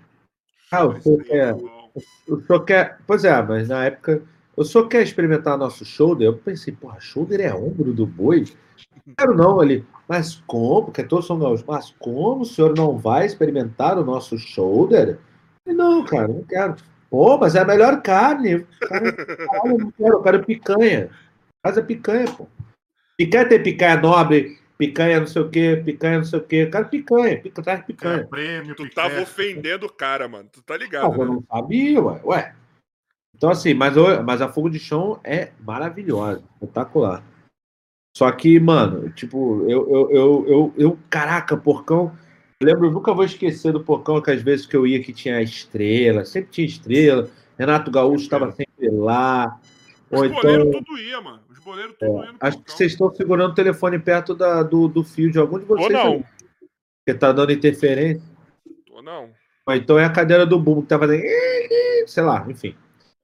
Ah, 0.71 0.85
o 0.85 1.01
senhor 1.01 1.23
quer, 1.23 1.47
é 1.49 1.53
bom. 1.53 1.91
o 2.27 2.41
senhor 2.41 2.65
quer. 2.65 2.97
Pois 3.05 3.23
é, 3.23 3.41
mas 3.41 3.67
na 3.69 3.85
época, 3.85 4.21
o 4.55 4.63
senhor 4.63 4.87
quer 4.87 5.03
experimentar 5.03 5.57
nosso 5.57 5.85
shoulder? 5.85 6.27
Eu 6.27 6.37
pensei, 6.37 6.73
porra, 6.73 6.99
shoulder 6.99 7.41
é 7.41 7.53
ombro 7.53 7.93
do 7.93 8.05
boi? 8.05 8.45
Quero 9.17 9.35
não, 9.35 9.59
ali. 9.59 9.85
Mas 10.07 10.41
como? 10.47 10.91
Que 10.91 11.03
todos 11.03 11.27
são 11.27 11.39
gaúchos. 11.39 11.65
Mas 11.67 11.93
como 11.99 12.41
o 12.41 12.45
senhor 12.45 12.75
não 12.75 12.97
vai 12.97 13.25
experimentar 13.25 13.97
o 13.97 14.05
nosso 14.05 14.37
shoulder? 14.37 15.19
Falei, 15.63 15.77
Não, 15.77 16.03
cara, 16.05 16.27
não 16.27 16.43
quero. 16.43 16.75
Pô, 17.09 17.37
mas 17.37 17.55
é 17.55 17.59
a 17.59 17.65
melhor 17.65 18.01
carne. 18.01 18.65
Cara, 18.81 19.13
não 19.63 19.91
quero, 19.91 20.13
eu 20.13 20.21
quero 20.21 20.43
picanha. 20.45 21.09
Faz 21.63 21.77
a 21.77 21.81
picanha, 21.81 22.25
pô. 22.31 22.47
Picanha 23.17 23.47
tem 23.47 23.63
picanha 23.63 23.97
nobre, 24.01 24.57
picanha 24.77 25.19
não 25.19 25.27
sei 25.27 25.41
o 25.41 25.49
quê, 25.49 25.81
picanha 25.83 26.17
não 26.17 26.25
sei 26.25 26.39
o 26.39 26.43
quê. 26.43 26.55
Eu 26.57 26.71
quero 26.71 26.89
picanha, 26.89 27.41
pica, 27.41 27.61
traz 27.63 27.83
picanha. 27.85 28.27
prêmio, 28.27 28.75
Tu 28.75 28.83
picanha. 28.83 29.09
tava 29.09 29.21
ofendendo 29.21 29.85
o 29.85 29.91
cara, 29.91 30.27
mano. 30.27 30.49
Tu 30.51 30.61
tá 30.61 30.77
ligado, 30.77 31.13
eu 31.13 31.17
né? 31.17 31.25
não 31.25 31.43
sabia, 31.49 32.01
ué. 32.01 32.21
ué. 32.23 32.55
Então, 33.35 33.49
assim, 33.49 33.73
mas, 33.73 33.97
o- 33.97 34.23
mas 34.23 34.41
a 34.41 34.47
fogo 34.47 34.69
de 34.69 34.79
chão 34.79 35.19
é 35.23 35.51
maravilhosa, 35.59 36.41
espetacular. 36.53 37.23
Só 38.15 38.31
que, 38.31 38.57
mano, 38.59 39.09
tipo, 39.09 39.69
eu, 39.69 39.89
eu, 39.89 40.11
eu, 40.11 40.45
eu, 40.47 40.73
eu 40.77 40.99
caraca, 41.09 41.57
porcão. 41.57 42.17
Eu 42.61 42.67
lembro, 42.67 42.87
eu 42.87 42.91
nunca 42.91 43.13
vou 43.13 43.25
esquecer 43.25 43.73
do 43.73 43.83
porcão, 43.83 44.21
que 44.21 44.31
às 44.31 44.41
vezes 44.41 44.65
que 44.65 44.75
eu 44.77 44.87
ia 44.87 45.03
que 45.03 45.11
tinha 45.11 45.41
estrela, 45.41 46.23
sempre 46.23 46.49
tinha 46.51 46.65
estrela. 46.65 47.29
Renato 47.59 47.91
Gaúcho 47.91 48.23
estava 48.23 48.49
sempre 48.53 48.89
lá. 48.89 49.59
Os 50.09 50.31
boleiros 50.31 50.67
então. 50.67 50.81
tudo 50.81 50.97
ia, 50.97 51.19
mano. 51.19 51.41
Boleiro 51.65 51.93
tudo 51.99 52.23
indo 52.23 52.37
pro 52.37 52.47
Acho 52.47 52.61
que 52.61 52.71
vocês 52.71 52.91
estão 52.93 53.13
segurando 53.13 53.51
o 53.51 53.55
telefone 53.55 53.99
perto 53.99 54.33
da- 54.35 54.63
do, 54.63 54.87
do 54.87 55.03
fio 55.03 55.31
de 55.31 55.39
algum 55.39 55.59
de 55.59 55.65
vocês. 55.65 55.87
Ou 55.87 55.91
não. 55.91 56.13
aí, 56.13 56.25
Porque 57.03 57.19
tá 57.19 57.31
dando 57.31 57.51
interferência. 57.51 58.23
Ou 58.91 59.01
não. 59.01 59.31
Ou 59.67 59.73
então 59.75 59.97
é 59.99 60.05
a 60.05 60.11
cadeira 60.11 60.45
do 60.45 60.59
Bumo 60.59 60.83
que 60.83 60.87
tá 60.89 60.99
fazendo. 60.99 61.23
Sei 62.07 62.23
lá, 62.23 62.45
enfim. 62.47 62.75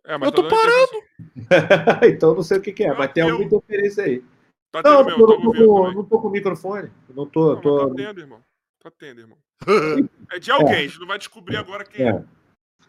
É, 0.04 0.18
mas 0.18 0.28
Eu 0.28 0.32
tô 0.34 0.48
tá 0.48 0.50
dando 0.50 1.04
interferência. 1.38 2.10
então 2.10 2.36
não 2.36 2.44
sei 2.44 2.58
o 2.58 2.62
que, 2.62 2.74
que 2.74 2.84
é, 2.84 2.90
Não, 2.90 2.98
mas 2.98 3.12
tem 3.14 3.24
eu- 3.24 3.30
alguma 3.36 3.46
interferência 3.46 4.04
aí. 4.04 4.24
Tá 4.72 4.82
Não, 4.84 5.06
tendo 5.06 5.10
eu 5.22 5.28
tô 5.28 5.28
não 5.28 5.42
tô, 5.42 5.52
também. 5.84 5.96
não 5.96 6.04
tô 6.06 6.20
com 6.22 6.28
o 6.28 6.32
microfone. 6.32 6.92
Não 7.14 7.26
tô. 7.28 7.54
Não, 7.56 7.62
tô... 7.62 7.76
mas 7.78 7.90
tá 7.90 7.96
tendo, 7.96 8.20
irmão. 8.22 8.40
Tá 8.82 8.92
tendo, 8.98 9.22
irmão. 9.22 9.38
É 10.32 10.40
de 10.40 10.50
alguém, 10.50 10.76
a 10.76 10.82
gente 10.82 11.00
não 11.00 11.06
vai 11.08 11.18
descobrir 11.18 11.58
agora 11.58 11.84
quem 11.84 12.06
é. 12.06 12.10
É. 12.10 12.24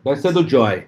Deve 0.04 0.20
ser 0.20 0.32
do 0.32 0.48
Joy. 0.48 0.86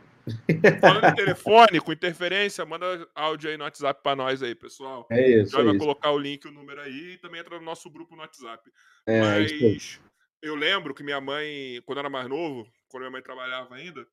Falando 0.80 1.04
em 1.06 1.14
telefone, 1.14 1.80
com 1.80 1.92
interferência, 1.92 2.64
manda 2.64 3.08
áudio 3.14 3.50
aí 3.50 3.56
no 3.56 3.64
WhatsApp 3.64 4.02
pra 4.02 4.16
nós 4.16 4.42
aí, 4.42 4.54
pessoal. 4.54 5.06
É 5.10 5.28
isso. 5.40 5.52
Já 5.52 5.60
É 5.60 5.64
vai 5.64 5.72
isso. 5.74 5.80
colocar 5.80 6.10
o 6.10 6.18
link, 6.18 6.46
o 6.46 6.52
número 6.52 6.80
aí 6.80 7.12
e 7.14 7.18
também 7.18 7.40
entra 7.40 7.58
no 7.58 7.64
nosso 7.64 7.90
grupo 7.90 8.14
no 8.16 8.22
WhatsApp. 8.22 8.70
É, 9.06 9.20
Mas 9.20 9.52
isso 9.52 10.00
aí. 10.00 10.08
eu 10.42 10.54
lembro 10.54 10.94
que 10.94 11.02
minha 11.02 11.20
mãe, 11.20 11.82
quando 11.84 11.98
era 11.98 12.10
mais 12.10 12.28
novo, 12.28 12.66
quando 12.88 13.02
minha 13.02 13.10
mãe 13.12 13.22
trabalhava 13.22 13.74
ainda, 13.74 14.06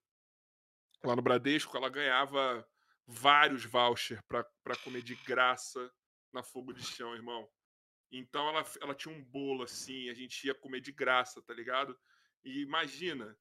lá 1.04 1.16
no 1.16 1.22
Bradesco, 1.22 1.76
ela 1.78 1.90
ganhava 1.90 2.66
vários 3.08 3.66
vouchers 3.66 4.20
pra, 4.28 4.46
pra 4.64 4.76
comer 4.78 5.02
de 5.02 5.16
graça 5.16 5.92
na 6.34 6.44
fogo 6.44 6.74
de 6.74 6.84
chão, 6.84 7.14
irmão. 7.16 7.48
Então 8.12 8.48
ela, 8.50 8.66
ela 8.82 8.94
tinha 8.94 9.14
um 9.16 9.24
bolo 9.24 9.64
assim, 9.64 10.10
a 10.10 10.14
gente 10.14 10.46
ia 10.46 10.54
comer 10.54 10.82
de 10.82 10.92
graça, 10.92 11.42
tá 11.42 11.54
ligado? 11.54 11.98
E 12.44 12.62
imagina, 12.62 13.38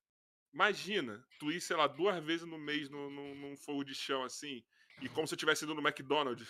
imagina, 0.52 1.20
tu 1.38 1.50
ir, 1.50 1.60
sei 1.60 1.76
lá, 1.76 1.86
duas 1.86 2.22
vezes 2.24 2.46
no 2.46 2.58
mês 2.58 2.88
num, 2.90 3.10
num, 3.10 3.34
num 3.34 3.56
fogo 3.56 3.84
de 3.84 3.94
chão 3.94 4.22
assim, 4.24 4.62
e 5.02 5.08
como 5.08 5.26
se 5.26 5.34
eu 5.34 5.38
tivesse 5.38 5.64
ido 5.64 5.74
no 5.74 5.80
McDonald's. 5.86 6.48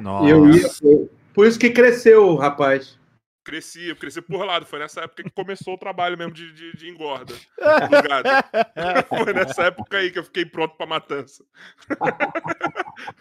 Nossa. 0.00 0.28
Eu 0.30 0.50
ia, 0.50 0.62
eu- 0.82 1.10
Por 1.34 1.46
isso 1.46 1.58
que 1.58 1.70
cresceu, 1.70 2.34
rapaz. 2.36 2.98
Cresci, 3.44 3.88
eu 3.88 3.96
cresci 3.96 4.22
por 4.22 4.42
lado. 4.42 4.64
Foi 4.64 4.78
nessa 4.78 5.02
época 5.02 5.22
que 5.22 5.28
começou 5.30 5.74
o 5.74 5.78
trabalho 5.78 6.16
mesmo 6.16 6.32
de, 6.32 6.50
de, 6.54 6.74
de 6.78 6.88
engorda 6.88 7.34
do 7.34 8.08
gado. 8.08 8.26
Foi 9.22 9.34
nessa 9.34 9.64
época 9.64 9.98
aí 9.98 10.10
que 10.10 10.18
eu 10.18 10.24
fiquei 10.24 10.46
pronto 10.46 10.74
pra 10.78 10.86
matança. 10.86 11.44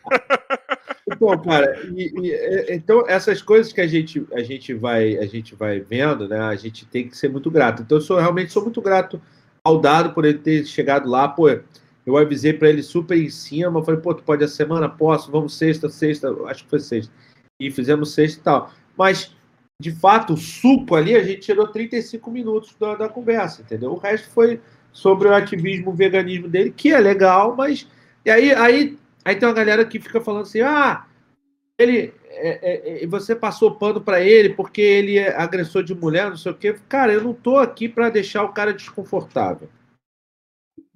Então, 1.06 1.38
cara, 1.42 1.78
e- 1.94 2.14
e, 2.22 2.32
é, 2.34 2.74
então 2.76 3.04
essas 3.08 3.42
coisas 3.42 3.74
que 3.74 3.82
a 3.82 3.88
gente, 3.88 4.26
a 4.32 4.42
gente 4.42 4.74
vai 4.74 5.18
a 5.18 5.26
gente 5.26 5.54
vai 5.54 5.80
vendo, 5.82 6.28
né? 6.30 6.40
A 6.40 6.56
gente 6.56 6.86
tem 6.86 7.10
que 7.10 7.18
ser 7.18 7.28
muito 7.30 7.52
grato. 7.52 7.82
Então, 7.82 7.98
eu 7.98 8.02
sou 8.02 8.18
realmente 8.18 8.54
sou 8.54 8.64
muito 8.64 8.82
grato 8.82 9.22
ao 9.64 9.80
dado 9.80 10.14
por 10.14 10.26
ele 10.26 10.40
ter 10.40 10.66
chegado 10.66 11.10
lá. 11.10 11.28
Pô, 11.28 11.50
eu 12.06 12.18
avisei 12.18 12.54
para 12.54 12.70
ele 12.70 12.84
super 12.84 13.18
em 13.18 13.30
cima. 13.30 13.84
Falei, 13.84 14.00
pô, 14.02 14.14
tu 14.14 14.24
pode 14.24 14.44
essa 14.44 14.56
semana? 14.56 14.90
Posso? 14.90 15.32
Vamos 15.32 15.56
sexta, 15.56 15.90
sexta. 15.90 16.30
Acho 16.48 16.64
que 16.64 16.70
foi 16.70 16.80
sexta. 16.80 17.14
E 17.60 17.72
fizemos 17.72 18.14
sexta 18.14 18.40
e 18.40 18.44
tal. 18.44 18.72
Mas, 18.98 19.36
de 19.82 19.92
fato, 19.92 20.34
o 20.34 20.38
suco 20.38 20.96
ali 20.96 21.16
a 21.16 21.24
gente 21.24 21.42
tirou 21.42 21.68
35 21.68 22.30
minutos 22.30 22.76
da, 22.80 22.96
da 22.96 23.10
conversa, 23.10 23.62
entendeu? 23.62 23.92
O 23.92 23.98
resto 23.98 24.30
foi 24.30 24.60
sobre 24.92 25.28
o 25.28 25.34
ativismo, 25.34 25.92
o 25.92 25.96
veganismo 25.96 26.48
dele, 26.48 26.72
que 26.72 26.92
é 26.92 27.00
legal, 27.00 27.56
mas. 27.56 27.88
E 28.26 28.30
aí, 28.30 28.54
aí 28.54 28.98
Aí 29.26 29.36
tem 29.36 29.48
uma 29.48 29.56
galera 29.56 29.86
que 29.86 30.00
fica 30.00 30.20
falando 30.20 30.44
assim: 30.44 30.62
ah, 30.62 31.06
ele, 31.78 32.14
é, 32.30 33.00
é, 33.00 33.04
é, 33.04 33.08
você 33.08 33.36
passou 33.36 33.76
pano 33.76 34.00
para 34.00 34.22
ele 34.22 34.50
porque 34.50 34.82
ele 34.82 35.18
é 35.18 35.36
agressor 35.36 35.84
de 35.84 35.96
mulher, 35.96 36.30
não 36.30 36.38
sei 36.38 36.52
o 36.52 36.56
quê. 36.56 36.76
Cara, 36.88 37.14
eu 37.14 37.24
não 37.24 37.34
tô 37.34 37.58
aqui 37.58 37.90
para 37.90 38.10
deixar 38.10 38.44
o 38.44 38.54
cara 38.54 38.74
desconfortável. 38.74 39.68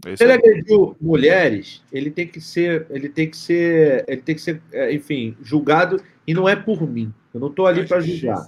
Esse 0.06 0.18
Se 0.18 0.24
ele 0.24 0.34
é- 0.34 0.36
agrediu 0.36 0.96
mulheres, 1.02 1.84
ele 1.92 2.12
tem 2.12 2.28
que 2.28 2.40
ser, 2.40 2.86
ele 2.90 3.10
tem 3.10 3.30
que 3.30 3.36
ser, 3.36 4.06
ele 4.08 4.22
tem 4.22 4.36
que 4.36 4.42
ser, 4.42 4.62
é, 4.72 4.94
enfim, 4.94 5.36
julgado 5.42 6.02
e 6.26 6.34
não 6.34 6.48
é 6.48 6.56
por 6.56 6.88
mim. 6.88 7.12
Eu 7.34 7.40
não 7.40 7.52
tô 7.52 7.66
ali 7.66 7.88
para 7.88 8.00
julgar. 8.00 8.46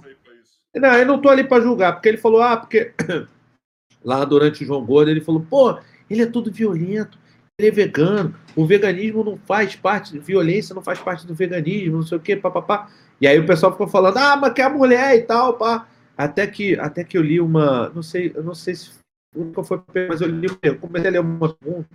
Não, 0.74 0.94
eu 0.94 1.06
não 1.06 1.20
tô 1.20 1.28
ali 1.28 1.42
para 1.42 1.62
julgar, 1.62 1.92
porque 1.94 2.08
ele 2.08 2.18
falou, 2.18 2.40
ah, 2.40 2.56
porque 2.56 2.92
lá 4.04 4.24
durante 4.24 4.62
o 4.62 4.66
João 4.66 4.86
Gordo 4.86 5.10
ele 5.10 5.20
falou, 5.20 5.44
pô, 5.50 5.78
ele 6.08 6.22
é 6.22 6.26
todo 6.26 6.52
violento, 6.52 7.18
ele 7.60 7.68
é 7.68 7.70
vegano, 7.70 8.34
o 8.56 8.66
veganismo 8.66 9.22
não 9.22 9.36
faz 9.36 9.76
parte, 9.76 10.18
violência 10.18 10.74
não 10.74 10.82
faz 10.82 10.98
parte 10.98 11.26
do 11.26 11.34
veganismo, 11.34 11.96
não 11.98 12.02
sei 12.02 12.18
o 12.18 12.20
quê, 12.20 12.36
papapá. 12.36 12.90
E 13.20 13.26
aí 13.26 13.38
o 13.38 13.46
pessoal 13.46 13.72
ficou 13.72 13.86
falando, 13.86 14.16
ah, 14.16 14.36
mas 14.36 14.52
que 14.52 14.60
é 14.60 14.64
a 14.64 14.70
mulher 14.70 15.16
e 15.16 15.22
tal, 15.22 15.54
pá. 15.58 15.86
Até 16.16 16.46
que, 16.46 16.74
até 16.78 17.04
que 17.04 17.16
eu 17.16 17.22
li 17.22 17.40
uma, 17.40 17.88
não 17.90 18.02
sei, 18.02 18.32
eu 18.34 18.42
não 18.42 18.54
sei 18.54 18.74
se 18.74 18.90
nunca 19.34 19.62
foi, 19.62 19.80
mas 20.08 20.20
eu 20.20 20.28
li, 20.28 20.48
eu 20.62 20.78
comecei 20.78 21.08
a 21.08 21.12
ler 21.12 21.20
uma 21.20 21.52
pergunta. 21.54 21.88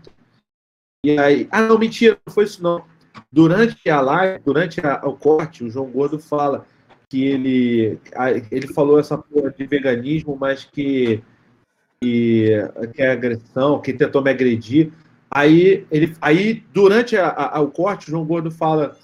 E 1.05 1.19
aí, 1.19 1.47
ah, 1.51 1.61
não, 1.61 1.77
mentira, 1.77 2.17
não 2.25 2.33
foi 2.33 2.45
isso 2.45 2.63
não. 2.63 2.83
Durante 3.31 3.89
a 3.89 4.01
live, 4.01 4.43
durante 4.43 4.79
a- 4.85 5.01
o 5.05 5.15
corte, 5.15 5.63
o 5.63 5.69
João 5.69 5.89
Gordo 5.89 6.19
fala 6.19 6.65
que 7.09 7.23
ele, 7.23 7.99
ele 8.51 8.67
falou 8.73 8.99
essa 8.99 9.17
porra 9.17 9.51
de 9.51 9.65
veganismo, 9.65 10.35
mas 10.39 10.65
que, 10.65 11.23
que, 12.01 12.49
que 12.93 13.01
é 13.01 13.11
agressão, 13.11 13.79
que 13.79 13.93
tentou 13.93 14.23
me 14.23 14.31
agredir. 14.31 14.91
Aí, 15.29 15.85
ele, 15.91 16.15
aí 16.21 16.63
durante 16.73 17.17
a, 17.17 17.29
a- 17.29 17.59
o 17.61 17.69
corte, 17.69 18.07
o 18.07 18.11
João 18.11 18.25
Gordo 18.25 18.49
fala, 18.51 18.97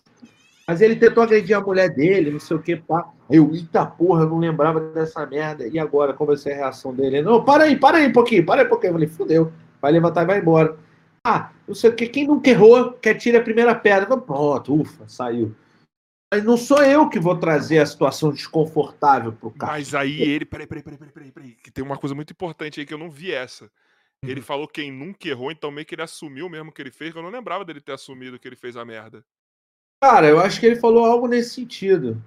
mas 0.67 0.79
ele 0.81 0.95
tentou 0.95 1.23
agredir 1.23 1.57
a 1.57 1.61
mulher 1.61 1.89
dele, 1.93 2.31
não 2.31 2.39
sei 2.39 2.55
o 2.55 2.61
que, 2.61 2.75
pá. 2.75 3.09
Eu, 3.29 3.53
eita 3.53 3.85
porra, 3.85 4.23
eu 4.23 4.29
não 4.29 4.39
lembrava 4.39 4.79
dessa 4.79 5.25
merda. 5.25 5.67
E 5.67 5.79
agora, 5.79 6.13
qual 6.13 6.27
vai 6.27 6.37
ser 6.37 6.53
a 6.53 6.55
reação 6.55 6.93
dele? 6.93 7.17
Ele, 7.17 7.25
Não, 7.25 7.43
para 7.43 7.63
aí, 7.65 7.77
para 7.77 7.97
aí 7.97 8.07
um 8.07 8.11
pouquinho, 8.13 8.45
para 8.45 8.61
aí 8.61 8.67
um 8.67 8.69
pouquinho. 8.69 8.89
Eu 8.89 8.93
falei, 8.93 9.07
fudeu, 9.07 9.53
vai 9.81 9.91
levantar 9.91 10.23
e 10.23 10.25
vai 10.27 10.39
embora. 10.39 10.77
Ah, 11.25 11.51
não 11.67 11.75
sei 11.75 11.89
o 11.89 11.95
que, 11.95 12.07
quem 12.07 12.27
nunca 12.27 12.49
errou, 12.49 12.93
quer 12.93 13.15
tira 13.15 13.39
a 13.39 13.43
primeira 13.43 13.73
pedra. 13.75 14.07
Falei, 14.07 14.23
Pronto, 14.25 14.81
ufa, 14.81 15.07
saiu. 15.07 15.53
Mas 16.33 16.43
não 16.45 16.55
sou 16.55 16.81
eu 16.81 17.09
que 17.09 17.19
vou 17.19 17.37
trazer 17.37 17.79
a 17.79 17.85
situação 17.85 18.31
desconfortável 18.31 19.33
pro 19.33 19.51
cara. 19.51 19.73
Mas 19.73 19.93
aí 19.93 20.21
ele. 20.21 20.45
Peraí, 20.45 20.65
peraí, 20.65 20.83
peraí, 20.83 20.97
peraí, 20.97 21.11
peraí, 21.13 21.31
peraí. 21.31 21.51
Que 21.61 21.69
tem 21.71 21.83
uma 21.83 21.97
coisa 21.97 22.15
muito 22.15 22.31
importante 22.31 22.79
aí 22.79 22.85
que 22.85 22.93
eu 22.93 22.97
não 22.97 23.09
vi 23.09 23.31
essa. 23.33 23.69
Ele 24.23 24.41
falou 24.41 24.67
quem 24.67 24.91
nunca 24.91 25.27
errou, 25.27 25.51
então 25.51 25.71
meio 25.71 25.85
que 25.85 25.95
ele 25.95 26.03
assumiu 26.03 26.47
mesmo 26.47 26.71
que 26.71 26.79
ele 26.81 26.91
fez, 26.91 27.11
que 27.11 27.17
eu 27.17 27.23
não 27.23 27.29
lembrava 27.31 27.65
dele 27.65 27.81
ter 27.81 27.93
assumido 27.93 28.37
que 28.37 28.47
ele 28.47 28.55
fez 28.55 28.77
a 28.77 28.85
merda. 28.85 29.25
Cara, 30.03 30.27
eu 30.27 30.39
acho 30.39 30.59
que 30.59 30.65
ele 30.67 30.75
falou 30.79 31.05
algo 31.05 31.27
nesse 31.27 31.55
sentido. 31.55 32.21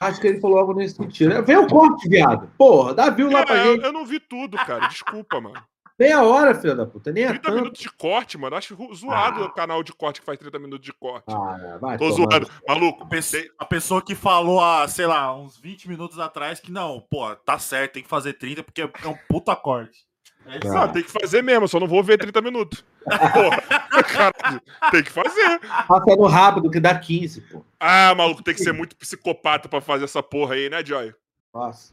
Acho 0.00 0.20
que 0.20 0.26
ele 0.26 0.40
falou 0.40 0.58
algo 0.58 0.74
nesse 0.74 0.96
sentido. 0.96 1.40
Vem 1.44 1.56
o 1.56 1.68
corte, 1.68 2.08
viado. 2.08 2.50
Porra, 2.58 2.94
dá 2.94 3.10
view 3.10 3.30
lá 3.30 3.44
pra 3.46 3.54
Cara, 3.56 3.66
eu, 3.66 3.74
gente. 3.74 3.84
eu 3.84 3.92
não 3.92 4.04
vi 4.04 4.18
tudo, 4.18 4.56
cara. 4.56 4.88
Desculpa, 4.88 5.40
mano. 5.40 5.62
Meia 5.96 6.24
hora, 6.24 6.52
filha 6.56 6.74
da 6.74 6.84
puta. 6.84 7.12
Nem 7.12 7.22
é 7.22 7.28
30 7.28 7.42
tanto. 7.44 7.54
minutos 7.54 7.80
de 7.80 7.90
corte, 7.92 8.36
mano. 8.36 8.56
Acho 8.56 8.76
zoado 8.92 9.44
Ah. 9.44 9.46
o 9.46 9.52
canal 9.54 9.84
de 9.84 9.92
corte 9.92 10.18
que 10.20 10.26
faz 10.26 10.36
30 10.36 10.58
minutos 10.58 10.84
de 10.84 10.92
corte. 10.92 11.26
Ah, 11.28 11.78
vai 11.80 11.96
Tô 11.96 12.10
zoando. 12.10 12.50
Maluco, 12.66 13.04
A 13.04 13.06
pessoa, 13.06 13.40
tem- 13.42 13.50
a 13.56 13.64
pessoa 13.64 14.02
que 14.02 14.16
falou 14.16 14.60
há, 14.60 14.86
sei 14.88 15.06
lá, 15.06 15.32
uns 15.34 15.56
20 15.56 15.88
minutos 15.88 16.18
atrás 16.18 16.58
que 16.58 16.72
não, 16.72 17.00
pô, 17.08 17.34
tá 17.36 17.56
certo, 17.60 17.92
tem 17.92 18.02
que 18.02 18.08
fazer 18.08 18.32
30 18.32 18.64
porque 18.64 18.82
é 18.82 18.86
um 19.08 19.16
puta 19.28 19.54
corte. 19.54 20.04
É 20.46 20.68
Ah, 20.68 20.88
tem 20.88 21.02
que 21.02 21.10
fazer 21.10 21.42
mesmo, 21.42 21.66
só 21.66 21.80
não 21.80 21.86
vou 21.86 22.02
ver 22.02 22.18
30 22.18 22.40
minutos. 22.42 22.84
Porra, 23.04 23.62
caralho, 24.04 24.60
tem 24.90 25.02
que 25.02 25.10
fazer. 25.10 25.60
Passando 25.88 26.26
rápido 26.26 26.70
que 26.70 26.80
dá 26.80 26.98
15, 26.98 27.40
pô. 27.42 27.64
Ah, 27.80 28.14
maluco, 28.14 28.42
tem 28.42 28.54
que 28.54 28.62
ser 28.62 28.72
muito 28.72 28.96
psicopata 28.96 29.68
pra 29.68 29.80
fazer 29.80 30.04
essa 30.04 30.22
porra 30.22 30.54
aí, 30.54 30.68
né, 30.68 30.84
Joy? 30.84 31.14
Nossa. 31.54 31.92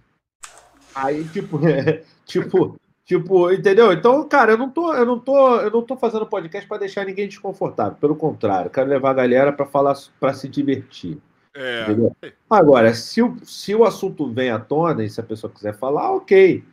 Aí, 0.94 1.24
tipo, 1.30 1.60
tipo, 2.26 2.80
tipo, 3.06 3.52
entendeu? 3.52 3.94
Então, 3.94 4.28
cara, 4.28 4.52
eu 4.54 4.58
não 4.58 4.70
tô, 4.70 4.94
eu 4.94 5.06
não 5.06 5.20
tô, 5.20 5.60
eu 5.60 5.72
não 5.72 5.82
tô 5.82 5.96
fazendo 5.96 6.26
podcast 6.26 6.68
pra 6.68 6.78
deixar 6.78 7.06
ninguém 7.06 7.28
desconfortável. 7.28 7.98
Pelo 8.00 8.16
contrário, 8.16 8.70
quero 8.70 8.90
levar 8.90 9.12
a 9.12 9.16
galera 9.16 9.54
pra 9.54 9.66
falar, 9.66 9.96
para 10.20 10.34
se 10.34 10.50
divertir. 10.50 11.18
É. 11.54 11.84
Entendeu? 11.84 12.16
Agora, 12.50 12.94
se 12.94 13.22
o, 13.22 13.38
se 13.44 13.76
o 13.76 13.84
assunto 13.84 14.32
vem 14.32 14.50
à 14.50 14.60
tona 14.60 15.04
e 15.04 15.10
se 15.10 15.20
a 15.20 15.24
pessoa 15.24 15.52
quiser 15.52 15.78
falar, 15.78 16.12
ok. 16.12 16.64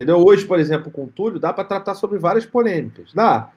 Entendeu? 0.00 0.24
Hoje, 0.24 0.46
por 0.46 0.58
exemplo, 0.58 0.90
com 0.90 1.04
o 1.04 1.08
Túlio, 1.08 1.38
dá 1.38 1.52
para 1.52 1.62
tratar 1.62 1.94
sobre 1.94 2.18
várias 2.18 2.46
polêmicas. 2.46 3.12
Dá. 3.12 3.52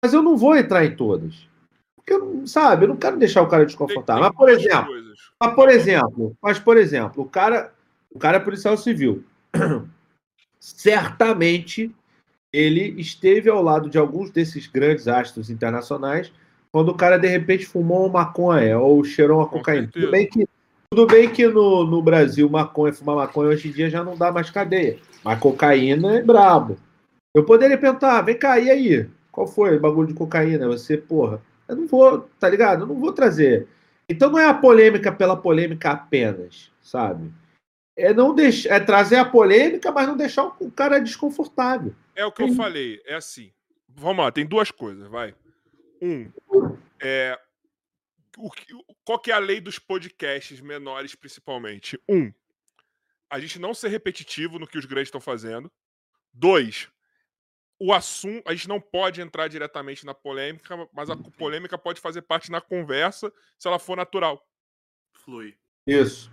Mas 0.00 0.14
eu 0.14 0.22
não 0.22 0.36
vou 0.36 0.56
entrar 0.56 0.84
em 0.84 0.94
todas. 0.94 1.48
Porque, 1.96 2.12
eu 2.12 2.24
não- 2.24 2.46
sabe, 2.46 2.84
eu 2.84 2.88
não 2.88 2.96
quero 2.96 3.18
deixar 3.18 3.42
o 3.42 3.48
cara 3.48 3.66
desconfortável. 3.66 4.22
Mas, 4.22 4.36
por 4.36 4.48
exemplo, 4.48 4.94
mas, 5.40 5.54
por 5.54 5.68
exemplo, 5.68 6.36
mas, 6.40 6.58
por 6.60 6.76
exemplo, 6.76 7.24
o 7.24 7.28
cara, 7.28 7.72
o 8.14 8.20
cara 8.20 8.36
é 8.36 8.40
policial 8.40 8.76
civil. 8.76 9.24
Certamente 10.60 11.92
ele 12.52 13.00
esteve 13.00 13.50
ao 13.50 13.62
lado 13.62 13.90
de 13.90 13.98
alguns 13.98 14.30
desses 14.30 14.66
grandes 14.66 15.08
astros 15.08 15.50
internacionais 15.50 16.32
quando 16.72 16.90
o 16.90 16.96
cara 16.96 17.16
de 17.16 17.26
repente 17.26 17.66
fumou 17.66 18.06
uma 18.06 18.24
maconha 18.24 18.78
ou 18.78 19.02
cheirou 19.02 19.38
uma 19.38 19.48
cocaína. 19.48 19.88
Tudo 19.92 20.10
bem 20.10 20.28
que, 20.28 20.46
tudo 20.92 21.06
bem 21.06 21.32
que 21.32 21.46
no, 21.46 21.84
no 21.84 22.02
Brasil 22.02 22.50
maconha, 22.50 22.92
fumar 22.92 23.14
maconha 23.14 23.50
hoje 23.50 23.68
em 23.68 23.72
dia 23.72 23.88
já 23.88 24.02
não 24.02 24.16
dá 24.16 24.32
mais 24.32 24.50
cadeia. 24.50 24.98
Mas 25.22 25.38
cocaína 25.38 26.16
é 26.16 26.22
brabo. 26.22 26.76
Eu 27.32 27.44
poderia 27.44 27.78
perguntar, 27.78 28.20
vem 28.22 28.36
cá, 28.36 28.58
e 28.58 28.68
aí? 28.68 29.08
Qual 29.30 29.46
foi 29.46 29.76
o 29.76 29.80
bagulho 29.80 30.08
de 30.08 30.14
cocaína? 30.14 30.66
Você, 30.66 30.96
porra, 30.96 31.40
eu 31.68 31.76
não 31.76 31.86
vou, 31.86 32.28
tá 32.40 32.48
ligado? 32.48 32.82
Eu 32.82 32.86
não 32.88 32.96
vou 32.96 33.12
trazer. 33.12 33.68
Então 34.08 34.30
não 34.30 34.38
é 34.40 34.46
a 34.46 34.54
polêmica 34.54 35.12
pela 35.12 35.36
polêmica 35.36 35.92
apenas, 35.92 36.72
sabe? 36.82 37.30
É 37.96 38.12
não 38.12 38.34
deixar, 38.34 38.74
é 38.74 38.80
trazer 38.80 39.16
a 39.16 39.24
polêmica, 39.24 39.92
mas 39.92 40.08
não 40.08 40.16
deixar 40.16 40.44
o 40.58 40.70
cara 40.72 40.98
desconfortável. 40.98 41.94
É 42.16 42.26
o 42.26 42.32
que 42.32 42.42
eu 42.42 42.52
falei, 42.54 43.00
é 43.06 43.14
assim. 43.14 43.52
Vamos 43.88 44.24
lá, 44.24 44.32
tem 44.32 44.44
duas 44.44 44.72
coisas, 44.72 45.06
vai. 45.08 45.34
Um, 46.02 46.28
é, 47.00 47.38
o 48.46 48.50
que- 48.50 48.66
qual 49.04 49.18
que 49.18 49.30
é 49.30 49.34
a 49.34 49.38
lei 49.38 49.60
dos 49.60 49.78
podcasts 49.78 50.60
menores, 50.60 51.14
principalmente? 51.14 52.00
Um, 52.08 52.32
a 53.30 53.38
gente 53.38 53.58
não 53.58 53.72
ser 53.74 53.88
repetitivo 53.88 54.58
no 54.58 54.66
que 54.66 54.78
os 54.78 54.84
grandes 54.84 55.08
estão 55.08 55.20
fazendo. 55.20 55.70
Dois, 56.32 56.88
o 57.78 57.92
assunto. 57.92 58.42
A 58.46 58.54
gente 58.54 58.68
não 58.68 58.80
pode 58.80 59.20
entrar 59.20 59.48
diretamente 59.48 60.04
na 60.04 60.14
polêmica, 60.14 60.76
mas 60.92 61.08
a 61.10 61.16
polêmica 61.16 61.78
pode 61.78 62.00
fazer 62.00 62.22
parte 62.22 62.50
na 62.50 62.60
conversa 62.60 63.32
se 63.58 63.66
ela 63.68 63.78
for 63.78 63.96
natural. 63.96 64.44
Flui. 65.24 65.56
Isso. 65.86 66.30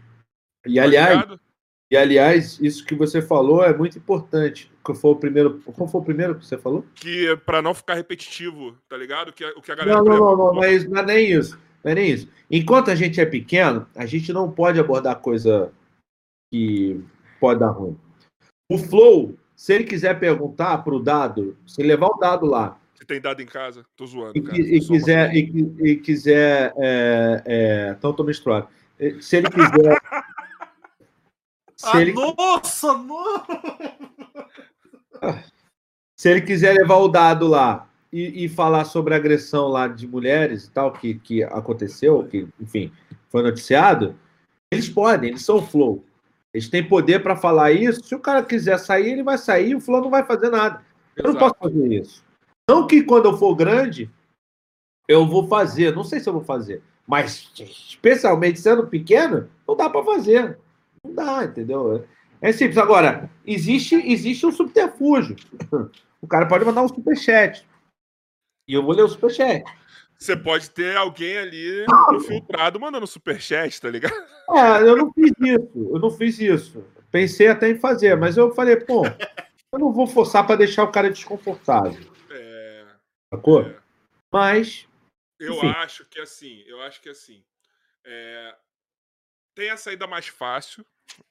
E 0.66 0.76
tá 0.76 0.84
aliás, 0.84 1.10
ligado? 1.10 1.42
e 1.90 1.98
aliás, 1.98 2.60
isso 2.60 2.86
que 2.86 2.94
você 2.96 3.22
falou 3.22 3.64
é 3.64 3.76
muito 3.76 3.98
importante. 3.98 4.72
Qual 4.84 4.96
foi 4.96 5.12
o 5.12 5.16
primeiro, 5.16 5.62
qual 5.62 5.88
foi 5.88 6.02
o 6.02 6.04
primeiro 6.04 6.38
que 6.38 6.46
você 6.46 6.58
falou? 6.58 6.86
Que 6.96 7.36
para 7.38 7.62
não 7.62 7.74
ficar 7.74 7.94
repetitivo, 7.94 8.78
tá 8.90 8.98
ligado? 8.98 9.32
Que, 9.32 9.46
o 9.46 9.62
que 9.62 9.72
a 9.72 9.76
galera. 9.76 9.98
Não, 9.98 10.04
não, 10.04 10.18
não, 10.18 10.38
não, 10.38 10.54
não 10.56 10.64
é, 10.64 10.74
isso, 10.74 10.90
não 10.90 11.02
é 11.02 11.06
nem 11.06 11.32
isso. 11.32 11.60
Não 11.84 11.92
é 11.92 11.96
nem 11.96 12.10
isso. 12.12 12.28
Enquanto 12.50 12.92
a 12.92 12.96
gente 12.96 13.20
é 13.20 13.26
pequeno, 13.26 13.88
a 13.96 14.06
gente 14.06 14.32
não 14.34 14.52
pode 14.52 14.80
abordar 14.80 15.20
coisa 15.20 15.72
que 16.52 17.02
pode 17.40 17.60
dar 17.60 17.70
ruim. 17.70 17.98
O 18.70 18.78
Flow, 18.78 19.38
se 19.56 19.74
ele 19.74 19.84
quiser 19.86 20.20
perguntar 20.20 20.80
para 20.80 20.94
o 20.94 21.00
dado, 21.00 21.58
se 21.66 21.82
levar 21.82 22.08
o 22.08 22.18
dado 22.18 22.46
lá 22.46 22.78
Você 22.96 23.06
tem 23.06 23.22
dado 23.22 23.42
em 23.42 23.46
casa? 23.46 23.86
Tô 23.96 24.06
zoando, 24.06 24.38
e, 24.38 24.42
cara. 24.42 24.60
e 24.60 24.80
quiser, 24.80 25.36
e, 25.36 25.76
e 25.80 25.96
quiser, 25.98 26.74
é, 26.78 27.44
é, 27.46 27.96
então 27.98 28.14
tô 28.14 28.24
misturado. 28.24 28.68
Eh, 29.00 29.16
Se 29.22 29.38
ele 29.38 29.50
quiser, 29.50 29.98
se 31.76 31.88
Ah, 31.88 32.02
ele, 32.02 32.14
nossa, 32.14 32.94
não! 32.98 33.46
se 36.20 36.30
ele 36.30 36.42
quiser 36.42 36.74
levar 36.74 36.98
o 36.98 37.08
dado 37.08 37.48
lá 37.48 37.88
e, 38.12 38.46
e 38.46 38.50
falar 38.50 38.86
sobre 38.86 39.14
a 39.14 39.18
agressão 39.18 39.68
lá 39.68 39.88
de 39.88 40.08
mulheres 40.08 40.66
e 40.66 40.72
tal 40.72 40.92
que, 40.92 41.16
que 41.16 41.44
aconteceu, 41.44 42.24
que 42.26 42.48
enfim 42.60 42.92
foi 43.30 43.44
noticiado, 43.44 44.16
eles 44.72 44.90
podem, 44.90 45.30
eles 45.30 45.44
são 45.44 45.62
Flow. 45.62 46.04
Eles 46.54 46.70
têm 46.70 46.88
poder 46.88 47.22
para 47.22 47.36
falar 47.36 47.72
isso. 47.72 48.04
Se 48.04 48.16
o 48.16 48.20
cara 48.20 48.44
quiser 48.44 48.80
sair, 48.80 49.12
ele 49.12 49.24
vai 49.24 49.38
sair. 49.38 49.76
O 49.76 49.82
Flow 49.82 50.02
não 50.02 50.10
vai 50.10 50.26
fazer 50.26 50.50
nada. 50.50 50.82
Eu 51.16 51.26
não 51.26 51.32
Exato. 51.32 51.46
posso 51.46 51.74
fazer 51.74 51.94
isso. 51.94 52.24
Não 52.70 52.88
que 52.88 53.04
quando 53.04 53.26
eu 53.26 53.38
for 53.38 53.56
grande, 53.56 54.10
eu 55.08 55.28
vou 55.28 55.48
fazer. 55.48 55.96
Não 55.96 56.04
sei 56.04 56.20
se 56.20 56.28
eu 56.28 56.34
vou 56.34 56.44
fazer. 56.44 56.82
Mas, 57.06 57.52
especialmente 57.60 58.60
sendo 58.60 58.88
pequeno, 58.88 59.48
não 59.68 59.76
dá 59.76 59.90
para 59.90 60.04
fazer. 60.04 60.58
Não 61.04 61.14
dá, 61.14 61.46
entendeu? 61.46 62.06
É 62.42 62.52
simples. 62.52 62.78
Agora, 62.78 63.30
existe, 63.46 63.96
existe 63.96 64.46
um 64.46 64.52
subterfúgio. 64.52 65.36
O 66.20 66.26
cara 66.28 66.48
pode 66.48 66.66
mandar 66.66 66.82
um 66.82 66.88
superchat. 66.88 67.64
E 68.68 68.74
eu 68.74 68.84
vou 68.84 68.94
ler 68.94 69.04
o 69.04 69.08
superchat. 69.10 69.64
Você 70.18 70.36
pode 70.36 70.70
ter 70.72 70.98
alguém 70.98 71.38
ali 71.38 71.86
infiltrado 72.14 72.80
mandando 72.80 73.06
superchat, 73.06 73.80
tá 73.80 73.90
ligado? 73.90 74.14
É, 74.50 74.82
eu 74.82 74.96
não 74.96 75.14
fiz 75.14 75.32
isso. 75.40 75.72
Eu 75.76 76.00
não 76.00 76.10
fiz 76.10 76.40
isso. 76.40 76.86
Pensei 77.12 77.48
até 77.48 77.70
em 77.70 77.80
fazer, 77.80 78.16
mas 78.18 78.36
eu 78.36 78.54
falei, 78.54 78.76
pô, 78.78 79.04
eu 79.72 79.80
não 79.80 79.94
vou 79.94 80.08
forçar 80.08 80.46
para 80.46 80.56
deixar 80.58 80.84
o 80.84 80.92
cara 80.92 81.10
desconfortável. 81.10 82.00
É, 82.32 82.86
Sacou? 83.34 83.62
é. 83.62 83.78
Mas, 84.32 84.88
Eu 85.40 85.54
Enfim. 85.54 85.68
acho 85.68 86.06
que 86.06 86.20
assim, 86.20 86.64
eu 86.66 86.82
acho 86.82 87.00
que 87.02 87.10
assim. 87.10 87.44
é, 88.04 88.56
tem 89.56 89.70
a 89.70 89.78
saída 89.78 90.08
mais 90.08 90.28
fácil, 90.28 90.84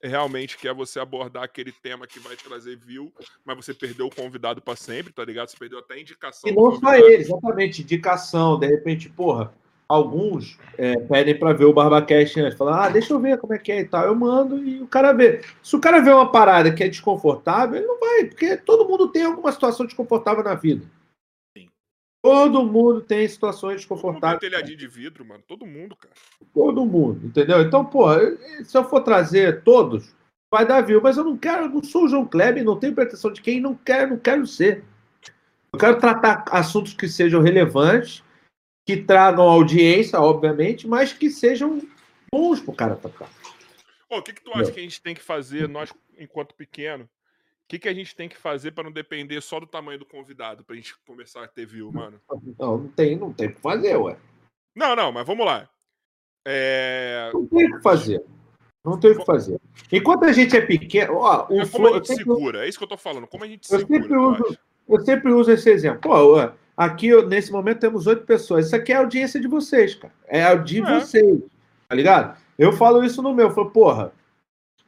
realmente, 0.02 0.56
que 0.56 0.68
é 0.68 0.74
você 0.74 0.98
abordar 0.98 1.42
aquele 1.42 1.72
tema 1.72 2.06
que 2.06 2.18
vai 2.18 2.36
trazer 2.36 2.76
view, 2.76 3.12
mas 3.44 3.56
você 3.56 3.74
perdeu 3.74 4.06
o 4.06 4.14
convidado 4.14 4.60
pra 4.60 4.76
sempre, 4.76 5.12
tá 5.12 5.24
ligado? 5.24 5.48
Você 5.48 5.56
perdeu 5.56 5.78
até 5.78 5.94
a 5.94 6.00
indicação. 6.00 6.50
e 6.50 6.54
não 6.54 6.78
só 6.78 6.94
ele, 6.94 7.16
exatamente, 7.16 7.82
indicação, 7.82 8.58
de 8.58 8.66
repente, 8.66 9.08
porra, 9.08 9.52
alguns 9.88 10.58
é, 10.76 10.96
pedem 10.96 11.38
para 11.38 11.52
ver 11.52 11.64
o 11.64 11.72
BarbaCast 11.72 12.40
antes, 12.40 12.58
falam, 12.58 12.74
ah, 12.74 12.88
deixa 12.88 13.12
eu 13.12 13.20
ver 13.20 13.38
como 13.38 13.54
é 13.54 13.58
que 13.58 13.72
é 13.72 13.80
e 13.80 13.84
tal. 13.84 14.04
Eu 14.04 14.14
mando 14.14 14.58
e 14.58 14.82
o 14.82 14.86
cara 14.86 15.12
vê. 15.12 15.40
Se 15.62 15.76
o 15.76 15.80
cara 15.80 16.00
vê 16.00 16.10
uma 16.10 16.30
parada 16.30 16.72
que 16.72 16.82
é 16.82 16.88
desconfortável, 16.88 17.76
ele 17.76 17.86
não 17.86 17.98
vai, 17.98 18.24
porque 18.24 18.56
todo 18.56 18.88
mundo 18.88 19.08
tem 19.08 19.24
alguma 19.24 19.52
situação 19.52 19.86
desconfortável 19.86 20.42
na 20.42 20.54
vida. 20.54 20.84
Todo 22.26 22.64
mundo 22.64 23.00
tem 23.00 23.28
situações 23.28 23.86
Todo 23.86 23.96
desconfortáveis. 23.96 24.40
telhadinho 24.40 24.76
de 24.76 24.88
vidro, 24.88 25.24
mano. 25.24 25.44
Todo 25.46 25.64
mundo, 25.64 25.94
cara. 25.94 26.12
Todo 26.52 26.84
mundo, 26.84 27.24
entendeu? 27.24 27.60
Então, 27.62 27.84
pô, 27.84 28.08
se 28.64 28.76
eu 28.76 28.82
for 28.82 29.00
trazer 29.02 29.62
todos, 29.62 30.12
vai 30.52 30.66
dar 30.66 30.80
view, 30.80 31.00
mas 31.00 31.16
eu 31.16 31.22
não 31.22 31.36
quero, 31.36 31.66
eu 31.66 31.68
não 31.68 31.84
sou 31.84 32.06
o 32.06 32.08
João 32.08 32.26
Kleber, 32.26 32.64
não 32.64 32.76
tenho 32.80 32.96
pretensão 32.96 33.32
de 33.32 33.40
quem 33.40 33.60
não 33.60 33.76
quer, 33.76 34.10
não 34.10 34.18
quero 34.18 34.44
ser. 34.44 34.82
Eu 35.72 35.78
quero 35.78 36.00
tratar 36.00 36.44
assuntos 36.50 36.94
que 36.94 37.06
sejam 37.06 37.40
relevantes, 37.40 38.24
que 38.84 38.96
tragam 38.96 39.48
audiência, 39.48 40.20
obviamente, 40.20 40.88
mas 40.88 41.12
que 41.12 41.30
sejam 41.30 41.80
bons 42.32 42.58
pro 42.58 42.72
cara 42.72 42.96
tratar. 42.96 43.30
Ô, 44.10 44.18
o 44.18 44.22
que, 44.22 44.32
que 44.32 44.42
tu 44.42 44.52
acha 44.52 44.72
que 44.72 44.80
a 44.80 44.82
gente 44.82 45.00
tem 45.00 45.14
que 45.14 45.22
fazer, 45.22 45.68
nós, 45.68 45.92
enquanto 46.18 46.56
pequeno? 46.56 47.08
O 47.66 47.68
que, 47.68 47.80
que 47.80 47.88
a 47.88 47.94
gente 47.94 48.14
tem 48.14 48.28
que 48.28 48.36
fazer 48.38 48.70
pra 48.70 48.84
não 48.84 48.92
depender 48.92 49.40
só 49.40 49.58
do 49.58 49.66
tamanho 49.66 49.98
do 49.98 50.06
convidado, 50.06 50.62
pra 50.62 50.76
gente 50.76 50.94
começar 51.04 51.42
a 51.42 51.48
ter 51.48 51.66
view, 51.66 51.90
mano? 51.92 52.20
Não, 52.56 52.78
não 52.78 52.88
tem, 52.88 53.16
não 53.16 53.32
tem 53.32 53.48
o 53.48 53.54
que 53.54 53.60
fazer, 53.60 53.96
ué. 53.96 54.16
Não, 54.74 54.94
não, 54.94 55.10
mas 55.10 55.26
vamos 55.26 55.44
lá. 55.44 55.68
É. 56.46 57.28
Não 57.34 57.44
tem 57.46 57.66
o 57.68 57.76
que 57.76 57.82
fazer. 57.82 58.24
Não 58.84 59.00
tem 59.00 59.10
o 59.10 59.18
que 59.18 59.24
fazer. 59.24 59.60
Enquanto 59.90 60.24
a 60.26 60.32
gente 60.32 60.56
é 60.56 60.60
pequeno, 60.60 61.14
ó, 61.16 61.48
o 61.50 61.60
é 61.60 61.66
como 61.66 61.86
a 61.86 61.90
Flow, 61.90 61.94
gente 61.94 62.06
sempre- 62.06 62.22
segura, 62.24 62.64
é 62.64 62.68
isso 62.68 62.78
que 62.78 62.84
eu 62.84 62.88
tô 62.88 62.96
falando. 62.96 63.26
Como 63.26 63.42
a 63.42 63.48
gente 63.48 63.68
Eu 63.72 63.80
segura, 63.80 64.00
sempre 64.02 64.16
uso-? 64.16 64.58
Eu 64.88 65.00
sempre 65.04 65.32
uso 65.32 65.50
esse 65.50 65.68
exemplo. 65.68 66.00
Pô, 66.02 66.36
aqui, 66.76 67.10
nesse 67.24 67.50
momento, 67.50 67.80
temos 67.80 68.06
oito 68.06 68.24
pessoas. 68.24 68.66
Isso 68.66 68.76
aqui 68.76 68.92
é 68.92 68.96
a 68.96 69.00
audiência 69.00 69.40
de 69.40 69.48
vocês, 69.48 69.96
cara. 69.96 70.14
É 70.28 70.44
a 70.44 70.54
de 70.54 70.80
É. 70.80 71.00
vocês. 71.00 71.40
Tá 71.88 71.96
ligado? 71.96 72.38
Eu 72.56 72.72
falo 72.72 73.02
isso 73.02 73.20
no 73.20 73.34
meu. 73.34 73.48
Eu 73.48 73.54
falo, 73.54 73.70
porra, 73.72 74.12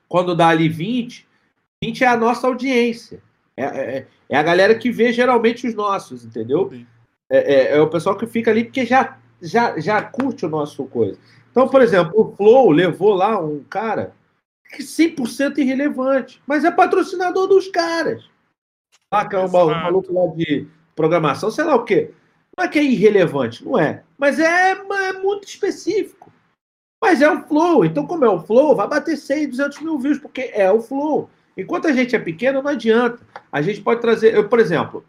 quando 0.09 0.37
dá 0.37 0.47
ali 0.49 0.69
20, 0.69 1.27
20 1.83 2.05
é 2.05 2.07
a 2.07 2.17
nossa 2.17 2.47
audiência. 2.47 3.23
É, 3.57 3.65
é- 3.65 4.07
é 4.29 4.37
a 4.37 4.43
galera 4.43 4.75
que 4.75 4.91
vê 4.91 5.13
geralmente 5.13 5.67
os 5.67 5.75
nossos, 5.75 6.25
entendeu? 6.25 6.69
É, 7.31 7.55
é- 7.55 7.77
é 7.77 7.81
o 7.81 7.89
pessoal 7.91 8.17
que 8.17 8.27
fica 8.27 8.51
ali 8.51 8.65
porque 8.65 8.85
já, 8.85 9.19
já, 9.41 9.79
já 9.79 10.03
curte 10.03 10.45
o 10.47 10.49
nosso 10.49 10.85
coisa. 10.87 11.19
Então, 11.51 11.69
por 11.69 11.81
exemplo, 11.83 12.13
o 12.21 12.37
Flow 12.37 12.71
levou 12.71 13.15
lá 13.15 13.41
um 13.41 13.63
cara 13.65 14.15
que 14.71 14.83
100% 14.83 15.59
irrelevante, 15.59 16.43
mas 16.47 16.65
é 16.65 16.71
patrocinador 16.71 17.47
dos 17.47 17.69
caras. 17.69 18.29
Lá 19.13 19.27
que 19.27 19.35
é 19.35 19.39
um 19.39 19.49
maluco 19.51 20.13
lá 20.13 20.27
de 20.35 20.67
programação, 20.95 21.51
sei 21.51 21.65
lá 21.65 21.75
o 21.75 21.85
quê. 21.85 22.13
Não 22.57 22.65
é 22.65 22.69
que 22.69 22.79
é 22.79 22.83
irrelevante, 22.83 23.65
não 23.65 23.79
é. 23.79 24.03
Mas 24.19 24.39
é, 24.39 24.73
é 24.73 25.13
muito 25.15 25.49
específico. 25.49 26.31
Mas 27.03 27.23
é 27.23 27.31
o 27.31 27.43
Flow. 27.45 27.85
Então, 27.85 28.07
como 28.07 28.25
é 28.25 28.29
o 28.29 28.41
Flow, 28.41 28.75
vai 28.77 28.87
bater 28.89 29.17
100, 29.17 29.49
200 29.49 29.81
mil 29.81 29.99
views, 29.99 30.19
porque 30.19 30.51
é 30.53 30.71
o 30.71 30.83
Flow. 30.83 31.31
Enquanto 31.59 31.89
a 31.89 31.93
gente 31.93 32.15
é 32.15 32.19
pequeno, 32.21 32.63
não 32.63 32.71
adianta. 32.71 33.19
A 33.51 33.61
gente 33.61 33.81
pode 33.81 34.01
trazer. 34.01 34.33
Eu, 34.33 34.49
por 34.49 34.61
exemplo, 34.61 35.05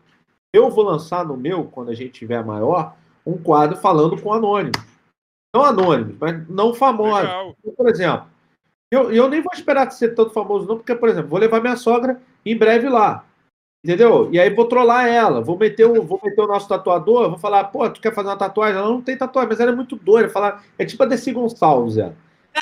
eu 0.52 0.72
vou 0.72 0.84
lançar 0.84 1.24
no 1.24 1.38
meu, 1.38 1.66
quando 1.66 1.92
a 1.92 1.94
gente 1.94 2.10
tiver 2.10 2.44
maior, 2.44 2.96
um 3.24 3.38
quadro 3.38 3.78
falando 3.78 4.20
com 4.20 4.34
anônimos. 4.34 4.84
Não 5.56 5.64
anônimos, 5.64 6.16
mas 6.20 6.48
não 6.50 6.74
famosos. 6.74 7.22
Legal. 7.22 7.56
Então, 7.60 7.74
Por 7.76 7.88
exemplo, 7.88 8.28
eu, 8.92 9.12
eu 9.12 9.30
nem 9.30 9.42
vou 9.42 9.52
esperar 9.54 9.92
ser 9.92 10.16
tanto 10.16 10.32
famoso, 10.32 10.68
não, 10.68 10.78
porque, 10.78 10.96
por 10.96 11.10
exemplo, 11.10 11.30
vou 11.30 11.40
levar 11.40 11.62
minha 11.62 11.78
sogra 11.78 12.20
em 12.44 12.58
breve 12.58 12.90
lá. 12.90 13.24
Entendeu? 13.86 14.30
E 14.32 14.40
aí 14.40 14.50
vou 14.50 14.68
trollar 14.68 15.08
ela, 15.08 15.42
vou 15.42 15.58
meter 15.58 15.86
o, 15.86 16.04
vou 16.04 16.20
meter 16.22 16.42
o 16.42 16.48
nosso 16.48 16.68
tatuador, 16.68 17.30
vou 17.30 17.38
falar, 17.38 17.66
pô, 17.66 17.88
tu 17.90 18.02
quer 18.02 18.14
fazer 18.14 18.28
uma 18.28 18.36
tatuagem? 18.36 18.78
Ela 18.78 18.90
não 18.90 19.02
tem 19.02 19.16
tatuagem, 19.16 19.50
mas 19.50 19.60
ela 19.60 19.72
é 19.72 19.76
muito 19.76 19.96
doida. 19.96 20.30
Falar, 20.30 20.64
é 20.78 20.84
tipo 20.84 21.02
a 21.04 21.06
Desi 21.06 21.32
Gonçalves, 21.32 21.98
ela. 21.98 22.16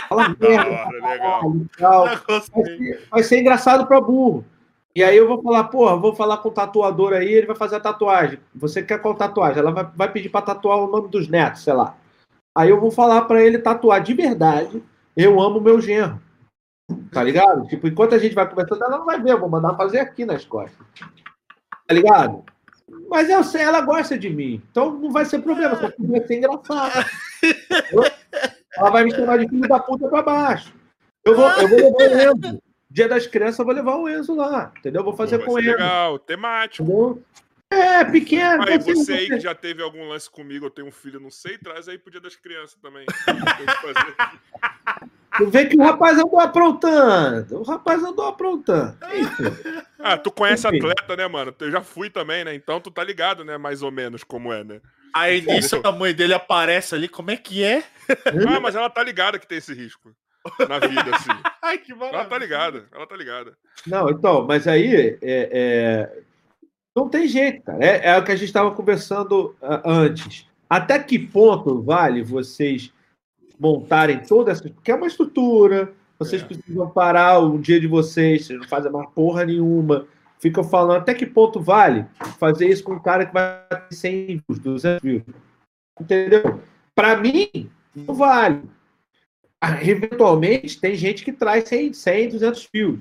Fala 0.09 0.29
Da 0.29 0.47
merda, 0.47 0.69
hora, 0.69 0.89
legal. 0.91 1.53
tal. 1.77 2.05
Vai 2.05 2.99
vai 3.09 3.23
ser 3.23 3.39
engraçado 3.39 3.87
pra 3.87 4.01
burro. 4.01 4.45
E 4.95 5.03
aí 5.03 5.15
eu 5.15 5.27
vou 5.27 5.41
falar, 5.43 5.65
porra, 5.65 5.95
vou 5.95 6.15
falar 6.15 6.37
com 6.37 6.49
o 6.49 6.51
tatuador 6.51 7.13
aí, 7.13 7.31
ele 7.31 7.45
vai 7.45 7.55
fazer 7.55 7.75
a 7.75 7.79
tatuagem. 7.79 8.39
Você 8.55 8.81
quer 8.81 8.99
qual 8.99 9.13
tatuagem? 9.13 9.59
Ela 9.59 9.71
vai, 9.71 9.87
vai 9.95 10.11
pedir 10.11 10.29
pra 10.29 10.41
tatuar 10.41 10.79
o 10.79 10.87
nome 10.87 11.07
dos 11.09 11.27
netos, 11.27 11.63
sei 11.63 11.73
lá. 11.73 11.95
Aí 12.57 12.69
eu 12.69 12.79
vou 12.79 12.89
falar 12.89 13.21
pra 13.23 13.43
ele 13.43 13.59
tatuar 13.59 14.01
de 14.01 14.15
verdade. 14.15 14.83
Eu 15.15 15.39
amo 15.39 15.61
meu 15.61 15.79
genro. 15.79 16.19
Tá 17.11 17.21
ligado? 17.21 17.67
Tipo, 17.67 17.87
enquanto 17.87 18.15
a 18.15 18.17
gente 18.17 18.33
vai 18.33 18.49
conversando, 18.49 18.83
ela 18.85 18.97
não 18.97 19.05
vai 19.05 19.21
ver, 19.21 19.33
eu 19.33 19.39
vou 19.39 19.49
mandar 19.49 19.75
fazer 19.75 19.99
aqui 19.99 20.25
nas 20.25 20.43
costas. 20.45 20.83
Tá 21.85 21.93
ligado? 21.93 22.43
Mas 23.09 23.29
eu 23.29 23.43
sei, 23.43 23.61
ela 23.61 23.81
gosta 23.81 24.17
de 24.17 24.29
mim. 24.29 24.61
Então 24.71 24.91
não 24.93 25.11
vai 25.11 25.25
ser 25.25 25.39
problema, 25.39 25.75
só 25.75 25.91
que 25.91 26.07
vai 26.07 26.25
ser 26.25 26.37
engraçado. 26.37 27.05
Ela 28.77 28.89
vai 28.89 29.03
me 29.03 29.11
chamar 29.11 29.37
de 29.39 29.47
filho 29.49 29.67
da 29.67 29.79
puta 29.79 30.07
pra 30.07 30.21
baixo. 30.21 30.73
Eu 31.25 31.35
vou, 31.35 31.49
eu 31.49 31.67
vou 31.67 31.77
levar 31.77 31.97
o 31.97 32.37
Enzo. 32.37 32.61
Dia 32.89 33.07
das 33.09 33.27
crianças, 33.27 33.59
eu 33.59 33.65
vou 33.65 33.73
levar 33.73 33.95
o 33.95 34.07
Enzo 34.07 34.35
lá. 34.35 34.71
Entendeu? 34.77 35.01
Eu 35.01 35.05
vou 35.05 35.15
fazer 35.15 35.39
Pô, 35.39 35.45
com 35.45 35.59
ele. 35.59 35.71
legal, 35.71 36.17
temático. 36.19 36.83
Entendeu? 36.83 37.23
É, 37.69 38.05
pequeno. 38.05 38.63
Aí 38.63 38.81
ser- 38.81 38.95
você 38.95 39.11
aí 39.13 39.27
que 39.27 39.39
já 39.41 39.53
teve 39.53 39.83
algum 39.83 40.07
lance 40.07 40.29
comigo, 40.29 40.65
eu 40.65 40.69
tenho 40.69 40.87
um 40.87 40.91
filho, 40.91 41.19
não 41.19 41.29
sei, 41.29 41.57
traz 41.57 41.89
aí 41.89 41.97
pro 41.97 42.09
dia 42.09 42.21
das 42.21 42.35
crianças 42.35 42.77
também. 42.81 43.05
Tu 45.37 45.47
vê 45.51 45.65
que 45.65 45.77
o 45.77 45.83
rapaz 45.83 46.17
andou 46.17 46.39
aprontando. 46.39 47.59
O 47.59 47.63
rapaz 47.63 48.01
andou 48.03 48.25
aprontando. 48.25 48.97
Enfim. 49.13 49.43
Ah, 49.99 50.17
tu 50.17 50.31
conhece 50.31 50.67
Enfim. 50.67 50.77
atleta, 50.77 51.15
né, 51.15 51.27
mano? 51.27 51.53
Eu 51.59 51.69
já 51.69 51.81
fui 51.81 52.09
também, 52.09 52.43
né? 52.43 52.55
Então 52.55 52.79
tu 52.79 52.89
tá 52.89 53.03
ligado, 53.03 53.45
né? 53.45 53.55
Mais 53.57 53.83
ou 53.83 53.91
menos 53.91 54.23
como 54.23 54.51
é, 54.51 54.63
né? 54.63 54.81
Aí 55.13 55.41
nisso 55.41 55.81
a 55.83 55.91
mãe 55.91 56.13
dele 56.13 56.33
aparece 56.33 56.95
ali, 56.95 57.07
como 57.07 57.31
é 57.31 57.37
que 57.37 57.63
é? 57.63 57.83
Ah, 58.47 58.59
mas 58.59 58.75
ela 58.75 58.89
tá 58.89 59.03
ligada 59.03 59.39
que 59.39 59.47
tem 59.47 59.57
esse 59.57 59.73
risco 59.73 60.11
na 60.67 60.79
vida, 60.79 61.15
assim. 61.15 61.29
Ai, 61.61 61.77
que 61.77 61.91
Ela 61.91 62.25
tá 62.25 62.37
ligada, 62.37 62.85
ela 62.93 63.07
tá 63.07 63.15
ligada. 63.15 63.57
Não, 63.85 64.09
então, 64.09 64.45
mas 64.45 64.67
aí 64.67 65.17
é, 65.21 65.49
é, 65.51 66.19
não 66.95 67.09
tem 67.09 67.27
jeito, 67.27 67.63
cara. 67.63 67.83
É, 67.83 68.07
é 68.09 68.17
o 68.17 68.23
que 68.23 68.31
a 68.31 68.35
gente 68.35 68.47
estava 68.47 68.71
conversando 68.71 69.55
ah, 69.61 69.81
antes. 69.85 70.47
Até 70.69 70.99
que 70.99 71.17
ponto 71.19 71.81
vale 71.81 72.21
vocês 72.23 72.91
montarem 73.59 74.19
toda 74.19 74.51
essa. 74.51 74.63
Porque 74.63 74.91
é 74.91 74.95
uma 74.95 75.07
estrutura, 75.07 75.91
vocês 76.19 76.41
É. 76.41 76.45
precisam 76.45 76.89
parar 76.89 77.39
o 77.39 77.57
dia 77.57 77.79
de 77.79 77.87
vocês, 77.87 78.45
vocês 78.45 78.59
não 78.59 78.67
fazem 78.67 78.91
mais 78.91 79.09
porra 79.11 79.45
nenhuma. 79.45 80.07
Ficam 80.39 80.63
falando 80.63 80.97
até 81.01 81.13
que 81.13 81.25
ponto 81.25 81.59
vale 81.59 82.05
fazer 82.39 82.67
isso 82.69 82.83
com 82.83 82.93
um 82.93 82.99
cara 82.99 83.25
que 83.25 83.33
vai 83.33 83.63
ter 83.89 83.95
100 83.95 84.25
views, 84.47 84.59
200 84.59 85.01
views. 85.03 85.23
Entendeu? 85.99 86.59
Para 86.93 87.17
mim, 87.17 87.69
não 87.95 88.13
vale. 88.13 88.61
Ah, 89.59 89.83
Eventualmente, 89.83 90.79
tem 90.79 90.93
gente 90.95 91.23
que 91.25 91.31
traz 91.33 91.67
100, 91.67 91.93
100 91.93 92.29
200 92.29 92.69
views. 92.71 92.99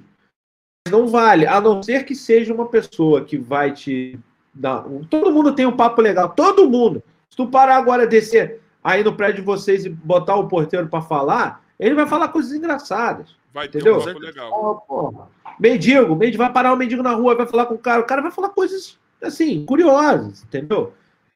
Mas 0.86 0.92
Não 0.92 1.06
vale, 1.08 1.46
a 1.46 1.60
não 1.60 1.82
ser 1.82 2.04
que 2.04 2.14
seja 2.14 2.54
uma 2.54 2.66
pessoa 2.66 3.24
que 3.24 3.36
vai 3.36 3.72
te 3.72 4.18
dar. 4.54 4.86
um- 4.86 5.04
Todo 5.04 5.30
mundo 5.32 5.54
tem 5.54 5.66
um 5.66 5.76
papo 5.76 6.00
legal, 6.00 6.30
todo 6.30 6.68
mundo. 6.70 7.02
Se 7.28 7.36
tu 7.36 7.48
parar 7.48 7.76
agora, 7.76 8.06
descer 8.06 8.60
aí 8.82 9.04
no 9.04 9.14
prédio 9.14 9.40
de 9.40 9.46
vocês 9.46 9.84
e 9.84 9.90
botar 9.90 10.36
o 10.36 10.48
porteiro 10.48 10.86
para 10.88 11.02
falar, 11.02 11.62
ele 11.78 11.94
vai 11.94 12.06
falar 12.06 12.28
coisas 12.28 12.52
engraçadas. 12.52 13.36
Vai 13.52 13.68
ter 13.68 13.80
Entendeu? 13.80 13.98
um 14.00 14.04
papo 14.04 14.18
legal. 14.20 14.50
Ó, 14.52 14.74
porra. 14.76 15.28
Mendigo, 15.58 16.14
mendigo, 16.14 16.42
vai 16.42 16.52
parar 16.52 16.72
o 16.72 16.76
mendigo 16.76 17.02
na 17.02 17.12
rua, 17.12 17.34
vai 17.34 17.46
falar 17.46 17.66
com 17.66 17.74
o 17.74 17.78
cara, 17.78 18.00
o 18.00 18.06
cara 18.06 18.22
vai 18.22 18.30
falar 18.30 18.50
coisas 18.50 18.98
assim, 19.22 19.64
curiosas, 19.64 20.42
entendeu? 20.42 20.92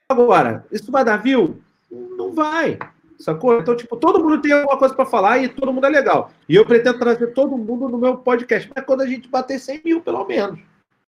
Agora, 0.09 0.65
isso 0.71 0.91
vai 0.91 1.05
dar 1.05 1.17
view? 1.17 1.61
Não 1.91 2.33
vai. 2.33 2.79
Sacou? 3.19 3.59
Então, 3.59 3.77
tipo, 3.77 3.97
todo 3.97 4.23
mundo 4.23 4.41
tem 4.41 4.53
alguma 4.53 4.79
coisa 4.79 4.95
para 4.95 5.05
falar 5.05 5.39
e 5.39 5.49
todo 5.49 5.73
mundo 5.73 5.87
é 5.87 5.91
legal. 5.91 6.33
E 6.49 6.57
eu 6.57 6.65
pretendo 6.65 6.99
trazer 6.99 7.29
todo 7.29 7.57
mundo 7.57 7.89
no 7.89 7.99
meu 7.99 8.17
podcast, 8.17 8.71
mas 8.75 8.85
quando 8.85 9.03
a 9.03 9.07
gente 9.07 9.29
bater 9.29 9.59
100 9.59 9.83
mil, 9.85 10.01
pelo 10.01 10.25
menos. 10.27 10.59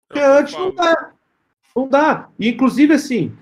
Porque 0.07 0.23
antes 0.23 0.53
não 0.53 0.73
dá. 0.73 1.11
Não 1.75 1.87
dá. 1.87 2.29
E, 2.39 2.49
inclusive, 2.49 2.93
assim, 2.93 3.35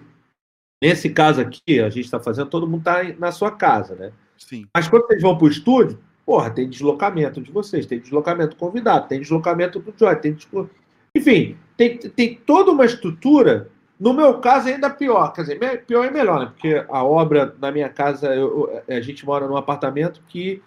nesse 0.81 1.09
caso 1.09 1.41
aqui, 1.41 1.81
a 1.81 1.89
gente 1.89 2.05
está 2.05 2.19
fazendo, 2.19 2.49
todo 2.49 2.67
mundo 2.67 2.79
está 2.79 3.03
na 3.19 3.31
sua 3.31 3.51
casa, 3.51 3.93
né? 3.95 4.13
Sim. 4.37 4.65
Mas 4.73 4.87
quando 4.87 5.05
vocês 5.05 5.21
vão 5.21 5.37
para 5.37 5.45
o 5.45 5.49
estúdio, 5.49 5.99
porra, 6.25 6.49
tem 6.49 6.69
deslocamento 6.69 7.41
de 7.41 7.51
vocês, 7.51 7.85
tem 7.85 7.99
deslocamento 7.99 8.51
do 8.51 8.59
convidado, 8.59 9.07
tem 9.07 9.19
deslocamento 9.19 9.79
do 9.79 9.93
Joy, 9.97 10.15
tem 10.17 10.33
deslo- 10.33 10.69
Enfim, 11.15 11.57
tem, 11.75 11.97
tem 11.97 12.35
toda 12.45 12.71
uma 12.71 12.85
estrutura. 12.85 13.69
No 13.99 14.13
meu 14.13 14.39
caso, 14.39 14.67
ainda 14.69 14.89
pior. 14.89 15.31
Quer 15.33 15.41
dizer, 15.41 15.85
pior 15.85 16.05
é 16.05 16.09
melhor, 16.09 16.39
né? 16.39 16.45
Porque 16.47 16.83
a 16.89 17.03
obra 17.03 17.53
na 17.59 17.71
minha 17.71 17.89
casa, 17.89 18.33
eu- 18.33 18.71
eu- 18.87 18.95
a 18.97 19.01
gente 19.01 19.25
mora 19.25 19.47
num 19.47 19.57
apartamento 19.57 20.21
que, 20.27 20.61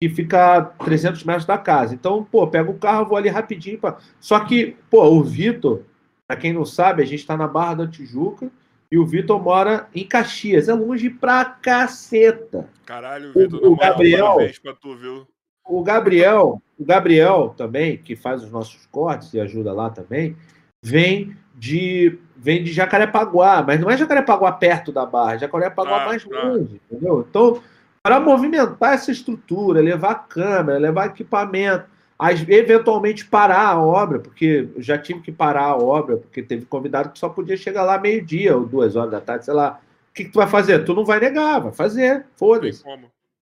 que 0.00 0.08
fica 0.08 0.56
a 0.56 0.62
300 0.62 1.24
metros 1.24 1.44
da 1.44 1.58
casa. 1.58 1.94
Então, 1.94 2.24
pô, 2.24 2.46
pego 2.46 2.72
o 2.72 2.78
carro, 2.78 3.06
vou 3.06 3.18
ali 3.18 3.28
rapidinho. 3.28 3.78
Pra... 3.78 3.98
Só 4.20 4.40
que, 4.40 4.76
pô, 4.88 5.04
o 5.04 5.22
Vitor, 5.22 5.82
pra 6.26 6.36
quem 6.36 6.52
não 6.52 6.64
sabe, 6.64 7.02
a 7.02 7.06
gente 7.06 7.26
tá 7.26 7.36
na 7.36 7.48
Barra 7.48 7.74
da 7.74 7.86
Tijuca 7.88 8.50
e 8.90 8.98
o 8.98 9.06
Vitor 9.06 9.42
mora 9.42 9.88
em 9.94 10.06
Caxias. 10.06 10.68
É 10.68 10.74
longe 10.74 11.10
pra 11.10 11.44
caceta. 11.44 12.68
Caralho, 12.86 13.30
O- 13.34 13.38
Vitor, 13.38 13.60
o 13.62 13.70
moral, 13.76 13.90
Gabriel- 13.90 14.36
tu, 14.80 14.96
viu? 14.96 15.26
O 15.66 15.82
Gabriel, 15.82 16.62
o 16.78 16.84
Gabriel 16.84 17.54
também, 17.56 17.98
que 17.98 18.16
faz 18.16 18.42
os 18.42 18.50
nossos 18.50 18.86
cortes 18.86 19.34
e 19.34 19.40
ajuda 19.40 19.72
lá 19.72 19.90
também, 19.90 20.34
vem 20.82 21.36
de 21.54 22.18
vem 22.40 22.62
de 22.62 22.72
Jacarepaguá, 22.72 23.64
mas 23.66 23.80
não 23.80 23.90
é 23.90 23.96
Jacarepaguá 23.96 24.52
perto 24.52 24.92
da 24.92 25.04
Barra, 25.04 25.34
é 25.34 25.38
Jacarepaguá 25.40 25.98
Tá, 26.00 26.06
mais 26.06 26.24
tá. 26.24 26.42
longe, 26.44 26.80
entendeu? 26.88 27.26
Então, 27.28 27.60
para 28.00 28.20
movimentar 28.20 28.94
essa 28.94 29.10
estrutura, 29.10 29.80
levar 29.80 30.14
câmera, 30.28 30.78
levar 30.78 31.06
equipamento, 31.08 31.84
as- 32.18 32.46
eventualmente 32.48 33.24
parar 33.24 33.68
a 33.68 33.80
obra, 33.82 34.18
porque 34.18 34.68
eu 34.74 34.82
já 34.82 34.98
tive 34.98 35.20
que 35.20 35.30
parar 35.32 35.64
a 35.64 35.76
obra, 35.76 36.16
porque 36.16 36.42
teve 36.42 36.66
convidado 36.66 37.10
que 37.10 37.18
só 37.18 37.28
podia 37.28 37.56
chegar 37.56 37.84
lá 37.84 37.98
meio-dia 37.98 38.56
ou 38.56 38.66
duas 38.66 38.96
horas 38.96 39.10
da 39.12 39.20
tarde, 39.20 39.44
sei 39.44 39.54
lá. 39.54 39.80
O 40.10 40.14
que, 40.14 40.24
que 40.24 40.30
tu 40.32 40.36
vai 40.38 40.48
fazer? 40.48 40.84
Tu 40.84 40.94
não 40.94 41.04
vai 41.04 41.20
negar, 41.20 41.60
vai 41.60 41.72
fazer, 41.72 42.26
foda-se. 42.36 42.82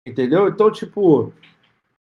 Entendeu? 0.08 0.48
Então, 0.48 0.72
tipo, 0.72 1.34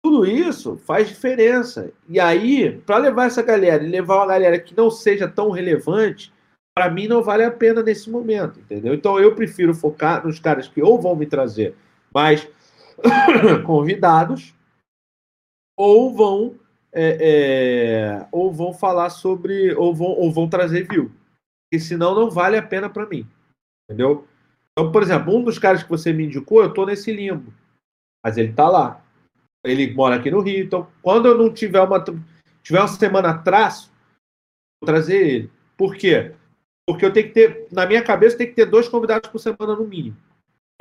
tudo 0.01 0.25
isso 0.25 0.77
faz 0.77 1.07
diferença. 1.09 1.91
E 2.07 2.19
aí, 2.19 2.77
para 2.85 2.97
levar 2.97 3.25
essa 3.27 3.41
galera 3.41 3.83
e 3.83 3.87
levar 3.89 4.17
uma 4.17 4.27
galera 4.27 4.57
que 4.59 4.75
não 4.75 4.89
seja 4.89 5.27
tão 5.27 5.49
relevante, 5.49 6.31
para 6.75 6.89
mim 6.89 7.07
não 7.07 7.21
vale 7.21 7.43
a 7.43 7.51
pena 7.51 7.83
nesse 7.83 8.09
momento, 8.09 8.59
entendeu? 8.59 8.93
Então 8.93 9.19
eu 9.19 9.35
prefiro 9.35 9.75
focar 9.75 10.25
nos 10.25 10.39
caras 10.39 10.67
que 10.67 10.81
ou 10.81 10.99
vão 10.99 11.15
me 11.15 11.25
trazer 11.25 11.75
mais 12.13 12.47
convidados 13.65 14.53
ou 15.77 16.13
vão 16.13 16.55
é, 16.91 17.17
é, 18.21 18.27
ou 18.31 18.53
vão 18.53 18.73
falar 18.73 19.09
sobre 19.09 19.73
ou 19.73 19.93
vão, 19.93 20.09
ou 20.09 20.31
vão 20.31 20.47
trazer 20.47 20.87
view. 20.87 21.11
Porque 21.65 21.83
senão 21.83 22.13
não 22.13 22.29
vale 22.29 22.55
a 22.57 22.63
pena 22.63 22.89
para 22.89 23.07
mim. 23.07 23.27
Entendeu? 23.89 24.27
Então, 24.71 24.91
por 24.91 25.01
exemplo, 25.01 25.35
um 25.35 25.43
dos 25.43 25.57
caras 25.57 25.83
que 25.83 25.89
você 25.89 26.13
me 26.13 26.25
indicou, 26.25 26.61
eu 26.61 26.73
tô 26.73 26.85
nesse 26.85 27.11
limbo. 27.11 27.53
Mas 28.23 28.37
ele 28.37 28.53
tá 28.53 28.69
lá. 28.69 29.03
Ele 29.63 29.93
mora 29.93 30.15
aqui 30.15 30.29
no 30.29 30.41
Rio. 30.41 30.63
Então, 30.63 30.87
quando 31.01 31.27
eu 31.27 31.37
não 31.37 31.51
tiver 31.51 31.81
uma 31.81 32.03
tiver 32.61 32.79
uma 32.79 32.87
semana 32.87 33.31
atrás, 33.31 33.91
vou 34.79 34.85
trazer 34.85 35.27
ele. 35.27 35.51
Por 35.77 35.95
quê? 35.95 36.33
Porque 36.87 37.05
eu 37.05 37.13
tenho 37.13 37.27
que 37.27 37.33
ter, 37.33 37.67
na 37.71 37.85
minha 37.85 38.03
cabeça, 38.03 38.37
tem 38.37 38.47
que 38.47 38.53
ter 38.53 38.65
dois 38.65 38.87
convidados 38.87 39.29
por 39.29 39.39
semana 39.39 39.75
no 39.75 39.85
mínimo. 39.85 40.17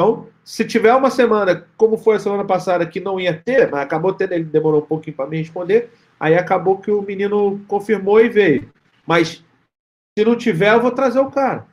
Então, 0.03 0.27
se 0.45 0.65
tiver 0.65 0.93
uma 0.95 1.11
semana, 1.11 1.65
como 1.77 1.97
foi 1.97 2.17
a 2.17 2.19
semana 2.19 2.45
passada, 2.45 2.85
que 2.85 2.99
não 2.99 3.21
ia 3.21 3.33
ter, 3.39 3.71
mas 3.71 3.81
acabou 3.83 4.13
tendo, 4.13 4.33
ele 4.33 4.43
demorou 4.45 4.81
um 4.81 4.85
pouquinho 4.87 5.15
para 5.15 5.29
me 5.29 5.39
responder, 5.39 5.91
aí 6.19 6.35
acabou 6.35 6.79
que 6.79 6.91
o 6.91 7.01
menino 7.03 7.61
confirmou 7.69 8.21
e 8.21 8.29
veio. 8.29 8.69
Mas 9.07 9.45
se 10.19 10.25
não 10.25 10.37
tiver, 10.37 10.75
eu 10.75 10.81
vou 10.83 10.91
trazer 10.91 11.21
o 11.21 11.31
cara. 11.31 11.67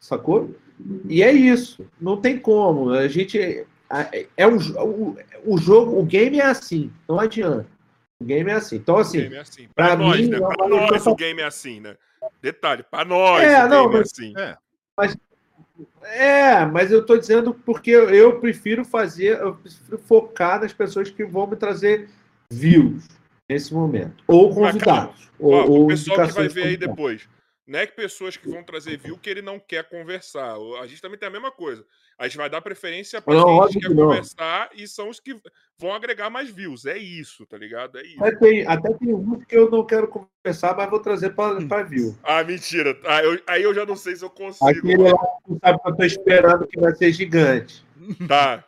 Sacou? 0.00 0.54
E 1.08 1.22
é 1.22 1.30
isso. 1.32 1.86
Não 2.00 2.16
tem 2.20 2.36
como. 2.38 2.90
A 2.90 3.06
gente. 3.06 3.38
É, 3.90 4.26
é 4.36 4.46
um, 4.46 4.56
o, 4.56 5.16
o 5.44 5.56
jogo, 5.58 5.98
o 5.98 6.04
game 6.04 6.38
é 6.40 6.44
assim. 6.46 6.90
Não 7.08 7.18
adianta. 7.20 7.66
O 8.20 8.24
game 8.24 8.50
é 8.50 8.54
assim. 8.54 8.76
Então, 8.76 8.96
O 8.96 8.98
assim. 8.98 9.18
game 9.20 9.36
é 9.36 9.40
assim. 9.40 9.68
pra 9.74 9.86
Pra, 9.86 9.96
nós, 9.96 10.20
mim, 10.20 10.28
né? 10.28 10.36
é 10.36 10.40
Pra 10.40 10.68
nós 10.68 11.06
o 11.06 11.14
game 11.14 11.40
é 11.40 11.44
assim, 11.44 11.80
né? 11.80 11.96
Detalhe, 12.42 12.84
pra 12.90 13.04
nós 13.04 13.42
É, 13.44 13.64
o 13.64 13.68
não, 13.68 13.82
game 13.84 13.94
é 13.94 13.98
mas- 13.98 14.10
assim. 14.12 14.34
É, 14.36 14.56
mas 14.96 15.16
eu 16.90 17.04
tô 17.04 17.16
dizendo 17.16 17.52
porque 17.52 17.90
eu, 17.90 18.40
prefiro 18.40 18.84
fazer, 18.84 19.38
eu 19.40 19.54
prefiro 19.54 19.98
focar 19.98 20.60
nas 20.60 20.72
pessoas 20.72 21.10
que 21.10 21.24
vão 21.24 21.46
me 21.46 21.56
trazer 21.56 22.08
views 22.50 23.06
nesse 23.48 23.72
momento. 23.72 24.22
Ou 24.26 24.48
Mas, 24.48 24.72
convidados. 24.72 25.30
Ó, 25.40 25.46
ou, 25.46 25.68
o 25.68 25.80
ou 25.82 25.86
pessoal 25.88 26.26
que 26.26 26.34
vai 26.34 26.48
ver 26.48 26.64
aí 26.64 26.76
depois. 26.76 27.28
Não 27.68 27.78
é 27.80 27.86
que 27.86 27.92
pessoas 27.92 28.34
que 28.34 28.48
vão 28.48 28.62
trazer 28.64 28.96
view 28.96 29.18
que 29.18 29.28
ele 29.28 29.42
não 29.42 29.58
quer 29.60 29.84
conversar. 29.86 30.56
A 30.80 30.86
gente 30.86 31.02
também 31.02 31.18
tem 31.18 31.28
a 31.28 31.30
mesma 31.30 31.50
coisa. 31.50 31.84
A 32.18 32.26
gente 32.26 32.38
vai 32.38 32.48
dar 32.48 32.62
preferência 32.62 33.20
para 33.20 33.34
quem 33.44 33.60
quer 33.72 33.88
que 33.90 33.94
não. 33.94 34.06
conversar 34.06 34.70
e 34.74 34.88
são 34.88 35.10
os 35.10 35.20
que 35.20 35.38
vão 35.78 35.92
agregar 35.92 36.30
mais 36.30 36.48
views. 36.48 36.86
É 36.86 36.96
isso, 36.96 37.44
tá 37.44 37.58
ligado? 37.58 37.98
É 37.98 38.02
isso. 38.06 38.24
Até 38.24 38.36
tem, 38.36 38.66
até 38.66 38.94
tem 38.94 39.12
uns 39.14 39.44
que 39.44 39.54
eu 39.54 39.70
não 39.70 39.84
quero 39.84 40.08
conversar, 40.08 40.74
mas 40.74 40.88
vou 40.88 40.98
trazer 40.98 41.34
para 41.34 41.82
view. 41.82 42.16
Ah, 42.24 42.42
mentira. 42.42 42.98
Ah, 43.04 43.22
eu- 43.22 43.38
aí 43.46 43.62
eu 43.62 43.74
já 43.74 43.84
não 43.84 43.96
sei 43.96 44.16
se 44.16 44.24
eu 44.24 44.30
consigo. 44.30 44.66
Aquele 44.66 44.96
lá 44.96 45.18
sabe 45.62 45.78
que 45.82 45.88
eu 45.90 45.96
tô 45.96 46.04
esperando 46.04 46.66
que 46.66 46.80
vai 46.80 46.94
ser 46.94 47.12
gigante. 47.12 47.84
Tá. 48.26 48.64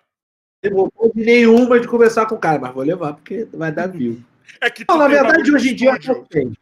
Eu 0.63 0.73
não 0.73 0.93
vou 0.95 1.11
de 1.15 1.25
nenhuma 1.25 1.81
de 1.81 1.89
conversar 1.89 2.27
com 2.27 2.35
o 2.35 2.39
cara, 2.39 2.59
mas 2.59 2.75
vou 2.75 2.85
levar 2.85 3.15
porque 3.15 3.49
vai 3.51 3.73
dar 3.73 3.87
view. 3.87 4.23
É 4.61 4.69
que 4.69 4.85
Não, 4.87 4.99
na 4.99 5.09
verdade, 5.09 5.51
hoje 5.51 5.71
em 5.71 5.75
dia 5.75 5.99
eu. 6.07 6.55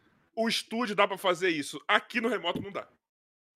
O 0.43 0.47
estúdio 0.47 0.95
dá 0.95 1.07
pra 1.07 1.17
fazer 1.17 1.49
isso. 1.49 1.81
Aqui 1.87 2.21
no 2.21 2.29
remoto 2.29 2.61
não 2.61 2.71
dá. 2.71 2.87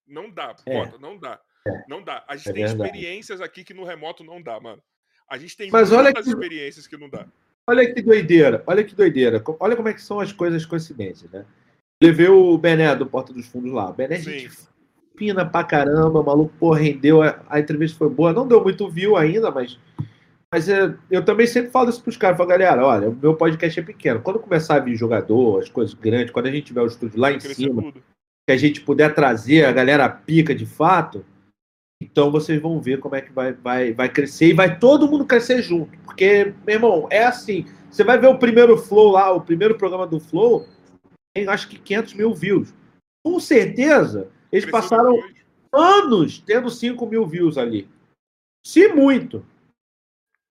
Não 0.08 0.30
dá, 0.30 0.56
É. 0.66 0.74
Bota, 0.86 0.98
não 0.98 1.18
dá. 1.18 1.40
Não 1.88 2.04
dá. 2.04 2.24
A 2.28 2.36
gente 2.36 2.50
É 2.50 2.54
tem 2.54 2.66
verdade. 2.66 2.84
experiências 2.90 3.40
aqui 3.42 3.64
que 3.64 3.74
no 3.74 3.86
remoto 3.86 4.24
não 4.24 4.42
dá, 4.42 4.60
mano. 4.60 4.82
A 5.30 5.38
gente 5.38 5.56
tem 5.56 5.72
Mas 5.72 5.92
olha 5.94 6.12
que- 6.14 6.20
experiências 6.20 6.86
que 6.86 6.98
não 6.98 7.10
dá. 7.10 7.26
Olha 7.70 7.94
que 7.94 8.02
doideira, 8.02 8.62
olha 8.68 8.84
que 8.84 8.94
doideira. 8.94 9.42
Olha 9.60 9.76
como 9.78 9.88
é 9.88 9.94
que 9.94 10.02
são 10.02 10.20
as 10.20 10.34
coisas 10.34 10.66
coincidências, 10.66 11.32
né? 11.32 11.46
Levei 12.02 12.28
o 12.28 12.58
Bené 12.58 12.94
do 12.94 13.06
Porta 13.06 13.32
dos 13.32 13.48
Fundos 13.48 13.72
lá. 13.72 13.90
O 13.90 13.94
Bené 13.94 14.16
é 14.16 14.20
Sim. 14.20 14.40
gente 14.40 14.58
fina 15.18 15.46
pra 15.50 15.64
caramba, 15.64 16.20
o 16.20 16.24
maluco, 16.26 16.54
pô, 16.60 16.72
rendeu. 16.74 17.22
A, 17.22 17.42
a 17.48 17.60
entrevista 17.62 17.98
foi 17.98 18.10
boa. 18.10 18.34
Não 18.34 18.46
deu 18.46 18.62
muito 18.62 18.90
view 18.90 19.16
ainda, 19.16 19.50
mas. 19.50 19.80
Mas 20.54 20.70
é, 20.70 20.96
eu 21.10 21.26
também 21.26 21.48
sempre 21.48 21.72
falo 21.72 21.90
isso 21.90 22.04
pros 22.04 22.16
caras. 22.16 22.38
Falo, 22.38 22.50
galera, 22.50 22.86
olha, 22.86 23.10
o 23.10 23.16
meu 23.16 23.36
podcast 23.36 23.80
é 23.80 23.82
pequeno. 23.82 24.22
Quando 24.22 24.40
começar 24.40 24.76
a 24.76 24.80
vir 24.80 24.96
jogador, 24.96 25.60
as 25.60 25.68
coisas 25.68 25.96
grandes, 25.96 26.30
quando 26.30 26.46
a 26.46 26.52
gente 26.52 26.66
tiver 26.66 26.82
o 26.82 26.86
estúdio 26.86 27.20
lá 27.20 27.32
em 27.32 27.40
cima, 27.40 27.82
tudo. 27.82 28.04
que 28.46 28.54
a 28.54 28.56
gente 28.56 28.82
puder 28.82 29.16
trazer 29.16 29.66
a 29.66 29.72
galera 29.72 30.08
pica 30.08 30.54
de 30.54 30.68
fato, 30.68 31.26
então 32.00 32.30
vocês 32.30 32.62
vão 32.62 32.80
ver 32.80 33.00
como 33.00 33.16
é 33.16 33.22
que 33.22 33.34
vai, 33.34 33.52
vai, 33.54 33.94
vai 33.94 34.08
crescer 34.10 34.50
e 34.50 34.54
vai 34.54 34.78
todo 34.78 35.08
mundo 35.08 35.26
crescer 35.26 35.60
junto. 35.64 35.98
Porque, 36.06 36.54
meu 36.68 36.76
irmão, 36.76 37.08
é 37.10 37.24
assim. 37.24 37.66
Você 37.90 38.04
vai 38.04 38.20
ver 38.20 38.28
o 38.28 38.38
primeiro 38.38 38.78
Flow 38.78 39.10
lá, 39.10 39.32
o 39.32 39.42
primeiro 39.42 39.76
programa 39.76 40.06
do 40.06 40.20
Flow, 40.20 40.68
tem 41.34 41.48
acho 41.48 41.68
que 41.68 41.80
500 41.80 42.14
mil 42.14 42.32
views. 42.32 42.72
Com 43.26 43.40
certeza, 43.40 44.30
eles 44.52 44.66
Cresceu 44.66 44.72
passaram, 44.72 45.20
anos 45.72 46.38
tendo 46.38 46.70
5 46.70 47.04
mil 47.08 47.26
views 47.26 47.58
ali. 47.58 47.90
Se 48.64 48.88
muito. 48.90 49.44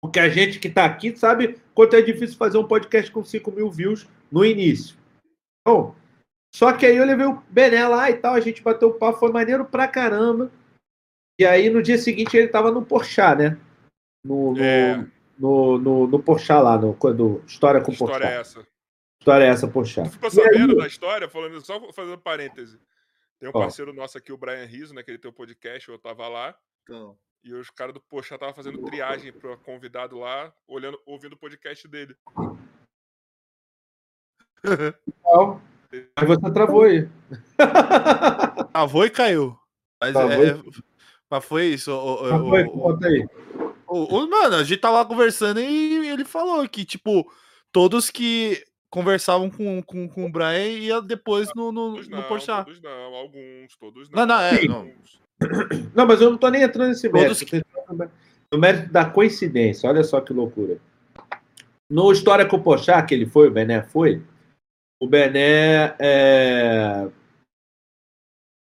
Porque 0.07 0.19
a 0.19 0.29
gente 0.29 0.59
que 0.59 0.67
está 0.67 0.85
aqui 0.85 1.15
sabe 1.17 1.59
quanto 1.73 1.95
é 1.95 2.01
difícil 2.01 2.37
fazer 2.37 2.57
um 2.57 2.67
podcast 2.67 3.11
com 3.11 3.23
5 3.23 3.51
mil 3.51 3.69
views 3.71 4.07
no 4.31 4.43
início. 4.45 4.95
Bom, 5.67 5.95
só 6.53 6.71
que 6.73 6.85
aí 6.85 6.95
eu 6.95 7.05
levei 7.05 7.25
o 7.25 7.41
Bené 7.49 7.87
lá 7.87 8.09
e 8.09 8.17
tal, 8.17 8.33
a 8.33 8.39
gente 8.39 8.61
bateu 8.61 8.89
o 8.89 8.93
papo, 8.93 9.19
foi 9.19 9.31
maneiro 9.31 9.65
pra 9.65 9.87
caramba. 9.87 10.51
E 11.39 11.45
aí 11.45 11.69
no 11.69 11.81
dia 11.81 11.97
seguinte 11.97 12.35
ele 12.37 12.47
tava 12.47 12.71
no 12.71 12.85
Porchat, 12.85 13.37
né? 13.37 13.57
No, 14.23 14.53
no, 14.53 14.63
É. 14.63 15.05
no, 15.37 15.77
no, 15.77 16.07
no 16.07 16.23
Porchat 16.23 16.61
lá, 16.63 16.77
no, 16.77 16.93
quando, 16.95 17.43
História 17.45 17.79
com 17.81 17.87
Que 17.87 17.93
história 17.93 18.13
Porchat. 18.13 18.33
é 18.37 18.39
essa? 18.41 18.67
História 19.21 19.43
é 19.43 19.47
essa, 19.47 19.67
Porchat. 19.67 20.09
Tu 20.09 20.13
ficou 20.13 20.29
E 20.29 20.39
aí- 20.39 20.53
sabendo 20.53 20.75
da 20.77 20.87
história? 20.87 21.27
Falando, 21.29 21.59
só 21.65 21.91
fazendo 21.91 22.17
parêntese. 22.19 22.79
Tem 23.39 23.49
um 23.49 23.51
Ó. 23.53 23.59
parceiro 23.59 23.91
nosso 23.91 24.17
aqui, 24.17 24.31
o 24.31 24.37
Brian 24.37 24.65
Rizzo, 24.65 24.93
né? 24.93 25.03
Que 25.03 25.11
ele 25.11 25.17
tem 25.17 25.29
um 25.29 25.33
podcast, 25.33 25.89
eu 25.89 25.99
tava 25.99 26.27
lá. 26.27 26.55
Então, 26.83 27.17
E 27.45 27.53
os 27.53 27.69
caras 27.69 27.93
do 27.93 28.01
Poxa 28.01 28.39
tava 28.39 28.53
fazendo 28.55 28.83
triagem 28.85 29.31
pro 29.31 29.55
convidado 29.59 30.17
lá, 30.17 30.51
olhando, 30.67 30.99
ouvindo 31.05 31.33
o 31.33 31.37
podcast 31.37 31.87
dele. 31.87 32.15
Legal. 34.63 35.61
Aí 36.15 36.25
você 36.25 36.51
travou 36.51 36.83
aí. 36.83 37.07
Travou 38.73 39.05
e 39.05 39.09
caiu. 39.11 39.57
Mas, 40.01 40.13
Travou 40.13 40.31
é- 40.43 40.47
e- 40.47 40.49
é- 40.49 40.63
mas 41.29 41.45
foi 41.45 41.65
isso. 41.67 41.91
o- 41.91 42.15
o- 42.15 42.29
Mas 42.31 42.41
foi, 42.49 42.63
o- 42.65 43.05
aí. 43.05 43.27
o- 43.87 44.17
o- 44.17 44.27
mano, 44.29 44.55
a 44.55 44.63
gente 44.63 44.83
lá 44.83 45.05
conversando 45.05 45.59
e 45.59 46.07
ele 46.09 46.25
falou 46.25 46.67
que, 46.67 46.83
tipo, 46.83 47.31
todos 47.71 48.09
que 48.09 48.65
conversavam 48.89 49.49
com, 49.51 49.81
com, 49.83 50.09
com 50.09 50.25
o 50.25 50.31
Brian 50.31 50.67
ia 50.67 51.01
depois 51.01 51.47
no, 51.55 51.71
no, 51.71 51.91
Todos 51.93 52.07
no 52.09 52.17
não, 52.17 52.23
Porchat. 52.27 52.65
todos 52.65 52.81
não, 52.81 53.13
alguns, 53.15 53.75
todos 53.77 54.09
Não, 54.09 54.25
não, 54.25 54.39
é, 54.39 54.57
Sim. 54.57 54.67
não. 54.67 54.75
Alguns. 54.77 55.24
Não, 55.93 56.05
mas 56.05 56.21
eu 56.21 56.29
não 56.31 56.37
tô 56.37 56.49
nem 56.49 56.63
entrando 56.63 56.89
nesse 56.89 57.09
mérito. 57.09 57.43
Entrando 57.55 58.11
No 58.51 58.59
mérito 58.59 58.91
da 58.91 59.09
coincidência. 59.09 59.89
Olha 59.89 60.03
só 60.03 60.21
que 60.21 60.33
loucura. 60.33 60.79
No 61.89 62.11
História 62.11 62.47
com 62.47 62.57
o 62.57 62.63
Porchat, 62.63 63.07
que 63.07 63.13
ele 63.13 63.25
foi, 63.25 63.47
o 63.47 63.51
Bené 63.51 63.83
foi, 63.83 64.23
o 64.99 65.07
Bené 65.07 65.95
é, 65.99 67.09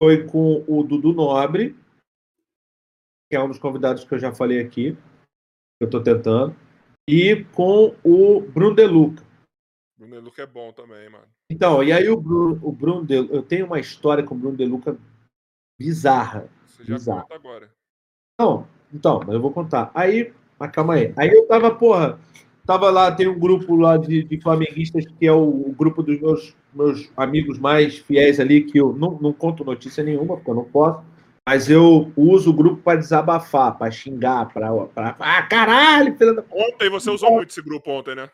foi 0.02 0.26
com 0.26 0.64
o 0.68 0.84
Dudu 0.84 1.12
Nobre, 1.12 1.76
que 3.30 3.36
é 3.36 3.44
um 3.44 3.50
dos 3.50 3.60
convidados 3.60 4.06
que 4.06 4.14
eu 4.14 4.20
já 4.20 4.34
falei 4.34 4.62
aqui, 4.62 4.94
que 4.94 5.86
eu 5.86 5.90
tô 5.90 6.02
tentando, 6.02 6.56
e 7.08 7.44
com 7.54 7.96
o 8.04 8.42
Bruno 8.42 8.76
De 8.76 8.86
Luca. 8.86 9.24
Bruno 9.98 10.20
Luca 10.22 10.44
é 10.44 10.48
bom 10.48 10.72
também, 10.72 11.10
mano. 11.10 11.28
Então, 11.52 11.84
e 11.84 11.92
aí 11.92 12.08
o 12.10 12.16
Bruno, 12.16 12.60
o 12.64 12.72
Bruno 12.72 13.06
De, 13.06 13.16
eu 13.16 13.42
tenho 13.42 13.66
uma 13.66 13.80
história 13.80 14.24
com 14.24 14.34
o 14.34 14.38
Bruno 14.38 14.56
De 14.56 14.66
Luca 14.66 14.98
bizarra. 15.78 16.50
Você 16.80 16.86
já 16.86 16.96
Exato. 16.96 17.22
conta 17.24 17.36
agora. 17.36 17.70
Não, 18.40 18.66
então, 18.94 19.20
mas 19.26 19.36
eu 19.36 19.42
vou 19.42 19.52
contar. 19.52 19.92
Aí, 19.94 20.32
mas 20.58 20.72
calma 20.72 20.94
aí. 20.94 21.14
Aí 21.18 21.30
eu 21.30 21.46
tava, 21.46 21.76
porra, 21.76 22.18
tava 22.66 22.90
lá, 22.90 23.12
tem 23.12 23.28
um 23.28 23.38
grupo 23.38 23.76
lá 23.76 23.98
de, 23.98 24.24
de 24.24 24.42
flamenguistas 24.42 25.06
que 25.06 25.28
é 25.28 25.32
o, 25.32 25.44
o 25.44 25.76
grupo 25.78 26.02
dos 26.02 26.20
meus, 26.22 26.56
meus 26.74 27.12
amigos 27.18 27.60
mais 27.60 27.98
fiéis 27.98 28.40
ali, 28.40 28.64
que 28.64 28.80
eu 28.80 28.94
não, 28.94 29.20
não 29.20 29.34
conto 29.34 29.66
notícia 29.66 30.02
nenhuma, 30.04 30.38
porque 30.38 30.50
eu 30.50 30.56
não 30.56 30.64
posso, 30.64 31.04
mas 31.46 31.70
eu 31.70 32.14
uso 32.16 32.52
o 32.52 32.54
grupo 32.54 32.82
para 32.82 33.00
desabafar, 33.00 33.78
para 33.78 33.92
xingar, 33.92 34.54
para. 34.54 34.70
Ah, 35.20 35.44
caralho, 35.44 36.16
filha 36.16 36.34
da. 36.34 36.44
Ontem 36.50 36.90
você 36.90 37.10
usou 37.10 37.32
muito 37.32 37.50
esse 37.50 37.62
grupo 37.62 37.92
ontem, 37.92 38.16
né? 38.16 38.30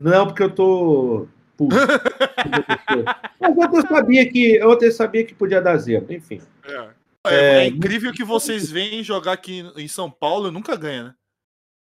Não, 0.00 0.26
porque 0.26 0.42
eu 0.42 0.54
tô. 0.54 1.28
Puto. 1.58 1.74
mas 3.40 3.58
ontem 3.58 3.78
eu 3.78 3.86
sabia 3.86 4.30
que. 4.30 4.64
Ontem 4.64 4.86
eu 4.86 4.92
sabia 4.92 5.24
que 5.24 5.34
podia 5.34 5.60
dar 5.60 5.76
zero, 5.76 6.06
enfim. 6.08 6.40
É. 6.64 6.95
É, 7.28 7.34
É, 7.34 7.64
é 7.64 7.66
incrível 7.66 8.12
que 8.12 8.24
vocês 8.24 8.70
veem 8.70 9.02
jogar 9.02 9.32
aqui 9.32 9.64
em 9.76 9.88
São 9.88 10.10
Paulo 10.10 10.48
e 10.48 10.50
nunca 10.50 10.76
ganha, 10.76 11.04
né? 11.04 11.14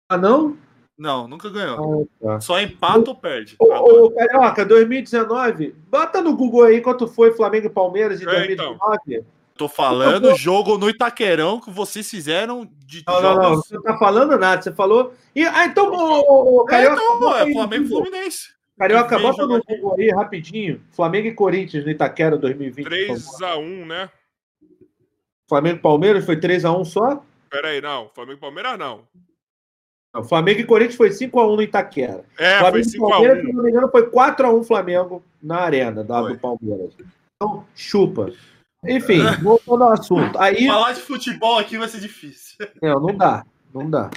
Ah, 0.09 0.17
não? 0.19 0.57
Não, 0.99 1.27
nunca 1.27 1.49
ganhou. 1.49 2.07
Ah, 2.23 2.25
tá. 2.35 2.41
Só 2.41 2.61
empata 2.61 3.09
ou 3.11 3.15
perde. 3.17 3.57
Ô, 3.59 3.73
Agora. 3.73 4.03
ô, 4.05 4.11
Carioca, 4.11 4.65
2019, 4.67 5.75
bota 5.89 6.21
no 6.21 6.37
Google 6.37 6.65
aí 6.65 6.81
quanto 6.81 7.09
foi 7.09 7.33
Flamengo 7.33 7.67
e 7.67 7.71
Palmeiras 7.71 8.19
de 8.21 8.29
É, 8.29 8.53
então. 8.53 8.77
2019. 8.77 9.25
Tô 9.57 9.69
falando 9.69 10.35
jogo 10.37 10.79
no 10.79 10.89
Itaquerão 10.89 11.61
que 11.61 11.71
vocês 11.71 12.09
fizeram 12.11 12.67
de 12.87 13.03
Não, 13.07 13.21
não, 13.21 13.35
não, 13.35 13.43
jogos. 13.43 13.67
você 13.67 13.75
não 13.77 13.83
tá 13.83 13.99
falando 13.99 14.39
nada, 14.39 14.63
você 14.63 14.73
falou. 14.73 15.13
E, 15.35 15.45
ah, 15.45 15.67
então, 15.67 15.91
ô, 15.93 16.61
ô, 16.61 16.65
É, 16.65 16.71
Carioca, 16.71 17.03
então, 17.03 17.37
é 17.37 17.41
aí 17.43 17.49
no 17.49 17.53
Flamengo 17.55 17.85
e. 17.85 17.89
Fluminense. 17.89 18.49
Carioca, 18.79 19.19
bota 19.19 19.47
no. 19.47 19.63
Google 19.63 19.97
aí 19.99 20.09
rapidinho. 20.11 20.81
Flamengo 20.93 21.29
e 21.29 21.35
Corinthians 21.35 21.85
no 21.85 21.91
Itaquera 21.91 22.39
2020. 22.39 22.87
por 23.09 23.19
favor. 23.21 23.59
3x1, 23.59 23.87
né? 23.87 24.11
Flamengo 25.51 25.77
e 25.79 25.83
Palmeiras 25.83 26.25
foi 26.25 26.37
3x1 26.39 26.85
só? 26.85 27.23
Pera 27.51 27.69
aí, 27.69 27.81
não. 27.81 28.09
Flamengo 28.15 28.39
e 28.39 28.41
Palmeiras 28.41 28.79
não. 28.79 29.03
Não, 30.15 30.25
Flamengo 30.25 30.61
e 30.61 30.65
Corinthians 30.65 30.97
foi 30.97 31.11
5x1 31.11 31.57
no 31.57 31.63
Itaquera. 31.63 32.25
É, 32.39 32.59
Flamengo 32.61 32.89
foi 32.89 32.97
e 32.97 33.11
Palmeiras, 33.11 33.39
se 33.41 33.47
5x1. 33.47 33.53
não 33.55 33.63
me 33.65 33.71
engano, 33.71 33.91
foi 33.91 34.11
4x1 34.11 34.65
Flamengo 34.65 35.25
na 35.43 35.57
arena 35.59 36.03
da, 36.05 36.21
Foi. 36.23 36.33
do 36.35 36.39
Palmeiras. 36.39 36.95
Então, 37.37 37.67
chupa. 37.75 38.33
Enfim, 38.87 39.19
voltando 39.43 39.85
ao 39.85 39.93
assunto. 39.93 40.39
Aí. 40.39 40.67
Falar 40.67 40.93
de 40.93 41.01
futebol 41.01 41.59
aqui 41.59 41.77
vai 41.77 41.89
ser 41.89 42.01
difícil. 42.01 42.57
Não, 42.81 42.99
não 43.01 43.15
dá. 43.17 43.45
Não 43.75 43.91
dá. 43.91 44.11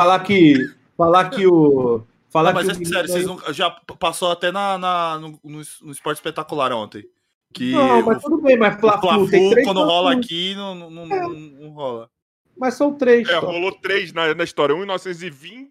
Falar 0.00 0.20
que. 0.20 0.54
Falar 0.96 1.28
que 1.30 1.46
o. 1.46 2.02
Falar 2.30 2.52
Não, 2.52 2.62
mas 2.64 2.76
que 2.76 2.82
é 2.82 2.86
sério, 2.86 3.08
vocês 3.08 3.26
aí- 3.28 3.36
não, 3.46 3.52
já 3.52 3.70
passou 3.98 4.30
até 4.30 4.50
na, 4.52 4.76
na- 4.78 5.18
no, 5.18 5.28
no, 5.44 5.60
no 5.82 5.92
Esporte 5.92 6.16
Espetacular 6.18 6.72
ontem. 6.72 7.08
Que 7.56 7.72
Não, 7.72 8.02
mas 8.04 8.18
o, 8.18 8.20
tudo 8.20 8.42
bem, 8.42 8.56
mas 8.58 8.78
Fla-Flu 8.78 9.00
Fla-Flu, 9.08 9.30
tem 9.30 9.50
três 9.50 9.66
quando 9.66 9.82
rola 9.82 10.12
aqui, 10.14 10.54
não, 10.54 10.74
não, 10.90 11.04
É. 11.04 11.20
não- 11.22 11.30
não 11.30 11.68
rola. 11.70 12.10
Mas 12.58 12.74
são 12.74 12.92
três. 12.94 13.28
É, 13.28 13.40
só. 13.40 13.46
rolou 13.46 13.72
três 13.72 14.12
na, 14.12 14.34
na 14.34 14.44
história. 14.44 14.74
Um 14.74 14.78
em 14.78 14.80
1920, 14.82 15.70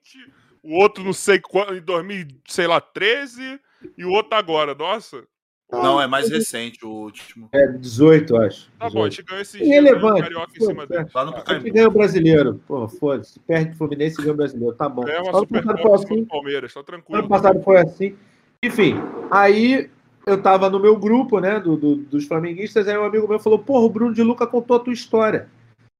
o 0.64 0.76
outro 0.80 1.04
não 1.04 1.14
sei 1.14 1.40
quando, 1.40 1.76
em 1.76 1.82
2000, 1.82 2.28
sei 2.48 2.68
lá, 2.68 2.80
13, 2.82 3.60
e 3.98 4.04
o 4.06 4.12
outro 4.12 4.36
agora. 4.38 4.74
Nossa. 4.74 5.24
Não, 5.72 6.00
é 6.00 6.06
mais 6.06 6.30
recente 6.30 6.86
o 6.86 6.90
último. 6.90 7.50
É 7.52 7.68
18, 7.68 8.36
eu 8.36 8.42
acho. 8.44 8.72
Tá 8.80 8.88
bom, 8.90 9.04
a 9.04 9.10
18. 9.10 9.12
gente 9.16 9.26
ganhou 9.26 9.42
esse 9.42 9.64
Irrelevante. 9.64 10.22
carioca 10.22 10.52
em 10.56 10.66
cima 10.66 10.86
dele. 10.86 11.06
Lá 11.14 11.26
no 11.26 11.32
A 11.32 11.36
gente 11.38 11.44
Pacaembu. 11.46 11.74
ganha 11.74 11.88
o 11.88 11.92
brasileiro. 11.92 12.62
Pô, 12.68 12.88
foda-se. 12.88 13.40
Perde 13.40 13.72
o 13.74 13.76
Fluminense 13.76 14.16
e 14.20 14.24
ganha 14.24 14.34
o 14.34 14.38
brasileiro. 14.38 14.76
Tá 14.76 14.88
bom. 14.88 15.08
É 15.08 15.20
uma 15.20 15.30
Ano 15.32 15.40
super 15.40 15.64
passado 15.64 15.82
foi 15.82 15.92
em 15.92 15.98
cima 15.98 16.14
assim. 16.14 16.22
do 16.22 16.28
Palmeiras, 16.28 16.74
tá 16.74 16.80
Ano 16.80 16.86
tranquilo. 16.86 17.28
passado 17.28 17.62
foi 17.64 17.78
assim. 17.78 18.16
Enfim, 18.64 18.96
aí 19.32 19.90
eu 20.26 20.42
tava 20.42 20.70
no 20.70 20.80
meu 20.80 20.98
grupo, 20.98 21.40
né, 21.40 21.60
do, 21.60 21.78
do- 21.78 21.96
dos 21.98 22.26
flamenguistas, 22.26 22.88
aí 22.88 22.98
um 22.98 23.04
amigo 23.04 23.28
meu 23.28 23.40
falou, 23.40 23.60
porra, 23.60 23.86
o 23.86 23.90
Bruno 23.90 24.14
de 24.14 24.24
Luca 24.24 24.48
contou 24.48 24.78
a 24.78 24.80
tua 24.80 24.94
história. 24.94 25.50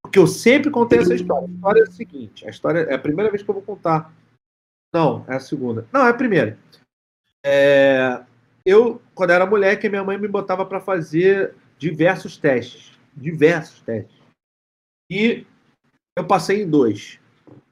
Porque 0.02 0.20
eu 0.20 0.28
sempre 0.28 0.70
contei 0.70 1.00
essa 1.00 1.16
história. 1.16 1.48
A 1.48 1.52
história 1.52 1.80
é 1.80 1.84
a 1.84 1.92
seguinte, 1.92 2.48
a 2.48 2.50
história 2.50 2.80
é 2.82 2.94
a 2.96 3.00
primeira 3.00 3.30
vez 3.32 3.44
que 3.44 3.50
eu 3.50 3.54
vou 3.56 3.64
contar. 3.64 4.14
Não, 4.94 5.26
é 5.28 5.36
a 5.36 5.40
segunda. 5.40 5.88
Não, 5.92 6.06
é 6.06 6.10
a 6.10 6.14
primeira. 6.14 6.58
É, 7.46 8.24
eu, 8.66 9.02
quando 9.14 9.32
era 9.32 9.46
moleque, 9.46 9.90
minha 9.90 10.04
mãe 10.04 10.18
me 10.18 10.28
botava 10.28 10.66
para 10.66 10.80
fazer 10.80 11.54
diversos 11.78 12.38
testes. 12.38 12.98
Diversos 13.16 13.82
testes. 13.82 14.16
E 15.12 15.46
eu 16.18 16.26
passei 16.26 16.64
em 16.64 16.70
dois. 16.70 17.20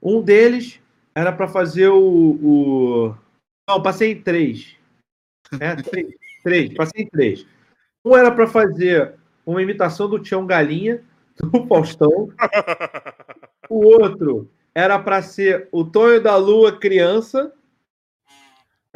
Um 0.01 0.21
deles 0.21 0.80
era 1.15 1.31
para 1.31 1.47
fazer 1.47 1.89
o, 1.89 1.97
o- 1.99 3.15
Não, 3.69 3.81
passei 3.81 4.11
em 4.11 4.21
três. 4.21 4.75
É, 5.59 5.75
três. 5.75 6.13
Três. 6.43 6.73
Passei 6.73 7.03
em 7.03 7.07
três. 7.07 7.45
Um 8.05 8.15
era 8.15 8.31
para 8.31 8.47
fazer 8.47 9.15
uma 9.45 9.61
imitação 9.61 10.09
do 10.09 10.19
Tião 10.19 10.45
Galinha, 10.45 11.01
do 11.39 11.65
Faustão. 11.67 12.29
O 13.69 13.85
outro 13.85 14.49
era 14.75 14.99
para 14.99 15.21
ser 15.21 15.67
o 15.71 15.83
Tonho 15.85 16.21
da 16.21 16.35
Lua 16.35 16.77
criança. 16.77 17.53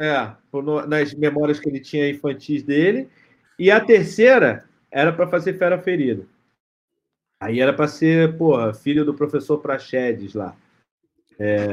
É, 0.00 0.30
nas 0.86 1.12
memórias 1.14 1.58
que 1.58 1.68
ele 1.68 1.80
tinha 1.80 2.08
infantis 2.08 2.62
dele. 2.62 3.08
E 3.58 3.70
a 3.70 3.80
terceira 3.80 4.64
era 4.90 5.12
para 5.12 5.26
fazer 5.26 5.58
Fera 5.58 5.80
Ferida. 5.80 6.24
Aí 7.42 7.60
era 7.60 7.72
para 7.72 7.88
ser, 7.88 8.36
porra, 8.36 8.72
filho 8.74 9.04
do 9.04 9.14
professor 9.14 9.58
Praxedes 9.58 10.34
lá. 10.34 10.56
É, 11.38 11.66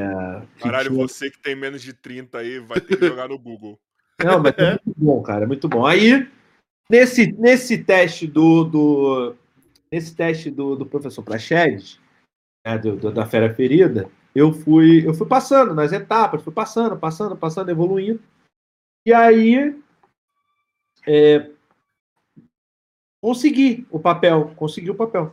Caralho, 0.60 0.90
tinha- 0.90 1.02
você 1.06 1.30
que 1.30 1.38
tem 1.38 1.54
menos 1.56 1.82
de 1.82 1.92
30 1.92 2.38
aí, 2.38 2.58
vai 2.60 2.80
ter 2.80 2.96
que 2.96 3.06
jogar 3.06 3.28
no 3.28 3.38
Google. 3.38 3.78
Não, 4.22 4.40
mas 4.42 4.54
é 4.56 4.70
muito 4.84 4.94
bom, 4.96 5.22
cara, 5.22 5.44
é 5.44 5.46
muito 5.46 5.68
bom. 5.68 5.84
Aí, 5.84 6.26
nesse, 6.90 7.32
nesse 7.32 7.84
teste 7.84 8.26
do, 8.26 8.64
do 8.64 9.36
nesse 9.92 10.14
teste 10.14 10.50
do, 10.50 10.76
do 10.76 10.86
professor 10.86 11.22
Praxedes, 11.22 12.00
né, 12.66 12.78
do, 12.78 12.96
do- 12.96 13.12
da 13.12 13.26
Fera 13.26 13.54
Ferida, 13.54 14.10
eu 14.34 14.52
fui, 14.52 15.06
eu 15.06 15.14
fui 15.14 15.26
passando 15.26 15.74
nas 15.74 15.92
etapas, 15.92 16.42
fui 16.42 16.52
passando, 16.52 16.96
passando, 16.96 17.36
passando, 17.36 17.70
evoluindo. 17.70 18.20
E 19.06 19.12
aí, 19.12 19.76
é, 21.06 21.50
consegui 23.20 23.86
o 23.90 23.98
papel, 23.98 24.52
consegui 24.56 24.90
o 24.90 24.94
papel. 24.94 25.32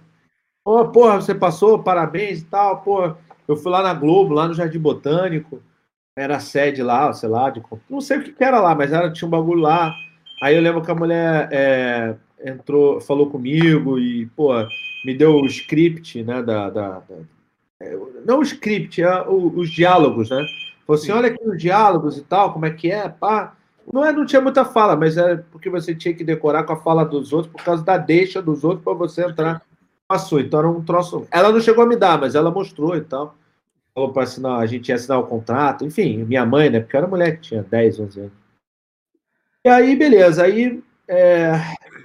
Ô, 0.65 0.87
porra, 0.89 1.21
você 1.21 1.35
passou, 1.35 1.83
parabéns 1.83 2.41
e 2.41 2.45
tal, 2.45 2.81
porra. 2.81 3.17
Eu 3.47 3.57
fui 3.57 3.71
lá 3.71 3.83
na 3.83 3.93
Globo, 3.93 4.33
lá 4.33 4.47
no 4.47 4.53
Jardim 4.53 4.79
Botânico, 4.79 5.61
era 6.15 6.37
a 6.37 6.39
sede 6.39 6.83
lá, 6.83 7.11
sei 7.13 7.29
lá, 7.29 7.49
de, 7.49 7.61
não 7.89 7.99
sei 7.99 8.17
o 8.17 8.23
que, 8.23 8.31
que 8.31 8.43
era 8.43 8.59
lá, 8.61 8.75
mas 8.75 8.91
era, 8.91 9.11
tinha 9.11 9.27
um 9.27 9.31
bagulho 9.31 9.61
lá. 9.61 9.93
Aí 10.41 10.55
eu 10.55 10.61
lembro 10.61 10.81
que 10.81 10.91
a 10.91 10.95
mulher 10.95 11.49
é, 11.51 12.15
entrou, 12.43 13.01
falou 13.01 13.29
comigo 13.29 13.97
e, 13.97 14.27
pô, 14.27 14.51
me 15.05 15.15
deu 15.15 15.35
o 15.35 15.45
script, 15.45 16.23
né, 16.23 16.41
da... 16.43 16.69
da, 16.69 16.89
da 16.99 17.15
é, 17.81 17.97
não 18.25 18.39
o 18.39 18.43
script, 18.43 19.01
é, 19.01 19.21
o, 19.21 19.53
os 19.57 19.69
diálogos, 19.69 20.29
né? 20.29 20.45
Falou 20.85 20.99
assim, 20.99 21.07
Sim. 21.07 21.13
olha 21.13 21.29
aqui 21.29 21.43
os 21.43 21.57
diálogos 21.57 22.17
e 22.17 22.21
tal, 22.21 22.53
como 22.53 22.65
é 22.65 22.71
que 22.71 22.91
é, 22.91 23.09
pá. 23.09 23.55
Não, 23.91 24.05
é, 24.05 24.13
não 24.13 24.25
tinha 24.25 24.41
muita 24.41 24.63
fala, 24.63 24.95
mas 24.95 25.17
é 25.17 25.37
porque 25.51 25.69
você 25.69 25.93
tinha 25.93 26.13
que 26.13 26.23
decorar 26.23 26.63
com 26.63 26.73
a 26.73 26.77
fala 26.77 27.03
dos 27.03 27.33
outros 27.33 27.51
por 27.51 27.63
causa 27.63 27.83
da 27.83 27.97
deixa 27.97 28.41
dos 28.41 28.63
outros 28.63 28.83
para 28.83 28.93
você 28.93 29.25
entrar. 29.25 29.61
Passou, 30.07 30.39
então 30.39 30.59
era 30.59 30.69
um 30.69 30.83
troço. 30.83 31.25
Ela 31.31 31.51
não 31.51 31.59
chegou 31.59 31.83
a 31.83 31.87
me 31.87 31.95
dar, 31.95 32.19
mas 32.19 32.35
ela 32.35 32.51
mostrou 32.51 32.95
e 32.95 33.01
tal. 33.01 33.35
Falou 33.95 34.11
para 34.11 34.23
assinar, 34.23 34.59
a 34.59 34.65
gente 34.65 34.89
ia 34.89 34.95
assinar 34.95 35.19
o 35.19 35.27
contrato, 35.27 35.85
enfim, 35.85 36.23
minha 36.23 36.45
mãe, 36.45 36.69
né? 36.69 36.79
Porque 36.79 36.95
eu 36.95 36.99
era 36.99 37.07
mulher 37.07 37.35
que 37.35 37.41
tinha 37.41 37.61
10, 37.61 37.99
11 37.99 38.19
anos. 38.21 38.33
E 39.65 39.69
aí, 39.69 39.95
beleza, 39.95 40.43
aí 40.43 40.83
é, 41.07 41.51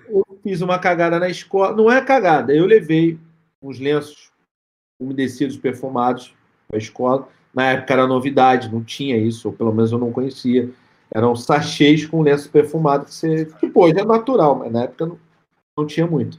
eu 0.09 0.23
fiz 0.43 0.61
uma 0.61 0.79
cagada 0.79 1.19
na 1.19 1.29
escola. 1.29 1.75
Não 1.75 1.91
é 1.91 2.01
cagada, 2.01 2.55
eu 2.55 2.67
levei 2.67 3.19
uns 3.63 3.81
lenços 3.81 4.31
umedecidos, 5.01 5.57
perfumados 5.57 6.35
para 6.69 6.77
a 6.77 6.79
escola. 6.79 7.29
Na 7.55 7.71
época 7.71 7.95
era 7.95 8.07
novidade, 8.07 8.71
não 8.71 8.85
tinha 8.85 9.17
isso, 9.17 9.49
ou 9.49 9.55
pelo 9.55 9.73
menos 9.73 9.91
eu 9.91 9.99
não 9.99 10.13
conhecia. 10.13 10.71
Eram 11.11 11.35
sachês 11.35 12.07
com 12.07 12.21
lenço 12.21 12.51
perfumado, 12.51 13.07
que, 13.07 13.15
você, 13.15 13.49
é 13.97 14.05
natural, 14.05 14.57
mas 14.57 14.71
na 14.71 14.83
época 14.83 15.07
não, 15.07 15.19
não 15.77 15.87
tinha 15.87 16.07
muito. 16.07 16.39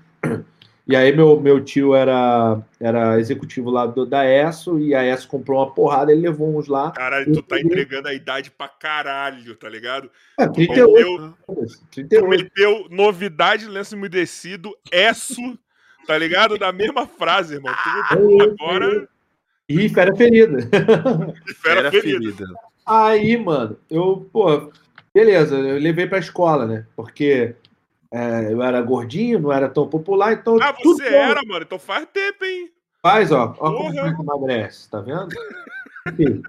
E 0.91 0.95
aí 0.95 1.16
meu, 1.16 1.40
meu 1.40 1.64
tio 1.64 1.94
era, 1.94 2.60
era 2.80 3.20
executivo 3.20 3.70
lá 3.70 3.86
do, 3.86 4.07
da 4.07 4.26
ESSO, 4.26 4.80
e 4.80 4.95
a 4.95 5.06
ESSO 5.06 5.28
comprou 5.28 5.60
uma 5.60 5.72
porrada, 5.72 6.11
ele 6.11 6.22
levou 6.22 6.57
uns 6.57 6.68
lá. 6.68 6.90
Caralho, 6.90 7.32
tu 7.32 7.44
tá 7.44 7.60
entregando 7.61 8.07
a 8.07 8.14
idade 8.14 8.49
pra 8.49 8.68
caralho, 8.68 9.56
tá 9.56 9.70
ligado? 9.70 10.10
É, 10.40 10.48
38, 10.48 10.88
Meteu, 10.88 11.36
tu 11.45 11.68
38. 11.91 12.28
meteu 12.28 12.88
novidade, 12.90 13.68
lenço 13.68 13.95
umedecido, 13.95 14.76
esso, 14.91 15.60
tá 16.07 16.18
ligado? 16.18 16.57
Da 16.57 16.72
mesma 16.72 17.06
frase, 17.06 17.53
irmão. 17.53 17.72
Tu 18.11 18.41
agora, 18.41 19.07
E 19.70 19.88
fera 19.90 20.16
ferida. 20.16 20.57
fera 21.61 21.82
Era 21.82 21.91
ferida. 21.91 22.18
ferida. 22.20 22.45
Aí, 22.84 23.38
mano, 23.38 23.78
eu, 23.91 24.28
pô, 24.34 24.72
beleza, 25.14 25.56
eu 25.56 25.78
levei 25.78 26.07
pra 26.07 26.18
escola, 26.18 26.66
né? 26.66 26.88
Porque 26.95 27.53
é, 28.11 28.52
eu 28.52 28.61
era 28.61 28.81
gordinho, 28.81 29.40
não 29.40 29.52
era 29.52 29.69
tão 29.69 29.88
popular, 29.88 30.34
então. 30.34 30.57
Ah, 30.61 30.76
você 30.84 31.07
era, 31.07 31.41
mano. 31.45 31.64
Então 31.64 31.77
faz 31.77 32.07
tempo, 32.11 32.44
hein? 32.44 32.72
Faz, 33.02 33.31
ó, 33.31 33.56
ó 33.60 33.72
como 33.72 33.94
Porra. 33.94 34.15
você 34.15 34.22
emagrece, 34.22 34.90
tá 34.90 34.99
vendo? 34.99 35.30
Enfim. 36.07 36.41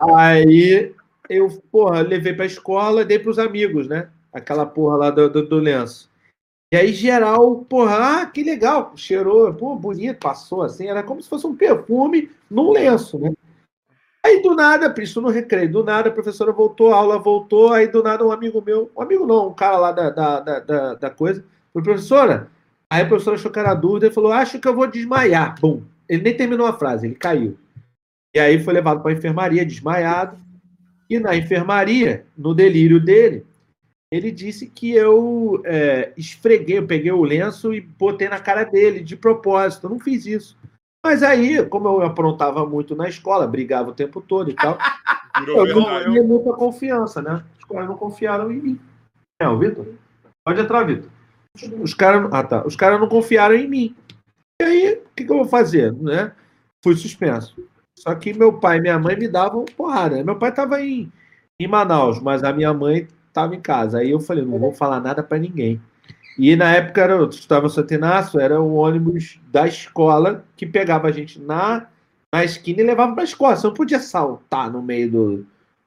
Aí 0.00 0.94
eu, 1.28 1.48
porra, 1.70 2.02
levei 2.02 2.34
pra 2.34 2.44
escola, 2.44 3.04
dei 3.04 3.18
pros 3.18 3.38
amigos, 3.38 3.88
né? 3.88 4.10
Aquela 4.32 4.66
porra 4.66 4.96
lá 4.96 5.10
do, 5.10 5.30
do, 5.30 5.46
do 5.46 5.58
lenço. 5.58 6.10
E 6.72 6.76
aí, 6.76 6.92
geral, 6.92 7.64
porra, 7.68 8.22
ah, 8.22 8.26
que 8.26 8.42
legal, 8.42 8.92
cheirou, 8.96 9.54
pô, 9.54 9.76
bonito, 9.76 10.18
passou 10.18 10.62
assim, 10.62 10.88
era 10.88 11.04
como 11.04 11.22
se 11.22 11.28
fosse 11.28 11.46
um 11.46 11.54
perfume 11.54 12.30
num 12.50 12.72
lenço, 12.72 13.16
né? 13.18 13.32
Aí, 14.24 14.40
do 14.40 14.54
nada, 14.54 14.94
isso 15.02 15.20
no 15.20 15.28
recreio, 15.28 15.70
do 15.70 15.84
nada, 15.84 16.08
a 16.08 16.12
professora 16.12 16.50
voltou, 16.50 16.94
a 16.94 16.96
aula 16.96 17.18
voltou, 17.18 17.74
aí 17.74 17.86
do 17.86 18.02
nada 18.02 18.24
um 18.24 18.32
amigo 18.32 18.62
meu, 18.64 18.90
um 18.96 19.02
amigo 19.02 19.26
não, 19.26 19.48
um 19.48 19.54
cara 19.54 19.76
lá 19.76 19.92
da, 19.92 20.08
da, 20.08 20.40
da, 20.40 20.94
da, 20.94 21.10
coisa, 21.10 21.44
falou, 21.72 21.84
professora, 21.84 22.48
aí 22.88 23.02
a 23.02 23.06
professora 23.06 23.36
achou 23.36 23.50
que 23.50 23.58
era 23.58 23.74
dúvida 23.74 24.06
e 24.06 24.10
falou, 24.10 24.32
acho 24.32 24.58
que 24.58 24.66
eu 24.66 24.74
vou 24.74 24.86
desmaiar, 24.86 25.60
bum. 25.60 25.82
Ele 26.08 26.22
nem 26.22 26.34
terminou 26.34 26.66
a 26.66 26.72
frase, 26.72 27.06
ele 27.06 27.14
caiu. 27.14 27.58
E 28.34 28.40
aí 28.40 28.58
foi 28.64 28.72
levado 28.72 29.02
para 29.02 29.10
a 29.12 29.14
enfermaria, 29.14 29.64
desmaiado, 29.64 30.38
e 31.10 31.20
na 31.20 31.36
enfermaria, 31.36 32.24
no 32.36 32.54
delírio 32.54 32.98
dele, 32.98 33.44
ele 34.10 34.30
disse 34.30 34.68
que 34.68 34.92
eu 34.92 35.60
é, 35.66 36.12
esfreguei, 36.16 36.78
eu 36.78 36.86
peguei 36.86 37.12
o 37.12 37.24
lenço 37.24 37.74
e 37.74 37.80
botei 37.80 38.28
na 38.28 38.40
cara 38.40 38.64
dele, 38.64 39.00
de 39.00 39.16
propósito. 39.16 39.84
Eu 39.84 39.90
não 39.90 39.98
fiz 39.98 40.24
isso. 40.24 40.56
Mas 41.04 41.22
aí, 41.22 41.62
como 41.66 41.86
eu 41.86 42.02
aprontava 42.02 42.64
muito 42.64 42.96
na 42.96 43.06
escola, 43.06 43.46
brigava 43.46 43.90
o 43.90 43.94
tempo 43.94 44.22
todo 44.22 44.50
e 44.50 44.54
tal, 44.54 44.78
Virou 45.40 45.66
eu 45.66 45.74
não 45.74 46.00
tinha 46.04 46.22
muita 46.22 46.52
confiança, 46.54 47.20
né? 47.20 47.44
Os 47.58 47.64
caras 47.64 47.88
não 47.88 47.96
confiaram 47.96 48.50
em 48.50 48.60
mim. 48.60 48.80
É, 49.38 49.46
o 49.46 49.58
Vitor? 49.58 49.86
Pode 50.46 50.60
entrar, 50.60 50.84
Vitor. 50.84 51.10
Os 51.82 51.92
caras 51.92 52.28
ah, 52.32 52.42
tá. 52.42 52.66
Os 52.66 52.74
caras 52.74 52.98
não 52.98 53.08
confiaram 53.08 53.54
em 53.54 53.68
mim. 53.68 53.96
E 54.62 54.64
aí, 54.64 54.94
o 54.94 55.14
que, 55.14 55.24
que 55.24 55.30
eu 55.30 55.36
vou 55.36 55.44
fazer? 55.44 55.92
Né? 55.92 56.32
Fui 56.82 56.96
suspenso. 56.96 57.54
Só 57.98 58.14
que 58.14 58.32
meu 58.32 58.52
pai 58.58 58.78
e 58.78 58.80
minha 58.80 58.98
mãe 58.98 59.16
me 59.16 59.28
davam 59.28 59.64
porrada. 59.76 60.22
Meu 60.24 60.38
pai 60.38 60.50
estava 60.50 60.80
em, 60.80 61.12
em 61.60 61.68
Manaus, 61.68 62.20
mas 62.20 62.42
a 62.42 62.52
minha 62.52 62.72
mãe 62.72 63.08
estava 63.28 63.54
em 63.54 63.60
casa. 63.60 63.98
Aí 63.98 64.10
eu 64.10 64.20
falei, 64.20 64.44
não 64.44 64.58
vou 64.58 64.72
falar 64.72 65.00
nada 65.00 65.22
para 65.22 65.38
ninguém. 65.38 65.80
E 66.38 66.56
na 66.56 66.72
época 66.74 67.00
era, 67.00 67.12
eu 67.14 67.28
estava 67.28 67.68
Inácio, 67.92 68.40
era 68.40 68.60
um 68.60 68.74
ônibus 68.74 69.40
da 69.52 69.66
escola 69.66 70.44
que 70.56 70.66
pegava 70.66 71.08
a 71.08 71.12
gente 71.12 71.40
na, 71.40 71.86
na 72.32 72.44
esquina 72.44 72.80
e 72.80 72.84
levava 72.84 73.12
para 73.14 73.22
a 73.22 73.24
escola. 73.24 73.56
Você 73.56 73.66
não 73.66 73.74
podia 73.74 74.00
saltar 74.00 74.70
no 74.70 74.82
meio 74.82 75.10
do, 75.10 75.46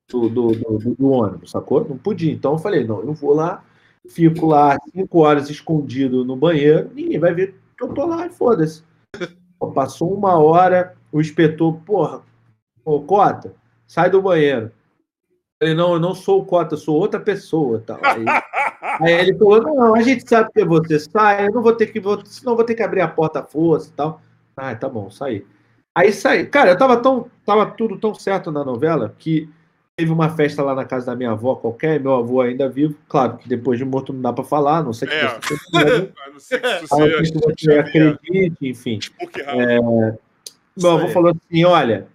do, 0.09 0.29
do, 0.29 0.51
do- 0.53 0.95
do 0.95 1.09
ônibus, 1.09 1.51
sacou? 1.51 1.85
Não 1.87 1.97
podia. 1.97 2.31
Então 2.31 2.53
eu 2.53 2.57
falei, 2.59 2.85
não, 2.85 3.01
eu 3.01 3.13
vou 3.13 3.33
lá, 3.33 3.63
fico 4.09 4.45
lá 4.47 4.77
cinco 4.93 5.19
horas 5.19 5.49
escondido 5.49 6.23
no 6.23 6.35
banheiro, 6.35 6.89
ninguém 6.93 7.19
vai 7.19 7.33
ver 7.33 7.55
que 7.77 7.83
eu 7.83 7.93
tô 7.93 8.05
lá 8.05 8.25
e 8.25 8.29
foda-se. 8.29 8.83
Passou 9.73 10.13
uma 10.13 10.37
hora, 10.37 10.95
o 11.11 11.19
inspetor, 11.19 11.73
porra, 11.81 12.21
ô 12.85 13.01
Cota, 13.01 13.53
sai 13.87 14.09
do 14.09 14.21
banheiro. 14.21 14.71
Falei, 15.59 15.73
não, 15.73 15.93
eu 15.93 15.99
não 15.99 16.13
sou 16.13 16.41
o 16.41 16.45
Cota, 16.45 16.75
eu 16.75 16.79
sou 16.79 16.95
outra 16.95 17.19
pessoa. 17.19 17.83
Tal. 17.85 17.99
Aí, 18.03 18.25
aí 19.01 19.13
ele 19.13 19.37
falou, 19.37 19.61
não, 19.61 19.95
a 19.95 20.01
gente 20.01 20.27
sabe 20.27 20.49
que 20.53 20.63
você 20.63 20.99
sai, 20.99 21.47
eu 21.47 21.51
não 21.51 21.63
vou 21.63 21.73
ter 21.73 21.87
que, 21.87 21.99
vou, 21.99 22.23
senão 22.25 22.55
vou 22.55 22.63
ter 22.63 22.75
que 22.75 22.83
abrir 22.83 23.01
a 23.01 23.07
porta 23.07 23.39
à 23.39 23.43
força 23.43 23.89
e 23.89 23.93
tal. 23.93 24.21
Ah, 24.55 24.75
tá 24.75 24.87
bom, 24.87 25.09
saí. 25.09 25.45
Aí 25.95 26.11
saí. 26.13 26.45
Cara, 26.45 26.71
eu 26.71 26.77
tava 26.77 26.97
tão, 26.97 27.27
tava 27.45 27.65
tudo 27.65 27.97
tão 27.97 28.13
certo 28.13 28.51
na 28.51 28.63
novela 28.63 29.15
que 29.17 29.49
teve 29.95 30.11
uma 30.11 30.29
festa 30.29 30.61
lá 30.61 30.75
na 30.75 30.85
casa 30.85 31.07
da 31.07 31.15
minha 31.15 31.31
avó 31.31 31.55
qualquer, 31.55 31.99
meu 31.99 32.13
avô 32.13 32.41
ainda 32.41 32.69
vivo. 32.69 32.95
Claro 33.09 33.37
que 33.37 33.49
depois 33.49 33.79
de 33.79 33.85
morto 33.85 34.13
não 34.13 34.21
dá 34.21 34.31
pra 34.31 34.43
falar, 34.43 34.83
não 34.83 34.93
sei 34.93 35.07
que 35.07 35.15
É. 35.15 35.27
você 35.27 35.55
A 35.73 36.25
não 36.25 36.33
não 36.33 36.39
ser 36.39 36.61
que 36.61 37.65
você 37.65 37.79
acredite, 37.79 38.57
enfim. 38.61 38.99
Spook 39.01 39.41
House. 39.41 40.15
Meu 40.77 40.91
avô 40.91 41.07
falou 41.07 41.31
assim: 41.31 41.65
olha, 41.65 42.07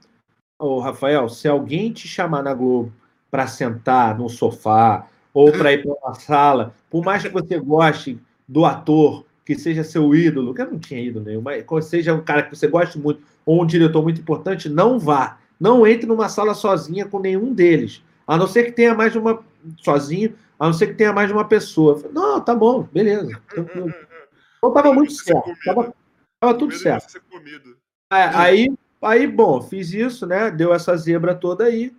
ô 0.61 0.79
Rafael, 0.79 1.29
se 1.29 1.49
alguém 1.49 1.93
te 1.93 2.07
chamar 2.07 2.45
na 2.45 2.55
Globo 2.55 2.93
para 3.33 3.47
sentar 3.47 4.19
no 4.19 4.29
sofá 4.29 5.07
ou 5.33 5.51
para 5.51 5.73
ir 5.73 5.83
para 5.83 5.95
uma 5.95 6.13
sala, 6.13 6.75
por 6.91 7.03
mais 7.03 7.23
que 7.23 7.31
você 7.31 7.59
goste 7.59 8.21
do 8.47 8.67
ator, 8.67 9.25
que 9.47 9.55
seja 9.55 9.83
seu 9.83 10.15
ídolo, 10.15 10.53
que 10.53 10.61
eu 10.61 10.71
não 10.71 10.79
tinha 10.79 11.01
ídolo 11.01 11.25
nenhum, 11.25 11.41
mas 11.41 11.65
seja 11.87 12.13
um 12.13 12.21
cara 12.21 12.43
que 12.43 12.55
você 12.55 12.69
goste 12.69 12.99
muito, 12.99 13.23
ou 13.47 13.63
um 13.63 13.67
diretor 13.67 14.03
muito 14.03 14.21
importante, 14.21 14.69
não 14.69 14.99
vá. 14.99 15.39
Não 15.59 15.87
entre 15.87 16.07
numa 16.07 16.29
sala 16.29 16.53
sozinha 16.53 17.07
com 17.07 17.19
nenhum 17.19 17.55
deles. 17.55 18.03
A 18.27 18.37
não 18.37 18.47
ser 18.47 18.65
que 18.65 18.73
tenha 18.73 18.95
mais 18.95 19.13
de 19.13 19.19
uma. 19.19 19.43
sozinho, 19.79 20.35
a 20.59 20.67
não 20.67 20.73
ser 20.75 20.89
que 20.89 20.95
tenha 20.95 21.13
mais 21.13 21.29
de 21.29 21.33
uma 21.33 21.47
pessoa. 21.47 21.97
Falei, 21.97 22.13
Não, 22.13 22.41
tá 22.41 22.55
bom, 22.55 22.87
beleza. 22.93 23.41
tranquilo." 23.49 23.95
Então 24.59 24.73
tava 24.73 24.93
muito 24.93 25.13
certo. 25.13 25.51
Tava, 25.65 25.95
tava 26.39 26.55
tudo 26.55 26.75
certo. 26.75 27.21
É, 28.13 28.25
aí, 28.35 28.73
aí, 29.01 29.27
bom, 29.27 29.63
fiz 29.63 29.93
isso, 29.93 30.27
né? 30.27 30.51
Deu 30.51 30.75
essa 30.75 30.95
zebra 30.97 31.35
toda 31.35 31.65
aí. 31.65 31.93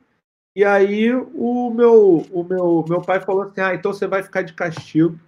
E 0.56 0.64
aí 0.64 1.12
o 1.14 1.72
meu, 1.72 2.26
o 2.32 2.44
meu, 2.44 2.86
meu 2.88 3.02
pai 3.02 3.20
falou 3.20 3.44
assim: 3.44 3.62
ah, 3.62 3.74
então 3.74 3.94
você 3.94 4.08
vai 4.08 4.22
ficar 4.22 4.42
de 4.42 4.54
castigo. 4.54 5.20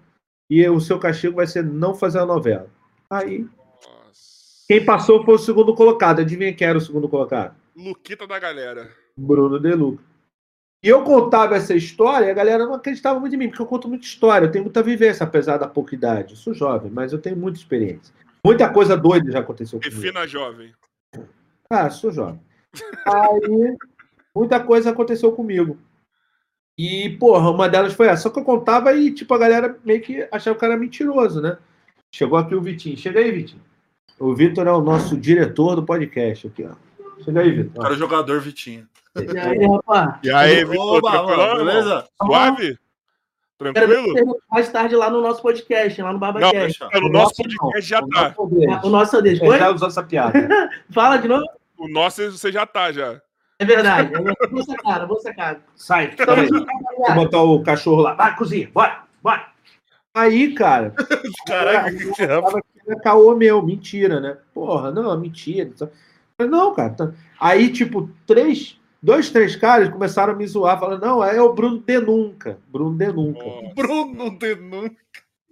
E 0.49 0.67
o 0.69 0.79
seu 0.79 0.99
castigo 0.99 1.37
vai 1.37 1.47
ser 1.47 1.63
não 1.63 1.95
fazer 1.95 2.19
a 2.19 2.25
novela. 2.25 2.67
Aí, 3.09 3.39
Nossa. 3.39 4.65
quem 4.67 4.85
passou 4.85 5.25
foi 5.25 5.35
o 5.35 5.39
segundo 5.39 5.73
colocado. 5.73 6.19
Adivinha 6.19 6.53
quem 6.53 6.67
era 6.67 6.77
o 6.77 6.81
segundo 6.81 7.09
colocado? 7.09 7.55
Luquita 7.75 8.27
da 8.27 8.37
galera. 8.37 8.91
Bruno 9.17 9.59
De 9.59 9.73
Luca. 9.73 10.03
E 10.83 10.87
eu 10.87 11.03
contava 11.03 11.55
essa 11.55 11.73
história 11.73 12.27
e 12.27 12.29
a 12.29 12.33
galera 12.33 12.63
não 12.63 12.75
acreditava 12.75 13.19
muito 13.19 13.33
em 13.33 13.39
mim, 13.39 13.47
porque 13.47 13.61
eu 13.61 13.65
conto 13.65 13.87
muita 13.87 14.05
história, 14.05 14.45
eu 14.45 14.51
tenho 14.51 14.63
muita 14.63 14.83
vivência, 14.83 15.23
apesar 15.23 15.57
da 15.57 15.67
pouca 15.67 15.95
idade. 15.95 16.33
Eu 16.33 16.37
sou 16.37 16.53
jovem, 16.53 16.91
mas 16.91 17.11
eu 17.11 17.17
tenho 17.17 17.35
muita 17.35 17.57
experiência. 17.57 18.13
Muita 18.45 18.69
coisa 18.69 18.95
doida 18.95 19.31
já 19.31 19.39
aconteceu 19.39 19.79
comigo. 19.79 19.99
Refina 19.99 20.27
jovem. 20.27 20.71
Ah, 21.67 21.89
sou 21.89 22.11
jovem. 22.11 22.39
Aí, 23.07 23.77
muita 24.35 24.59
coisa 24.59 24.89
aconteceu 24.89 25.31
comigo. 25.31 25.77
E, 26.77 27.11
porra, 27.11 27.49
uma 27.49 27.69
delas 27.69 27.93
foi 27.93 28.07
essa. 28.07 28.23
Só 28.23 28.29
que 28.29 28.39
eu 28.39 28.43
contava 28.43 28.93
e, 28.93 29.11
tipo, 29.11 29.33
a 29.33 29.37
galera 29.37 29.77
meio 29.85 30.01
que 30.01 30.27
achava 30.31 30.57
que 30.57 30.65
era 30.65 30.75
mentiroso, 30.75 31.41
né? 31.41 31.57
Chegou 32.11 32.37
aqui 32.37 32.53
o 32.53 32.61
Vitinho. 32.61 32.97
Chega 32.97 33.19
aí, 33.19 33.31
Vitinho. 33.31 33.61
O 34.19 34.33
Vitor 34.33 34.67
é 34.67 34.71
o 34.71 34.81
nosso 34.81 35.17
diretor 35.17 35.75
do 35.75 35.83
podcast 35.83 36.47
aqui, 36.47 36.65
ó. 36.65 36.75
Chega 37.23 37.41
aí, 37.41 37.51
Vitor. 37.51 37.81
Cara, 37.81 37.93
o 37.93 37.97
jogador 37.97 38.41
Vitinho. 38.41 38.87
E 39.15 39.37
aí, 39.37 39.65
rapaz? 39.65 40.19
E 40.23 40.29
aí, 40.29 40.65
Vitor, 40.65 40.97
irmão? 40.97 41.55
beleza? 41.57 42.07
Suave? 42.21 42.77
Tranquilo? 43.57 44.13
você 44.13 44.23
mais 44.51 44.69
tarde 44.69 44.95
lá 44.97 45.09
no 45.09 45.21
nosso 45.21 45.41
podcast, 45.41 46.01
lá 46.01 46.09
no 46.09 46.13
Não, 46.13 46.19
Barbacast. 46.19 46.89
pelo 46.89 47.09
nosso 47.09 47.35
podcast 47.35 47.81
já 47.81 48.01
tá. 48.01 48.35
O 48.83 48.89
nosso 48.89 49.21
deles. 49.21 49.39
Ele 49.39 49.49
Oi? 49.51 49.59
já 49.59 49.71
usou 49.71 49.87
essa 49.87 50.03
piada. 50.03 50.33
Fala 50.91 51.17
de 51.17 51.29
novo. 51.29 51.45
O 51.77 51.87
nosso 51.87 52.31
você 52.31 52.51
já 52.51 52.65
tá, 52.65 52.91
já. 52.91 53.21
É 53.59 53.65
verdade. 53.65 54.13
É 54.13 54.17
verdade. 54.17 54.51
Vou 54.51 54.63
sacar, 54.63 55.07
vou 55.07 55.19
sacar. 55.19 55.61
Sai. 55.75 56.15
Tamo 56.15 56.35
Sai. 56.35 56.47
junto, 56.47 56.65
Vou 56.65 57.15
botar 57.15 57.41
o 57.41 57.63
cachorro 57.63 58.01
lá. 58.01 58.13
Vai, 58.13 58.35
cozinha. 58.35 58.69
Bora, 58.73 59.03
bora. 59.21 59.47
Aí, 60.13 60.53
cara, 60.53 60.93
achava 61.49 62.61
que 62.61 62.79
era 62.91 62.99
caô 63.01 63.35
meu, 63.35 63.61
mentira, 63.61 64.19
né? 64.19 64.37
Porra, 64.53 64.91
não, 64.91 65.17
mentira. 65.19 65.69
Não, 66.39 66.73
cara. 66.73 66.89
tá- 66.91 67.11
Aí, 67.39 67.69
tipo, 67.71 68.09
três, 68.25 68.77
dois, 69.01 69.29
três 69.29 69.55
caras 69.55 69.89
começaram 69.89 70.33
a 70.33 70.35
me 70.35 70.47
zoar, 70.47 70.79
falando, 70.79 71.01
não, 71.01 71.23
é 71.23 71.41
o 71.41 71.53
Bruno 71.53 71.79
Denunca. 71.79 72.57
Bruno 72.67 72.97
Denunca. 72.97 73.39
Ó, 73.43 73.73
Bruno 73.73 74.37
Denun. 74.37 74.89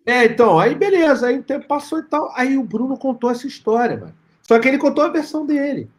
É, 0.06 0.26
então, 0.26 0.60
aí 0.60 0.76
beleza, 0.76 1.28
aí 1.28 1.40
o 1.40 1.44
tempo 1.44 1.66
passou 1.68 2.00
e 2.00 2.04
tal. 2.04 2.30
Aí 2.36 2.58
o 2.58 2.64
Bruno 2.64 2.98
contou 2.98 3.32
essa 3.32 3.48
história, 3.48 3.98
mano. 3.98 4.14
Só 4.42 4.60
que 4.60 4.68
ele 4.68 4.78
contou 4.78 5.04
a 5.04 5.10
versão 5.10 5.46
dele. 5.46 5.90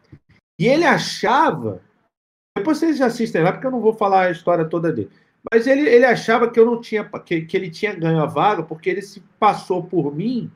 E 0.59 0.67
ele 0.67 0.85
achava. 0.85 1.81
Depois 2.57 2.77
vocês 2.77 3.01
assistem 3.01 3.43
lá, 3.43 3.51
porque 3.51 3.67
eu 3.67 3.71
não 3.71 3.81
vou 3.81 3.93
falar 3.93 4.27
a 4.27 4.31
história 4.31 4.65
toda 4.65 4.91
dele. 4.91 5.09
Mas 5.51 5.67
ele, 5.67 5.87
ele 5.87 6.05
achava 6.05 6.49
que 6.49 6.59
eu 6.59 6.65
não 6.65 6.81
tinha. 6.81 7.03
Que, 7.03 7.41
que 7.41 7.55
ele 7.55 7.69
tinha 7.69 7.93
ganho 7.93 8.21
a 8.21 8.25
vaga, 8.25 8.63
porque 8.63 8.89
ele 8.89 9.01
se 9.01 9.21
passou 9.39 9.83
por 9.83 10.15
mim 10.15 10.51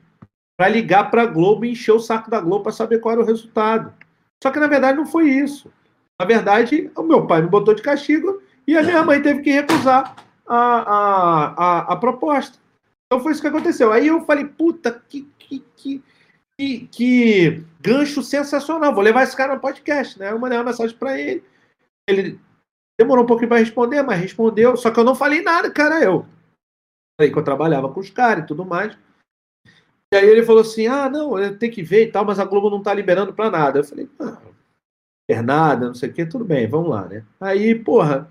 para 0.58 0.68
ligar 0.68 1.10
para 1.10 1.22
a 1.22 1.26
Globo 1.26 1.64
e 1.64 1.72
encher 1.72 1.92
o 1.92 2.00
saco 2.00 2.30
da 2.30 2.40
Globo 2.40 2.64
para 2.64 2.72
saber 2.72 2.98
qual 2.98 3.12
era 3.12 3.22
o 3.22 3.26
resultado. 3.26 3.94
Só 4.42 4.50
que 4.50 4.60
na 4.60 4.66
verdade 4.66 4.98
não 4.98 5.06
foi 5.06 5.28
isso. 5.28 5.72
Na 6.20 6.26
verdade, 6.26 6.90
o 6.96 7.02
meu 7.02 7.26
pai 7.26 7.40
me 7.40 7.48
botou 7.48 7.74
de 7.74 7.82
castigo 7.82 8.42
e 8.66 8.76
a 8.76 8.82
minha 8.82 9.02
mãe 9.02 9.22
teve 9.22 9.40
que 9.40 9.50
recusar 9.50 10.14
a, 10.46 10.56
a, 10.56 11.54
a, 11.56 11.78
a 11.92 11.96
proposta. 11.96 12.58
Então 13.06 13.22
foi 13.22 13.32
isso 13.32 13.40
que 13.40 13.48
aconteceu. 13.48 13.92
Aí 13.92 14.08
eu 14.08 14.20
falei, 14.22 14.44
puta, 14.44 15.02
que, 15.08 15.26
que, 15.38 15.64
que, 15.76 16.02
que, 16.58 16.88
que 16.92 17.64
gancho 17.80 18.22
sensacional. 18.22 18.94
Vou 18.94 19.02
levar 19.02 19.22
esse 19.22 19.36
cara 19.36 19.54
no 19.54 19.60
podcast, 19.60 20.18
né? 20.18 20.30
Eu 20.30 20.38
mandei 20.38 20.58
uma 20.58 20.64
mensagem 20.64 20.96
para 20.96 21.18
ele. 21.18 21.42
Ele 22.08 22.40
demorou 22.98 23.24
um 23.24 23.26
pouquinho 23.26 23.48
para 23.48 23.58
responder, 23.58 24.02
mas 24.02 24.20
respondeu. 24.20 24.76
Só 24.76 24.90
que 24.90 24.98
eu 24.98 25.04
não 25.04 25.14
falei 25.14 25.42
nada, 25.42 25.70
cara, 25.70 26.02
eu. 26.02 26.26
Falei 27.18 27.32
que 27.32 27.38
eu 27.38 27.44
trabalhava 27.44 27.92
com 27.92 28.00
os 28.00 28.10
caras 28.10 28.44
e 28.44 28.46
tudo 28.46 28.64
mais. 28.64 28.96
E 30.12 30.16
aí 30.16 30.28
ele 30.28 30.42
falou 30.42 30.62
assim: 30.62 30.86
ah, 30.86 31.08
não, 31.08 31.34
tenho 31.58 31.72
que 31.72 31.82
ver 31.82 32.08
e 32.08 32.12
tal, 32.12 32.24
mas 32.24 32.38
a 32.38 32.44
Globo 32.44 32.70
não 32.70 32.82
tá 32.82 32.92
liberando 32.92 33.32
pra 33.32 33.50
nada. 33.50 33.78
Eu 33.78 33.84
falei, 33.84 34.08
ah, 34.18 34.40
nada, 35.42 35.86
não 35.86 35.94
sei 35.94 36.10
o 36.10 36.12
quê, 36.12 36.26
tudo 36.26 36.44
bem, 36.44 36.66
vamos 36.66 36.90
lá, 36.90 37.06
né? 37.06 37.24
Aí, 37.40 37.74
porra, 37.74 38.30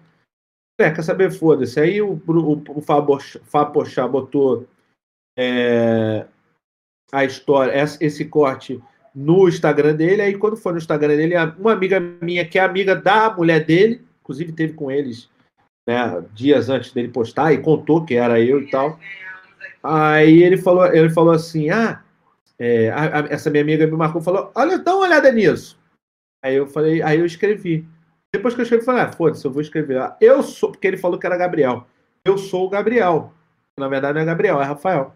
é, 0.80 0.92
quer 0.92 1.02
saber, 1.04 1.32
foda-se. 1.32 1.80
Aí 1.80 2.02
o, 2.02 2.14
o, 2.14 2.78
o 2.78 2.82
Fábio 2.82 3.20
Fábio 3.44 3.74
Pochá 3.74 4.08
botou 4.08 4.68
é, 5.38 6.28
a 7.12 7.24
história, 7.24 7.74
esse 8.02 8.26
corte 8.26 8.82
no 9.20 9.50
Instagram 9.50 9.96
dele. 9.96 10.22
Aí 10.22 10.38
quando 10.38 10.56
foi 10.56 10.72
no 10.72 10.78
Instagram 10.78 11.16
dele, 11.18 11.36
uma 11.58 11.74
amiga 11.74 12.00
minha, 12.22 12.46
que 12.46 12.58
é 12.58 12.62
amiga 12.62 12.96
da 12.96 13.30
mulher 13.36 13.66
dele, 13.66 14.02
inclusive 14.22 14.54
teve 14.54 14.74
com 14.74 14.90
eles 14.90 15.30
né, 15.88 16.24
dias 16.34 16.70
antes 16.70 16.94
dele 16.94 17.10
postar, 17.10 17.52
e 17.52 17.58
contou 17.58 18.06
que 18.06 18.16
era 18.16 18.40
eu 18.40 18.62
e 18.62 18.70
tal. 18.70 18.98
Aí 19.84 20.44
ele 20.44 20.58
falou, 20.58 20.86
ele 20.86 21.10
falou 21.10 21.34
assim: 21.34 21.70
ah, 21.70 22.02
é, 22.58 22.90
a- 22.90 23.20
a- 23.20 23.28
essa 23.30 23.50
minha 23.50 23.64
amiga 23.64 23.86
me 23.86 23.94
marcou 23.94 24.22
e 24.22 24.24
falou: 24.24 24.52
olha, 24.56 24.78
dá 24.78 24.96
uma 24.96 25.06
olhada 25.06 25.32
nisso. 25.32 25.78
Aí 26.44 26.56
eu 26.56 26.68
falei, 26.68 27.02
aí 27.02 27.20
eu 27.20 27.26
escrevi. 27.26 27.86
Depois 28.34 28.54
que 28.54 28.62
eu 28.62 28.64
escrevi, 28.64 28.84
eu 28.84 28.86
falei, 28.86 29.02
ah, 29.02 29.12
foda-se, 29.12 29.44
eu 29.44 29.52
vou 29.52 29.62
escrever. 29.62 30.14
Eu 30.22 30.44
sou, 30.44 30.72
porque 30.72 30.88
ele 30.88 30.98
falou 30.98 31.18
que 31.20 31.26
era 31.26 31.36
Gabriel. 31.36 31.86
Eu 32.24 32.38
sou 32.38 32.68
o 32.68 32.70
Gabriel. 32.70 33.34
Na 33.78 33.88
verdade, 33.88 34.14
não 34.14 34.22
é 34.22 34.26
Gabriel, 34.26 34.62
é 34.62 34.66
Rafael. 34.66 35.14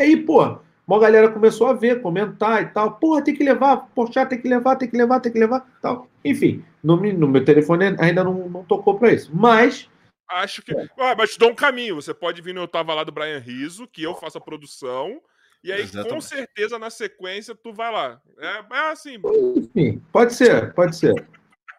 Aí, 0.00 0.16
pô, 0.16 0.58
uma 0.92 1.00
galera 1.00 1.30
começou 1.30 1.68
a 1.68 1.72
ver, 1.72 2.02
comentar 2.02 2.62
e 2.62 2.66
tal. 2.66 2.92
Porra, 2.92 3.22
tem 3.22 3.34
que 3.34 3.42
levar, 3.42 3.88
poxa, 3.94 4.26
tem 4.26 4.40
que 4.40 4.48
levar, 4.48 4.76
tem 4.76 4.88
que 4.88 4.96
levar, 4.96 5.20
tem 5.20 5.32
que 5.32 5.38
levar, 5.38 5.66
tal. 5.80 6.06
Enfim, 6.24 6.64
no, 6.82 6.96
no 6.96 7.28
meu 7.28 7.44
telefone 7.44 7.96
ainda 7.98 8.22
não, 8.22 8.48
não 8.48 8.64
tocou 8.64 8.98
pra 8.98 9.12
isso. 9.12 9.30
Mas, 9.34 9.88
Acho 10.28 10.62
que. 10.62 10.74
Ah, 10.98 11.14
mas 11.16 11.32
te 11.32 11.38
dou 11.38 11.50
um 11.50 11.54
caminho. 11.54 11.94
Você 11.96 12.14
pode 12.14 12.40
vir 12.40 12.54
no 12.54 12.62
Eu 12.62 12.68
Tava 12.68 12.94
Lá 12.94 13.04
do 13.04 13.12
Brian 13.12 13.38
Riso, 13.38 13.86
que 13.86 14.02
eu 14.02 14.14
faço 14.14 14.38
a 14.38 14.40
produção. 14.40 15.20
E 15.62 15.70
aí, 15.70 15.82
com 15.82 15.98
Exatamente. 15.98 16.24
certeza, 16.24 16.78
na 16.78 16.90
sequência, 16.90 17.54
tu 17.54 17.72
vai 17.72 17.92
lá. 17.92 18.20
É, 18.38 18.76
é 18.76 18.90
assim. 18.90 19.16
enfim, 19.56 20.02
pode 20.10 20.34
ser, 20.34 20.72
pode 20.74 20.96
ser. 20.96 21.14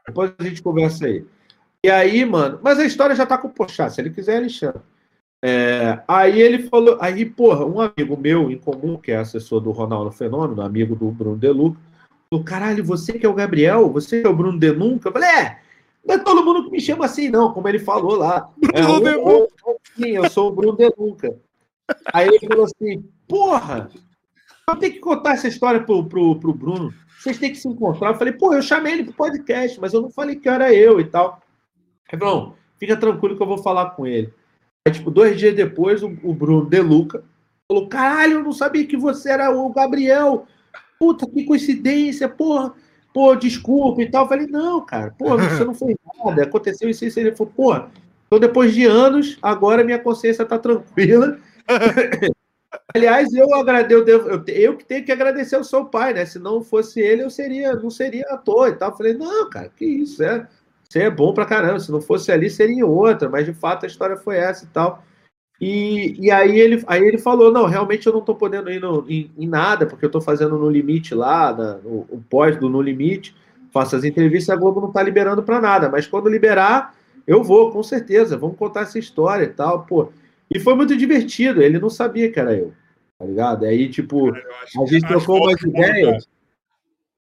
Depois 0.08 0.34
a 0.38 0.44
gente 0.44 0.62
conversa 0.62 1.06
aí. 1.06 1.26
E 1.84 1.90
aí, 1.90 2.24
mano, 2.24 2.60
mas 2.64 2.80
a 2.80 2.86
história 2.86 3.16
já 3.16 3.26
tá 3.26 3.38
com 3.38 3.50
o 3.50 3.54
Pochá, 3.54 3.90
se 3.90 4.00
ele 4.00 4.10
quiser, 4.10 4.38
ele 4.38 4.50
chama. 4.50 4.84
É, 5.46 6.02
aí 6.08 6.42
ele 6.42 6.70
falou, 6.70 6.98
aí, 7.02 7.26
porra, 7.26 7.66
um 7.66 7.82
amigo 7.82 8.16
meu 8.16 8.50
em 8.50 8.58
comum, 8.58 8.96
que 8.96 9.12
é 9.12 9.18
assessor 9.18 9.60
do 9.60 9.72
Ronaldo 9.72 10.10
Fenômeno, 10.10 10.62
amigo 10.62 10.96
do 10.96 11.12
Bruno 11.12 11.36
Deluca, 11.36 11.78
falou: 12.30 12.46
caralho, 12.46 12.82
você 12.82 13.12
que 13.20 13.26
é 13.26 13.30
o 13.30 13.34
Gabriel, 13.34 13.90
você 13.92 14.22
que 14.22 14.28
é 14.28 14.30
o 14.30 14.36
Bruno 14.36 14.58
Denunca? 14.58 15.10
Eu 15.10 15.12
falei, 15.12 15.28
é, 15.30 15.60
não 16.06 16.16
é 16.16 16.18
todo 16.20 16.46
mundo 16.46 16.64
que 16.64 16.72
me 16.72 16.80
chama 16.80 17.04
assim, 17.04 17.28
não, 17.28 17.52
como 17.52 17.68
ele 17.68 17.80
falou 17.80 18.16
lá. 18.16 18.50
É, 18.74 18.82
Bruno 18.82 19.10
um- 19.20 19.40
um- 19.42 19.44
um- 19.44 19.76
Sim, 19.98 20.12
eu 20.12 20.30
sou 20.30 20.48
o 20.48 20.56
Bruno 20.56 20.78
Denunca. 20.78 21.36
Aí 22.14 22.28
ele 22.30 22.40
falou 22.48 22.64
assim, 22.64 23.04
porra, 23.28 23.90
eu 24.70 24.76
tenho 24.78 24.94
que 24.94 25.00
contar 25.00 25.34
essa 25.34 25.50
história 25.50 25.84
pro, 25.84 26.06
pro, 26.06 26.40
pro 26.40 26.54
Bruno. 26.54 26.94
Vocês 27.20 27.38
têm 27.38 27.52
que 27.52 27.58
se 27.58 27.68
encontrar. 27.68 28.12
Eu 28.12 28.16
falei, 28.16 28.32
pô, 28.32 28.54
eu 28.54 28.62
chamei 28.62 28.94
ele 28.94 29.04
pro 29.04 29.14
podcast, 29.14 29.78
mas 29.82 29.94
eu 29.94 30.02
não 30.02 30.10
falei 30.10 30.38
que 30.38 30.48
era 30.48 30.74
eu 30.74 31.02
e 31.02 31.04
tal. 31.06 31.42
Ele 32.10 32.18
falou, 32.20 32.36
"Não, 32.36 32.56
fica 32.80 32.96
tranquilo 32.96 33.36
que 33.36 33.44
eu 33.44 33.48
vou 33.48 33.58
falar 33.58 33.92
com 33.92 34.08
ele. 34.08 34.34
Aí, 34.86 34.94
tipo, 34.94 35.10
dois 35.10 35.38
dias 35.38 35.56
depois, 35.56 36.04
o, 36.04 36.08
o 36.24 36.34
Bruno 36.34 36.66
Deluca 36.66 37.24
falou, 37.68 37.88
caralho, 37.88 38.34
eu 38.34 38.44
não 38.44 38.52
sabia 38.52 38.86
que 38.86 38.98
você 38.98 39.32
era 39.32 39.50
o 39.50 39.70
Gabriel. 39.72 40.46
Puta, 41.00 41.26
que 41.26 41.46
coincidência, 41.46 42.28
porra. 42.28 42.74
Pô, 43.14 43.36
desculpa 43.36 44.02
e 44.02 44.10
tal. 44.10 44.26
Eu 44.26 44.30
falei, 44.30 44.48
não, 44.48 44.86
cara, 44.86 45.14
pô, 45.18 45.38
você 45.38 45.64
não 45.64 45.74
fez 45.74 45.96
nada. 46.24 46.44
Aconteceu 46.44 46.90
isso 46.90 47.06
e 47.06 47.08
isso. 47.08 47.20
Ele 47.20 47.36
falou, 47.36 47.54
pô, 47.56 47.76
então 48.28 48.40
depois 48.40 48.74
de 48.74 48.86
anos, 48.86 49.38
agora 49.42 49.84
minha 49.84 50.00
consciência 50.00 50.46
tá 50.46 50.60
tranquila. 50.60 51.38
Aliás, 52.94 53.32
eu 53.34 53.54
agradeço, 53.54 54.04
eu, 54.10 54.44
eu, 54.48 54.78
que 54.78 54.86
tenho 54.86 55.06
que 55.06 55.12
agradecer 55.12 55.56
ao 55.56 55.64
seu 55.64 55.86
pai, 55.86 56.14
né? 56.14 56.26
Se 56.26 56.40
não 56.40 56.62
fosse 56.62 57.00
ele, 57.00 57.24
eu 57.24 57.30
seria, 57.30 57.74
não 57.76 57.90
seria 57.90 58.26
ator 58.30 58.70
e 58.70 58.76
tal. 58.76 58.90
Eu 58.90 58.98
falei, 58.98 59.14
não, 59.14 59.50
cara, 59.50 59.70
que 59.70 59.86
isso, 59.86 60.24
é. 60.24 60.48
Você 60.94 61.00
é 61.00 61.10
bom 61.10 61.34
pra 61.34 61.44
caramba. 61.44 61.80
Se 61.80 61.92
não 61.92 62.00
fosse 62.00 62.32
ali, 62.32 62.52
seria 62.52 62.76
em 62.76 62.84
outra, 62.84 63.28
mas 63.28 63.48
de 63.48 63.54
fato 63.54 63.84
a 63.84 63.88
história 63.88 64.16
foi 64.16 64.38
essa 64.38 64.64
e 64.64 64.68
tal. 64.68 65.04
E, 65.60 66.16
e 66.24 66.30
aí, 66.30 66.60
ele, 66.60 66.84
aí 66.86 67.02
ele 67.04 67.18
falou: 67.18 67.52
não, 67.52 67.66
realmente 67.66 68.06
eu 68.06 68.14
não 68.14 68.22
tô 68.22 68.36
podendo 68.36 68.70
ir 68.70 68.80
no- 68.80 69.04
em, 69.10 69.32
em 69.36 69.48
nada, 69.48 69.88
porque 69.88 70.06
eu 70.06 70.12
tô 70.12 70.22
fazendo 70.22 70.56
no 70.56 70.70
limite 70.70 71.16
lá, 71.16 71.52
na- 71.52 71.78
no, 71.78 72.02
o 72.12 72.24
pós 72.30 72.60
do 72.60 72.70
No 72.70 72.80
Limite, 72.80 73.36
faço 73.72 73.96
as 73.96 74.04
entrevistas, 74.04 74.56
a 74.56 74.60
Globo 74.60 74.82
não 74.82 74.92
tá 74.92 75.02
liberando 75.02 75.42
pra 75.42 75.60
nada. 75.60 75.90
Mas 75.90 76.06
quando 76.06 76.30
liberar, 76.30 76.94
eu 77.26 77.44
vou, 77.44 77.72
com 77.72 77.82
certeza. 77.82 78.38
Vamos 78.38 78.56
contar 78.56 78.82
essa 78.82 79.00
história 79.00 79.46
e 79.46 79.50
tal, 79.50 79.88
pô. 79.88 80.12
E 80.54 80.60
foi 80.60 80.76
muito 80.76 80.96
divertido, 80.96 81.60
ele 81.60 81.80
não 81.80 81.90
sabia 81.90 82.32
que 82.32 82.40
era 82.40 82.54
eu, 82.56 82.72
tá 83.18 83.26
ligado? 83.26 83.66
Aí, 83.66 83.90
tipo, 83.90 84.32
Cara, 84.32 84.46
a 84.80 84.86
gente 84.86 85.08
trocou 85.08 85.40
umas 85.40 85.60
ideias. 85.60 86.28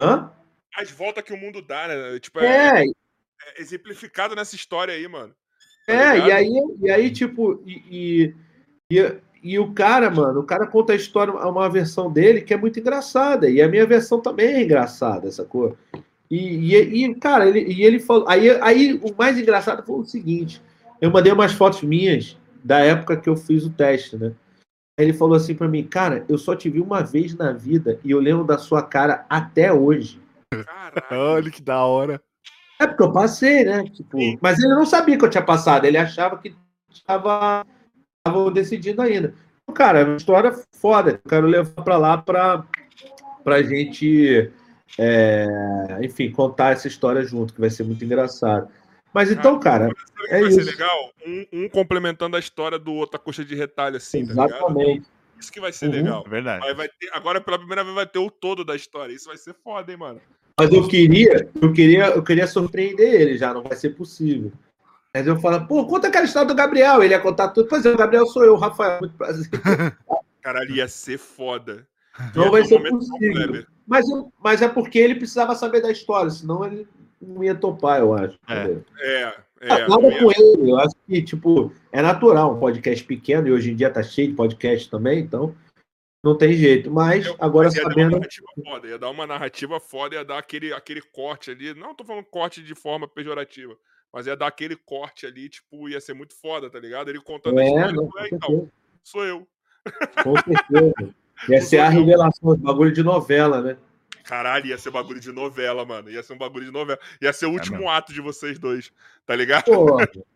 Hã? 0.00 0.30
As 0.78 0.90
voltas 0.90 1.22
que 1.24 1.34
o 1.34 1.36
mundo 1.36 1.60
dá, 1.60 1.88
né? 1.88 2.18
Tipo, 2.20 2.40
é, 2.40 2.80
É, 2.80 2.84
é 3.46 3.60
exemplificado 3.60 4.34
nessa 4.34 4.54
história 4.54 4.94
aí, 4.94 5.06
mano. 5.08 5.34
Tá 5.86 5.92
É, 5.92 6.12
ligado? 6.14 6.28
e 6.28 6.32
aí, 6.32 6.52
e 6.80 6.90
aí 6.90 7.10
tipo, 7.10 7.62
e, 7.66 8.34
e, 8.90 8.98
e, 8.98 9.20
e 9.42 9.58
o 9.58 9.72
cara, 9.72 10.10
mano, 10.10 10.40
o 10.40 10.46
cara 10.46 10.66
conta 10.66 10.92
a 10.92 10.96
história, 10.96 11.32
uma 11.32 11.68
versão 11.68 12.10
dele 12.12 12.42
que 12.42 12.54
é 12.54 12.56
muito 12.56 12.78
engraçada, 12.78 13.48
e 13.48 13.60
a 13.60 13.68
minha 13.68 13.86
versão 13.86 14.20
também 14.20 14.46
é 14.46 14.62
engraçada, 14.62 15.30
sacou? 15.30 15.76
E, 16.30 16.74
e, 16.76 17.04
e 17.04 17.14
cara, 17.16 17.48
ele, 17.48 17.72
e 17.72 17.82
ele 17.82 17.98
falou. 17.98 18.28
Aí, 18.28 18.50
aí 18.62 19.00
o 19.02 19.14
mais 19.16 19.36
engraçado 19.36 19.84
foi 19.84 19.98
o 19.98 20.04
seguinte: 20.04 20.62
eu 21.00 21.10
mandei 21.10 21.32
umas 21.32 21.52
fotos 21.52 21.82
minhas 21.82 22.38
da 22.62 22.78
época 22.78 23.16
que 23.16 23.28
eu 23.28 23.36
fiz 23.36 23.64
o 23.64 23.70
teste, 23.70 24.16
né? 24.16 24.32
Aí 24.98 25.06
ele 25.06 25.12
falou 25.12 25.34
assim 25.34 25.54
pra 25.54 25.66
mim, 25.66 25.82
cara, 25.82 26.24
eu 26.28 26.38
só 26.38 26.54
te 26.54 26.68
vi 26.68 26.80
uma 26.80 27.02
vez 27.02 27.34
na 27.34 27.52
vida 27.52 27.98
e 28.04 28.10
eu 28.10 28.20
lembro 28.20 28.44
da 28.44 28.58
sua 28.58 28.82
cara 28.82 29.24
até 29.28 29.72
hoje. 29.72 30.20
Caralho. 30.50 31.06
Olha 31.10 31.50
que 31.50 31.62
da 31.62 31.82
hora. 31.84 32.22
É 32.81 32.86
porque 32.86 33.02
eu 33.02 33.12
passei, 33.12 33.62
né? 33.62 33.85
Tipo, 33.90 34.16
mas 34.40 34.59
ele 34.59 34.74
não 34.74 34.86
sabia 34.86 35.19
que 35.19 35.23
eu 35.23 35.28
tinha 35.28 35.44
passado, 35.44 35.85
ele 35.85 35.98
achava 35.98 36.39
que 36.39 36.57
estava 36.90 37.62
decidindo 38.55 39.02
ainda. 39.02 39.35
Então, 39.62 39.74
Cara, 39.74 40.01
é 40.01 40.05
uma 40.05 40.16
história 40.16 40.51
foda. 40.73 41.11
Eu 41.23 41.31
quero 41.31 41.47
levar 41.47 41.85
pra 41.85 41.98
lá 41.98 42.16
pra, 42.16 42.65
pra 43.44 43.62
gente, 43.62 44.51
é, 44.98 45.47
enfim, 46.01 46.32
contar 46.32 46.73
essa 46.73 46.89
história 46.89 47.23
junto, 47.23 47.52
que 47.52 47.61
vai 47.61 47.69
ser 47.69 47.85
muito 47.85 48.02
engraçado. 48.02 48.66
Mas 49.12 49.31
então, 49.31 49.61
cara, 49.61 49.85
Sabe 49.85 49.93
o 49.93 50.28
que 50.28 50.35
é 50.35 50.40
vai 50.40 50.51
ser 50.51 50.61
isso. 50.61 50.70
legal? 50.70 51.11
Um, 51.27 51.47
um 51.52 51.69
complementando 51.69 52.35
a 52.35 52.40
história 52.40 52.78
do 52.78 52.94
outro, 52.94 53.16
a 53.16 53.19
coxa 53.19 53.44
de 53.44 53.55
retalho, 53.55 53.98
assim, 53.98 54.24
tá 54.24 54.32
exatamente. 54.32 55.07
Isso 55.39 55.52
que 55.52 55.61
vai 55.61 55.73
ser 55.73 55.86
Uhum. 55.86 55.93
legal. 55.93 56.24
É 56.27 56.31
verdade. 56.31 56.74
Vai 56.74 56.89
ter, 56.89 57.11
agora, 57.12 57.40
pela 57.43 57.59
primeira 57.59 57.85
vez, 57.85 57.94
vai 57.94 58.07
ter 58.07 58.19
o 58.19 58.31
todo 58.31 58.65
da 58.65 58.74
história. 58.74 59.12
Isso 59.12 59.27
vai 59.27 59.36
ser 59.36 59.55
foda, 59.62 59.93
hein, 59.93 59.98
mano? 59.98 60.20
Mas 60.60 60.72
eu 60.72 60.86
queria, 60.88 61.48
eu 61.60 61.72
queria, 61.72 62.06
eu 62.10 62.22
queria 62.22 62.46
surpreender 62.46 63.20
ele 63.20 63.38
já, 63.38 63.52
não 63.54 63.62
vai 63.62 63.76
ser 63.76 63.90
possível. 63.90 64.52
Mas 65.14 65.26
eu 65.26 65.38
falo, 65.40 65.66
pô, 65.66 65.86
conta 65.86 66.08
aquela 66.08 66.24
história 66.24 66.46
do 66.48 66.54
Gabriel. 66.54 67.02
Ele 67.02 67.14
ia 67.14 67.20
contar 67.20 67.48
tudo. 67.48 67.68
Pois 67.68 67.84
é, 67.84 67.90
o 67.92 67.96
Gabriel 67.96 68.26
sou 68.26 68.44
eu, 68.44 68.54
Rafael. 68.56 69.00
Muito 69.00 69.14
prazer. 69.16 69.48
Caralho, 70.40 70.74
ia 70.74 70.86
ser 70.88 71.18
foda. 71.18 71.86
Não 72.34 72.44
Ia 72.44 72.50
vai 72.50 72.64
ser 72.64 72.78
possível. 72.88 73.64
Mas, 73.86 74.06
mas 74.42 74.62
é 74.62 74.68
porque 74.68 74.98
ele 74.98 75.16
precisava 75.16 75.54
saber 75.54 75.80
da 75.82 75.90
história, 75.90 76.30
senão 76.30 76.64
ele 76.64 76.86
não 77.20 77.42
ia 77.42 77.54
topar, 77.54 77.98
eu 78.00 78.14
acho. 78.14 78.38
É. 78.48 78.76
É, 79.00 79.34
É, 79.62 79.88
Nada 79.88 80.08
ia- 80.08 80.18
com 80.20 80.30
ele, 80.30 80.70
eu 80.70 80.78
acho 80.78 80.94
que, 81.08 81.22
tipo, 81.22 81.72
é 81.92 82.00
natural 82.00 82.54
um 82.54 82.58
podcast 82.60 83.04
pequeno 83.04 83.48
e 83.48 83.52
hoje 83.52 83.72
em 83.72 83.74
dia 83.76 83.90
tá 83.90 84.02
cheio 84.02 84.28
de 84.28 84.34
podcast 84.34 84.88
também, 84.88 85.18
então 85.18 85.54
não 86.22 86.36
tem 86.36 86.52
jeito. 86.52 86.90
Mas 86.90 87.26
Eu- 87.26 87.36
agora 87.38 87.66
mas 87.68 87.74
ia 87.76 87.82
dar 87.82 87.86
uma 87.88 87.94
sabendo. 87.94 88.10
narrativa 88.12 88.47
foda, 88.64 88.88
ia 88.88 88.98
dar 88.98 89.10
uma 89.10 89.26
narrativa 89.26 89.80
foda, 89.80 90.14
ia 90.16 90.24
dar 90.24 90.38
aquele, 90.38 90.72
aquele 90.72 91.01
corte 91.01 91.51
ali. 91.51 91.74
Não 91.74 91.94
tô 91.94 92.05
falando 92.05 92.24
corte 92.24 92.62
de 92.62 92.74
forma 92.74 93.09
pejorativa, 93.09 93.76
mas 94.12 94.26
ia 94.26 94.36
dar 94.36 94.47
aquele 94.48 94.76
corte 94.76 95.26
ali, 95.26 95.48
tipo, 95.48 95.88
ia 95.88 96.01
ser 96.01 96.14
muito 96.14 96.34
foda, 96.34 96.68
tá 96.70 96.78
ligado? 96.78 97.09
Ele 97.09 97.20
contando 97.20 97.59
a 97.59 97.62
É, 97.62 97.66
história. 97.66 97.92
não, 97.92 98.10
"É, 98.18 98.28
então, 98.32 98.70
sou 99.02 99.24
eu. 99.24 99.47
Com 100.22 100.34
certeza. 100.36 101.14
Ia 101.48 101.60
ser 101.62 101.78
a 101.78 101.88
revelação, 101.88 102.55
bagulho 102.56 102.92
de 102.92 103.02
novela, 103.02 103.62
né? 103.62 103.78
Caralho, 104.24 104.66
ia 104.66 104.76
ser 104.78 104.90
bagulho 104.90 105.18
de 105.18 105.32
novela, 105.32 105.84
mano. 105.86 106.10
Ia 106.10 106.22
ser 106.22 106.34
um 106.34 106.38
bagulho 106.38 106.66
de 106.66 106.70
novela. 106.70 106.98
Ia 107.20 107.32
ser 107.32 107.47
o 107.47 107.51
último 107.52 107.78
mesmo. 107.78 107.90
ato 107.90 108.12
de 108.12 108.20
vocês 108.20 108.59
dois, 108.59 108.92
tá 109.26 109.34
ligado? 109.34 109.64
Pô, 109.64 109.97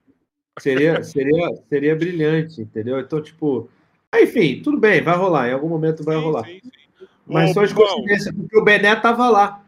seria, 0.59 1.03
seria, 1.05 1.55
seria 1.69 1.95
brilhante, 1.95 2.63
entendeu? 2.63 2.99
Então, 2.99 3.21
tipo. 3.23 3.69
Enfim, 4.23 4.61
tudo 4.63 4.79
bem, 4.79 5.03
vai 5.03 5.17
rolar. 5.17 5.49
Em 5.49 5.53
algum 5.53 5.69
momento 5.69 6.05
vai 6.05 6.17
Sim, 6.17 6.23
rolar. 6.23 6.45
sim, 6.45 6.61
sim. 6.63 7.07
Mas 7.27 7.51
Ô, 7.51 7.55
só 7.55 7.63
as 7.65 7.73
coincidências, 7.73 8.35
porque 8.35 8.59
o 8.59 8.65
Bené 8.65 8.95
tava 8.97 9.29
lá. 9.29 9.63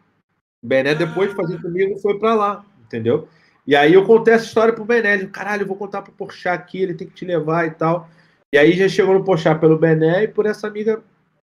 O 0.62 0.66
Bené, 0.66 0.94
depois 0.94 1.30
de 1.30 1.36
fazer 1.36 1.60
comigo, 1.60 1.98
foi 1.98 2.18
pra 2.18 2.34
lá, 2.34 2.64
entendeu? 2.84 3.28
E 3.66 3.74
aí 3.74 3.94
eu 3.94 4.04
contei 4.04 4.34
essa 4.34 4.44
história 4.44 4.72
pro 4.72 4.84
Bené. 4.84 5.14
Ele, 5.14 5.26
caralho, 5.28 5.62
eu 5.62 5.66
vou 5.66 5.76
contar 5.76 6.02
pro 6.02 6.12
Porchat 6.12 6.54
aqui, 6.54 6.82
ele 6.82 6.94
tem 6.94 7.06
que 7.06 7.14
te 7.14 7.24
levar 7.24 7.66
e 7.66 7.70
tal. 7.70 8.08
E 8.52 8.58
aí 8.58 8.72
já 8.72 8.88
chegou 8.88 9.14
no 9.14 9.24
Porchat 9.24 9.58
pelo 9.58 9.78
Bené 9.78 10.24
e 10.24 10.28
por 10.28 10.46
essa 10.46 10.66
amiga, 10.66 11.02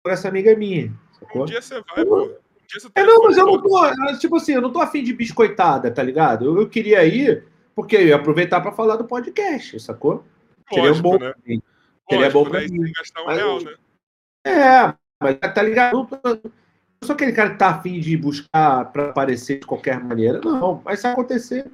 por 0.04 0.12
essa 0.12 0.28
amiga 0.28 0.56
minha. 0.56 0.94
Sacou? 1.20 1.44
Um 1.44 1.46
dia 1.46 1.62
você 1.62 1.82
vai, 1.96 2.06
pô. 2.06 2.24
Um 2.24 2.36
É, 2.96 3.04
não, 3.04 3.24
mas 3.24 3.38
eu 3.38 3.46
não 3.46 3.62
tô. 3.62 3.86
é, 3.86 4.18
Tipo 4.18 4.38
assim, 4.38 4.54
eu 4.54 4.62
não 4.62 4.72
tô 4.72 4.80
afim 4.80 5.04
de 5.04 5.14
biscoitada, 5.14 5.92
tá 5.92 6.02
ligado? 6.02 6.46
Eu, 6.46 6.62
eu 6.62 6.70
queria 6.70 7.04
ir, 7.06 7.44
porque 7.76 7.96
eu 7.96 8.08
ia 8.08 8.16
aproveitar 8.16 8.62
pra 8.62 8.72
falar 8.72 8.96
do 8.96 9.06
podcast, 9.06 9.80
sacou? 9.80 10.24
Seria 10.70 10.90
Lógico, 10.90 11.10
bom 11.10 11.20
né? 11.20 11.34
Seria 12.10 12.30
bom 12.30 12.44
pra 12.44 12.60
né? 12.60 12.68
E 12.68 12.72
mim. 12.72 12.92
gastar 12.92 13.22
um 13.22 13.26
Mas 13.26 13.38
real, 13.38 13.64
né? 13.64 13.76
É, 14.46 14.94
mas 15.22 15.38
tá 15.40 15.62
ligado? 15.64 16.08
Eu 16.24 16.42
não 16.44 16.52
sou 17.04 17.16
aquele 17.16 17.34
cara 17.34 17.52
que 17.52 17.58
tá 17.58 17.70
afim 17.70 18.00
de 18.00 18.16
buscar 18.16 18.92
pra 18.92 19.10
aparecer 19.10 19.60
de 19.60 19.66
qualquer 19.66 20.00
maneira. 20.04 20.40
Não, 20.42 20.82
mas 20.86 21.00
se 21.00 21.08
acontecer, 21.08 21.66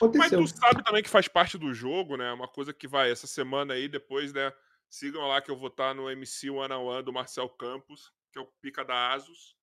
Mas 0.00 0.02
aconteceu. 0.02 0.44
tu 0.44 0.46
sabe 0.48 0.84
também 0.84 1.02
que 1.02 1.08
faz 1.10 1.26
parte 1.26 1.58
do 1.58 1.74
jogo, 1.74 2.16
né? 2.16 2.32
Uma 2.32 2.48
coisa 2.48 2.72
que 2.72 2.86
vai 2.86 3.10
essa 3.10 3.26
semana 3.26 3.74
aí, 3.74 3.88
depois, 3.88 4.32
né? 4.32 4.52
Sigam 4.88 5.26
lá 5.26 5.40
que 5.40 5.50
eu 5.50 5.56
vou 5.56 5.68
estar 5.68 5.94
no 5.94 6.10
MC 6.10 6.50
One 6.50 6.72
on 6.72 6.84
One 6.84 7.02
do 7.02 7.12
Marcel 7.12 7.48
Campos, 7.48 8.12
que 8.32 8.38
é 8.38 8.42
o 8.42 8.48
pica 8.60 8.84
da 8.84 9.12
Asus. 9.12 9.54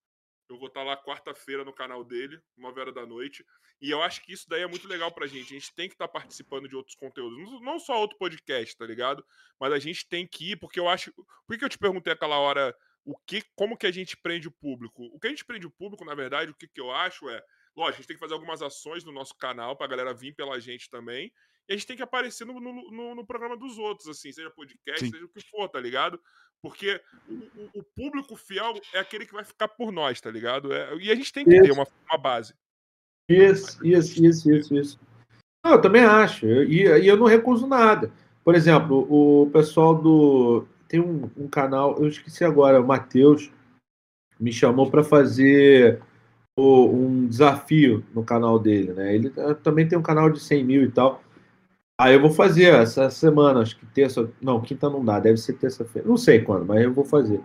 Eu 0.49 0.57
vou 0.57 0.67
estar 0.67 0.83
lá 0.83 0.95
quarta-feira 0.95 1.65
no 1.65 1.73
canal 1.73 2.03
dele, 2.03 2.39
9 2.55 2.79
horas 2.79 2.93
da 2.93 3.05
noite. 3.05 3.45
E 3.81 3.89
eu 3.91 4.01
acho 4.01 4.21
que 4.23 4.31
isso 4.33 4.47
daí 4.47 4.61
é 4.61 4.67
muito 4.67 4.87
legal 4.87 5.11
pra 5.11 5.27
gente. 5.27 5.53
A 5.55 5.59
gente 5.59 5.73
tem 5.75 5.87
que 5.89 5.95
estar 5.95 6.07
participando 6.07 6.67
de 6.69 6.75
outros 6.75 6.95
conteúdos. 6.95 7.61
Não- 7.61 7.79
só 7.79 7.99
outro 7.99 8.17
podcast, 8.17 8.75
tá 8.77 8.85
ligado? 8.85 9.23
Mas 9.59 9.73
a 9.73 9.79
gente 9.79 10.07
tem 10.07 10.25
que 10.25 10.51
ir, 10.51 10.55
porque 10.57 10.79
eu 10.79 10.87
acho. 10.87 11.11
Por 11.13 11.25
que 11.53 11.57
que 11.59 11.65
eu 11.65 11.69
te 11.69 11.77
perguntei 11.77 12.13
aquela 12.13 12.37
hora 12.39 12.75
o 13.05 13.15
que, 13.25 13.41
como 13.55 13.77
que 13.77 13.87
a 13.87 13.91
gente 13.91 14.17
prende 14.17 14.47
o 14.47 14.51
público? 14.51 15.03
O 15.13 15.19
que 15.19 15.27
a 15.27 15.29
gente 15.29 15.45
prende 15.45 15.65
o 15.67 15.71
público, 15.71 16.03
na 16.03 16.15
verdade, 16.15 16.51
o 16.51 16.55
que, 16.55 16.67
que 16.67 16.81
eu 16.81 16.91
acho 16.91 17.29
é. 17.29 17.41
Lógico, 17.75 17.95
a 17.95 18.01
gente 18.01 18.07
tem 18.07 18.15
que 18.17 18.21
fazer 18.21 18.33
algumas 18.33 18.61
ações 18.61 19.03
no 19.05 19.11
nosso 19.11 19.35
canal 19.37 19.77
pra 19.77 19.85
galera 19.87 20.13
vir 20.13 20.33
pela 20.35 20.59
gente 20.59 20.89
também. 20.89 21.31
E 21.69 21.73
a 21.73 21.75
gente 21.75 21.85
tem 21.85 21.95
que 21.97 22.03
aparecer 22.03 22.45
no, 22.45 22.59
no, 22.59 22.73
no- 22.91 23.15
no 23.15 23.25
programa 23.27 23.55
dos 23.57 23.77
outros, 23.77 24.07
assim, 24.07 24.31
seja 24.31 24.49
podcast, 24.49 25.05
Sim. 25.05 25.11
seja 25.11 25.25
o 25.25 25.29
que 25.29 25.41
for, 25.49 25.67
tá 25.69 25.79
ligado? 25.79 26.19
Porque 26.61 26.99
o, 27.29 27.79
o- 27.79 27.83
público 27.83 28.35
fiel 28.35 28.73
é 28.93 28.99
aquele 28.99 29.25
que 29.25 29.33
vai 29.33 29.43
ficar 29.43 29.67
por 29.67 29.91
nós, 29.91 30.19
tá 30.19 30.29
ligado? 30.31 30.73
É- 30.73 30.95
e 30.97 31.11
a 31.11 31.15
gente 31.15 31.31
tem 31.31 31.43
que 31.45 31.51
ter 31.51 31.65
Isso. 31.69 31.73
uma, 31.73 31.87
uma 32.09 32.17
base. 32.17 32.53
Isso, 33.29 33.85
isso, 33.85 34.25
isso, 34.25 34.51
isso, 34.51 34.75
isso. 34.75 34.99
Não, 35.65 35.73
eu 35.73 35.81
também 35.81 36.03
acho. 36.03 36.45
E, 36.45 36.83
e 36.83 37.07
eu 37.07 37.17
não 37.17 37.25
recuso 37.25 37.67
nada. 37.67 38.11
Por 38.43 38.55
exemplo, 38.55 39.05
o 39.09 39.49
pessoal 39.51 39.93
do. 39.95 40.65
Tem 40.87 40.99
um, 41.01 41.29
um 41.35 41.47
canal, 41.49 41.97
eu 42.01 42.07
esqueci 42.07 42.43
agora, 42.45 42.81
o 42.81 42.87
Matheus 42.87 43.51
me 44.39 44.53
chamou 44.53 44.89
para 44.89 45.03
fazer 45.03 46.01
o- 46.57 46.85
um 46.87 47.27
desafio 47.27 48.03
no 48.13 48.23
canal 48.23 48.57
dele, 48.57 48.93
né? 48.93 49.13
Ele 49.13 49.33
eh, 49.35 49.53
também 49.55 49.87
tem 49.87 49.97
um 49.97 50.03
canal 50.03 50.29
de 50.29 50.39
100 50.39 50.63
mil 50.63 50.83
e 50.83 50.91
tal. 50.91 51.21
Aí 51.99 52.13
eu 52.13 52.21
vou 52.21 52.29
fazer 52.29 52.75
essa 52.75 53.09
semana, 53.09 53.61
acho 53.61 53.75
que 53.75 53.85
terça. 53.87 54.29
Não, 54.39 54.61
quinta 54.61 54.87
não 54.87 55.03
dá, 55.03 55.19
deve 55.19 55.37
ser 55.37 55.53
terça-feira. 55.53 56.07
Não 56.07 56.15
sei 56.15 56.41
quando, 56.41 56.63
mas 56.65 56.83
eu 56.83 56.93
vou 56.93 57.03
fazer. 57.03 57.41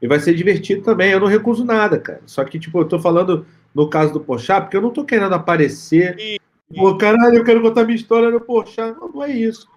E 0.00 0.06
vai 0.06 0.20
ser 0.20 0.34
divertido 0.34 0.82
também, 0.82 1.10
eu 1.10 1.18
não 1.18 1.26
recuso 1.26 1.64
nada, 1.64 1.98
cara. 1.98 2.20
Só 2.24 2.44
que, 2.44 2.58
tipo, 2.58 2.78
eu 2.78 2.84
tô 2.84 3.00
falando 3.00 3.44
no 3.74 3.90
caso 3.90 4.12
do 4.12 4.20
Pochá, 4.20 4.60
porque 4.60 4.76
eu 4.76 4.80
não 4.82 4.90
tô 4.90 5.04
querendo 5.04 5.34
aparecer. 5.34 6.16
Sim, 6.18 6.36
Pô, 6.74 6.96
caralho, 6.96 7.36
eu 7.36 7.44
quero 7.44 7.60
contar 7.62 7.84
minha 7.84 7.96
história 7.96 8.30
no 8.30 8.40
Pochá. 8.40 8.92
Não, 8.92 9.08
não 9.08 9.24
é 9.24 9.30
isso. 9.30 9.68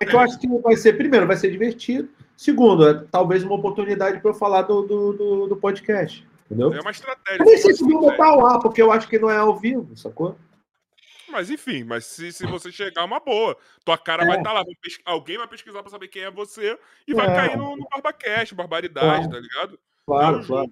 É 0.00 0.04
que 0.04 0.14
eu 0.14 0.18
acho 0.18 0.38
que 0.40 0.48
vai 0.48 0.76
ser, 0.76 0.94
primeiro, 0.94 1.26
vai 1.26 1.36
ser 1.36 1.50
divertido. 1.50 2.08
Segundo, 2.36 2.88
é 2.88 3.04
talvez 3.12 3.44
uma 3.44 3.54
oportunidade 3.54 4.20
para 4.20 4.30
eu 4.30 4.34
falar 4.34 4.62
do, 4.62 4.82
do, 4.82 5.12
do, 5.12 5.46
do 5.46 5.56
podcast. 5.56 6.26
Entendeu? 6.46 6.72
É 6.72 6.80
uma 6.80 6.90
estratégia. 6.90 7.42
Eu 7.42 7.46
nem 7.46 7.58
sei 7.58 7.74
se 7.74 7.84
vou 7.84 8.00
botar 8.00 8.26
ao 8.26 8.44
ar, 8.44 8.58
porque 8.58 8.82
eu 8.82 8.90
acho 8.90 9.06
que 9.08 9.18
não 9.18 9.30
é 9.30 9.36
ao 9.36 9.56
vivo, 9.56 9.88
sacou? 9.94 10.36
Mas 11.30 11.50
enfim, 11.50 11.84
mas 11.84 12.04
se, 12.06 12.32
se 12.32 12.46
você 12.46 12.70
chegar, 12.72 13.02
é 13.02 13.04
uma 13.04 13.20
boa. 13.20 13.56
Tua 13.84 13.98
cara 13.98 14.24
vai 14.24 14.36
É. 14.36 14.38
estar 14.38 14.52
lá. 14.52 14.62
vão 14.62 14.74
pesqui- 14.80 15.02
Alguém 15.04 15.36
vai 15.38 15.46
pesquisar 15.48 15.82
pra 15.82 15.90
saber 15.90 16.08
quem 16.08 16.22
é 16.22 16.30
você 16.30 16.78
e 17.06 17.14
vai 17.14 17.26
É. 17.30 17.34
cair 17.34 17.56
no, 17.56 17.76
no 17.76 17.88
Barbacast, 17.88 18.54
barbaridade, 18.54 19.28
Claro. 19.28 19.30
tá 19.30 19.40
ligado? 19.40 19.80
Claro, 20.06 20.40
É 20.40 20.46
claro. 20.46 20.70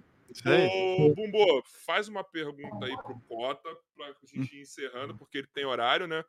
Ô, 0.69 1.13
Bumbo, 1.15 1.63
faz 1.85 2.07
uma 2.07 2.23
pergunta 2.23 2.85
aí 2.85 2.95
pro 2.97 3.19
Cota 3.27 3.69
pra 3.95 4.13
gente 4.25 4.55
ir 4.57 4.61
encerrando, 4.61 5.15
porque 5.15 5.37
ele 5.39 5.47
tem 5.47 5.65
horário, 5.65 6.05
né? 6.05 6.23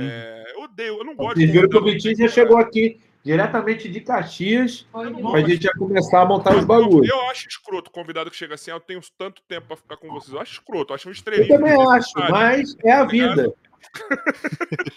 É, 0.00 0.52
eu 0.54 0.62
odeio, 0.62 0.98
eu 0.98 1.04
não 1.04 1.14
gosto 1.14 1.36
Vocês 1.36 1.50
viram 1.50 1.68
que 1.68 1.76
o 1.76 1.84
Vitinho 1.84 2.16
já 2.16 2.28
chegou 2.28 2.56
aqui 2.58 3.00
diretamente 3.22 3.88
de 3.88 4.00
Caxias 4.00 4.86
Eu 4.94 5.30
pra 5.30 5.40
gente 5.40 5.62
já 5.64 5.72
começar 5.74 6.22
a 6.22 6.24
montar 6.24 6.52
os 6.52 6.62
Eu- 6.62 6.66
bagulhos. 6.66 7.08
Eu 7.08 7.20
acho 7.28 7.48
escroto 7.48 7.90
o 7.90 7.92
convidado 7.92 8.30
que 8.30 8.36
chega 8.36 8.54
assim, 8.54 8.70
ah, 8.70 8.74
eu 8.74 8.80
tenho 8.80 9.00
tanto 9.18 9.42
tempo 9.42 9.66
pra 9.66 9.76
ficar 9.76 9.96
com 9.96 10.08
vocês. 10.08 10.32
Eu 10.32 10.40
acho 10.40 10.52
escroto, 10.52 10.92
eu 10.92 10.94
acho 10.94 11.08
um 11.08 11.10
Eu 11.10 11.14
estrelismo. 11.14 11.48
também 11.56 11.72
acho, 11.88 12.12
mas 12.30 12.76
é 12.84 12.92
a 12.92 13.04
vida. 13.04 13.52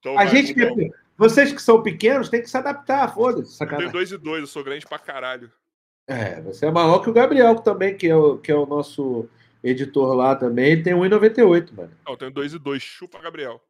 Então 0.00 0.14
A 0.18 0.24
vai, 0.24 0.28
gente 0.28 0.52
que, 0.52 0.90
vocês 1.16 1.52
que 1.52 1.62
são 1.62 1.80
pequenos 1.80 2.28
têm 2.28 2.42
que 2.42 2.50
se 2.50 2.56
adaptar, 2.56 3.14
foda-se, 3.14 3.62
Eu 3.62 3.68
tenho 3.76 3.92
dois 3.92 4.10
e 4.10 4.18
dois, 4.18 4.40
eu 4.40 4.46
sou 4.48 4.64
grande 4.64 4.84
pra 4.84 4.98
caralho. 4.98 5.48
É, 6.08 6.40
você 6.40 6.66
é 6.66 6.70
maior 6.72 6.98
que 6.98 7.08
o 7.08 7.12
Gabriel 7.12 7.54
também, 7.60 7.96
que 7.96 8.08
é 8.08 8.16
o, 8.16 8.36
que 8.38 8.50
é 8.50 8.54
o 8.56 8.66
nosso 8.66 9.28
editor 9.62 10.12
lá 10.16 10.34
também, 10.34 10.72
ele 10.72 10.82
tem 10.82 10.92
1,98, 10.92 11.72
mano. 11.72 11.92
Não, 12.04 12.14
eu 12.14 12.16
tenho 12.16 12.32
dois 12.32 12.52
e 12.52 12.58
dois, 12.58 12.82
chupa 12.82 13.20
Gabriel. 13.20 13.62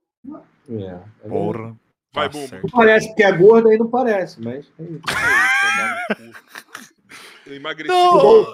É, 0.68 1.00
é 1.24 1.28
Porra. 1.28 1.76
Vai, 2.14 2.28
Tá 2.28 2.38
Bumbo. 2.38 2.54
Não 2.56 2.70
parece 2.70 3.14
que 3.14 3.22
é 3.22 3.32
gordo 3.32 3.68
aí 3.68 3.78
não 3.78 3.88
parece, 3.88 4.40
mas 4.42 4.70
é 4.78 4.82
isso. 4.82 5.00
Eu 7.46 7.54
emagreci. 7.56 7.88
Não. 7.88 8.46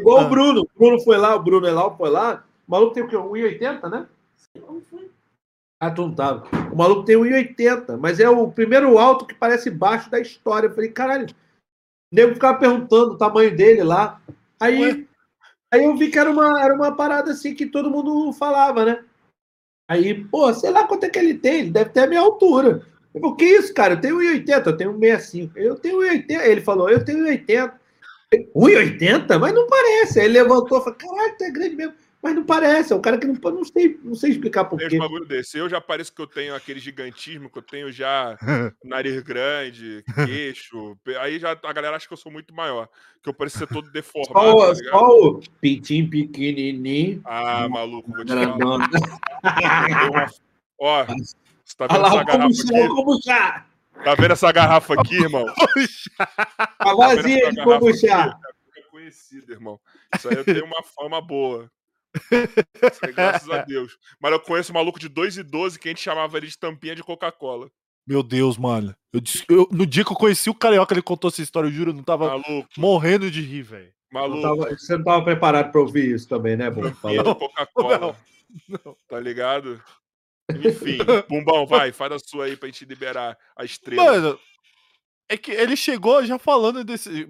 Igual 0.00 0.18
Ah. 0.20 0.26
o 0.26 0.30
Bruno. 0.30 0.62
O 0.62 0.78
Bruno 0.78 1.00
foi 1.02 1.16
lá, 1.18 1.34
o 1.36 1.42
Bruno 1.42 1.66
Elau 1.66 1.96
foi 1.96 2.10
lá. 2.10 2.42
O 2.66 2.70
maluco 2.70 2.94
tem 2.94 3.02
o 3.02 3.08
quê? 3.08 3.16
1,80, 3.16 3.88
né? 3.90 4.06
Ah, 5.78 5.90
tu 5.90 6.02
não 6.02 6.14
tava. 6.14 6.46
O 6.72 6.76
maluco 6.76 7.04
tem 7.04 7.16
1,80, 7.16 7.96
mas 7.98 8.18
é 8.20 8.28
o 8.28 8.50
primeiro 8.50 8.98
alto 8.98 9.26
que 9.26 9.34
parece 9.34 9.68
baixo 9.70 10.10
da 10.10 10.18
história. 10.20 10.68
Eu 10.68 10.74
falei, 10.74 10.90
caralho. 10.90 11.26
O 11.26 12.14
nego 12.14 12.34
ficava 12.34 12.58
perguntando 12.58 13.12
o 13.12 13.18
tamanho 13.18 13.54
dele 13.54 13.82
lá. 13.82 14.20
Aí, 14.60 15.06
aí 15.72 15.84
eu 15.84 15.96
vi 15.96 16.10
que 16.10 16.18
era 16.18 16.30
uma, 16.30 16.62
era 16.62 16.74
uma 16.74 16.94
parada 16.96 17.32
assim 17.32 17.54
que 17.54 17.66
todo 17.66 17.90
mundo 17.90 18.32
falava, 18.32 18.84
né? 18.84 19.04
Aí, 19.92 20.24
pô, 20.24 20.52
sei 20.54 20.70
lá 20.70 20.86
quanto 20.86 21.04
é 21.04 21.10
que 21.10 21.18
ele 21.18 21.34
tem, 21.34 21.60
ele 21.60 21.70
deve 21.70 21.90
ter 21.90 22.00
a 22.00 22.06
minha 22.06 22.20
altura. 22.20 22.82
Eu 23.14 23.20
falei, 23.20 23.36
que 23.36 23.44
isso, 23.44 23.74
cara? 23.74 23.94
Eu 23.94 24.00
tenho 24.00 24.16
1,80, 24.16 24.66
eu 24.66 24.76
tenho 24.76 24.98
1,65. 24.98 25.50
Eu 25.54 25.76
tenho 25.76 26.00
1,80. 26.00 26.24
Ele 26.30 26.60
falou, 26.62 26.88
eu 26.88 27.04
tenho 27.04 27.26
1,80. 27.26 27.72
1,80? 28.56 29.38
Mas 29.38 29.54
não 29.54 29.66
parece. 29.66 30.18
Aí 30.18 30.26
ele 30.26 30.40
levantou 30.40 30.78
e 30.78 30.82
falou: 30.82 30.98
caralho, 30.98 31.36
tu 31.36 31.44
é 31.44 31.50
grande 31.50 31.76
mesmo. 31.76 31.92
Mas 32.22 32.36
não 32.36 32.44
parece, 32.44 32.92
é 32.92 32.96
um 32.96 33.00
cara 33.00 33.18
que 33.18 33.26
não, 33.26 33.34
não, 33.34 33.64
sei, 33.64 33.98
não 34.04 34.14
sei 34.14 34.30
explicar 34.30 34.64
por 34.66 34.78
quê. 34.78 34.96
bagulho 34.96 35.24
desse. 35.26 35.58
Eu 35.58 35.68
já 35.68 35.80
pareço 35.80 36.14
que 36.14 36.22
eu 36.22 36.26
tenho 36.26 36.54
aquele 36.54 36.78
gigantismo, 36.78 37.50
que 37.50 37.58
eu 37.58 37.62
tenho 37.62 37.90
já 37.90 38.38
nariz 38.84 39.20
grande, 39.22 40.04
queixo. 40.24 40.96
Aí 41.20 41.40
já 41.40 41.50
a 41.50 41.72
galera 41.72 41.96
acha 41.96 42.06
que 42.06 42.12
eu 42.12 42.16
sou 42.16 42.30
muito 42.30 42.54
maior. 42.54 42.88
Que 43.20 43.28
eu 43.28 43.34
pareço 43.34 43.58
ser 43.58 43.66
todo 43.66 43.90
deformado. 43.90 44.50
Só, 44.50 44.68
tá 44.68 44.74
só 44.90 45.08
o 45.08 45.40
pintinho 45.60 46.08
pequenininho. 46.08 47.20
Ah, 47.24 47.68
maluco, 47.68 48.12
vou 48.12 48.24
te 48.24 48.32
falar. 48.32 50.30
Ó, 50.78 51.04
você 51.04 51.76
tá 51.76 51.86
Olha 51.90 51.92
vendo 51.92 52.02
lá, 52.02 52.08
essa 52.08 52.24
garrafa 52.24 52.62
aqui? 52.62 52.88
kombucha. 52.88 53.64
Tá 54.04 54.14
vendo 54.14 54.32
essa 54.32 54.52
garrafa 54.52 54.94
aqui, 54.94 55.14
irmão? 55.16 55.44
Tá 56.18 56.26
Tá 56.78 56.94
vazia 56.94 57.38
essa 57.40 57.50
de 57.50 57.56
garrafa 57.56 57.80
kombucha. 57.80 58.14
aqui? 58.16 58.46
É 58.76 58.82
conhecido, 58.82 59.52
irmão. 59.52 59.80
Isso 60.16 60.28
aí 60.28 60.36
eu 60.36 60.44
tenho 60.44 60.64
uma 60.64 60.82
fama 60.82 61.20
boa. 61.20 61.70
Graças 63.14 63.48
a 63.50 63.62
Deus. 63.64 63.96
Mas 64.20 64.32
eu 64.32 64.40
conheço 64.40 64.72
um 64.72 64.74
maluco 64.74 64.98
de 64.98 65.08
2 65.08 65.38
e 65.38 65.42
12 65.42 65.78
que 65.78 65.88
a 65.88 65.90
gente 65.90 66.02
chamava 66.02 66.36
ele 66.36 66.46
de 66.46 66.58
tampinha 66.58 66.94
de 66.94 67.02
Coca-Cola. 67.02 67.70
Meu 68.06 68.22
Deus, 68.22 68.56
mano. 68.58 68.94
Eu, 69.12 69.20
disse- 69.20 69.44
eu- 69.48 69.68
no 69.70 69.86
dia 69.86 70.04
que 70.04 70.12
eu 70.12 70.16
conheci 70.16 70.50
o 70.50 70.54
Carioca, 70.54 70.92
ele 70.92 71.02
contou 71.02 71.28
essa 71.28 71.40
história, 71.42 71.68
eu 71.68 71.72
juro, 71.72 71.90
eu 71.90 71.94
não 71.94 72.02
tava 72.02 72.28
Maluco, 72.28 72.68
morrendo 72.76 73.30
de 73.30 73.40
rir, 73.40 73.62
velho. 73.62 73.92
Não 74.12 74.20
maluco. 74.20 74.42
tava- 74.42 74.76
Você 74.76 74.92
não 74.92 75.00
estava 75.00 75.24
preparado 75.24 75.70
para 75.72 75.80
ouvir 75.80 76.14
isso 76.14 76.28
também, 76.28 76.56
né, 76.56 76.68
Bom? 76.68 76.82
Tampinha 76.82 77.22
de 77.22 77.34
Coca-Cola. 77.34 78.16
Tá 79.08 79.18
ligado? 79.20 79.80
Enfim, 80.50 80.98
Bumbão, 81.28 81.66
vai, 81.66 81.92
faz 81.92 82.12
a 82.12 82.18
sua 82.18 82.44
aí 82.46 82.56
pra 82.56 82.68
gente 82.68 82.84
liberar 82.84 83.38
a 83.56 83.64
estrela. 83.64 84.02
Mano, 84.04 84.38
é 85.30 85.36
que 85.36 85.52
ele 85.52 85.76
chegou 85.76 86.22
já 86.26 86.38
falando 86.38 86.84
desse. 86.84 87.26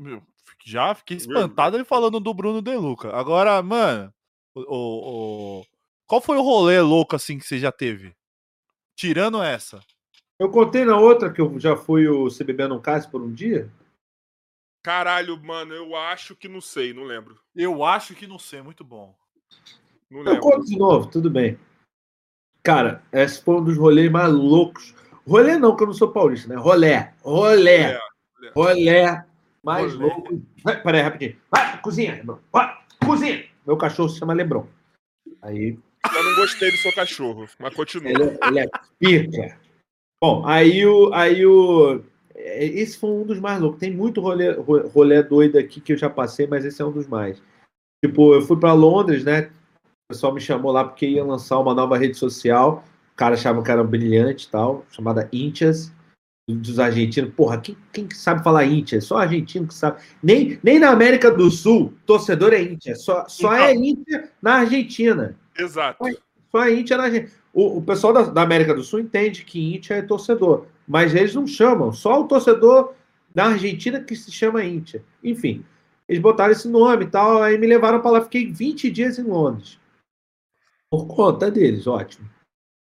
Já 0.65 0.95
fiquei 0.95 1.19
espantado 1.19 1.77
ele 1.77 1.85
falando 1.85 2.19
do 2.19 2.35
Bruno 2.35 2.61
De 2.63 2.75
Luca. 2.75 3.15
Agora, 3.15 3.63
mano, 3.63 4.13
o, 4.55 4.61
o- 4.61 5.61
o- 5.61 5.67
qual 6.07 6.21
foi 6.21 6.37
o 6.37 6.43
rolê 6.43 6.81
louco 6.81 7.17
assim 7.17 7.39
que 7.39 7.47
você 7.47 7.59
já 7.59 7.73
teve? 7.73 8.15
Tirando 8.97 9.43
essa. 9.43 9.81
Eu 10.39 10.51
contei 10.51 10.85
na 10.85 10.99
outra 10.99 11.33
que 11.33 11.41
eu 11.41 11.59
já 11.59 11.77
fui 11.77 12.09
o 12.09 12.29
CBB 12.29 12.67
no 12.69 12.81
caso 12.81 13.11
por 13.11 13.23
um 13.23 13.33
dia. 13.33 13.71
Caralho, 14.85 15.41
mano, 15.43 15.73
eu 15.75 15.95
acho 15.95 16.35
que 16.35 16.49
não 16.49 16.61
sei, 16.61 16.93
não 16.93 17.05
lembro. 17.05 17.39
Eu 17.55 17.85
acho 17.85 18.15
que 18.15 18.27
não 18.27 18.39
sei, 18.39 18.61
muito 18.63 18.83
bom. 18.83 19.15
Não 20.11 20.19
Eu 20.21 20.25
lembro. 20.25 20.41
conto 20.41 20.67
de 20.67 20.77
novo, 20.77 21.09
tudo 21.09 21.31
bem. 21.31 21.59
Cara, 22.65 23.03
esse 23.13 23.43
foi 23.43 23.57
um 23.57 23.65
dos 23.65 23.77
rolês 23.79 24.11
mais 24.11 24.33
loucos. 24.33 24.93
Rolê 25.27 25.57
não, 25.57 25.77
que 25.77 25.85
eu 25.85 25.87
não 25.87 25.95
sou 25.95 26.11
paulista, 26.13 26.49
né? 26.49 26.57
Rolé. 26.57 27.15
Rolé. 27.23 27.93
É, 27.93 28.01
Rolé. 28.55 29.25
Mais 29.63 29.95
Rolé. 29.95 30.07
louco. 30.15 30.43
Vai, 30.65 30.83
Peraí, 30.83 31.01
rapidinho. 31.03 31.41
Vai, 31.51 31.81
cozinha, 31.81 32.15
Lebron. 32.17 32.39
Vai, 32.53 32.85
cozinha. 33.07 33.49
Meu 33.67 33.77
cachorro 33.77 34.09
se 34.09 34.19
chama 34.19 34.33
Lebron. 34.33 34.67
Aí 35.41 35.79
eu 36.15 36.25
não 36.25 36.35
gostei 36.37 36.71
do 36.71 36.77
seu 36.79 36.93
cachorro, 36.93 37.47
mas 37.59 37.75
continua. 37.75 38.11
Ele, 38.11 38.23
é- 38.25 38.39
ele 38.49 38.59
é 38.61 38.67
pica. 38.99 39.59
Bom, 40.23 40.47
aí 40.47 40.85
o. 40.87 41.13
Aí 41.13 41.45
o 41.47 42.03
é, 42.35 42.65
esse 42.65 42.99
foi 42.99 43.11
um 43.11 43.25
dos 43.25 43.39
mais 43.39 43.61
loucos. 43.61 43.79
Tem 43.81 43.91
muito 43.95 44.21
rolê, 44.21 44.53
ro- 44.53 44.89
rolê 44.89 45.23
doido 45.23 45.59
aqui 45.59 45.81
que 45.81 45.93
eu 45.93 45.97
já 45.97 46.09
passei, 46.11 46.47
mas 46.47 46.65
esse 46.65 46.81
é 46.81 46.85
um 46.85 46.93
dos 46.93 47.07
mais. 47.07 47.41
Tipo, 48.05 48.35
eu 48.35 48.43
fui 48.43 48.57
para 48.59 48.73
Londres, 48.73 49.25
né? 49.25 49.51
O 49.85 50.13
pessoal 50.15 50.35
me 50.35 50.41
chamou 50.41 50.73
lá 50.73 50.85
porque 50.85 51.07
ia 51.07 51.25
lançar 51.25 51.59
uma 51.59 51.75
nova 51.75 51.97
rede 51.97 52.17
social. 52.17 52.85
O 53.13 53.17
cara 53.17 53.35
achava 53.35 53.63
que 53.63 53.71
era 53.71 53.85
brilhante 53.85 54.47
e 54.47 54.51
tal, 54.51 54.85
chamada 54.91 55.29
Intias, 55.33 55.93
dos 56.49 56.79
argentinos. 56.79 57.33
Porra, 57.35 57.61
quem, 57.61 57.77
quem 57.93 58.07
que 58.07 58.17
sabe 58.17 58.43
falar 58.43 58.65
Intias? 58.65 59.05
Só 59.05 59.19
argentino 59.19 59.67
que 59.67 59.75
sabe. 59.75 60.03
Nem, 60.23 60.59
nem 60.63 60.79
na 60.79 60.91
América 60.91 61.31
do 61.31 61.51
Sul, 61.51 61.95
torcedor 62.05 62.53
é 62.53 62.63
Intia. 62.63 62.97
Só, 62.97 63.27
só 63.29 63.55
é 63.55 63.75
Intia 63.75 64.31
na 64.41 64.55
Argentina. 64.57 65.37
Exato. 65.57 66.05
Só 66.51 66.59
a 66.59 66.71
Intia 66.71 66.97
na 66.97 67.05
Argentina. 67.05 67.33
O, 67.53 67.79
o 67.79 67.83
pessoal 67.83 68.13
da, 68.13 68.23
da 68.23 68.43
América 68.43 68.75
do 68.75 68.83
Sul 68.83 69.01
entende 69.01 69.45
que 69.45 69.75
Intia 69.75 69.97
é 69.97 70.03
torcedor, 70.03 70.67
mas 70.87 71.15
eles 71.15 71.35
não 71.35 71.47
chamam. 71.47 71.93
Só 71.93 72.21
o 72.21 72.27
torcedor 72.27 72.95
da 73.35 73.47
Argentina 73.47 74.01
que 74.01 74.17
se 74.17 74.33
chama 74.33 74.65
Intia. 74.65 75.05
Enfim, 75.23 75.65
eles 76.09 76.21
botaram 76.21 76.53
esse 76.53 76.69
nome 76.69 77.05
e 77.05 77.09
tal, 77.09 77.43
aí 77.43 77.57
me 77.57 77.67
levaram 77.67 78.01
para 78.01 78.11
lá. 78.11 78.21
Fiquei 78.23 78.51
20 78.51 78.91
dias 78.91 79.19
em 79.19 79.23
Londres. 79.23 79.79
Por 80.91 81.07
conta 81.07 81.51
deles, 81.51 81.87
ótimo. 81.87 82.29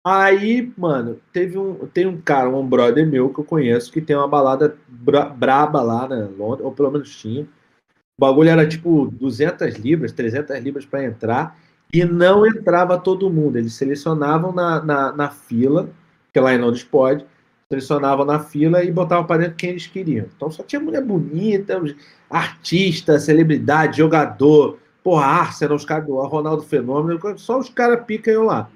Aí, 0.06 0.70
mano, 0.76 1.18
teve 1.32 1.56
um, 1.58 1.86
tem 1.88 2.06
um 2.06 2.20
cara, 2.20 2.48
um 2.50 2.66
brother 2.66 3.06
meu 3.06 3.32
que 3.32 3.40
eu 3.40 3.44
conheço, 3.44 3.90
que 3.90 4.02
tem 4.02 4.14
uma 4.14 4.28
balada 4.28 4.76
bra- 4.86 5.30
braba 5.30 5.80
lá 5.80 6.06
na 6.06 6.26
Londres, 6.26 6.64
ou 6.64 6.72
pelo 6.72 6.90
menos 6.90 7.16
tinha. 7.16 7.42
O 7.42 8.20
bagulho 8.20 8.50
era 8.50 8.68
tipo 8.68 9.08
200 9.12 9.76
libras, 9.76 10.12
300 10.12 10.58
libras 10.62 10.86
para 10.86 11.04
entrar. 11.04 11.58
E 11.92 12.04
não 12.04 12.46
entrava 12.46 12.98
todo 12.98 13.30
mundo. 13.30 13.56
Eles 13.58 13.74
selecionavam 13.74 14.52
na, 14.52 14.82
na, 14.82 15.12
na 15.12 15.30
fila, 15.30 15.90
que 16.32 16.40
lá 16.40 16.54
em 16.54 16.58
Londres 16.58 16.84
pode, 16.84 17.24
selecionavam 17.70 18.24
na 18.26 18.40
fila 18.40 18.84
e 18.84 18.90
botavam 18.92 19.26
para 19.26 19.42
dentro 19.42 19.56
quem 19.56 19.70
eles 19.70 19.86
queriam. 19.86 20.26
Então 20.36 20.50
só 20.50 20.62
tinha 20.62 20.80
mulher 20.80 21.02
bonita, 21.02 21.82
artista, 22.30 23.18
celebridade, 23.18 23.98
jogador, 23.98 24.78
porra, 25.02 25.24
Arsenal, 25.26 25.76
os 25.76 25.84
caras 25.84 26.06
do 26.06 26.20
Ronaldo 26.22 26.62
Fenômeno, 26.62 27.20
só 27.38 27.58
os 27.58 27.68
caras 27.70 28.04
picam 28.04 28.44
lá. 28.44 28.70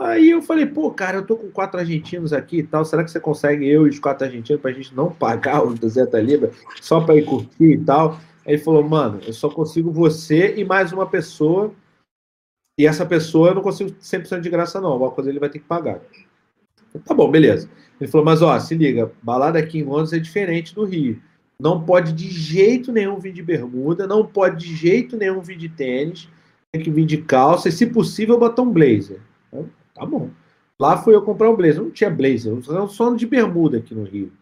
Aí 0.00 0.30
eu 0.30 0.40
falei, 0.40 0.64
pô, 0.64 0.90
cara, 0.90 1.18
eu 1.18 1.26
tô 1.26 1.36
com 1.36 1.50
quatro 1.50 1.78
argentinos 1.78 2.32
aqui 2.32 2.60
e 2.60 2.62
tal, 2.62 2.86
será 2.86 3.04
que 3.04 3.10
você 3.10 3.20
consegue 3.20 3.68
eu 3.68 3.86
e 3.86 3.90
os 3.90 3.98
quatro 3.98 4.26
argentinos 4.26 4.62
pra 4.62 4.72
gente 4.72 4.94
não 4.94 5.12
pagar 5.12 5.62
os 5.62 5.78
200 5.78 6.18
libras 6.24 6.56
só 6.80 7.02
pra 7.02 7.16
ir 7.16 7.26
curtir 7.26 7.72
e 7.72 7.84
tal? 7.84 8.18
Aí 8.46 8.54
ele 8.54 8.58
falou, 8.62 8.82
mano, 8.82 9.20
eu 9.26 9.32
só 9.34 9.50
consigo 9.50 9.92
você 9.92 10.54
e 10.56 10.64
mais 10.64 10.90
uma 10.90 11.06
pessoa 11.06 11.74
e 12.78 12.86
essa 12.86 13.04
pessoa 13.04 13.50
eu 13.50 13.56
não 13.56 13.62
consigo 13.62 13.90
100% 13.90 14.40
de 14.40 14.48
graça, 14.48 14.80
não. 14.80 14.92
Alguma 14.92 15.10
coisa 15.10 15.28
ele 15.28 15.38
vai 15.38 15.50
ter 15.50 15.58
que 15.58 15.66
pagar. 15.66 16.00
Tá 17.04 17.12
bom, 17.12 17.30
beleza. 17.30 17.68
Ele 18.00 18.10
falou, 18.10 18.24
mas 18.24 18.40
ó, 18.40 18.58
se 18.58 18.74
liga, 18.74 19.12
balada 19.22 19.58
aqui 19.58 19.80
em 19.80 19.84
Londres 19.84 20.14
é 20.14 20.18
diferente 20.18 20.74
do 20.74 20.84
Rio. 20.84 21.20
Não 21.60 21.84
pode 21.84 22.14
de 22.14 22.30
jeito 22.30 22.90
nenhum 22.90 23.18
vir 23.18 23.34
de 23.34 23.42
bermuda, 23.42 24.06
não 24.06 24.24
pode 24.24 24.66
de 24.66 24.74
jeito 24.74 25.18
nenhum 25.18 25.42
vir 25.42 25.58
de 25.58 25.68
tênis, 25.68 26.26
tem 26.72 26.82
que 26.82 26.90
vir 26.90 27.04
de 27.04 27.18
calça 27.18 27.68
e, 27.68 27.72
se 27.72 27.84
possível, 27.84 28.38
botar 28.38 28.62
um 28.62 28.72
blazer. 28.72 29.20
Tá 30.00 30.06
bom. 30.06 30.30
Lá 30.78 30.96
fui 30.96 31.14
eu 31.14 31.22
comprar 31.22 31.50
um 31.50 31.56
blazer. 31.56 31.82
Não 31.82 31.90
tinha 31.90 32.10
blazer, 32.10 32.52
eu 32.52 32.88
só- 32.88 33.14
de 33.14 33.26
bermuda 33.26 33.78
aqui 33.78 33.94
no 33.94 34.04
Rio. 34.04 34.32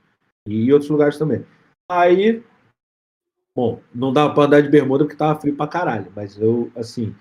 E 0.47 0.69
em 0.69 0.73
outros 0.73 0.91
lugares 0.91 1.19
também. 1.19 1.45
Aí, 1.91 2.43
bom, 3.57 3.81
não 3.93 4.13
dava 4.13 4.33
pra 4.33 4.45
andar 4.45 4.61
de 4.63 4.69
bermuda 4.69 5.05
porque 5.05 5.17
tava 5.17 5.41
frio 5.41 5.57
pra 5.57 5.67
caralho. 5.67 6.13
Mas 6.15 6.39
eu, 6.39 6.71
assim, 6.77 7.15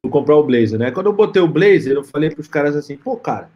fui 0.00 0.10
comprar 0.10 0.36
o 0.36 0.44
blazer, 0.44 0.78
né? 0.78 0.90
Quando 0.92 1.06
eu 1.06 1.12
botei 1.12 1.42
o 1.42 1.48
blazer, 1.48 1.94
eu 1.94 2.04
falei 2.04 2.30
pros 2.30 2.46
caras 2.46 2.76
assim, 2.76 2.96
pô, 2.96 3.16
cara, 3.16 3.50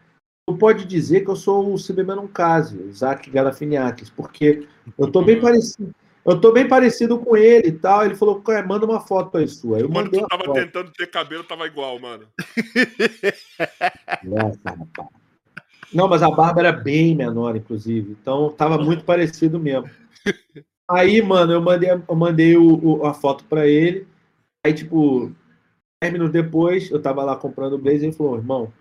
não 0.48 0.58
pode 0.58 0.84
dizer 0.84 1.20
que 1.20 1.30
eu 1.30 1.36
sou 1.36 1.72
o 1.72 1.78
CBB 1.78 2.14
não 2.16 2.26
case, 2.26 2.76
o 2.76 2.88
Isaac 2.88 3.30
Galafiniakis, 3.30 4.10
porque 4.10 4.66
eu 4.98 5.10
tô 5.10 5.22
bem 5.22 5.40
parecido. 5.40 5.94
Eu 6.26 6.40
tô 6.40 6.52
bem 6.52 6.66
parecido 6.66 7.18
com 7.18 7.36
ele 7.36 7.68
e 7.68 7.72
tal. 7.72 8.04
Ele 8.04 8.14
falou, 8.14 8.40
"Cara, 8.40 8.66
manda 8.66 8.86
uma 8.86 9.00
foto 9.00 9.36
aí 9.38 9.46
sua. 9.46 9.78
Eu 9.80 9.88
Quando 9.90 10.10
tu 10.10 10.26
tava 10.26 10.44
foto. 10.44 10.54
tentando 10.54 10.90
ter 10.92 11.06
cabelo, 11.08 11.44
tava 11.44 11.66
igual, 11.66 11.98
mano. 12.00 12.26
Nossa, 14.22 14.58
rapaz. 14.64 15.08
Não, 15.92 16.08
mas 16.08 16.22
a 16.22 16.30
barba 16.30 16.60
era 16.60 16.72
bem 16.72 17.14
menor, 17.14 17.54
inclusive. 17.56 18.16
Então 18.20 18.50
tava 18.50 18.78
muito 18.78 19.04
parecido 19.06 19.58
mesmo. 19.60 19.88
Aí, 20.90 21.22
mano, 21.22 21.52
eu 21.52 21.60
mandei, 21.62 21.90
eu 21.90 22.16
mandei 22.16 22.56
o, 22.56 23.00
o- 23.00 23.06
a 23.06 23.14
foto 23.14 23.44
pra 23.44 23.66
ele. 23.66 24.06
Aí, 24.64 24.72
tipo, 24.74 25.30
10 26.02 26.12
minutos 26.12 26.32
depois, 26.32 26.90
eu 26.90 27.00
tava 27.00 27.22
lá 27.22 27.36
comprando 27.36 27.74
o 27.74 27.78
blazer 27.78 28.02
e 28.02 28.06
ele 28.06 28.12
falou: 28.16 28.36
irmão, 28.36 28.72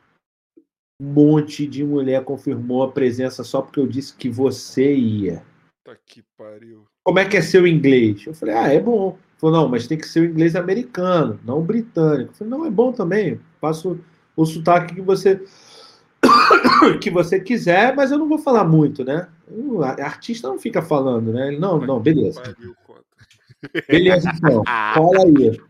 um 1.01 1.05
monte 1.13 1.67
de 1.67 1.83
mulher 1.83 2.23
confirmou 2.23 2.83
a 2.83 2.91
presença 2.91 3.43
só 3.43 3.61
porque 3.61 3.79
eu 3.79 3.87
disse 3.87 4.15
que 4.15 4.29
você 4.29 4.95
ia. 4.95 5.45
Tá 5.85 5.95
que 6.05 6.23
pariu. 6.37 6.85
Como 7.03 7.19
é 7.19 7.25
que 7.25 7.37
é 7.37 7.41
seu 7.41 7.67
inglês? 7.67 8.25
Eu 8.25 8.33
falei, 8.33 8.55
ah, 8.55 8.67
é 8.73 8.79
bom. 8.79 9.09
Ele 9.09 9.17
falou, 9.37 9.55
não, 9.57 9.69
mas 9.69 9.87
tem 9.87 9.97
que 9.97 10.07
ser 10.07 10.21
o 10.21 10.25
inglês 10.25 10.55
americano, 10.55 11.39
não 11.43 11.61
britânico. 11.61 12.31
Eu 12.31 12.35
falei, 12.35 12.51
não, 12.51 12.65
é 12.65 12.69
bom 12.71 12.93
também. 12.93 13.39
Faço 13.59 13.99
o 14.35 14.45
sotaque 14.45 14.95
que 14.95 15.01
você 15.01 15.43
que 17.01 17.09
você 17.09 17.39
quiser, 17.39 17.95
mas 17.95 18.11
eu 18.11 18.17
não 18.17 18.27
vou 18.27 18.39
falar 18.39 18.63
muito, 18.63 19.03
né? 19.03 19.27
O 19.49 19.83
a- 19.83 19.95
artista 20.01 20.47
não 20.47 20.57
fica 20.57 20.81
falando, 20.81 21.33
né? 21.33 21.49
Ele, 21.49 21.59
não, 21.59 21.79
não, 21.79 21.99
beleza. 21.99 22.41
Beleza, 23.87 24.29
então. 24.35 24.61
Fala 24.65 25.23
aí. 25.23 25.61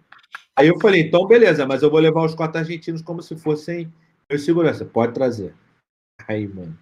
Aí 0.55 0.68
eu 0.68 0.80
falei, 0.80 1.01
então 1.01 1.27
beleza, 1.27 1.65
mas 1.65 1.84
eu 1.84 1.91
vou 1.91 1.99
levar 1.99 2.26
os 2.26 2.34
quatro 2.34 2.60
argentinos 2.60 3.01
como 3.01 3.22
se 3.22 3.35
fossem 3.35 3.91
meus 4.30 4.43
segurança. 4.43 4.84
Pode 4.85 5.14
trazer. 5.14 5.53
Aí, 6.27 6.47
mano. 6.47 6.77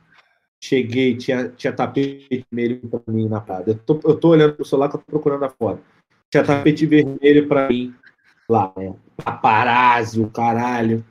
Cheguei, 0.63 1.17
tinha, 1.17 1.49
tinha 1.49 1.73
tapete 1.73 2.45
vermelho 2.51 2.79
pra 2.87 3.01
mim 3.07 3.27
na 3.27 3.41
parada. 3.41 3.71
Eu 3.71 3.75
tô, 3.75 3.99
eu 4.03 4.15
tô 4.15 4.29
olhando 4.29 4.53
pro 4.53 4.65
celular 4.65 4.89
que 4.89 4.95
eu 4.95 4.99
tô 4.99 5.05
procurando 5.07 5.43
a 5.43 5.49
foto. 5.49 5.81
Tinha 6.29 6.43
tapete 6.43 6.85
vermelho 6.85 7.47
pra 7.47 7.67
mim 7.67 7.95
lá, 8.47 8.71
né? 8.77 8.93
Paparazzi, 9.17 10.21
o 10.21 10.29
caralho. 10.29 11.03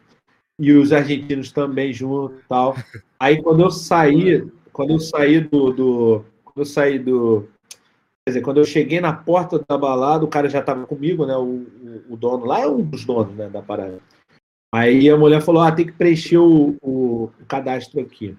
E 0.58 0.72
os 0.72 0.92
argentinos 0.92 1.50
também 1.50 1.92
junto 1.92 2.40
tal. 2.48 2.76
Aí 3.18 3.42
quando 3.42 3.62
eu 3.62 3.70
saí, 3.70 4.46
quando 4.72 4.92
eu 4.92 5.00
saí 5.00 5.40
do, 5.40 5.72
do. 5.72 6.24
Quando 6.44 6.58
eu 6.58 6.64
saí 6.64 6.98
do. 6.98 7.48
Quer 8.24 8.32
dizer, 8.32 8.40
quando 8.42 8.58
eu 8.58 8.64
cheguei 8.64 9.00
na 9.00 9.12
porta 9.12 9.62
da 9.66 9.76
balada, 9.76 10.24
o 10.24 10.28
cara 10.28 10.48
já 10.48 10.62
tava 10.62 10.86
comigo, 10.86 11.26
né? 11.26 11.36
O, 11.36 11.66
o, 12.08 12.16
dono 12.16 12.44
lá 12.44 12.60
é 12.60 12.66
um 12.68 12.82
dos 12.82 13.04
donos 13.04 13.34
né, 13.34 13.48
da 13.48 13.62
parada. 13.62 13.98
Aí 14.72 15.08
a 15.08 15.16
mulher 15.16 15.40
falou: 15.42 15.62
ah, 15.62 15.72
tem 15.72 15.86
que 15.86 15.92
preencher 15.92 16.38
o, 16.38 16.76
o 16.82 17.30
cadastro 17.48 18.00
aqui. 18.00 18.36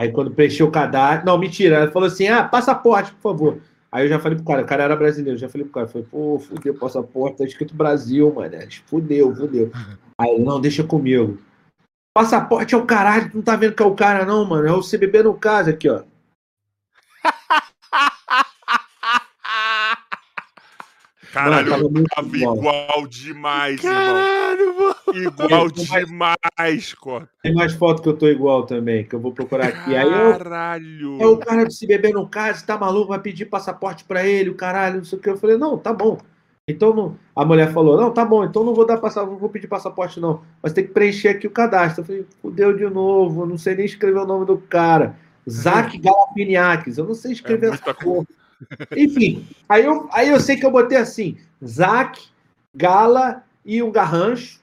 Aí 0.00 0.10
quando 0.10 0.30
preencheu 0.30 0.66
o 0.66 0.70
cadastro. 0.70 1.26
Não, 1.26 1.36
mentira. 1.36 1.76
Ela 1.76 1.90
falou 1.92 2.08
assim: 2.08 2.26
ah, 2.26 2.42
passaporte, 2.42 3.12
por 3.12 3.32
favor. 3.32 3.60
Aí 3.92 4.04
eu 4.04 4.08
já 4.08 4.18
falei 4.18 4.38
pro 4.38 4.46
cara, 4.46 4.62
o 4.62 4.66
cara 4.66 4.84
era 4.84 4.96
brasileiro, 4.96 5.36
eu 5.36 5.40
já 5.40 5.48
falei 5.48 5.64
pro 5.64 5.74
cara, 5.74 5.88
falei, 5.88 6.06
pô, 6.08 6.38
fudeu, 6.38 6.72
passaporte, 6.74 7.38
tá 7.38 7.44
escrito 7.44 7.74
Brasil, 7.74 8.32
mano. 8.32 8.56
Fudeu, 8.86 9.34
fudeu. 9.34 9.70
Aí 10.16 10.30
ele, 10.30 10.44
não, 10.44 10.60
deixa 10.60 10.84
comigo. 10.84 11.38
Passaporte 12.14 12.74
é 12.74 12.78
o 12.78 12.86
caralho, 12.86 13.30
tu 13.30 13.36
não 13.38 13.42
tá 13.42 13.56
vendo 13.56 13.74
que 13.74 13.82
é 13.82 13.86
o 13.86 13.94
cara, 13.94 14.24
não, 14.24 14.44
mano. 14.44 14.66
É 14.66 14.72
o 14.72 14.80
CBB 14.80 15.24
no 15.24 15.34
caso 15.34 15.70
aqui, 15.70 15.88
ó. 15.88 16.02
Caralho, 21.32 21.70
Mano, 21.70 21.90
muito 21.90 22.08
tava 22.08 22.36
igual 22.36 23.06
demais, 23.06 23.80
Caralho. 23.80 24.69
Igual 25.14 25.68
demais, 25.70 26.94
Cota. 26.94 27.28
Tem 27.42 27.54
mais 27.54 27.72
foto 27.74 28.02
que 28.02 28.08
eu 28.08 28.16
tô 28.16 28.28
igual 28.28 28.64
também, 28.66 29.04
que 29.04 29.14
eu 29.14 29.20
vou 29.20 29.32
procurar 29.32 29.68
aqui. 29.68 29.96
Aí 29.96 30.06
eu, 30.06 30.32
Caralho. 30.38 31.22
É 31.22 31.26
o 31.26 31.36
cara 31.38 31.66
de 31.66 31.74
se 31.74 31.86
beber 31.86 32.12
no 32.12 32.28
caso, 32.28 32.64
tá 32.64 32.78
maluco, 32.78 33.08
vai 33.08 33.20
pedir 33.20 33.46
passaporte 33.46 34.04
pra 34.04 34.24
ele, 34.24 34.50
o 34.50 34.54
caralho, 34.54 34.98
não 34.98 35.04
sei 35.04 35.18
o 35.18 35.22
que. 35.22 35.28
Eu 35.30 35.36
falei, 35.38 35.56
não, 35.56 35.76
tá 35.76 35.92
bom. 35.92 36.18
Então 36.68 36.94
não- 36.94 37.16
a 37.34 37.44
mulher 37.44 37.72
falou: 37.72 38.00
não, 38.00 38.12
tá 38.12 38.24
bom, 38.24 38.44
então 38.44 38.62
não 38.62 38.74
vou 38.74 38.86
dar 38.86 38.98
passaporte, 38.98 39.32
não 39.32 39.38
vou 39.40 39.48
pedir 39.48 39.66
passaporte, 39.66 40.20
não. 40.20 40.42
Mas 40.62 40.72
tem 40.72 40.84
que 40.86 40.92
preencher 40.92 41.28
aqui 41.28 41.46
o 41.46 41.50
cadastro. 41.50 42.02
Eu 42.02 42.06
falei, 42.06 42.26
fudeu 42.40 42.76
de 42.76 42.84
novo, 42.88 43.42
eu 43.42 43.46
não 43.46 43.58
sei 43.58 43.74
nem 43.74 43.84
escrever 43.86 44.20
o 44.20 44.26
nome 44.26 44.46
do 44.46 44.56
cara. 44.58 45.16
Zac 45.48 45.98
Galapiniakis, 45.98 46.98
eu 46.98 47.06
não 47.06 47.14
sei 47.14 47.32
escrever 47.32 47.70
É 47.70 47.74
essa 47.74 47.94
porra. 47.94 48.26
Enfim, 48.96 49.46
aí 49.68 49.84
eu, 49.84 50.08
aí 50.12 50.28
eu 50.28 50.38
sei 50.38 50.56
que 50.56 50.64
eu 50.64 50.70
botei 50.70 50.98
assim: 50.98 51.38
Zac, 51.66 52.20
Gala 52.74 53.42
e 53.64 53.82
um 53.82 53.90
garrancho. 53.90 54.59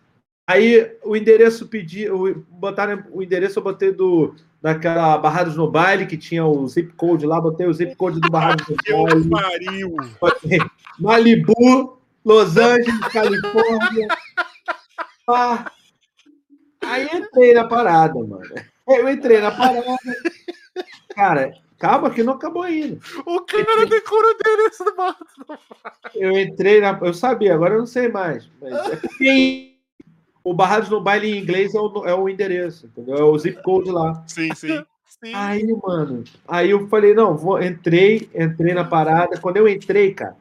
Aí 0.48 0.96
o 1.04 1.14
endereço 1.14 1.68
pedi, 1.68 2.10
o, 2.10 2.34
botaram 2.50 3.04
o 3.12 3.22
endereço 3.22 3.60
eu 3.60 3.64
botei 3.64 3.92
do 3.92 4.34
daquela 4.62 5.18
Barrados 5.18 5.58
no 5.58 5.70
Baile 5.70 6.06
que 6.08 6.18
tinha 6.18 6.46
o 6.46 6.66
zip 6.68 6.94
code 6.94 7.26
lá, 7.26 7.40
botei 7.40 7.68
o 7.68 7.74
zip 7.74 7.94
code 7.96 8.22
do 8.22 8.30
Barrados 8.30 8.66
no 8.68 8.76
Que 8.82 8.94
Baile. 8.94 9.30
pariu! 9.30 9.96
Malibu, 10.98 12.00
Los 12.24 12.56
Angeles, 12.56 13.00
Califórnia. 13.12 14.08
Ah, 15.28 15.70
aí 16.82 17.10
entrei 17.14 17.54
na 17.54 17.68
parada, 17.68 18.16
mano. 18.16 18.42
Eu 18.88 19.10
entrei 19.10 19.42
na 19.42 19.52
parada. 19.52 19.98
Cara, 21.14 21.52
calma 21.78 22.10
que 22.10 22.24
não 22.24 22.34
acabou 22.34 22.64
ainda. 22.64 23.00
O 23.26 23.42
cara 23.42 23.86
decorou 23.86 24.32
o 24.32 24.36
endereço 24.36 24.84
do 24.86 24.96
bar. 24.96 25.18
Eu 26.16 26.40
entrei 26.40 26.80
na. 26.80 26.98
Eu 27.02 27.14
sabia, 27.14 27.54
agora 27.54 27.74
eu 27.76 27.80
não 27.80 27.86
sei 27.86 28.08
mais. 28.08 28.50
Mas 28.62 28.74
é 28.92 28.96
porque 28.96 29.77
o 30.50 30.54
Barrados 30.54 30.90
no 30.90 31.02
Baile 31.02 31.30
em 31.30 31.42
inglês 31.42 31.76
é 31.76 31.80
o, 31.80 32.06
é 32.06 32.16
o 32.16 32.30
endereço, 32.30 32.86
entendeu? 32.86 33.16
É 33.18 33.24
o 33.24 33.38
zip 33.38 33.62
code 33.62 33.92
lá. 33.92 34.24
Sim, 34.28 34.54
sim. 34.56 34.82
Sim. 35.24 35.34
Aí, 35.34 35.66
mano, 35.84 36.24
aí 36.48 36.70
eu 36.70 36.88
falei, 36.88 37.14
não, 37.14 37.36
vou, 37.36 37.62
entrei, 37.62 38.30
entrei 38.36 38.74
na 38.74 38.84
parada. 38.86 39.40
Quando 39.42 39.58
eu 39.58 39.68
entrei, 39.68 40.14
cara, 40.14 40.38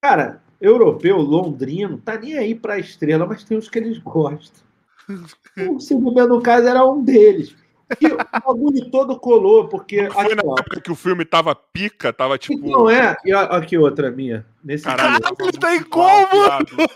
cara, 0.00 0.42
europeu, 0.60 1.18
londrino, 1.18 1.98
tá 1.98 2.16
nem 2.16 2.38
aí 2.38 2.54
pra 2.54 2.78
estrela, 2.78 3.26
mas 3.26 3.44
tem 3.44 3.58
uns 3.58 3.68
que 3.68 3.78
eles 3.78 3.98
gostam. 3.98 4.62
O 5.68 5.78
Silvio 5.80 6.26
no 6.26 6.40
caso 6.40 6.66
era 6.66 6.82
um 6.86 7.04
deles. 7.04 7.54
E 8.00 8.06
o 8.06 8.16
bagulho 8.16 8.90
todo 8.90 9.18
colou, 9.18 9.68
porque. 9.68 10.08
Foi 10.10 10.24
Aqui, 10.24 10.34
na 10.34 10.42
ó, 10.46 10.54
época 10.58 10.80
que 10.80 10.90
o 10.90 10.94
filme 10.94 11.26
tava 11.26 11.54
pica, 11.54 12.10
tava 12.10 12.38
tipo. 12.38 12.66
não 12.66 12.88
é? 12.88 13.14
E 13.22 13.34
ó, 13.34 13.40
aqui 13.40 13.76
outra 13.76 14.10
minha. 14.10 14.46
Nesse 14.64 14.84
Caralho, 14.84 15.10
dia. 15.10 15.20
tava 15.20 15.36
Caralho, 15.36 15.58
tá 15.58 15.68
muito 15.68 15.82
em 15.82 15.86
igual, 15.86 16.26
como? 16.28 16.88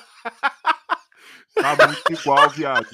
Tá 1.60 1.86
muito 1.86 2.12
igual, 2.12 2.50
viado. 2.50 2.86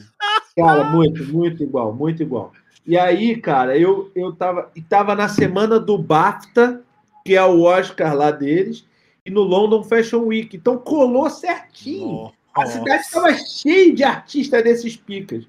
Cara, 0.57 0.85
muito, 0.85 1.25
muito 1.25 1.63
igual, 1.63 1.93
muito 1.93 2.23
igual. 2.23 2.53
E 2.87 2.97
aí, 2.97 3.37
cara, 3.41 3.77
eu, 3.77 4.11
eu 4.15 4.33
tava, 4.33 4.71
tava 4.89 5.15
na 5.15 5.29
semana 5.29 5.79
do 5.79 5.99
BAFTA, 5.99 6.83
que 7.25 7.35
é 7.35 7.45
o 7.45 7.63
Oscar 7.63 8.15
lá 8.15 8.31
deles, 8.31 8.87
e 9.25 9.31
no 9.31 9.43
London 9.43 9.83
Fashion 9.83 10.25
Week. 10.25 10.57
Então 10.57 10.79
colou 10.79 11.29
certinho. 11.31 12.33
A 12.55 12.67
cidade 12.67 13.03
estava 13.03 13.33
cheia 13.35 13.95
de 13.95 14.05
artistas 14.05 14.63
desses 14.63 14.97
picas. 14.97 15.47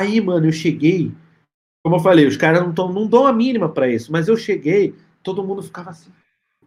Aí, 0.00 0.20
mano, 0.20 0.46
eu 0.46 0.52
cheguei. 0.52 1.12
Como 1.84 1.96
eu 1.96 2.00
falei, 2.00 2.26
os 2.26 2.36
caras 2.36 2.62
não, 2.62 2.72
tão, 2.72 2.92
não 2.92 3.06
dão 3.06 3.26
a 3.26 3.32
mínima 3.32 3.68
pra 3.68 3.88
isso, 3.88 4.10
mas 4.12 4.28
eu 4.28 4.36
cheguei, 4.36 4.94
todo 5.22 5.44
mundo 5.44 5.62
ficava 5.62 5.90
assim, 5.90 6.10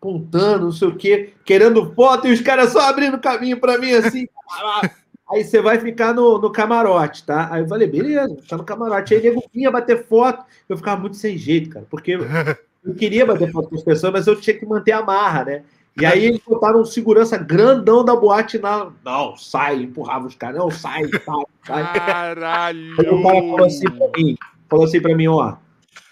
apontando, 0.04 0.66
não 0.66 0.72
sei 0.72 0.88
o 0.90 0.96
quê, 0.96 1.34
querendo 1.46 1.94
foto, 1.94 2.28
e 2.28 2.34
os 2.34 2.42
caras 2.42 2.74
só 2.74 2.82
abrindo 2.82 3.18
caminho 3.18 3.60
pra 3.60 3.78
mim 3.78 3.94
assim. 3.94 4.28
Aí 5.32 5.44
você 5.44 5.62
vai 5.62 5.80
ficar 5.80 6.14
no, 6.14 6.38
no 6.38 6.52
camarote, 6.52 7.24
tá? 7.24 7.48
Aí 7.50 7.64
eu 7.64 7.68
falei, 7.68 7.88
beleza, 7.88 8.38
tá 8.48 8.58
no 8.58 8.64
camarote. 8.64 9.16
Aí 9.16 9.24
nego 9.24 9.42
vinha 9.52 9.72
bater 9.72 10.06
foto, 10.06 10.46
eu 10.68 10.78
ficava 10.78 11.00
muito 11.00 11.16
sem 11.16 11.38
jeito, 11.38 11.70
cara, 11.70 11.86
porque 11.90 12.12
eu 12.84 12.94
queria 12.94 13.26
bater 13.26 13.50
foto 13.52 13.70
com 13.70 13.76
as 13.76 13.84
pessoas, 13.84 14.14
mas 14.14 14.28
eu 14.28 14.40
tinha 14.40 14.56
que 14.56 14.66
manter 14.66 14.92
a 14.92 15.02
marra, 15.02 15.46
né? 15.46 15.64
E 16.00 16.06
aí 16.06 16.26
eles 16.26 16.42
botaram 16.46 16.82
um 16.82 16.86
segurança 16.86 17.38
grandão 17.38 18.04
da 18.04 18.16
boate 18.16 18.58
na. 18.58 18.92
Não, 19.06 19.38
sai, 19.38 19.84
empurrava 19.84 20.28
os 20.28 20.36
caras. 20.36 20.58
Não, 20.58 20.70
sai, 20.70 21.04
sai, 21.08 21.46
sai. 21.66 21.94
Caralho! 21.94 22.96
Aí 23.00 23.08
o 23.08 23.24
cara 23.24 23.42
falou 23.42 23.66
assim 23.66 23.90
pra 23.90 24.08
mim, 24.18 24.38
falou 24.68 24.86
assim 24.86 25.02
pra 25.02 25.16
mim, 25.16 25.28
ó, 25.28 25.56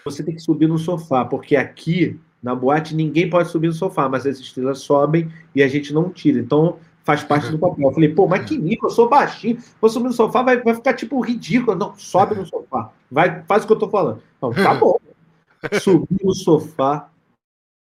você 0.05 0.23
tem 0.23 0.35
que 0.35 0.41
subir 0.41 0.67
no 0.67 0.77
sofá, 0.77 1.25
porque 1.25 1.55
aqui 1.55 2.19
na 2.41 2.55
boate 2.55 2.95
ninguém 2.95 3.29
pode 3.29 3.49
subir 3.49 3.67
no 3.67 3.73
sofá, 3.73 4.09
mas 4.09 4.25
as 4.25 4.39
estrelas 4.39 4.79
sobem 4.79 5.31
e 5.53 5.61
a 5.61 5.67
gente 5.67 5.93
não 5.93 6.09
tira. 6.09 6.39
Então 6.39 6.77
faz 7.03 7.23
parte 7.23 7.49
do 7.49 7.59
papel. 7.59 7.87
Eu 7.87 7.93
falei, 7.93 8.09
pô, 8.09 8.27
mas 8.27 8.45
que 8.45 8.57
mico, 8.57 8.87
eu 8.87 8.89
sou 8.89 9.09
baixinho, 9.09 9.57
vou 9.79 9.89
subir 9.89 10.07
no 10.07 10.13
sofá, 10.13 10.41
vai, 10.41 10.61
vai 10.61 10.75
ficar 10.75 10.93
tipo 10.93 11.19
ridículo. 11.21 11.77
Não, 11.77 11.95
sobe 11.95 12.35
no 12.35 12.45
sofá. 12.45 12.91
Vai, 13.11 13.43
faz 13.43 13.63
o 13.63 13.67
que 13.67 13.73
eu 13.73 13.79
tô 13.79 13.89
falando. 13.89 14.21
Não, 14.41 14.51
tá 14.51 14.73
bom. 14.75 14.97
Subi 15.79 16.17
no 16.23 16.33
sofá. 16.33 17.09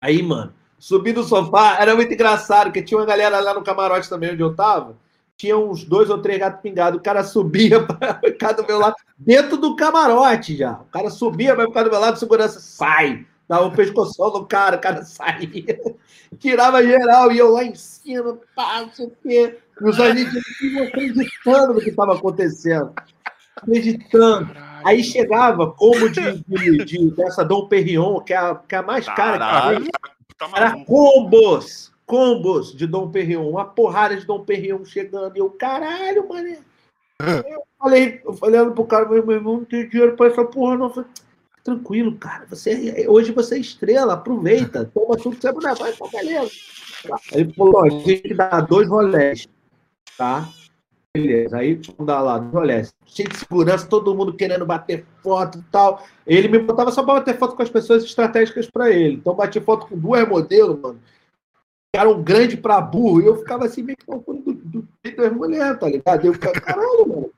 Aí, 0.02 0.22
mano, 0.22 0.52
subi 0.78 1.12
no 1.12 1.24
sofá, 1.24 1.78
era 1.80 1.96
muito 1.96 2.12
engraçado, 2.12 2.66
porque 2.66 2.82
tinha 2.82 2.98
uma 2.98 3.06
galera 3.06 3.40
lá 3.40 3.54
no 3.54 3.64
camarote 3.64 4.08
também 4.08 4.32
onde 4.32 4.42
eu 4.42 4.54
tava 4.54 4.96
tinha 5.36 5.56
uns 5.56 5.84
dois 5.84 6.08
ou 6.08 6.18
três 6.18 6.38
gatos 6.38 6.60
pingados. 6.60 6.98
O 6.98 7.02
cara 7.02 7.22
subia 7.22 7.82
para 7.84 8.14
ficar 8.14 8.52
do 8.52 8.66
meu 8.66 8.78
lado, 8.78 8.96
dentro 9.18 9.56
do 9.56 9.76
camarote 9.76 10.56
já. 10.56 10.72
O 10.72 10.84
cara 10.86 11.10
subia 11.10 11.54
para 11.54 11.66
ficar 11.66 11.82
do 11.84 11.90
meu 11.90 12.00
lado, 12.00 12.18
segurança 12.18 12.58
sai. 12.58 13.26
Dava 13.48 13.66
um 13.66 13.70
pescoção 13.70 14.32
no 14.32 14.46
cara, 14.46 14.76
o 14.76 14.80
cara 14.80 15.02
saía. 15.04 15.80
Tirava 16.38 16.82
geral 16.82 17.30
e 17.30 17.38
eu 17.38 17.50
lá 17.52 17.64
em 17.64 17.74
cima, 17.74 18.38
pá, 18.54 18.80
não 18.82 18.90
sei 18.90 19.06
o 19.06 19.12
quê. 19.22 19.58
E 19.80 19.84
os 19.84 19.98
não 19.98 20.82
acreditando 20.84 21.74
no 21.74 21.80
que 21.80 21.90
estava 21.90 22.14
acontecendo. 22.14 22.92
Acreditando. 23.56 24.50
Aí 24.84 25.02
chegava 25.02 25.70
como 25.72 26.08
de, 26.10 26.44
de, 26.46 26.84
de- 26.84 27.10
dessa 27.10 27.44
Dom 27.44 27.66
Perignon, 27.68 28.20
que 28.20 28.32
é 28.32 28.36
a, 28.36 28.54
que 28.54 28.74
é 28.74 28.78
a 28.78 28.82
mais 28.82 29.06
cara 29.06 29.32
que 29.32 29.38
Caralho, 29.38 29.86
tá 30.38 30.50
Era 30.54 30.84
combos, 30.84 31.92
combos 32.04 32.74
de 32.74 32.86
Dom 32.86 33.10
Perignon, 33.10 33.48
uma 33.48 33.64
porrada 33.64 34.16
de 34.16 34.26
Dom 34.26 34.44
Perignon 34.44 34.84
chegando. 34.84 35.36
E 35.36 35.40
eu, 35.40 35.50
caralho, 35.50 36.28
mané. 36.28 36.58
Eu 37.20 37.62
falei, 37.78 38.20
eu 38.24 38.32
falei 38.32 38.58
olhando 38.58 38.74
pro 38.74 38.86
cara, 38.86 39.06
meu 39.06 39.30
irmão, 39.30 39.58
não 39.58 39.64
tem 39.64 39.86
dinheiro 39.88 40.16
pra 40.16 40.26
essa 40.28 40.44
porra, 40.44 40.76
não. 40.78 40.86
Eu 40.86 40.90
falei, 40.94 41.10
Tranquilo, 41.66 42.16
cara. 42.16 42.46
Você, 42.48 43.06
hoje 43.08 43.32
você 43.32 43.56
é 43.56 43.58
estrela, 43.58 44.12
aproveita, 44.12 44.88
toma 44.94 45.16
tudo 45.16 45.34
que 45.34 45.42
você 45.42 45.52
puder, 45.52 45.74
vai, 45.74 45.92
tá 45.92 46.06
beleza. 46.12 46.50
Ele 47.32 47.52
falou, 47.52 47.84
a 47.84 47.88
gente 47.88 48.34
dar 48.34 48.60
dois 48.60 48.88
rolés, 48.88 49.48
tá? 50.16 50.48
Beleza, 51.12 51.56
aí 51.56 51.74
vamos 51.74 52.06
dar 52.06 52.20
lá, 52.20 52.38
dois 52.38 52.54
rolés. 52.54 52.94
Cheio 53.04 53.28
de 53.28 53.36
segurança, 53.36 53.84
todo 53.88 54.14
mundo 54.14 54.36
querendo 54.36 54.64
bater 54.64 55.04
foto 55.24 55.58
e 55.58 55.62
tal. 55.72 56.06
Ele 56.24 56.46
me 56.46 56.60
botava 56.60 56.92
só 56.92 57.02
pra 57.02 57.14
bater 57.14 57.36
foto 57.36 57.56
com 57.56 57.62
as 57.64 57.70
pessoas 57.70 58.04
estratégicas 58.04 58.70
pra 58.70 58.88
ele. 58.92 59.14
Então 59.14 59.34
bati 59.34 59.58
foto 59.60 59.88
com 59.88 59.98
duas 59.98 60.28
modelos, 60.28 60.78
mano. 60.78 61.00
Era 61.92 62.08
um 62.08 62.22
grande 62.22 62.56
pra 62.56 62.80
burro. 62.80 63.22
E 63.22 63.26
eu 63.26 63.38
ficava 63.38 63.64
assim, 63.64 63.82
meio 63.82 63.98
que 63.98 64.06
do, 64.06 64.52
do, 64.54 64.88
das 65.16 65.32
mulheres, 65.32 65.80
tá 65.80 65.88
ligado? 65.88 66.26
Eu 66.26 66.32
ficava, 66.32 66.60
caralho, 66.60 67.08
mano. 67.08 67.30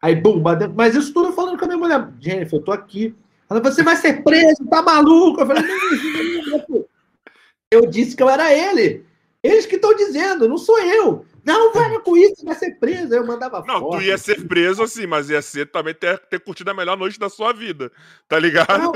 Aí, 0.00 0.14
bum. 0.14 0.40
Mas 0.76 0.94
isso 0.94 1.12
tudo 1.12 1.32
falando 1.32 1.58
com 1.58 1.64
a 1.64 1.68
minha 1.68 1.78
mulher. 1.78 2.08
Jennifer, 2.20 2.60
eu 2.60 2.62
tô 2.62 2.70
aqui. 2.70 3.16
Ela, 3.54 3.70
você 3.70 3.82
vai 3.82 3.96
ser 3.96 4.22
preso, 4.22 4.64
tá 4.68 4.82
maluco? 4.82 5.40
Eu 5.40 5.46
falei, 5.46 5.62
não, 5.62 6.46
não 6.50 6.60
pô. 6.60 6.88
Eu 7.70 7.86
disse 7.86 8.16
que 8.16 8.22
eu 8.22 8.28
era 8.30 8.52
ele. 8.52 9.04
Eles 9.42 9.66
que 9.66 9.76
estão 9.76 9.94
dizendo, 9.94 10.48
não 10.48 10.56
sou 10.56 10.78
eu. 10.80 11.24
Não, 11.44 11.70
para 11.72 12.00
com 12.00 12.16
isso, 12.16 12.42
vai 12.44 12.54
ser 12.54 12.78
preso. 12.78 13.12
Eu 13.14 13.26
mandava 13.26 13.62
Não, 13.66 13.80
foto. 13.80 13.98
tu 13.98 14.02
ia 14.02 14.16
ser 14.16 14.46
preso 14.48 14.82
assim, 14.82 15.06
mas 15.06 15.28
ia 15.28 15.42
ser 15.42 15.70
também 15.70 15.92
ter, 15.92 16.18
ter 16.18 16.40
curtido 16.40 16.70
a 16.70 16.74
melhor 16.74 16.96
noite 16.96 17.18
da 17.18 17.28
sua 17.28 17.52
vida. 17.52 17.92
Tá 18.26 18.38
ligado? 18.38 18.78
Não. 18.78 18.92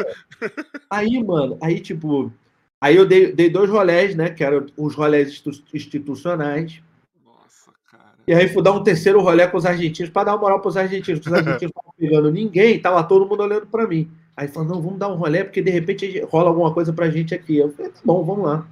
Aí, 0.88 1.22
mano, 1.22 1.58
aí, 1.60 1.78
tipo. 1.80 2.32
Aí 2.80 2.96
eu 2.96 3.04
dei, 3.04 3.32
dei 3.32 3.50
dois 3.50 3.68
rolés, 3.68 4.14
né? 4.14 4.30
Que 4.30 4.42
eram 4.42 4.64
os 4.78 4.94
rolés 4.94 5.28
institu- 5.28 5.62
institucionais. 5.74 6.80
Nossa, 7.22 7.70
cara. 7.90 8.14
E 8.26 8.32
aí 8.32 8.48
fui 8.48 8.62
dar 8.62 8.72
um 8.72 8.82
terceiro 8.82 9.20
rolé 9.20 9.46
com 9.46 9.58
os 9.58 9.66
argentinos, 9.66 10.10
para 10.10 10.24
dar 10.24 10.32
uma 10.32 10.40
moral 10.40 10.60
para 10.60 10.68
os 10.68 10.76
argentinos. 10.78 11.20
porque 11.20 11.28
Os 11.28 11.34
argentinos 11.46 11.72
não 11.74 11.82
estavam 11.82 11.94
pegando 11.98 12.30
ninguém, 12.32 12.80
tava 12.80 13.02
todo 13.04 13.26
mundo 13.28 13.42
olhando 13.42 13.66
para 13.66 13.86
mim. 13.86 14.10
Aí 14.38 14.46
falou, 14.46 14.68
não, 14.68 14.80
vamos 14.80 15.00
dar 15.00 15.08
um 15.08 15.16
rolé, 15.16 15.42
porque 15.42 15.60
de 15.60 15.68
repente 15.68 16.20
rola 16.20 16.48
alguma 16.48 16.72
coisa 16.72 16.92
pra 16.92 17.10
gente 17.10 17.34
aqui. 17.34 17.56
Eu 17.56 17.72
falei, 17.72 17.90
tá 17.90 17.98
bom, 18.04 18.24
vamos 18.24 18.46
lá. 18.46 18.68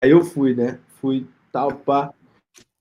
Aí 0.00 0.12
eu 0.12 0.22
fui, 0.24 0.54
né? 0.54 0.78
Fui, 1.00 1.26
tal, 1.50 1.72
pá. 1.72 2.14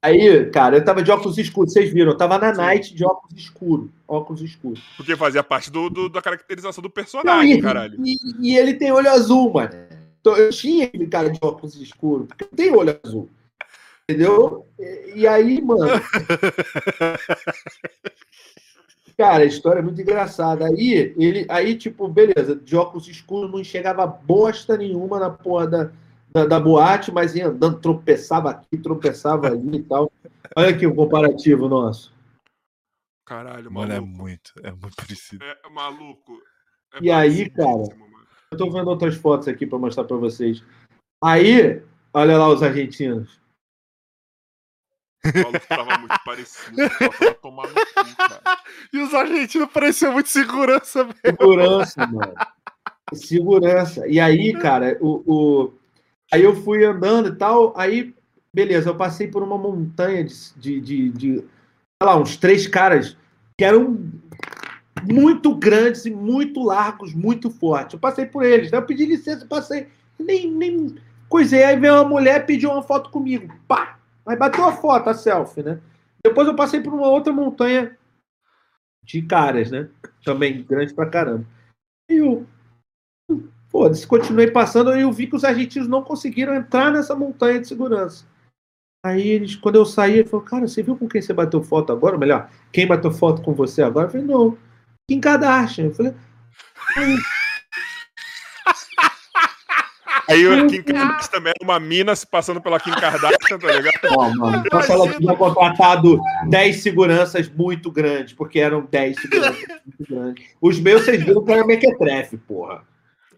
Aí, 0.05 0.47
cara, 0.51 0.77
eu 0.77 0.85
tava 0.85 1.01
de 1.01 1.09
óculos 1.09 1.39
escuros, 1.39 1.73
vocês 1.73 1.91
viram, 1.91 2.11
eu 2.11 2.17
tava 2.17 2.37
na 2.37 2.53
night 2.53 2.93
de 2.93 3.03
óculos 3.03 3.35
escuros. 3.35 3.89
Óculos 4.07 4.39
escuros. 4.43 4.79
Porque 4.95 5.15
fazia 5.15 5.43
parte 5.43 5.71
do, 5.71 5.89
do- 5.89 6.09
da 6.09 6.21
caracterização 6.21 6.83
do 6.83 6.89
Não, 6.89 6.93
personagem, 6.93 7.57
e, 7.57 7.61
caralho. 7.61 7.97
e- 8.05 8.51
e 8.51 8.55
ele 8.55 8.75
tem 8.75 8.91
olho 8.91 9.09
azul, 9.09 9.51
mano. 9.51 9.71
Então, 10.19 10.37
eu 10.37 10.51
tinha 10.51 10.85
aquele 10.85 11.07
cara 11.07 11.31
de 11.31 11.39
óculos 11.41 11.73
escuros, 11.81 12.27
porque 12.27 12.45
tem 12.55 12.69
olho 12.71 12.99
azul. 13.03 13.31
Entendeu? 14.07 14.67
E, 14.77 15.21
e 15.21 15.27
aí, 15.27 15.59
mano. 15.59 15.89
Cara, 19.17 19.43
a 19.43 19.45
história 19.45 19.79
é 19.79 19.83
muito 19.83 20.01
engraçada. 20.01 20.65
Aí, 20.65 21.13
ele, 21.17 21.45
aí, 21.49 21.77
tipo, 21.77 22.07
beleza, 22.07 22.55
de 22.55 22.75
óculos 22.75 23.07
escuros 23.07 23.51
não 23.51 23.59
enxergava 23.59 24.05
bosta 24.07 24.77
nenhuma 24.77 25.19
na 25.19 25.29
porra 25.29 25.67
da, 25.67 25.91
da, 26.33 26.45
da 26.45 26.59
boate, 26.59 27.11
mas 27.11 27.35
ia 27.35 27.47
andando, 27.47 27.79
tropeçava 27.79 28.49
aqui, 28.49 28.77
tropeçava 28.77 29.47
ali 29.47 29.77
e 29.77 29.83
tal. 29.83 30.11
Olha 30.55 30.69
aqui 30.69 30.85
o 30.85 30.95
comparativo 30.95 31.67
nosso. 31.67 32.13
Caralho, 33.25 33.71
Mano, 33.71 33.93
é 33.93 33.99
maluco. 33.99 34.17
muito, 34.17 34.51
é 34.63 34.71
muito 34.71 34.95
parecido. 34.95 35.43
É, 35.43 35.69
maluco. 35.69 36.37
É 36.93 36.99
E 37.01 37.11
aí, 37.11 37.51
mano. 37.57 38.11
Eu 38.51 38.57
tô 38.57 38.69
vendo 38.69 38.89
outras 38.89 39.15
fotos 39.15 39.47
aqui 39.47 39.65
para 39.65 39.79
mostrar 39.79 40.03
para 40.03 40.17
vocês. 40.17 40.61
Aí, 41.23 41.81
olha 42.13 42.37
lá 42.37 42.49
os 42.49 42.61
argentinos. 42.61 43.40
O 45.23 45.37
maluco 45.43 45.67
tava 45.67 45.97
muito 45.99 46.15
parecido. 46.25 46.77
Tomar 47.41 47.67
no 47.67 47.73
cu, 47.75 48.15
cara. 48.17 48.41
E 48.91 48.99
os 48.99 49.13
argentinos 49.13 49.69
pareciam 49.71 50.13
muito 50.13 50.29
segurança 50.29 51.03
mesmo. 51.03 51.19
Segurança, 51.25 52.07
mano. 52.07 52.33
Segurança. 53.13 54.07
E 54.07 54.19
aí, 54.19 54.53
cara, 54.53 54.97
o, 55.01 55.23
o- 55.25 55.73
aí 56.31 56.43
eu 56.43 56.55
fui 56.55 56.83
andando 56.85 57.29
e 57.29 57.35
tal, 57.35 57.73
aí, 57.77 58.15
beleza, 58.53 58.89
eu 58.89 58.95
passei 58.95 59.27
por 59.27 59.43
uma 59.43 59.57
montanha 59.57 60.23
de, 60.23 60.33
de, 60.57 60.79
de, 60.81 61.09
de, 61.09 61.33
sei 61.37 61.43
lá, 62.01 62.17
uns 62.17 62.37
três 62.37 62.67
caras 62.67 63.17
que 63.57 63.65
eram 63.65 63.99
muito 65.03 65.53
grandes 65.55 66.05
e 66.05 66.11
muito 66.11 66.63
largos, 66.63 67.13
muito 67.13 67.49
fortes. 67.49 67.93
Eu 67.93 67.99
passei 67.99 68.25
por 68.25 68.43
eles, 68.43 68.71
né? 68.71 68.77
Eu 68.77 68.85
pedi 68.85 69.05
licença, 69.05 69.45
passei, 69.45 69.87
nem, 70.17 70.49
nem 70.49 70.95
coisei. 71.29 71.63
Aí 71.63 71.77
veio 71.79 71.95
uma 71.95 72.05
mulher 72.05 72.41
e 72.41 72.45
pediu 72.45 72.71
uma 72.71 72.81
foto 72.83 73.09
comigo. 73.09 73.53
Pá! 73.67 73.97
Aí 74.31 74.37
bateu 74.37 74.63
a 74.63 74.71
foto, 74.71 75.09
a 75.09 75.13
selfie, 75.13 75.61
né? 75.61 75.81
Depois 76.23 76.47
eu 76.47 76.55
passei 76.55 76.79
por 76.79 76.93
uma 76.93 77.09
outra 77.09 77.33
montanha 77.33 77.97
de 79.03 79.21
caras, 79.23 79.69
né? 79.69 79.89
Também 80.23 80.63
grande 80.63 80.93
pra 80.93 81.09
caramba. 81.09 81.45
E 82.09 82.15
eu, 82.15 82.47
foda-se, 83.67 84.07
continuei 84.07 84.49
passando 84.49 84.95
e 84.95 85.01
eu 85.01 85.11
vi 85.11 85.27
que 85.27 85.35
os 85.35 85.43
argentinos 85.43 85.89
não 85.89 86.01
conseguiram 86.01 86.55
entrar 86.55 86.93
nessa 86.93 87.13
montanha 87.13 87.59
de 87.59 87.67
segurança. 87.67 88.25
Aí 89.05 89.27
eles, 89.27 89.57
quando 89.57 89.75
eu 89.75 89.85
saí, 89.85 90.19
ele 90.19 90.29
falou, 90.29 90.45
cara, 90.45 90.65
você 90.65 90.81
viu 90.81 90.95
com 90.95 91.09
quem 91.09 91.21
você 91.21 91.33
bateu 91.33 91.61
foto 91.61 91.91
agora? 91.91 92.13
Ou 92.13 92.19
melhor, 92.19 92.49
quem 92.71 92.87
bateu 92.87 93.11
foto 93.11 93.41
com 93.41 93.53
você 93.53 93.83
agora? 93.83 94.07
Eu 94.07 94.11
falei, 94.11 94.27
não, 94.27 94.57
Kim 95.09 95.19
Kardashian. 95.19 95.87
Eu 95.87 95.93
falei, 95.93 96.13
Aí 100.31 100.47
o 100.47 100.67
Kim 100.67 100.81
Kardashian 100.83 101.29
também 101.31 101.53
era 101.59 101.65
uma 101.65 101.79
mina 101.79 102.15
se 102.15 102.25
passando 102.25 102.61
pela 102.61 102.79
Kim 102.79 102.91
Kardashian, 102.91 103.57
tá 103.59 103.71
ligado? 103.71 103.93
ó, 104.17 104.29
mano, 104.35 104.63
só 104.71 104.81
se 104.81 104.91
ela 104.91 105.13
tinha 105.13 105.35
contratado 105.35 106.19
10 106.47 106.81
seguranças 106.81 107.49
muito 107.49 107.91
grandes, 107.91 108.33
porque 108.33 108.59
eram 108.59 108.81
10 108.89 109.21
seguranças 109.21 109.59
muito 109.85 110.13
grandes. 110.13 110.45
Os 110.61 110.79
meus, 110.79 111.03
vocês 111.03 111.23
viram 111.23 111.43
que 111.43 111.51
era 111.51 111.65
mequetrefe, 111.65 112.37
porra. 112.37 112.83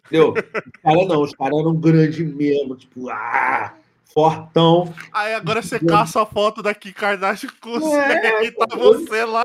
Entendeu? 0.05 0.33
Os 0.33 0.81
caras 0.83 1.07
não, 1.07 1.21
os 1.21 1.33
caras 1.33 1.59
eram 1.59 1.75
grandes 1.75 2.19
mesmo, 2.35 2.75
tipo, 2.75 3.09
ah, 3.09 3.73
fortão. 4.13 4.93
Aí 5.11 5.33
agora 5.33 5.61
você 5.61 5.79
caça 5.79 6.21
a 6.21 6.25
foto 6.25 6.61
da 6.61 6.73
Kim 6.73 6.91
Kardashian 6.91 7.49
com 7.59 7.69
o 7.79 7.95
É, 7.95 8.45
e 8.45 8.51
tá 8.51 8.67
eu- 8.71 8.77
você 8.77 9.25
lá. 9.25 9.43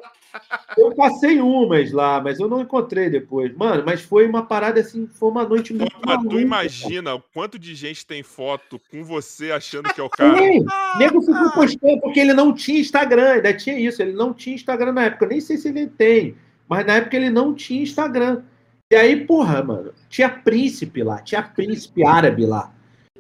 Eu 0.77 0.95
passei 0.95 1.41
umas 1.41 1.91
lá, 1.93 2.21
mas 2.21 2.39
eu 2.39 2.49
não 2.49 2.61
encontrei 2.61 3.09
depois. 3.09 3.55
Mano, 3.57 3.83
mas 3.85 4.01
foi 4.01 4.27
uma 4.27 4.45
parada 4.45 4.81
assim, 4.81 5.07
foi 5.07 5.31
uma 5.31 5.45
noite 5.45 5.73
muito 5.73 5.95
Ah, 5.97 6.01
tu 6.01 6.07
maluca, 6.07 6.41
imagina 6.41 7.15
o 7.15 7.23
quanto 7.35 7.59
de 7.59 7.75
gente 7.75 8.07
tem 8.07 8.23
foto 8.23 8.81
com 8.91 9.03
você 9.03 9.51
achando 9.51 9.93
que 9.93 10.01
é 10.01 10.05
o 10.05 10.11
cara. 10.11 10.35
cara. 10.35 10.53
Sim, 10.53 10.65
nego 10.99 11.21
ficou 11.21 11.51
postando 11.53 12.01
porque 12.01 12.21
ele 12.21 12.35
não 12.35 12.53
tinha 12.53 12.81
Instagram, 12.81 13.33
ainda 13.33 13.55
tinha 13.55 13.79
isso, 13.79 14.03
ele 14.03 14.13
não 14.13 14.33
tinha 14.33 14.55
Instagram 14.55 14.93
na 14.93 15.05
época. 15.05 15.25
Eu 15.25 15.31
nem 15.31 15.41
sei 15.41 15.57
se 15.57 15.69
ele 15.69 15.87
tem, 15.87 16.37
mas 16.69 16.87
na 16.87 16.95
época 16.95 17.17
ele 17.17 17.31
não 17.31 17.55
tinha 17.55 17.83
Instagram. 17.83 18.43
E 18.91 18.97
aí, 18.97 19.27
porra, 19.27 19.63
mano, 19.63 19.93
tinha 20.09 20.31
príncipe 20.31 21.03
lá, 21.03 21.21
tinha 21.21 21.43
príncipe 21.43 22.07
árabe 22.07 22.47
lá. 22.47 22.73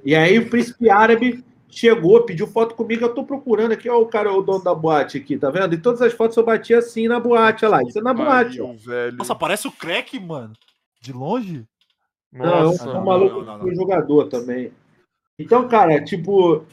E 0.05 0.15
aí 0.15 0.39
o 0.39 0.49
príncipe 0.49 0.89
árabe 0.89 1.45
chegou, 1.69 2.23
pediu 2.23 2.47
foto 2.47 2.74
comigo, 2.74 3.05
eu 3.05 3.15
tô 3.15 3.24
procurando 3.24 3.73
aqui, 3.73 3.89
ó, 3.89 4.01
o 4.01 4.07
cara, 4.07 4.32
o 4.32 4.43
dono 4.43 4.65
da 4.65 4.74
boate 4.74 5.19
aqui, 5.19 5.36
tá 5.36 5.51
vendo? 5.51 5.74
E 5.74 5.78
todas 5.78 6.01
as 6.01 6.12
fotos 6.12 6.36
eu 6.36 6.45
bati 6.45 6.74
assim 6.74 7.07
na 7.09 7.20
boate, 7.20 7.65
olha 7.65 7.77
lá, 7.77 7.82
isso 7.82 7.99
é 7.99 8.03
na 8.03 8.15
boate, 8.15 8.61
ó. 8.61 8.73
Velho. 8.73 9.16
Nossa, 9.16 9.35
parece 9.35 9.69
o 9.69 9.73
crack, 9.73 10.19
mano. 10.19 10.53
De 11.01 11.12
longe? 11.12 11.66
Não, 12.32 12.65
Nossa, 12.65 12.85
é 12.85 12.89
um 12.89 12.95
não, 12.95 13.05
maluco 13.05 13.43
não, 13.43 13.59
não, 13.59 13.66
não. 13.66 13.74
jogador 13.74 14.27
também. 14.28 14.73
Então, 15.39 15.69
cara, 15.69 16.03
tipo, 16.03 16.65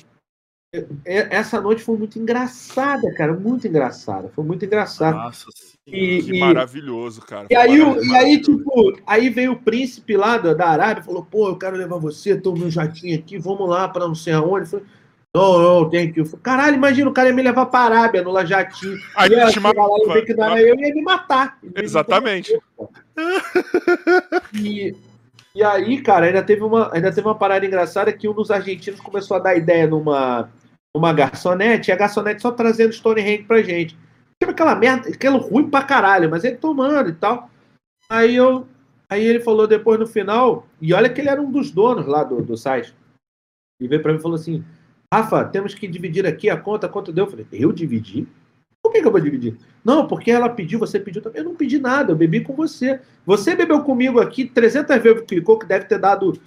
essa 1.05 1.61
noite 1.61 1.83
foi 1.83 1.97
muito 1.97 2.17
engraçada, 2.19 3.13
cara, 3.15 3.33
muito 3.33 3.67
engraçada. 3.67 4.29
Foi 4.35 4.43
muito 4.43 4.65
engraçada. 4.65 5.17
Nossa 5.17 5.45
E- 5.87 6.21
que 6.23 6.31
e- 6.35 6.39
maravilhoso, 6.39 7.21
cara. 7.21 7.47
E 7.49 7.55
aí, 7.55 7.81
o- 7.81 8.03
e 8.03 8.15
aí, 8.15 8.41
tipo, 8.41 8.97
aí 9.05 9.29
veio 9.29 9.51
o 9.53 9.59
príncipe 9.59 10.17
lá 10.17 10.37
da, 10.37 10.53
da 10.53 10.67
Arábia 10.69 11.01
e 11.01 11.05
falou: 11.05 11.23
pô, 11.23 11.49
eu 11.49 11.57
quero 11.57 11.75
levar 11.77 11.97
você, 11.97 12.35
tô 12.39 12.53
no 12.53 12.69
jatinho 12.69 13.17
aqui, 13.17 13.37
vamos 13.37 13.69
lá 13.69 13.87
pra 13.87 14.07
não 14.07 14.15
sei 14.15 14.33
aonde. 14.33 14.65
Eu 14.65 14.69
falei, 14.71 14.85
não, 15.35 15.59
não, 15.81 15.89
tem 15.89 16.11
que. 16.13 16.23
Caralho, 16.37 16.75
imagina 16.75 17.09
o 17.09 17.13
cara 17.13 17.27
ia 17.29 17.35
me 17.35 17.41
levar 17.43 17.65
pra 17.65 17.81
Arábia 17.81 18.23
no 18.23 18.31
La 18.31 18.45
jatinho. 18.45 18.97
Aí 19.15 19.29
ia 19.31 19.47
te 19.47 19.53
chegar 19.55 19.73
lá, 19.73 19.83
eu 19.83 19.89
matava. 20.07 20.13
ver 20.13 20.25
que 20.25 20.33
não 20.33 20.43
era 20.45 20.61
eu, 20.61 20.75
ia 20.79 20.95
me 20.95 21.01
matar. 21.01 21.59
Ia 21.61 21.71
me 21.75 21.81
Exatamente. 21.83 22.57
E, 24.53 24.95
e 25.53 25.63
aí, 25.63 26.01
cara, 26.01 26.25
ainda 26.27 26.41
teve, 26.43 26.63
uma, 26.63 26.93
ainda 26.93 27.11
teve 27.11 27.27
uma 27.27 27.35
parada 27.35 27.65
engraçada 27.65 28.11
que 28.13 28.27
um 28.27 28.33
dos 28.33 28.49
argentinos 28.51 28.99
começou 28.99 29.37
a 29.37 29.39
dar 29.39 29.55
ideia 29.55 29.85
numa, 29.87 30.49
numa 30.95 31.11
garçonete, 31.11 31.91
e 31.91 31.93
a 31.93 31.97
garçonete 31.97 32.41
só 32.41 32.51
trazendo 32.51 32.93
Stonehenge 32.93 33.43
pra 33.43 33.61
gente. 33.61 33.97
Tipo 34.41 34.51
aquela 34.51 34.73
merda, 34.75 35.09
aquilo 35.09 35.37
ruim 35.37 35.69
pra 35.69 35.83
caralho, 35.83 36.29
mas 36.29 36.45
ele 36.45 36.55
tomando 36.55 37.09
e 37.09 37.13
tal. 37.13 37.49
Aí 38.09 38.35
eu. 38.35 38.65
Aí 39.09 39.23
ele 39.23 39.41
falou 39.41 39.67
depois 39.67 39.99
no 39.99 40.07
final, 40.07 40.65
e 40.81 40.93
olha 40.93 41.09
que 41.09 41.19
ele 41.19 41.29
era 41.29 41.41
um 41.41 41.51
dos 41.51 41.69
donos 41.69 42.07
lá 42.07 42.23
do, 42.23 42.41
do 42.41 42.57
site. 42.57 42.95
E 43.79 43.87
veio 43.87 44.01
pra 44.01 44.13
mim 44.13 44.19
e 44.19 44.21
falou 44.21 44.35
assim: 44.35 44.63
Rafa, 45.13 45.43
temos 45.43 45.75
que 45.75 45.85
dividir 45.87 46.25
aqui 46.25 46.49
a 46.49 46.57
conta, 46.57 46.87
quanto 46.87 47.11
deu? 47.11 47.25
Eu 47.25 47.29
falei, 47.29 47.45
eu 47.51 47.71
dividi? 47.73 48.25
Por 48.81 48.91
que, 48.91 49.01
que 49.01 49.07
eu 49.07 49.11
vou 49.11 49.19
dividir? 49.19 49.57
Não, 49.83 50.07
porque 50.07 50.31
ela 50.31 50.47
pediu, 50.47 50.79
você 50.79 50.99
pediu 50.99 51.21
também. 51.21 51.41
Eu 51.41 51.45
não 51.45 51.55
pedi 51.55 51.77
nada, 51.77 52.11
eu 52.11 52.15
bebi 52.15 52.41
com 52.41 52.53
você. 52.53 53.01
Você 53.25 53.55
bebeu 53.55 53.83
comigo 53.83 54.19
aqui 54.19 54.45
300 54.45 55.01
vezes 55.01 55.23
clicou 55.23 55.59
que 55.59 55.65
deve 55.65 55.85
ter 55.85 55.99
dado 55.99 56.39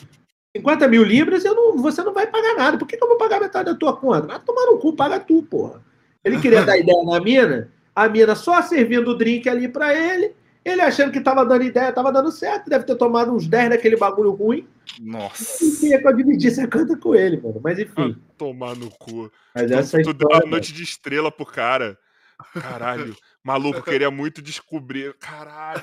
50 0.58 0.88
mil 0.88 1.02
libras, 1.02 1.44
eu 1.44 1.54
não, 1.54 1.76
você 1.78 2.02
não 2.02 2.12
vai 2.12 2.26
pagar 2.26 2.54
nada. 2.54 2.78
Por 2.78 2.86
que, 2.86 2.96
que 2.96 3.02
eu 3.02 3.08
vou 3.08 3.16
pagar 3.16 3.40
metade 3.40 3.70
da 3.70 3.74
tua 3.74 3.96
conta? 3.96 4.26
Vai 4.26 4.40
tomar 4.40 4.66
no 4.66 4.78
cu, 4.78 4.92
paga 4.92 5.18
tu, 5.20 5.42
porra. 5.42 5.82
Ele 6.24 6.40
queria 6.40 6.64
dar 6.64 6.76
ideia 6.76 7.02
na 7.04 7.20
mina, 7.20 7.70
a 7.94 8.08
mina 8.08 8.34
só 8.34 8.60
servindo 8.62 9.12
o 9.12 9.14
drink 9.16 9.48
ali 9.48 9.68
pra 9.68 9.94
ele, 9.94 10.34
ele 10.64 10.82
achando 10.82 11.12
que 11.12 11.20
tava 11.20 11.44
dando 11.44 11.64
ideia, 11.64 11.92
tava 11.92 12.12
dando 12.12 12.30
certo, 12.30 12.68
deve 12.68 12.84
ter 12.84 12.96
tomado 12.96 13.32
uns 13.32 13.46
10 13.46 13.70
daquele 13.70 13.96
bagulho 13.96 14.32
ruim, 14.32 14.66
Nossa. 15.00 15.64
e 15.64 15.76
queria 15.76 16.00
que 16.00 16.06
eu 16.06 16.16
dividisse 16.16 16.60
a 16.60 16.68
conta 16.68 16.96
com 16.96 17.14
ele, 17.14 17.40
mano. 17.40 17.60
Mas 17.62 17.78
enfim. 17.78 18.16
Tomar 18.36 18.76
no 18.76 18.90
cu. 18.90 19.30
Mas 19.54 19.70
essa 19.70 19.98
tu, 19.98 20.12
tu 20.12 20.12
deu 20.12 20.28
uma 20.28 20.50
noite 20.50 20.72
de 20.72 20.82
estrela 20.82 21.30
pro 21.30 21.46
cara. 21.46 21.96
Caralho. 22.60 23.16
Maluco, 23.44 23.78
eu 23.78 23.82
queria 23.82 24.10
muito 24.10 24.42
descobrir. 24.42 25.14
Caralho. 25.18 25.82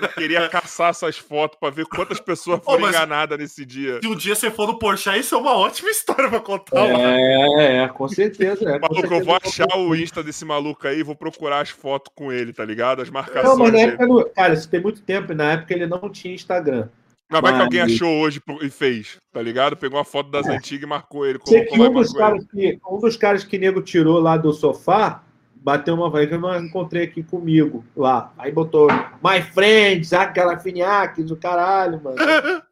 Eu 0.00 0.08
queria 0.10 0.48
caçar 0.48 0.90
essas 0.90 1.18
fotos 1.18 1.58
pra 1.58 1.68
ver 1.68 1.84
quantas 1.86 2.20
pessoas 2.20 2.60
foram 2.64 2.80
mas- 2.82 2.94
enganadas 2.94 3.38
nesse 3.38 3.64
dia. 3.64 4.00
Se 4.00 4.08
um 4.08 4.14
dia 4.14 4.34
você 4.34 4.50
for 4.50 4.66
no 4.68 4.78
Porsche, 4.78 5.10
isso 5.18 5.34
é 5.34 5.38
uma 5.38 5.54
ótima 5.54 5.90
história 5.90 6.28
pra 6.30 6.40
contar. 6.40 6.80
mano. 6.80 6.96
É, 6.98 7.84
é, 7.84 7.88
com 7.88 8.08
certeza. 8.08 8.68
É, 8.70 8.78
com 8.78 8.86
Maluco, 8.86 8.96
eu 8.96 9.08
certeza 9.08 9.24
vou 9.24 9.36
achar 9.42 9.78
o 9.78 9.94
Insta 9.94 10.22
desse 10.22 10.44
maluco 10.44 10.86
aí 10.86 11.00
e 11.00 11.02
vou 11.02 11.16
procurar 11.16 11.60
as 11.60 11.70
fotos 11.70 12.12
com 12.14 12.32
ele, 12.32 12.52
tá 12.52 12.64
ligado? 12.64 13.02
As 13.02 13.08
Não, 13.08 13.14
marcações 13.14 13.58
mas 13.58 13.72
na 13.72 13.78
época, 13.80 14.06
não- 14.06 14.28
cara, 14.34 14.54
isso 14.54 14.68
tem 14.70 14.80
muito 14.80 15.02
tempo, 15.02 15.32
e 15.32 15.34
na 15.34 15.52
época 15.52 15.74
ele 15.74 15.86
não 15.86 16.08
tinha 16.10 16.32
Instagram. 16.34 16.88
Mas 17.30 17.40
vai 17.40 17.54
que 17.56 17.60
alguém 17.62 17.80
achou 17.80 18.20
hoje 18.20 18.40
e 18.62 18.70
fez, 18.70 19.16
tá 19.32 19.42
ligado? 19.42 19.76
Pegou 19.76 19.98
uma 19.98 20.04
foto 20.04 20.30
das 20.30 20.46
antigas 20.46 20.84
e 20.84 20.86
marcou 20.86 21.26
ele. 21.26 21.38
Sei 21.44 21.64
que 21.64 21.80
um 21.80 21.92
dos, 21.92 22.12
marcou 22.14 22.34
ele. 22.36 22.46
caras 22.46 22.46
que 22.50 22.80
um 22.88 22.98
dos 23.00 23.16
caras 23.16 23.44
que 23.44 23.58
nego 23.58 23.82
tirou 23.82 24.20
lá 24.20 24.36
do 24.36 24.52
sofá 24.52 25.22
bateu 25.64 25.94
uma 25.94 26.10
vez 26.10 26.28
que 26.28 26.34
eu 26.34 26.40
não 26.40 26.54
encontrei 26.62 27.04
aqui 27.04 27.22
comigo 27.22 27.82
lá. 27.96 28.30
Aí 28.36 28.52
botou 28.52 28.86
My 29.24 29.40
Friends, 29.52 30.12
aquela 30.12 30.58
Finiaques, 30.58 31.30
o 31.30 31.36
caralho, 31.36 32.00
mano. 32.02 32.16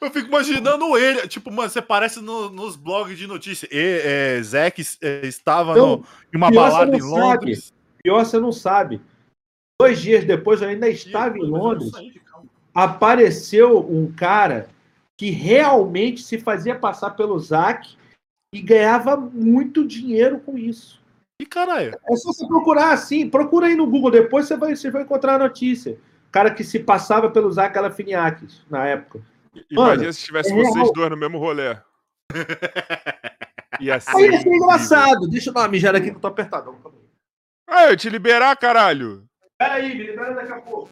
Eu 0.00 0.10
fico 0.10 0.28
imaginando 0.28 0.96
ele. 0.98 1.26
Tipo, 1.28 1.50
mano, 1.50 1.68
você 1.70 1.80
parece 1.80 2.20
no- 2.20 2.50
nos 2.50 2.76
blogs 2.76 3.16
de 3.16 3.26
notícia. 3.26 3.68
E, 3.70 4.02
é, 4.38 4.42
Zack 4.42 4.82
é, 5.00 5.26
estava 5.26 5.72
Então, 5.72 5.96
no- 5.98 6.04
em 6.34 6.36
uma 6.36 6.50
balada 6.50 6.96
em 6.96 7.00
não 7.00 7.08
sabe. 7.10 7.20
Londres. 7.22 7.72
Pior, 8.02 8.24
você 8.24 8.38
não 8.40 8.50
sabe. 8.52 9.00
Dois 9.80 10.00
dias 10.00 10.24
depois 10.24 10.60
eu 10.60 10.68
ainda 10.68 10.88
estava 10.88 11.38
em 11.38 11.42
Londres. 11.42 11.90
Apareceu 12.74 13.78
um 13.78 14.12
cara 14.12 14.68
que 15.16 15.30
realmente 15.30 16.22
se 16.22 16.38
fazia 16.38 16.74
passar 16.74 17.10
pelo 17.10 17.38
Zac 17.38 17.96
e 18.52 18.60
ganhava 18.60 19.16
muito 19.16 19.84
dinheiro 19.84 20.38
com 20.40 20.58
isso. 20.58 21.00
E 21.40 21.46
caralho. 21.46 21.98
É 22.08 22.16
só 22.16 22.32
você 22.32 22.46
procurar 22.46 22.92
assim, 22.92 23.28
procura 23.28 23.66
aí 23.66 23.74
no 23.74 23.86
Google 23.86 24.10
depois, 24.10 24.46
você 24.46 24.56
vai, 24.56 24.76
você 24.76 24.90
vai 24.90 25.02
encontrar 25.02 25.36
a 25.36 25.38
notícia. 25.38 25.98
Cara 26.30 26.52
que 26.54 26.62
se 26.62 26.78
passava 26.78 27.30
pelo 27.30 27.50
Zac 27.50 27.74
Galifianakis 27.74 28.62
na 28.70 28.86
época. 28.86 29.20
Imagina 29.70 29.96
Mano, 29.98 30.12
se 30.12 30.24
tivesse 30.24 30.52
é 30.52 30.54
vocês 30.54 30.74
real. 30.74 30.92
dois 30.92 31.10
no 31.10 31.16
mesmo 31.16 31.38
rolê. 31.38 31.76
Ia 33.80 33.98
ser. 33.98 34.16
Aí 34.16 34.30
ia 34.30 34.40
ser 34.40 34.48
engraçado. 34.48 35.28
Deixa 35.28 35.50
eu 35.50 35.54
dar 35.54 35.60
uma 35.62 35.68
mijada 35.68 35.98
aqui 35.98 36.10
que 36.10 36.16
eu 36.16 36.20
tô 36.20 36.28
apertadão. 36.28 36.78
Ah, 37.68 37.90
eu 37.90 37.96
te 37.96 38.08
liberar, 38.08 38.56
caralho. 38.56 39.24
Pera 39.58 39.74
aí, 39.74 39.96
me 39.96 40.06
libera 40.06 40.34
daqui 40.34 40.52
a 40.52 40.60
pouco. 40.60 40.90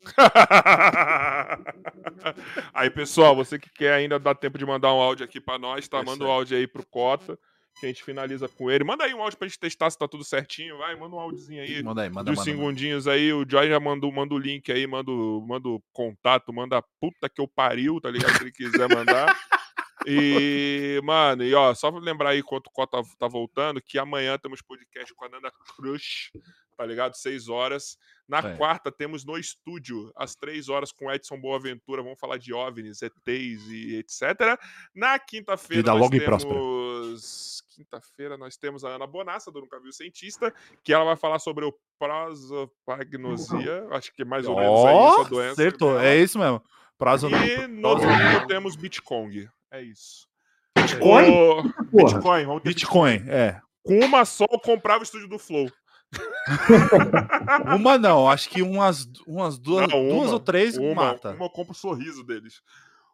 aí, 2.72 2.90
pessoal, 2.90 3.34
você 3.36 3.58
que 3.58 3.70
quer 3.70 3.94
ainda 3.94 4.18
dar 4.18 4.34
tempo 4.34 4.58
de 4.58 4.66
mandar 4.66 4.92
um 4.94 5.00
áudio 5.00 5.24
aqui 5.24 5.40
pra 5.40 5.58
nós, 5.58 5.88
tá? 5.88 5.98
É 5.98 6.00
Manda 6.00 6.12
isso 6.12 6.22
um 6.24 6.26
aí. 6.26 6.32
áudio 6.32 6.58
aí 6.58 6.66
pro 6.66 6.86
Cota, 6.86 7.38
que 7.78 7.86
a 7.86 7.88
gente 7.88 8.02
finaliza 8.02 8.48
com 8.48 8.70
ele. 8.70 8.84
Manda 8.84 9.04
aí 9.04 9.14
um 9.14 9.22
áudio 9.22 9.38
pra 9.38 9.48
gente 9.48 9.58
testar 9.58 9.90
se 9.90 9.98
tá 9.98 10.08
tudo 10.08 10.24
certinho, 10.24 10.78
vai. 10.78 10.94
Manda 10.96 11.14
um 11.16 11.20
áudiozinho 11.20 11.62
aí. 11.62 11.82
Manda 11.82 12.02
aí, 12.02 12.10
manda, 12.10 12.30
Dos 12.30 12.38
manda. 12.38 12.50
manda. 12.50 12.62
segundinhos 12.62 13.06
aí, 13.06 13.32
o 13.32 13.44
Joy 13.48 13.68
já 13.68 13.80
mandou, 13.80 14.12
manda 14.12 14.34
o 14.34 14.38
link 14.38 14.70
aí, 14.72 14.86
manda 14.86 15.10
o, 15.10 15.44
manda 15.46 15.68
o 15.68 15.82
contato, 15.92 16.52
manda 16.52 16.78
a 16.78 16.82
puta 17.00 17.28
que 17.28 17.40
eu 17.40 17.48
pariu, 17.48 18.00
tá 18.00 18.10
ligado? 18.10 18.36
Se 18.36 18.42
ele 18.44 18.52
quiser 18.52 18.88
mandar. 18.88 19.36
E, 20.06 21.00
mano, 21.04 21.44
e 21.44 21.54
ó, 21.54 21.74
só 21.74 21.90
pra 21.90 22.00
lembrar 22.00 22.30
aí 22.30 22.40
enquanto 22.40 22.68
o 22.68 22.72
Cota 22.72 23.02
tá 23.18 23.28
voltando, 23.28 23.82
que 23.82 23.98
amanhã 23.98 24.38
temos 24.38 24.62
podcast 24.62 25.14
com 25.14 25.26
a 25.26 25.28
Nanda 25.28 25.52
Crush, 25.76 26.30
tá 26.80 26.86
ligado? 26.86 27.14
Seis 27.14 27.46
horas. 27.46 27.98
Na 28.26 28.38
É. 28.38 28.56
quarta 28.56 28.90
temos 28.90 29.22
no 29.22 29.36
estúdio, 29.36 30.10
às 30.16 30.34
três 30.34 30.70
horas, 30.70 30.90
com 30.90 31.12
Edson 31.12 31.38
Boaventura. 31.38 32.02
Vamos 32.02 32.18
falar 32.18 32.38
de 32.38 32.54
OVNIs, 32.54 33.02
ETs 33.02 33.66
e 33.68 33.96
etc. 33.96 34.58
Na 34.94 35.18
quinta-feira 35.18 35.92
nós 35.92 36.00
longa 36.00 36.16
e 36.16 36.20
temos... 36.20 37.62
Quinta-feira 37.68 38.38
nós 38.38 38.56
temos 38.56 38.82
a 38.82 38.88
Ana 38.90 39.06
Bonassa, 39.06 39.50
do 39.50 39.60
Nunca 39.60 39.78
Viu 39.78 39.92
Cientista, 39.92 40.54
que 40.82 40.92
ela 40.92 41.04
vai 41.04 41.16
falar 41.16 41.38
sobre 41.38 41.66
o 41.66 41.74
prosopagnosia. 41.98 43.86
Acho 43.90 44.12
que 44.14 44.24
mais 44.24 44.46
ou 44.46 44.56
menos 44.56 44.70
é 44.70 44.82
Ó, 44.82 45.10
isso 45.10 45.20
a 45.20 45.24
doença. 45.28 45.52
acertou. 45.52 46.00
É 46.00 46.16
isso 46.16 46.38
mesmo. 46.38 46.62
Prazo 46.96 47.28
E 47.28 47.66
no 47.66 47.94
domingo 47.94 48.46
temos 48.46 48.74
Bitcoin. 48.74 49.48
É 49.70 49.82
isso. 49.82 50.26
Bitcoin? 50.76 51.30
O... 51.30 51.62
Bitcoin, 51.92 52.60
Bitcoin, 52.60 53.24
é. 53.28 53.60
Com 53.82 53.98
uma 54.04 54.24
só 54.26 54.44
eu 54.50 54.58
comprava 54.60 55.00
o 55.00 55.02
estúdio 55.02 55.26
do 55.28 55.38
Flow. 55.38 55.70
Uma 57.76 57.98
não, 57.98 58.28
acho 58.28 58.48
que 58.48 58.62
umas, 58.62 59.08
umas 59.26 59.58
duas, 59.58 59.88
Não, 59.88 60.08
duas 60.08 60.24
uma, 60.26 60.32
ou 60.32 60.40
três 60.40 60.76
Uma, 60.76 60.94
mata. 60.94 61.30
uma 61.30 61.46
eu 61.46 61.50
compro 61.50 61.72
o 61.72 61.76
sorriso 61.76 62.24
deles. 62.24 62.62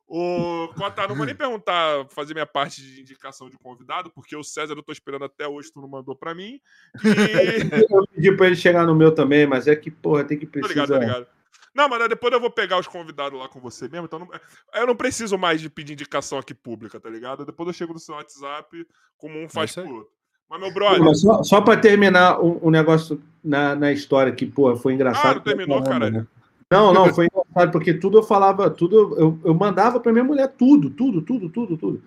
O 0.08 0.68
Cota, 0.76 1.06
não 1.08 1.16
vou 1.16 1.26
nem 1.26 1.34
perguntar, 1.34 2.06
fazer 2.10 2.32
minha 2.32 2.46
parte 2.46 2.80
de 2.80 3.00
indicação 3.00 3.50
de 3.50 3.58
convidado, 3.58 4.08
porque 4.14 4.36
o 4.36 4.44
César 4.44 4.74
eu 4.74 4.82
tô 4.82 4.92
esperando 4.92 5.24
até 5.24 5.48
hoje, 5.48 5.72
tu 5.72 5.80
não 5.80 5.88
mandou 5.88 6.14
pra 6.14 6.32
mim. 6.32 6.60
E. 7.04 7.04
Eu 7.92 8.06
pedi 8.14 8.30
pra 8.36 8.46
ele 8.46 8.54
chegar 8.54 8.86
no 8.86 8.94
meu 8.94 9.12
também, 9.12 9.46
mas 9.48 9.66
é 9.66 9.74
que, 9.74 9.90
porra, 9.90 10.22
tem 10.22 10.38
que 10.38 10.46
precisar. 10.46 10.72
ligado, 10.84 10.88
tô 10.92 10.98
ligado. 11.00 11.26
Não, 11.74 11.88
mas 11.88 12.08
depois 12.08 12.32
eu 12.32 12.40
vou 12.40 12.50
pegar 12.50 12.78
os 12.78 12.86
convidados 12.86 13.38
lá 13.38 13.48
com 13.48 13.60
você 13.60 13.86
mesmo, 13.88 14.06
então 14.06 14.20
não- 14.20 14.30
eu 14.74 14.86
não 14.86 14.96
preciso 14.96 15.36
mais 15.36 15.60
de 15.60 15.68
pedir 15.68 15.92
indicação 15.92 16.38
aqui 16.38 16.54
pública, 16.54 16.98
tá 16.98 17.10
ligado? 17.10 17.44
Depois 17.44 17.66
eu 17.66 17.72
chego 17.74 17.92
no 17.92 17.98
seu 17.98 18.14
WhatsApp, 18.14 18.86
como 19.18 19.38
um 19.38 19.46
faz 19.48 19.70
isso 19.70 19.80
aí. 19.80 19.86
pro 19.86 19.96
outro. 19.96 20.12
Mas, 20.48 20.60
meu 20.60 20.72
brother, 20.72 21.02
Mas 21.02 21.20
só, 21.20 21.42
só 21.42 21.60
pra 21.60 21.76
terminar 21.76 22.40
um, 22.40 22.58
um 22.62 22.70
negócio 22.70 23.20
na, 23.42 23.74
na 23.74 23.92
história 23.92 24.32
que, 24.32 24.46
pô, 24.46 24.74
foi 24.76 24.94
engraçado. 24.94 25.26
Ah, 25.26 25.34
não 25.34 25.42
terminou, 25.42 25.82
caralho? 25.82 26.12
né? 26.12 26.26
Não, 26.70 26.92
não, 26.92 27.14
foi 27.14 27.26
engraçado, 27.26 27.70
porque 27.70 27.94
tudo 27.94 28.18
eu 28.18 28.22
falava, 28.22 28.68
tudo 28.68 29.16
eu, 29.16 29.38
eu 29.44 29.54
mandava 29.54 30.00
pra 30.00 30.12
minha 30.12 30.24
mulher, 30.24 30.48
tudo, 30.48 30.90
tudo, 30.90 31.22
tudo, 31.22 31.48
tudo, 31.48 31.76
tudo. 31.76 32.02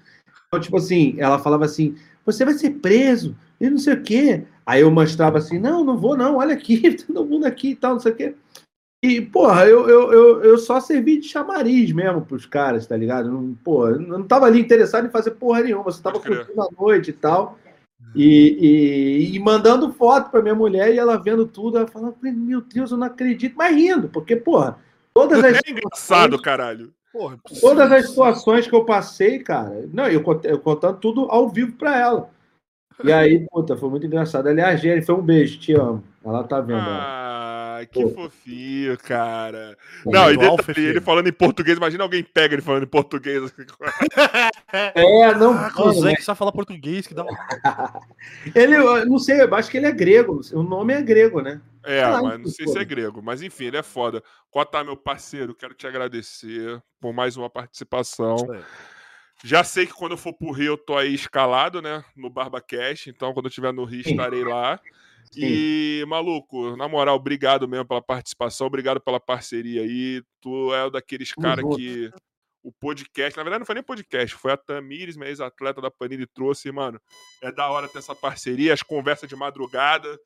Então, 0.47 0.59
tipo 0.59 0.77
assim, 0.77 1.15
ela 1.17 1.39
falava 1.39 1.63
assim: 1.63 1.95
você 2.25 2.43
vai 2.43 2.53
ser 2.55 2.71
preso, 2.71 3.35
e 3.59 3.69
não 3.69 3.77
sei 3.77 3.93
o 3.93 4.03
quê. 4.03 4.43
Aí 4.65 4.81
eu 4.81 4.91
mostrava 4.91 5.37
assim: 5.37 5.57
não, 5.57 5.83
não 5.83 5.97
vou, 5.97 6.17
não, 6.17 6.37
olha 6.37 6.53
aqui, 6.53 6.97
todo 7.07 7.25
mundo 7.25 7.45
aqui 7.45 7.69
e 7.69 7.75
tal, 7.75 7.93
não 7.93 7.99
sei 7.99 8.11
o 8.11 8.15
quê. 8.15 8.35
E, 9.01 9.21
porra, 9.21 9.65
eu, 9.65 9.87
eu, 9.87 10.11
eu, 10.11 10.43
eu 10.43 10.57
só 10.57 10.81
servi 10.81 11.19
de 11.19 11.29
chamariz 11.29 11.93
mesmo 11.93 12.25
pros 12.25 12.45
caras, 12.45 12.85
tá 12.85 12.97
ligado? 12.97 13.31
Não, 13.31 13.53
porra, 13.63 13.91
eu 13.91 14.01
não 14.01 14.23
tava 14.23 14.45
ali 14.45 14.59
interessado 14.59 15.07
em 15.07 15.11
fazer 15.11 15.31
porra 15.31 15.61
nenhuma, 15.61 15.85
você 15.85 16.01
tava 16.01 16.19
curtindo 16.19 16.61
a 16.61 16.67
noite 16.77 17.11
e 17.11 17.13
tal. 17.13 17.57
E, 18.15 18.57
e, 19.31 19.35
e 19.35 19.39
mandando 19.39 19.91
foto 19.93 20.31
pra 20.31 20.41
minha 20.41 20.55
mulher 20.55 20.93
e 20.93 20.97
ela 20.97 21.15
vendo 21.17 21.45
tudo, 21.45 21.77
ela 21.77 21.87
falando, 21.87 22.15
meu 22.21 22.61
Deus, 22.61 22.91
eu 22.91 22.97
não 22.97 23.07
acredito, 23.07 23.55
mas 23.55 23.75
rindo, 23.75 24.09
porque, 24.09 24.35
porra, 24.35 24.77
todas 25.13 25.43
as, 25.43 25.57
É 25.65 25.71
engraçado, 25.71 26.41
caralho. 26.41 26.91
Porra, 27.13 27.37
todas 27.59 27.91
as 27.91 28.07
situações 28.09 28.67
que 28.67 28.75
eu 28.75 28.85
passei, 28.85 29.39
cara, 29.39 29.87
não, 29.93 30.07
eu, 30.07 30.21
cont- 30.21 30.45
eu 30.45 30.59
contando 30.59 30.97
tudo 30.97 31.27
ao 31.29 31.49
vivo 31.49 31.73
pra 31.73 31.97
ela. 31.97 32.29
E 33.03 33.11
aí, 33.13 33.47
puta, 33.49 33.77
foi 33.77 33.89
muito 33.89 34.05
engraçado. 34.05 34.47
Aliás, 34.47 34.81
Jenny, 34.81 35.01
foi 35.01 35.15
um 35.15 35.21
beijo, 35.21 35.57
te 35.59 35.73
amo. 35.73 36.03
Ela 36.23 36.43
tá 36.43 36.59
vendo. 36.59 36.79
ela. 36.79 37.19
Que 37.85 38.01
Pô. 38.01 38.09
fofinho, 38.09 38.97
cara. 38.97 39.77
Não, 40.05 40.31
e 40.31 40.37
detalhe, 40.37 40.87
ele 40.87 41.01
falando 41.01 41.27
em 41.27 41.33
português, 41.33 41.77
imagina 41.77 42.03
alguém 42.03 42.23
pega 42.23 42.55
ele 42.55 42.61
falando 42.61 42.83
em 42.83 42.87
português. 42.87 43.53
É, 44.95 45.33
não, 45.35 45.53
Ah, 45.53 45.71
o 45.77 45.91
Zé 45.93 46.15
que 46.15 46.23
sabe 46.23 46.37
falar 46.37 46.51
português, 46.51 47.07
que 47.07 47.13
dá 47.13 47.23
um- 47.23 47.27
ele, 48.53 48.75
eu 48.75 49.05
não 49.05 49.17
sei, 49.17 49.41
eu 49.41 49.55
acho 49.55 49.69
que 49.69 49.77
ele 49.77 49.87
é 49.87 49.91
grego, 49.91 50.41
o 50.53 50.63
nome 50.63 50.93
é 50.93 51.01
grego, 51.01 51.41
né? 51.41 51.59
É, 51.83 52.03
Ah, 52.03 52.21
mas 52.21 52.39
não 52.39 52.47
sei 52.47 52.67
se 52.67 52.77
é 52.77 52.83
grego. 52.83 53.21
Mas 53.21 53.41
enfim, 53.41 53.65
ele 53.65 53.77
é 53.77 53.83
foda. 53.83 54.21
Cota, 54.51 54.83
meu 54.83 54.97
parceiro, 54.97 55.55
quero 55.55 55.73
te 55.73 55.87
agradecer 55.87 56.81
por 56.99 57.13
mais 57.13 57.37
uma 57.37 57.49
participação. 57.49 58.47
Já 59.43 59.63
sei 59.63 59.87
que 59.87 59.93
quando 59.93 60.11
eu 60.11 60.17
for 60.17 60.33
pro 60.33 60.51
Rio, 60.51 60.73
eu 60.73 60.77
tô 60.77 60.97
aí 60.97 61.13
escalado, 61.13 61.81
né? 61.81 62.03
No 62.15 62.29
BarbaCast. 62.29 63.09
Então, 63.09 63.33
quando 63.33 63.45
eu 63.45 63.49
estiver 63.49 63.71
no 63.71 63.85
Rio, 63.85 64.01
estarei 64.01 64.43
lá. 64.43 64.79
Sim. 65.31 65.41
E, 65.43 66.05
maluco, 66.07 66.75
na 66.75 66.87
moral, 66.87 67.15
obrigado 67.15 67.67
mesmo 67.67 67.85
pela 67.85 68.01
participação, 68.01 68.67
obrigado 68.67 68.99
pela 68.99 69.19
parceria 69.19 69.81
aí. 69.81 70.23
Tu 70.41 70.73
é 70.73 70.89
daqueles 70.89 71.33
caras 71.33 71.63
que 71.75 72.09
o 72.63 72.71
podcast, 72.71 73.37
na 73.37 73.43
verdade 73.43 73.59
não 73.59 73.65
foi 73.65 73.75
nem 73.75 73.83
podcast, 73.83 74.35
foi 74.35 74.51
a 74.51 74.57
Tamires, 74.57 75.15
minha 75.15 75.29
ex-atleta 75.29 75.81
da 75.81 75.91
Panini, 75.91 76.25
trouxe, 76.25 76.71
mano. 76.71 76.99
É 77.41 77.51
da 77.51 77.69
hora 77.69 77.87
ter 77.87 77.99
essa 77.99 78.15
parceria, 78.15 78.73
as 78.73 78.83
conversas 78.83 79.29
de 79.29 79.35
madrugada, 79.35 80.19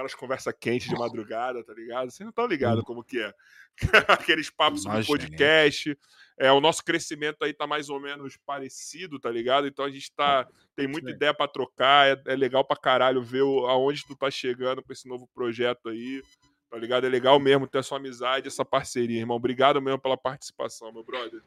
aquelas 0.00 0.14
conversas 0.14 0.54
quentes 0.58 0.88
de 0.88 0.94
madrugada, 0.98 1.62
tá 1.62 1.72
ligado? 1.74 2.10
Vocês 2.10 2.20
não 2.24 2.30
estão 2.30 2.46
ligados 2.46 2.82
como 2.84 3.04
que 3.04 3.20
é. 3.20 3.32
Aqueles 4.08 4.50
papos 4.50 4.82
sobre 4.82 5.04
podcast. 5.04 5.96
É, 6.38 6.50
o 6.50 6.60
nosso 6.60 6.82
crescimento 6.82 7.42
aí 7.44 7.52
tá 7.52 7.66
mais 7.66 7.88
ou 7.90 8.00
menos 8.00 8.36
parecido, 8.46 9.18
tá 9.20 9.30
ligado? 9.30 9.66
Então 9.66 9.84
a 9.84 9.90
gente 9.90 10.10
tá 10.14 10.46
tem 10.74 10.88
muita 10.88 11.10
ideia 11.10 11.34
pra 11.34 11.46
trocar, 11.46 12.08
é, 12.08 12.22
é 12.32 12.34
legal 12.36 12.64
pra 12.64 12.76
caralho 12.76 13.22
ver 13.22 13.42
o- 13.42 13.66
aonde 13.66 14.06
tu 14.06 14.16
tá 14.16 14.30
chegando 14.30 14.82
com 14.82 14.92
esse 14.92 15.06
novo 15.06 15.28
projeto 15.34 15.90
aí, 15.90 16.22
tá 16.70 16.78
ligado? 16.78 17.04
É 17.06 17.10
legal 17.10 17.38
mesmo 17.38 17.66
ter 17.66 17.78
essa 17.78 17.96
amizade, 17.96 18.48
essa 18.48 18.64
parceria, 18.64 19.18
irmão. 19.18 19.36
Obrigado 19.36 19.80
mesmo 19.82 20.00
pela 20.00 20.16
participação, 20.16 20.90
meu 20.92 21.04
brother. 21.04 21.42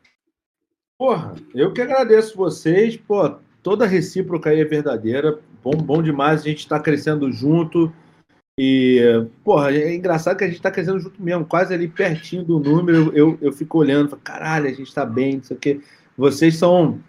Porra, 0.97 1.33
eu 1.55 1.73
que 1.73 1.81
agradeço 1.81 2.37
vocês, 2.37 2.95
pô, 2.95 3.39
toda 3.63 3.87
recíproca 3.87 4.51
aí 4.51 4.59
é 4.59 4.65
verdadeira, 4.65 5.41
bom, 5.63 5.71
bom 5.71 6.03
demais, 6.03 6.41
a 6.41 6.43
gente 6.43 6.67
tá 6.67 6.79
crescendo 6.79 7.31
junto 7.31 7.91
e, 8.59 9.25
porra, 9.43 9.71
é 9.75 9.95
engraçado 9.95 10.37
que 10.37 10.43
a 10.43 10.47
gente 10.47 10.61
tá 10.61 10.69
crescendo 10.69 10.99
junto 10.99 11.21
mesmo, 11.21 11.43
quase 11.45 11.73
ali 11.73 11.87
pertinho 11.87 12.43
do 12.43 12.59
número, 12.59 13.11
eu, 13.15 13.37
eu 13.41 13.51
fico 13.51 13.79
olhando, 13.79 14.09
falo, 14.09 14.21
caralho, 14.23 14.67
a 14.67 14.73
gente 14.73 14.93
tá 14.93 15.03
bem, 15.05 15.37
não 15.37 15.43
sei 15.43 15.57
o 15.57 15.59
quê, 15.59 15.81
vocês 16.17 16.55
são 16.57 16.99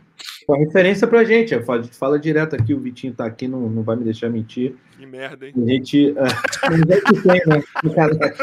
uma 0.48 0.56
referência 0.58 1.06
pra 1.06 1.22
gente, 1.24 1.52
eu 1.52 1.62
falo- 1.62 1.80
a 1.80 1.82
gente 1.82 1.96
fala 1.96 2.18
direto 2.18 2.56
aqui, 2.56 2.72
o 2.72 2.80
Vitinho 2.80 3.12
tá 3.12 3.26
aqui, 3.26 3.46
não, 3.46 3.68
não 3.68 3.82
vai 3.82 3.94
me 3.96 4.04
deixar 4.04 4.30
mentir, 4.30 4.74
Que 4.98 5.04
merda, 5.04 5.46
hein? 5.46 5.52
a 5.54 5.60
gente... 5.70 6.14
Sacanagem. 7.84 8.34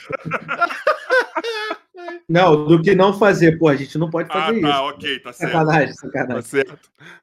Não, 2.27 2.65
do 2.65 2.81
que 2.81 2.95
não 2.95 3.13
fazer, 3.13 3.57
pô, 3.57 3.67
a 3.67 3.75
gente 3.75 3.97
não 3.97 4.09
pode 4.09 4.29
Ah, 4.31 4.33
fazer 4.33 4.61
tá, 4.61 4.69
isso. 4.69 4.79
ok, 4.79 5.19
tá 5.19 5.33
certo. 5.33 5.51
Sacanagem, 5.51 5.93
sacanagem. 5.93 6.35
Tá 6.35 6.41
certo. 6.41 6.79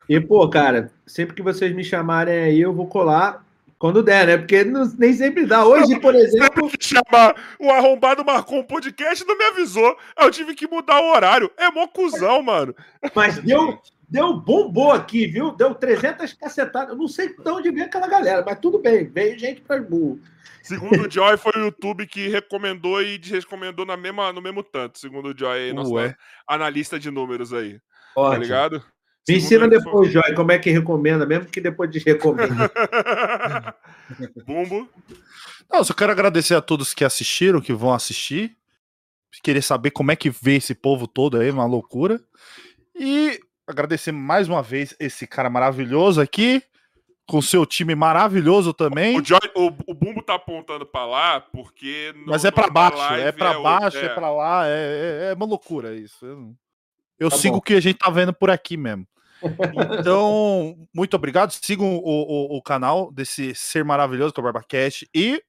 E, 0.09 0.21
pô, 0.21 0.49
cara, 0.51 0.91
sempre 1.07 1.35
que 1.35 1.43
vocês 1.43 1.75
me 1.75 1.83
chamarem 1.85 2.35
aí, 2.39 2.61
eu 2.61 2.75
vou 2.75 2.87
colar 2.87 3.47
quando 3.79 4.03
der, 4.03 4.27
né? 4.27 4.37
Porque 4.37 4.65
não- 4.65 4.85
nem 4.99 5.13
sempre 5.13 5.47
dá. 5.47 5.65
Hoje, 5.65 5.99
por 6.01 6.15
exemplo, 6.15 6.69
Que 6.71 6.85
chamar 6.85 7.35
o 7.61 7.71
arrombado 7.71 8.25
marcou 8.25 8.59
um 8.59 8.65
podcast 8.65 9.23
e 9.23 9.27
não 9.27 9.37
me 9.39 9.45
avisou. 9.45 9.97
Aí 10.17 10.27
Eu 10.27 10.31
tive 10.31 10.55
que 10.55 10.67
mudar 10.67 11.01
o 11.01 11.11
horário. 11.13 11.51
É 11.57 11.71
mó 11.71 11.87
cuzão, 11.87 12.43
mano. 12.43 12.75
mas 13.15 13.39
deu, 13.39 13.79
deu 14.09 14.35
bombou 14.35 14.91
aqui, 14.93 15.27
viu? 15.27 15.53
Deu 15.53 15.75
300 15.75 16.33
cacetadas. 16.33 16.91
Eu 16.91 16.97
não 16.97 17.09
sei 17.09 17.29
de 17.29 17.49
onde 17.51 17.71
veio 17.71 17.87
aquela 17.87 18.09
galera, 18.09 18.43
mas 18.45 18.59
tudo 18.59 18.79
bem, 18.79 19.09
veio 19.09 19.39
gente 19.39 19.61
pra 19.61 19.81
burro. 19.81 20.19
Segundo 20.63 21.07
o 21.07 21.11
Joy, 21.11 21.37
foi 21.39 21.53
o 21.57 21.61
YouTube 21.67 22.07
que 22.07 22.29
recomendou 22.29 23.01
e 23.01 23.17
desrecomendou 23.17 23.87
na 23.87 23.97
mesma, 23.97 24.33
no 24.35 24.43
mesmo 24.43 24.63
tanto. 24.63 24.99
Segundo 24.99 25.31
o 25.31 25.39
Joy, 25.39 25.59
aí, 25.59 25.73
nosso 25.73 25.93
Ué. 25.95 26.15
analista 26.47 26.99
de 26.99 27.11
números 27.11 27.55
aí. 27.55 27.79
Tá 28.15 28.21
Ótimo. 28.21 28.43
ligado? 28.43 28.85
Me 29.29 29.37
ensina 29.37 29.69
depois, 29.69 30.11
Joy, 30.13 30.35
como 30.35 30.53
é 30.53 30.59
que 30.59 30.71
recomenda, 30.71 31.27
mesmo 31.27 31.47
que 31.47 31.61
depois 31.61 31.91
desrecomenda. 31.91 32.71
Bumbo. 34.47 34.89
Não, 35.71 35.85
só 35.85 35.93
quero 35.95 36.13
agradecer 36.13 36.55
a 36.55 36.61
todos 36.63 36.95
que 36.95 37.05
assistiram, 37.05 37.61
que 37.61 37.73
vão 37.73 37.93
assistir. 37.93 38.57
Querer 39.43 39.63
saber 39.63 39.91
como 39.91 40.11
é 40.11 40.17
que 40.17 40.31
vê 40.31 40.57
esse 40.57 40.75
povo 40.75 41.07
todo 41.07 41.39
aí, 41.39 41.51
uma 41.51 41.67
loucura. 41.67 42.19
E 42.99 43.39
agradecer 43.67 44.11
mais 44.11 44.49
uma 44.49 44.63
vez 44.63 44.97
esse 44.99 45.27
cara 45.27 45.51
maravilhoso 45.51 46.21
aqui, 46.21 46.63
com 47.27 47.41
seu 47.43 47.67
time 47.67 47.95
maravilhoso 47.95 48.73
também. 48.73 49.19
O, 49.21 49.25
Joy, 49.25 49.39
o, 49.55 49.67
o 49.87 49.95
Bumbo 49.95 50.23
tá 50.23 50.35
apontando 50.35 50.87
pra 50.87 51.05
lá 51.05 51.41
porque. 51.41 52.13
no- 52.17 52.27
Mas 52.33 52.45
é 52.45 52.51
na 52.51 52.69
baixo, 52.69 53.15
é 53.15 53.31
pra 53.31 53.59
o- 53.61 53.63
baixo, 53.63 53.99
é, 53.99 54.07
é. 54.07 54.09
pra 54.09 54.31
lá, 54.33 54.67
é, 54.67 54.71
é- 54.71 55.31
é 55.31 55.35
uma 55.35 55.47
loucura 55.47 55.95
isso. 55.95 56.25
Eu, 56.25 56.55
eu 57.21 57.31
Tá 57.31 57.37
sigo 57.37 57.53
bom. 57.53 57.59
o 57.59 57.63
que 57.63 57.75
a 57.75 57.81
gente 57.81 57.99
tá 57.99 58.09
vendo 58.11 58.33
por 58.33 58.51
aqui 58.51 58.77
mesmo. 58.77 59.07
Então, 59.99 60.77
muito 60.95 61.15
obrigado. 61.15 61.53
Sigam 61.53 61.97
o, 61.97 62.01
o, 62.03 62.57
o 62.57 62.63
canal 62.63 63.13
desse 63.13 63.55
ser 63.55 63.85
maravilhoso 63.85 64.33
que 64.33 64.41
é 64.41 64.43
o 64.43 64.45
BarbaCast 64.45 65.09
e 65.15 65.43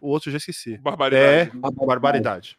o 0.00 0.08
outro 0.08 0.28
eu 0.28 0.32
já 0.32 0.38
esqueci. 0.38 0.74
É 0.74 0.78
Barbaridade. 0.78 1.52
Barbaridade. 1.86 2.58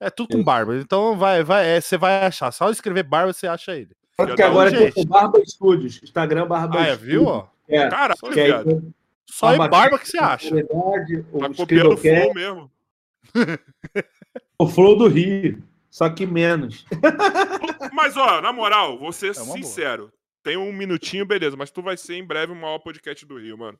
É 0.00 0.10
tudo 0.10 0.36
com 0.36 0.44
barba. 0.44 0.76
Então 0.76 1.16
vai, 1.16 1.42
vai, 1.42 1.66
é, 1.68 1.80
você 1.80 1.96
vai 1.96 2.24
achar. 2.24 2.52
Só 2.52 2.70
escrever 2.70 3.02
barba 3.02 3.32
você 3.32 3.46
acha 3.46 3.74
ele. 3.76 3.96
Tanto 4.16 4.34
que 4.34 4.42
agora 4.42 4.70
tem 4.70 4.92
o 4.96 5.06
Barba 5.06 5.40
Studios, 5.46 6.00
Instagram 6.02 6.46
Barba 6.46 6.80
Ah, 6.80 6.86
é, 6.88 6.96
viu? 6.96 7.24
Ó? 7.24 7.46
É, 7.68 7.88
que 8.32 8.40
aí 8.40 8.46
viado. 8.46 8.64
tem 8.64 8.94
Só 9.26 9.52
é 9.52 9.58
Barba 9.58 9.76
barba 9.76 9.98
que 9.98 10.08
você 10.08 10.18
acha. 10.18 10.54
Verdade, 10.54 11.24
o 11.32 11.38
Tá 11.38 11.54
copiando 11.54 11.92
o 11.92 11.96
flow 11.96 12.34
mesmo. 12.34 12.70
o 14.58 14.68
Flow 14.68 14.96
do 14.96 15.06
Rio, 15.06 15.62
só 15.90 16.08
que 16.10 16.26
menos. 16.26 16.84
Mas, 17.92 18.16
ó, 18.16 18.40
na 18.40 18.52
moral, 18.52 18.98
vou 18.98 19.12
ser 19.12 19.28
É 19.34 19.38
uma 19.40 19.46
boa. 19.46 19.56
sincero. 19.58 20.12
tem 20.42 20.56
um 20.56 20.72
minutinho, 20.72 21.26
beleza, 21.26 21.56
mas 21.56 21.70
tu 21.70 21.82
vai 21.82 21.96
ser 21.96 22.14
em 22.14 22.24
breve 22.24 22.52
o 22.52 22.56
maior 22.56 22.78
podcast 22.78 23.24
do 23.26 23.38
Rio, 23.38 23.58
mano. 23.58 23.78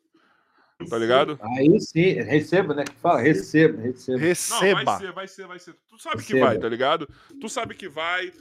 Tá 0.89 0.97
ligado? 0.99 1.39
Aí 1.57 1.81
sim, 1.81 2.13
receba, 2.23 2.73
né? 2.75 2.85
Que 2.85 2.95
fala, 2.97 3.21
receba, 3.21 3.81
receba. 3.81 4.19
Não, 4.19 4.21
vai 4.21 4.29
Receba. 4.29 4.99
ser, 4.99 5.13
vai 5.13 5.27
ser, 5.29 5.47
vai 5.47 5.59
ser. 5.59 5.75
Tu 5.89 5.99
sabe 5.99 6.17
que 6.23 6.33
Receba. 6.35 6.47
vai, 6.47 6.59
tá 6.59 6.69
ligado? 6.69 7.09
Tu 7.41 7.49
sabe 7.49 7.75
que 7.75 7.89
vai, 7.89 8.33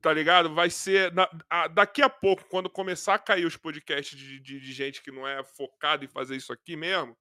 tá 0.00 0.12
ligado? 0.12 0.54
Vai 0.54 0.70
ser. 0.70 1.12
na- 1.12 1.28
a- 1.48 1.66
daqui 1.68 2.00
a 2.02 2.08
pouco, 2.08 2.44
quando 2.48 2.70
começar 2.70 3.14
a 3.14 3.18
cair 3.18 3.44
os 3.44 3.56
podcasts 3.56 4.16
de, 4.16 4.38
de- 4.38 4.60
de 4.60 4.72
gente 4.72 5.02
que 5.02 5.10
não 5.10 5.26
é 5.26 5.42
focada 5.42 6.04
em 6.04 6.08
fazer 6.08 6.36
isso 6.36 6.52
aqui 6.52 6.76
mesmo, 6.76 7.16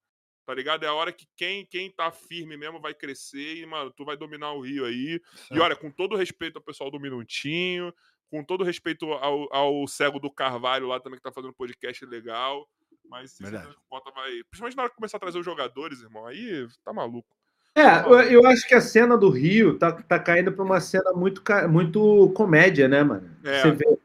tá 0.50 0.56
ligado? 0.56 0.84
É 0.84 0.88
a 0.88 0.94
hora 0.96 1.14
que 1.14 1.28
quem, 1.36 1.64
quem 1.64 1.92
tá 1.92 2.10
firme 2.10 2.58
mesmo 2.58 2.82
vai 2.82 2.92
crescer 2.92 3.58
e, 3.58 3.68
mano, 3.68 3.94
tu 3.96 4.04
vai 4.04 4.18
dominar 4.18 4.52
o 4.54 4.62
Rio 4.62 4.84
aí. 4.84 5.22
E 5.52 5.60
olha, 5.60 5.76
com 5.76 5.92
todo 5.92 6.16
respeito 6.16 6.56
ao 6.56 6.64
pessoal 6.64 6.90
do 6.90 7.00
Minutinho, 7.00 7.94
com 8.32 8.44
todo 8.44 8.64
respeito 8.64 9.06
ao, 9.14 9.48
ao 9.56 9.88
cego 9.88 10.20
do 10.20 10.32
Carvalho 10.32 10.88
lá 10.88 11.00
também, 11.00 11.18
que 11.20 11.24
tá 11.24 11.32
fazendo 11.32 11.54
podcast 11.54 12.04
legal. 12.04 12.68
Mas 13.08 13.34
se 13.34 13.44
Verdade. 13.44 13.76
conta 13.88 14.10
vai. 14.10 14.32
Principalmente 14.50 14.76
na 14.76 14.82
hora 14.82 14.90
que 14.90 14.96
começar 14.96 15.18
a 15.18 15.20
trazer 15.20 15.38
os 15.38 15.46
jogadores, 15.46 16.02
irmão, 16.02 16.26
aí 16.26 16.68
tá 16.84 16.92
maluco. 16.92 17.30
É, 17.76 18.00
eu, 18.08 18.42
eu 18.42 18.48
acho 18.48 18.68
que 18.68 18.74
a 18.74 18.82
cena 18.82 19.16
do 19.16 19.30
Rio 19.30 19.78
tá, 19.78 19.92
tá 19.92 20.18
caindo 20.18 20.52
pra 20.52 20.66
uma 20.66 20.82
cena 20.82 21.14
muito, 21.14 21.44
muito 21.70 22.34
comédia, 22.36 22.88
né, 22.88 23.04
mano? 23.04 23.38
É. 23.44 23.62
Você 23.62 23.72
vê 23.72 24.00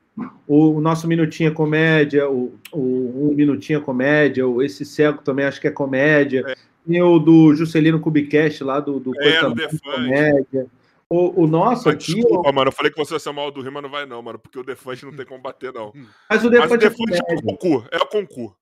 o, 0.46 0.74
o 0.76 0.80
nosso 0.80 1.08
Minutinho 1.08 1.48
é 1.48 1.52
comédia, 1.52 2.28
o, 2.30 2.54
o 2.72 3.30
Um 3.30 3.34
Minutinho 3.34 3.78
é 3.78 3.82
comédia, 3.82 4.46
o 4.46 4.62
Esse 4.62 4.84
Cego 4.84 5.18
também 5.22 5.44
acho 5.44 5.60
que 5.60 5.66
é 5.68 5.70
comédia. 5.70 6.44
É. 6.46 6.54
Tem 6.86 7.02
o 7.02 7.18
do 7.18 7.54
Juscelino 7.54 7.98
Kubicast 7.98 8.62
lá, 8.62 8.78
do, 8.78 9.00
do 9.00 9.12
É, 9.20 9.40
Coisa 9.40 9.54
Defante. 9.54 9.82
comédia. 9.82 10.66
O, 11.08 11.44
o 11.44 11.46
nosso 11.46 11.86
Mas 11.86 11.96
aqui, 11.96 12.14
desculpa, 12.14 12.52
mano. 12.52 12.68
Eu 12.68 12.72
falei 12.72 12.90
que 12.90 12.98
você 12.98 13.14
ia 13.14 13.18
ser 13.20 13.30
o 13.30 13.34
mal 13.34 13.50
do 13.50 13.60
Rio, 13.60 13.72
mas 13.72 13.82
não 13.82 13.90
vai, 13.90 14.04
não, 14.06 14.20
mano. 14.22 14.38
Porque 14.38 14.58
o 14.58 14.64
Defante 14.64 15.04
não 15.04 15.12
tem 15.12 15.24
como 15.24 15.40
bater, 15.40 15.72
não. 15.72 15.92
mas 15.94 16.04
o 16.04 16.06
Mas 16.28 16.44
o 16.44 16.50
Defante 16.50 16.86
é 16.86 16.88
Defante 16.88 17.18
é 17.18 17.34
o 17.34 17.42
concurso. 17.42 17.88
É 17.90 17.96
o 17.96 18.06
concurso. 18.06 18.56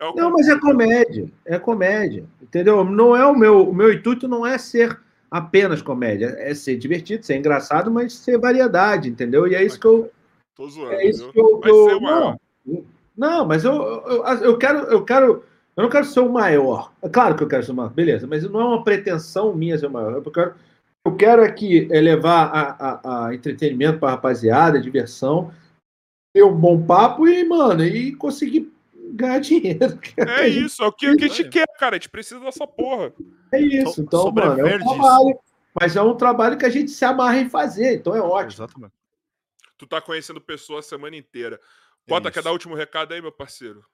É 0.00 0.04
o 0.06 0.14
Não, 0.14 0.30
mas 0.30 0.48
é 0.48 0.58
comédia. 0.58 1.30
É 1.44 1.58
comédia. 1.58 2.24
Entendeu? 2.42 2.84
Não 2.84 3.16
é 3.16 3.26
o 3.26 3.36
meu. 3.36 3.68
O 3.68 3.74
meu 3.74 3.92
intuito 3.92 4.26
não 4.28 4.46
é 4.46 4.56
ser 4.58 4.98
apenas 5.30 5.82
comédia. 5.82 6.34
É 6.38 6.54
ser 6.54 6.76
divertido, 6.76 7.26
ser 7.26 7.36
engraçado, 7.36 7.90
mas 7.90 8.12
ser 8.14 8.38
variedade, 8.38 9.08
entendeu? 9.08 9.46
E 9.46 9.54
é 9.54 9.62
isso 9.64 9.78
que 9.78 9.86
eu. 9.86 10.10
Tô 10.58 10.68
zoando. 10.68 10.92
É 10.94 11.06
isso 11.06 11.30
que 11.32 11.40
eu. 11.40 11.60
Vai 11.60 11.62
que 11.62 11.68
eu- 11.70 11.88
ser 11.88 11.94
o 11.94 12.00
maior. 12.02 12.36
não, 12.66 12.84
não, 13.16 13.46
mas 13.46 13.64
eu, 13.64 13.72
eu, 13.74 14.24
eu 14.42 14.58
quero. 14.58 14.78
Eu 14.80 15.04
quero. 15.04 15.44
Eu 15.76 15.82
não 15.84 15.88
quero 15.88 16.04
ser 16.04 16.18
o 16.20 16.28
maior. 16.28 16.92
É 17.00 17.08
claro 17.08 17.36
que 17.36 17.42
eu 17.44 17.48
quero 17.48 17.62
ser 17.62 17.70
o 17.70 17.74
maior, 17.74 17.90
beleza, 17.90 18.26
mas 18.26 18.42
não 18.50 18.60
é 18.60 18.64
uma 18.64 18.82
pretensão 18.82 19.54
minha 19.54 19.78
ser 19.78 19.86
o 19.86 19.90
maior. 19.90 20.12
Eu 20.14 20.22
quero, 20.32 20.54
eu 21.06 21.16
quero 21.16 21.44
aqui 21.44 21.86
é 21.92 22.00
levar 22.00 22.46
a, 22.52 22.70
a, 22.88 23.26
a 23.28 23.34
entretenimento 23.34 24.00
para 24.00 24.10
rapaziada, 24.10 24.80
diversão, 24.80 25.52
ter 26.34 26.42
um 26.42 26.52
bom 26.52 26.82
papo 26.84 27.28
e, 27.28 27.44
mano, 27.44 27.84
e 27.84 28.12
conseguir 28.16 28.72
ganhar 29.12 29.38
dinheiro. 29.40 29.96
É 30.16 30.48
isso. 30.48 30.82
É 30.82 30.86
o 30.88 30.92
que 30.92 31.06
a 31.06 31.12
gente 31.16 31.48
quer, 31.48 31.66
cara. 31.78 31.94
A 31.94 31.98
gente 32.00 32.08
precisa 32.10 32.40
dessa 32.40 32.66
porra. 32.66 33.12
É 33.52 33.60
isso. 33.60 33.92
So- 33.94 34.02
Então, 34.02 34.32
mano, 34.32 34.66
é 34.66 34.74
um 34.74 34.78
trabalho. 34.80 35.38
Mas 35.80 35.94
é 35.94 36.02
um 36.02 36.16
trabalho 36.16 36.58
que 36.58 36.66
a 36.66 36.70
gente 36.70 36.90
se 36.90 37.04
amarra 37.04 37.38
em 37.38 37.48
fazer, 37.48 37.94
então 37.94 38.16
é 38.16 38.20
ótimo. 38.20 38.64
Exatamente. 38.64 38.92
Tu 39.78 39.86
tá 39.86 40.00
conhecendo 40.00 40.40
pessoas 40.40 40.84
a 40.84 40.88
semana 40.88 41.16
inteira. 41.16 41.60
Bota, 42.06 42.30
quer 42.30 42.40
Isso. 42.40 42.44
dar 42.44 42.50
o 42.50 42.54
último 42.54 42.74
recado 42.74 43.14
aí, 43.14 43.22
meu 43.22 43.32
parceiro? 43.32 43.84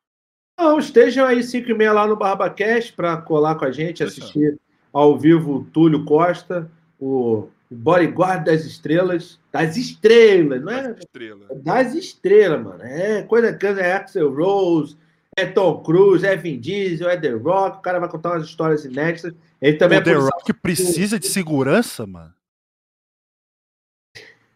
Não, 0.58 0.78
estejam 0.78 1.26
aí 1.26 1.42
5 1.42 1.70
e 1.70 1.74
meia 1.74 1.92
lá 1.92 2.06
no 2.06 2.16
BarbaCast 2.16 2.92
para 2.94 3.18
colar 3.18 3.56
com 3.56 3.64
a 3.64 3.70
gente, 3.70 4.02
Isso. 4.02 4.20
assistir 4.20 4.58
ao 4.92 5.18
vivo 5.18 5.56
o 5.56 5.64
Túlio 5.64 6.04
Costa, 6.04 6.70
o, 6.98 7.48
bodyguard 7.74 8.44
das 8.44 8.64
estrelas. 8.64 9.40
Das 9.52 9.76
estrelas, 9.76 10.62
não 10.62 10.72
é? 10.72 10.96
Estrela. 10.98 11.46
Das 11.56 11.94
estrelas, 11.94 12.62
mano. 12.62 12.82
É 12.82 13.22
coisa 13.22 13.52
que 13.52 13.66
é 13.66 13.92
Axel 13.92 14.32
Rose, 14.32 14.96
é 15.36 15.46
Tom 15.46 15.82
Cruise, 15.82 16.26
é 16.26 16.36
Vin 16.36 16.58
Diesel, 16.58 17.10
é 17.10 17.16
The 17.16 17.30
Rock. 17.30 17.78
O 17.78 17.82
cara 17.82 17.98
vai 17.98 18.08
contar 18.08 18.32
umas 18.32 18.44
histórias 18.44 18.84
inéditas. 18.84 19.34
Ele 19.60 19.76
também 19.76 19.98
o 19.98 20.00
é 20.00 20.04
The. 20.04 20.14
Rock 20.14 20.52
precisa 20.54 21.18
de 21.18 21.26
segurança, 21.26 22.06
mano. 22.06 22.32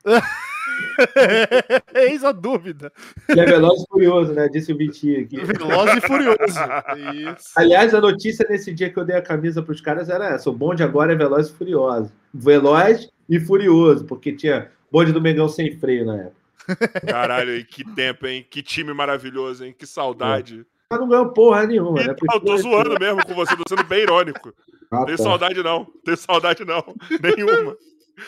Eis 1.94 2.24
a 2.24 2.32
dúvida. 2.32 2.92
Ele 3.28 3.40
é 3.40 3.46
veloz 3.46 3.82
e 3.82 3.86
furioso, 3.88 4.32
né? 4.32 4.48
Disse 4.48 4.72
o 4.72 4.76
Vitinho 4.76 5.20
aqui. 5.22 5.36
Veloz 5.44 5.96
e 5.96 6.00
furioso. 6.00 6.38
Isso. 6.42 7.52
Aliás, 7.56 7.94
a 7.94 8.00
notícia 8.00 8.46
nesse 8.48 8.72
dia 8.72 8.90
que 8.90 8.98
eu 8.98 9.04
dei 9.04 9.16
a 9.16 9.22
camisa 9.22 9.62
para 9.62 9.72
os 9.72 9.80
caras 9.80 10.08
era 10.08 10.34
essa: 10.34 10.50
o 10.50 10.52
bonde 10.52 10.82
agora 10.82 11.12
é 11.12 11.16
veloz 11.16 11.48
e 11.48 11.52
furioso. 11.52 12.12
Veloz 12.32 13.08
e 13.28 13.38
furioso, 13.40 14.04
porque 14.04 14.32
tinha 14.32 14.70
bonde 14.90 15.12
do 15.12 15.20
Mengão 15.20 15.48
sem 15.48 15.76
freio 15.78 16.06
na 16.06 16.16
época. 16.16 16.38
Caralho, 17.06 17.56
hein? 17.56 17.66
Que 17.68 17.84
tempo, 17.84 18.26
hein? 18.26 18.46
Que 18.48 18.62
time 18.62 18.92
maravilhoso, 18.92 19.64
hein? 19.64 19.74
Que 19.76 19.86
saudade. 19.86 20.66
Mas 20.90 21.00
não 21.00 21.08
ganhou 21.08 21.28
porra 21.30 21.66
nenhuma, 21.66 22.02
né? 22.02 22.14
Eu 22.32 22.40
tô 22.40 22.56
zoando 22.56 22.98
mesmo 22.98 23.24
com 23.24 23.34
você, 23.34 23.56
tô 23.56 23.62
sendo 23.68 23.84
bem 23.84 24.02
irônico. 24.02 24.54
Ah, 24.90 25.04
Tenho 25.04 25.18
tá. 25.18 25.22
saudade, 25.22 25.62
não. 25.62 25.86
Tenho 26.04 26.16
saudade, 26.16 26.64
não. 26.64 26.82
Nenhuma. 27.22 27.76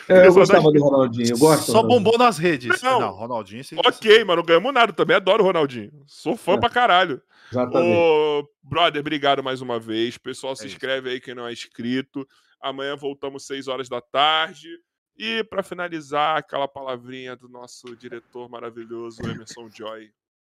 É, 0.07 0.27
eu 0.27 0.33
gostava 0.33 0.71
do 0.71 0.81
Ronaldinho, 0.83 1.29
eu 1.31 1.37
gosto. 1.37 1.65
Só 1.71 1.81
Ronaldinho. 1.81 2.03
bombou 2.03 2.17
nas 2.17 2.37
redes. 2.37 2.81
Não. 2.81 2.99
Não, 2.99 3.11
Ronaldinho. 3.11 3.63
sim. 3.63 3.75
Ok, 3.85 4.23
mas 4.23 4.35
não 4.37 4.43
ganhamos 4.43 4.73
nada. 4.73 4.93
Também 4.93 5.15
adoro 5.15 5.43
o 5.43 5.47
Ronaldinho. 5.47 5.91
Sou 6.07 6.35
fã 6.37 6.53
É. 6.53 6.59
pra 6.59 6.69
caralho. 6.69 7.21
Exatamente. 7.51 7.97
Ô, 7.97 8.47
brother, 8.63 9.01
obrigado 9.01 9.43
mais 9.43 9.61
uma 9.61 9.79
vez. 9.79 10.17
Pessoal, 10.17 10.55
se 10.55 10.63
É 10.63 10.67
isso. 10.67 10.75
inscreve 10.75 11.09
aí 11.09 11.19
quem 11.19 11.35
não 11.35 11.47
é 11.47 11.51
inscrito. 11.53 12.27
Amanhã 12.61 12.95
voltamos 12.95 13.45
6 13.45 13.67
horas 13.67 13.89
da 13.89 13.99
tarde. 13.99 14.69
E 15.17 15.43
pra 15.43 15.61
finalizar, 15.61 16.37
aquela 16.37 16.67
palavrinha 16.67 17.35
do 17.35 17.49
nosso 17.49 17.95
diretor 17.97 18.49
maravilhoso, 18.49 19.21
Emerson 19.23 19.67
Joy. 19.69 20.09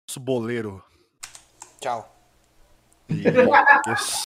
Nosso 0.07 0.19
boleiro. 0.19 0.83
Tchau. 1.79 2.15
Isso. 3.09 4.17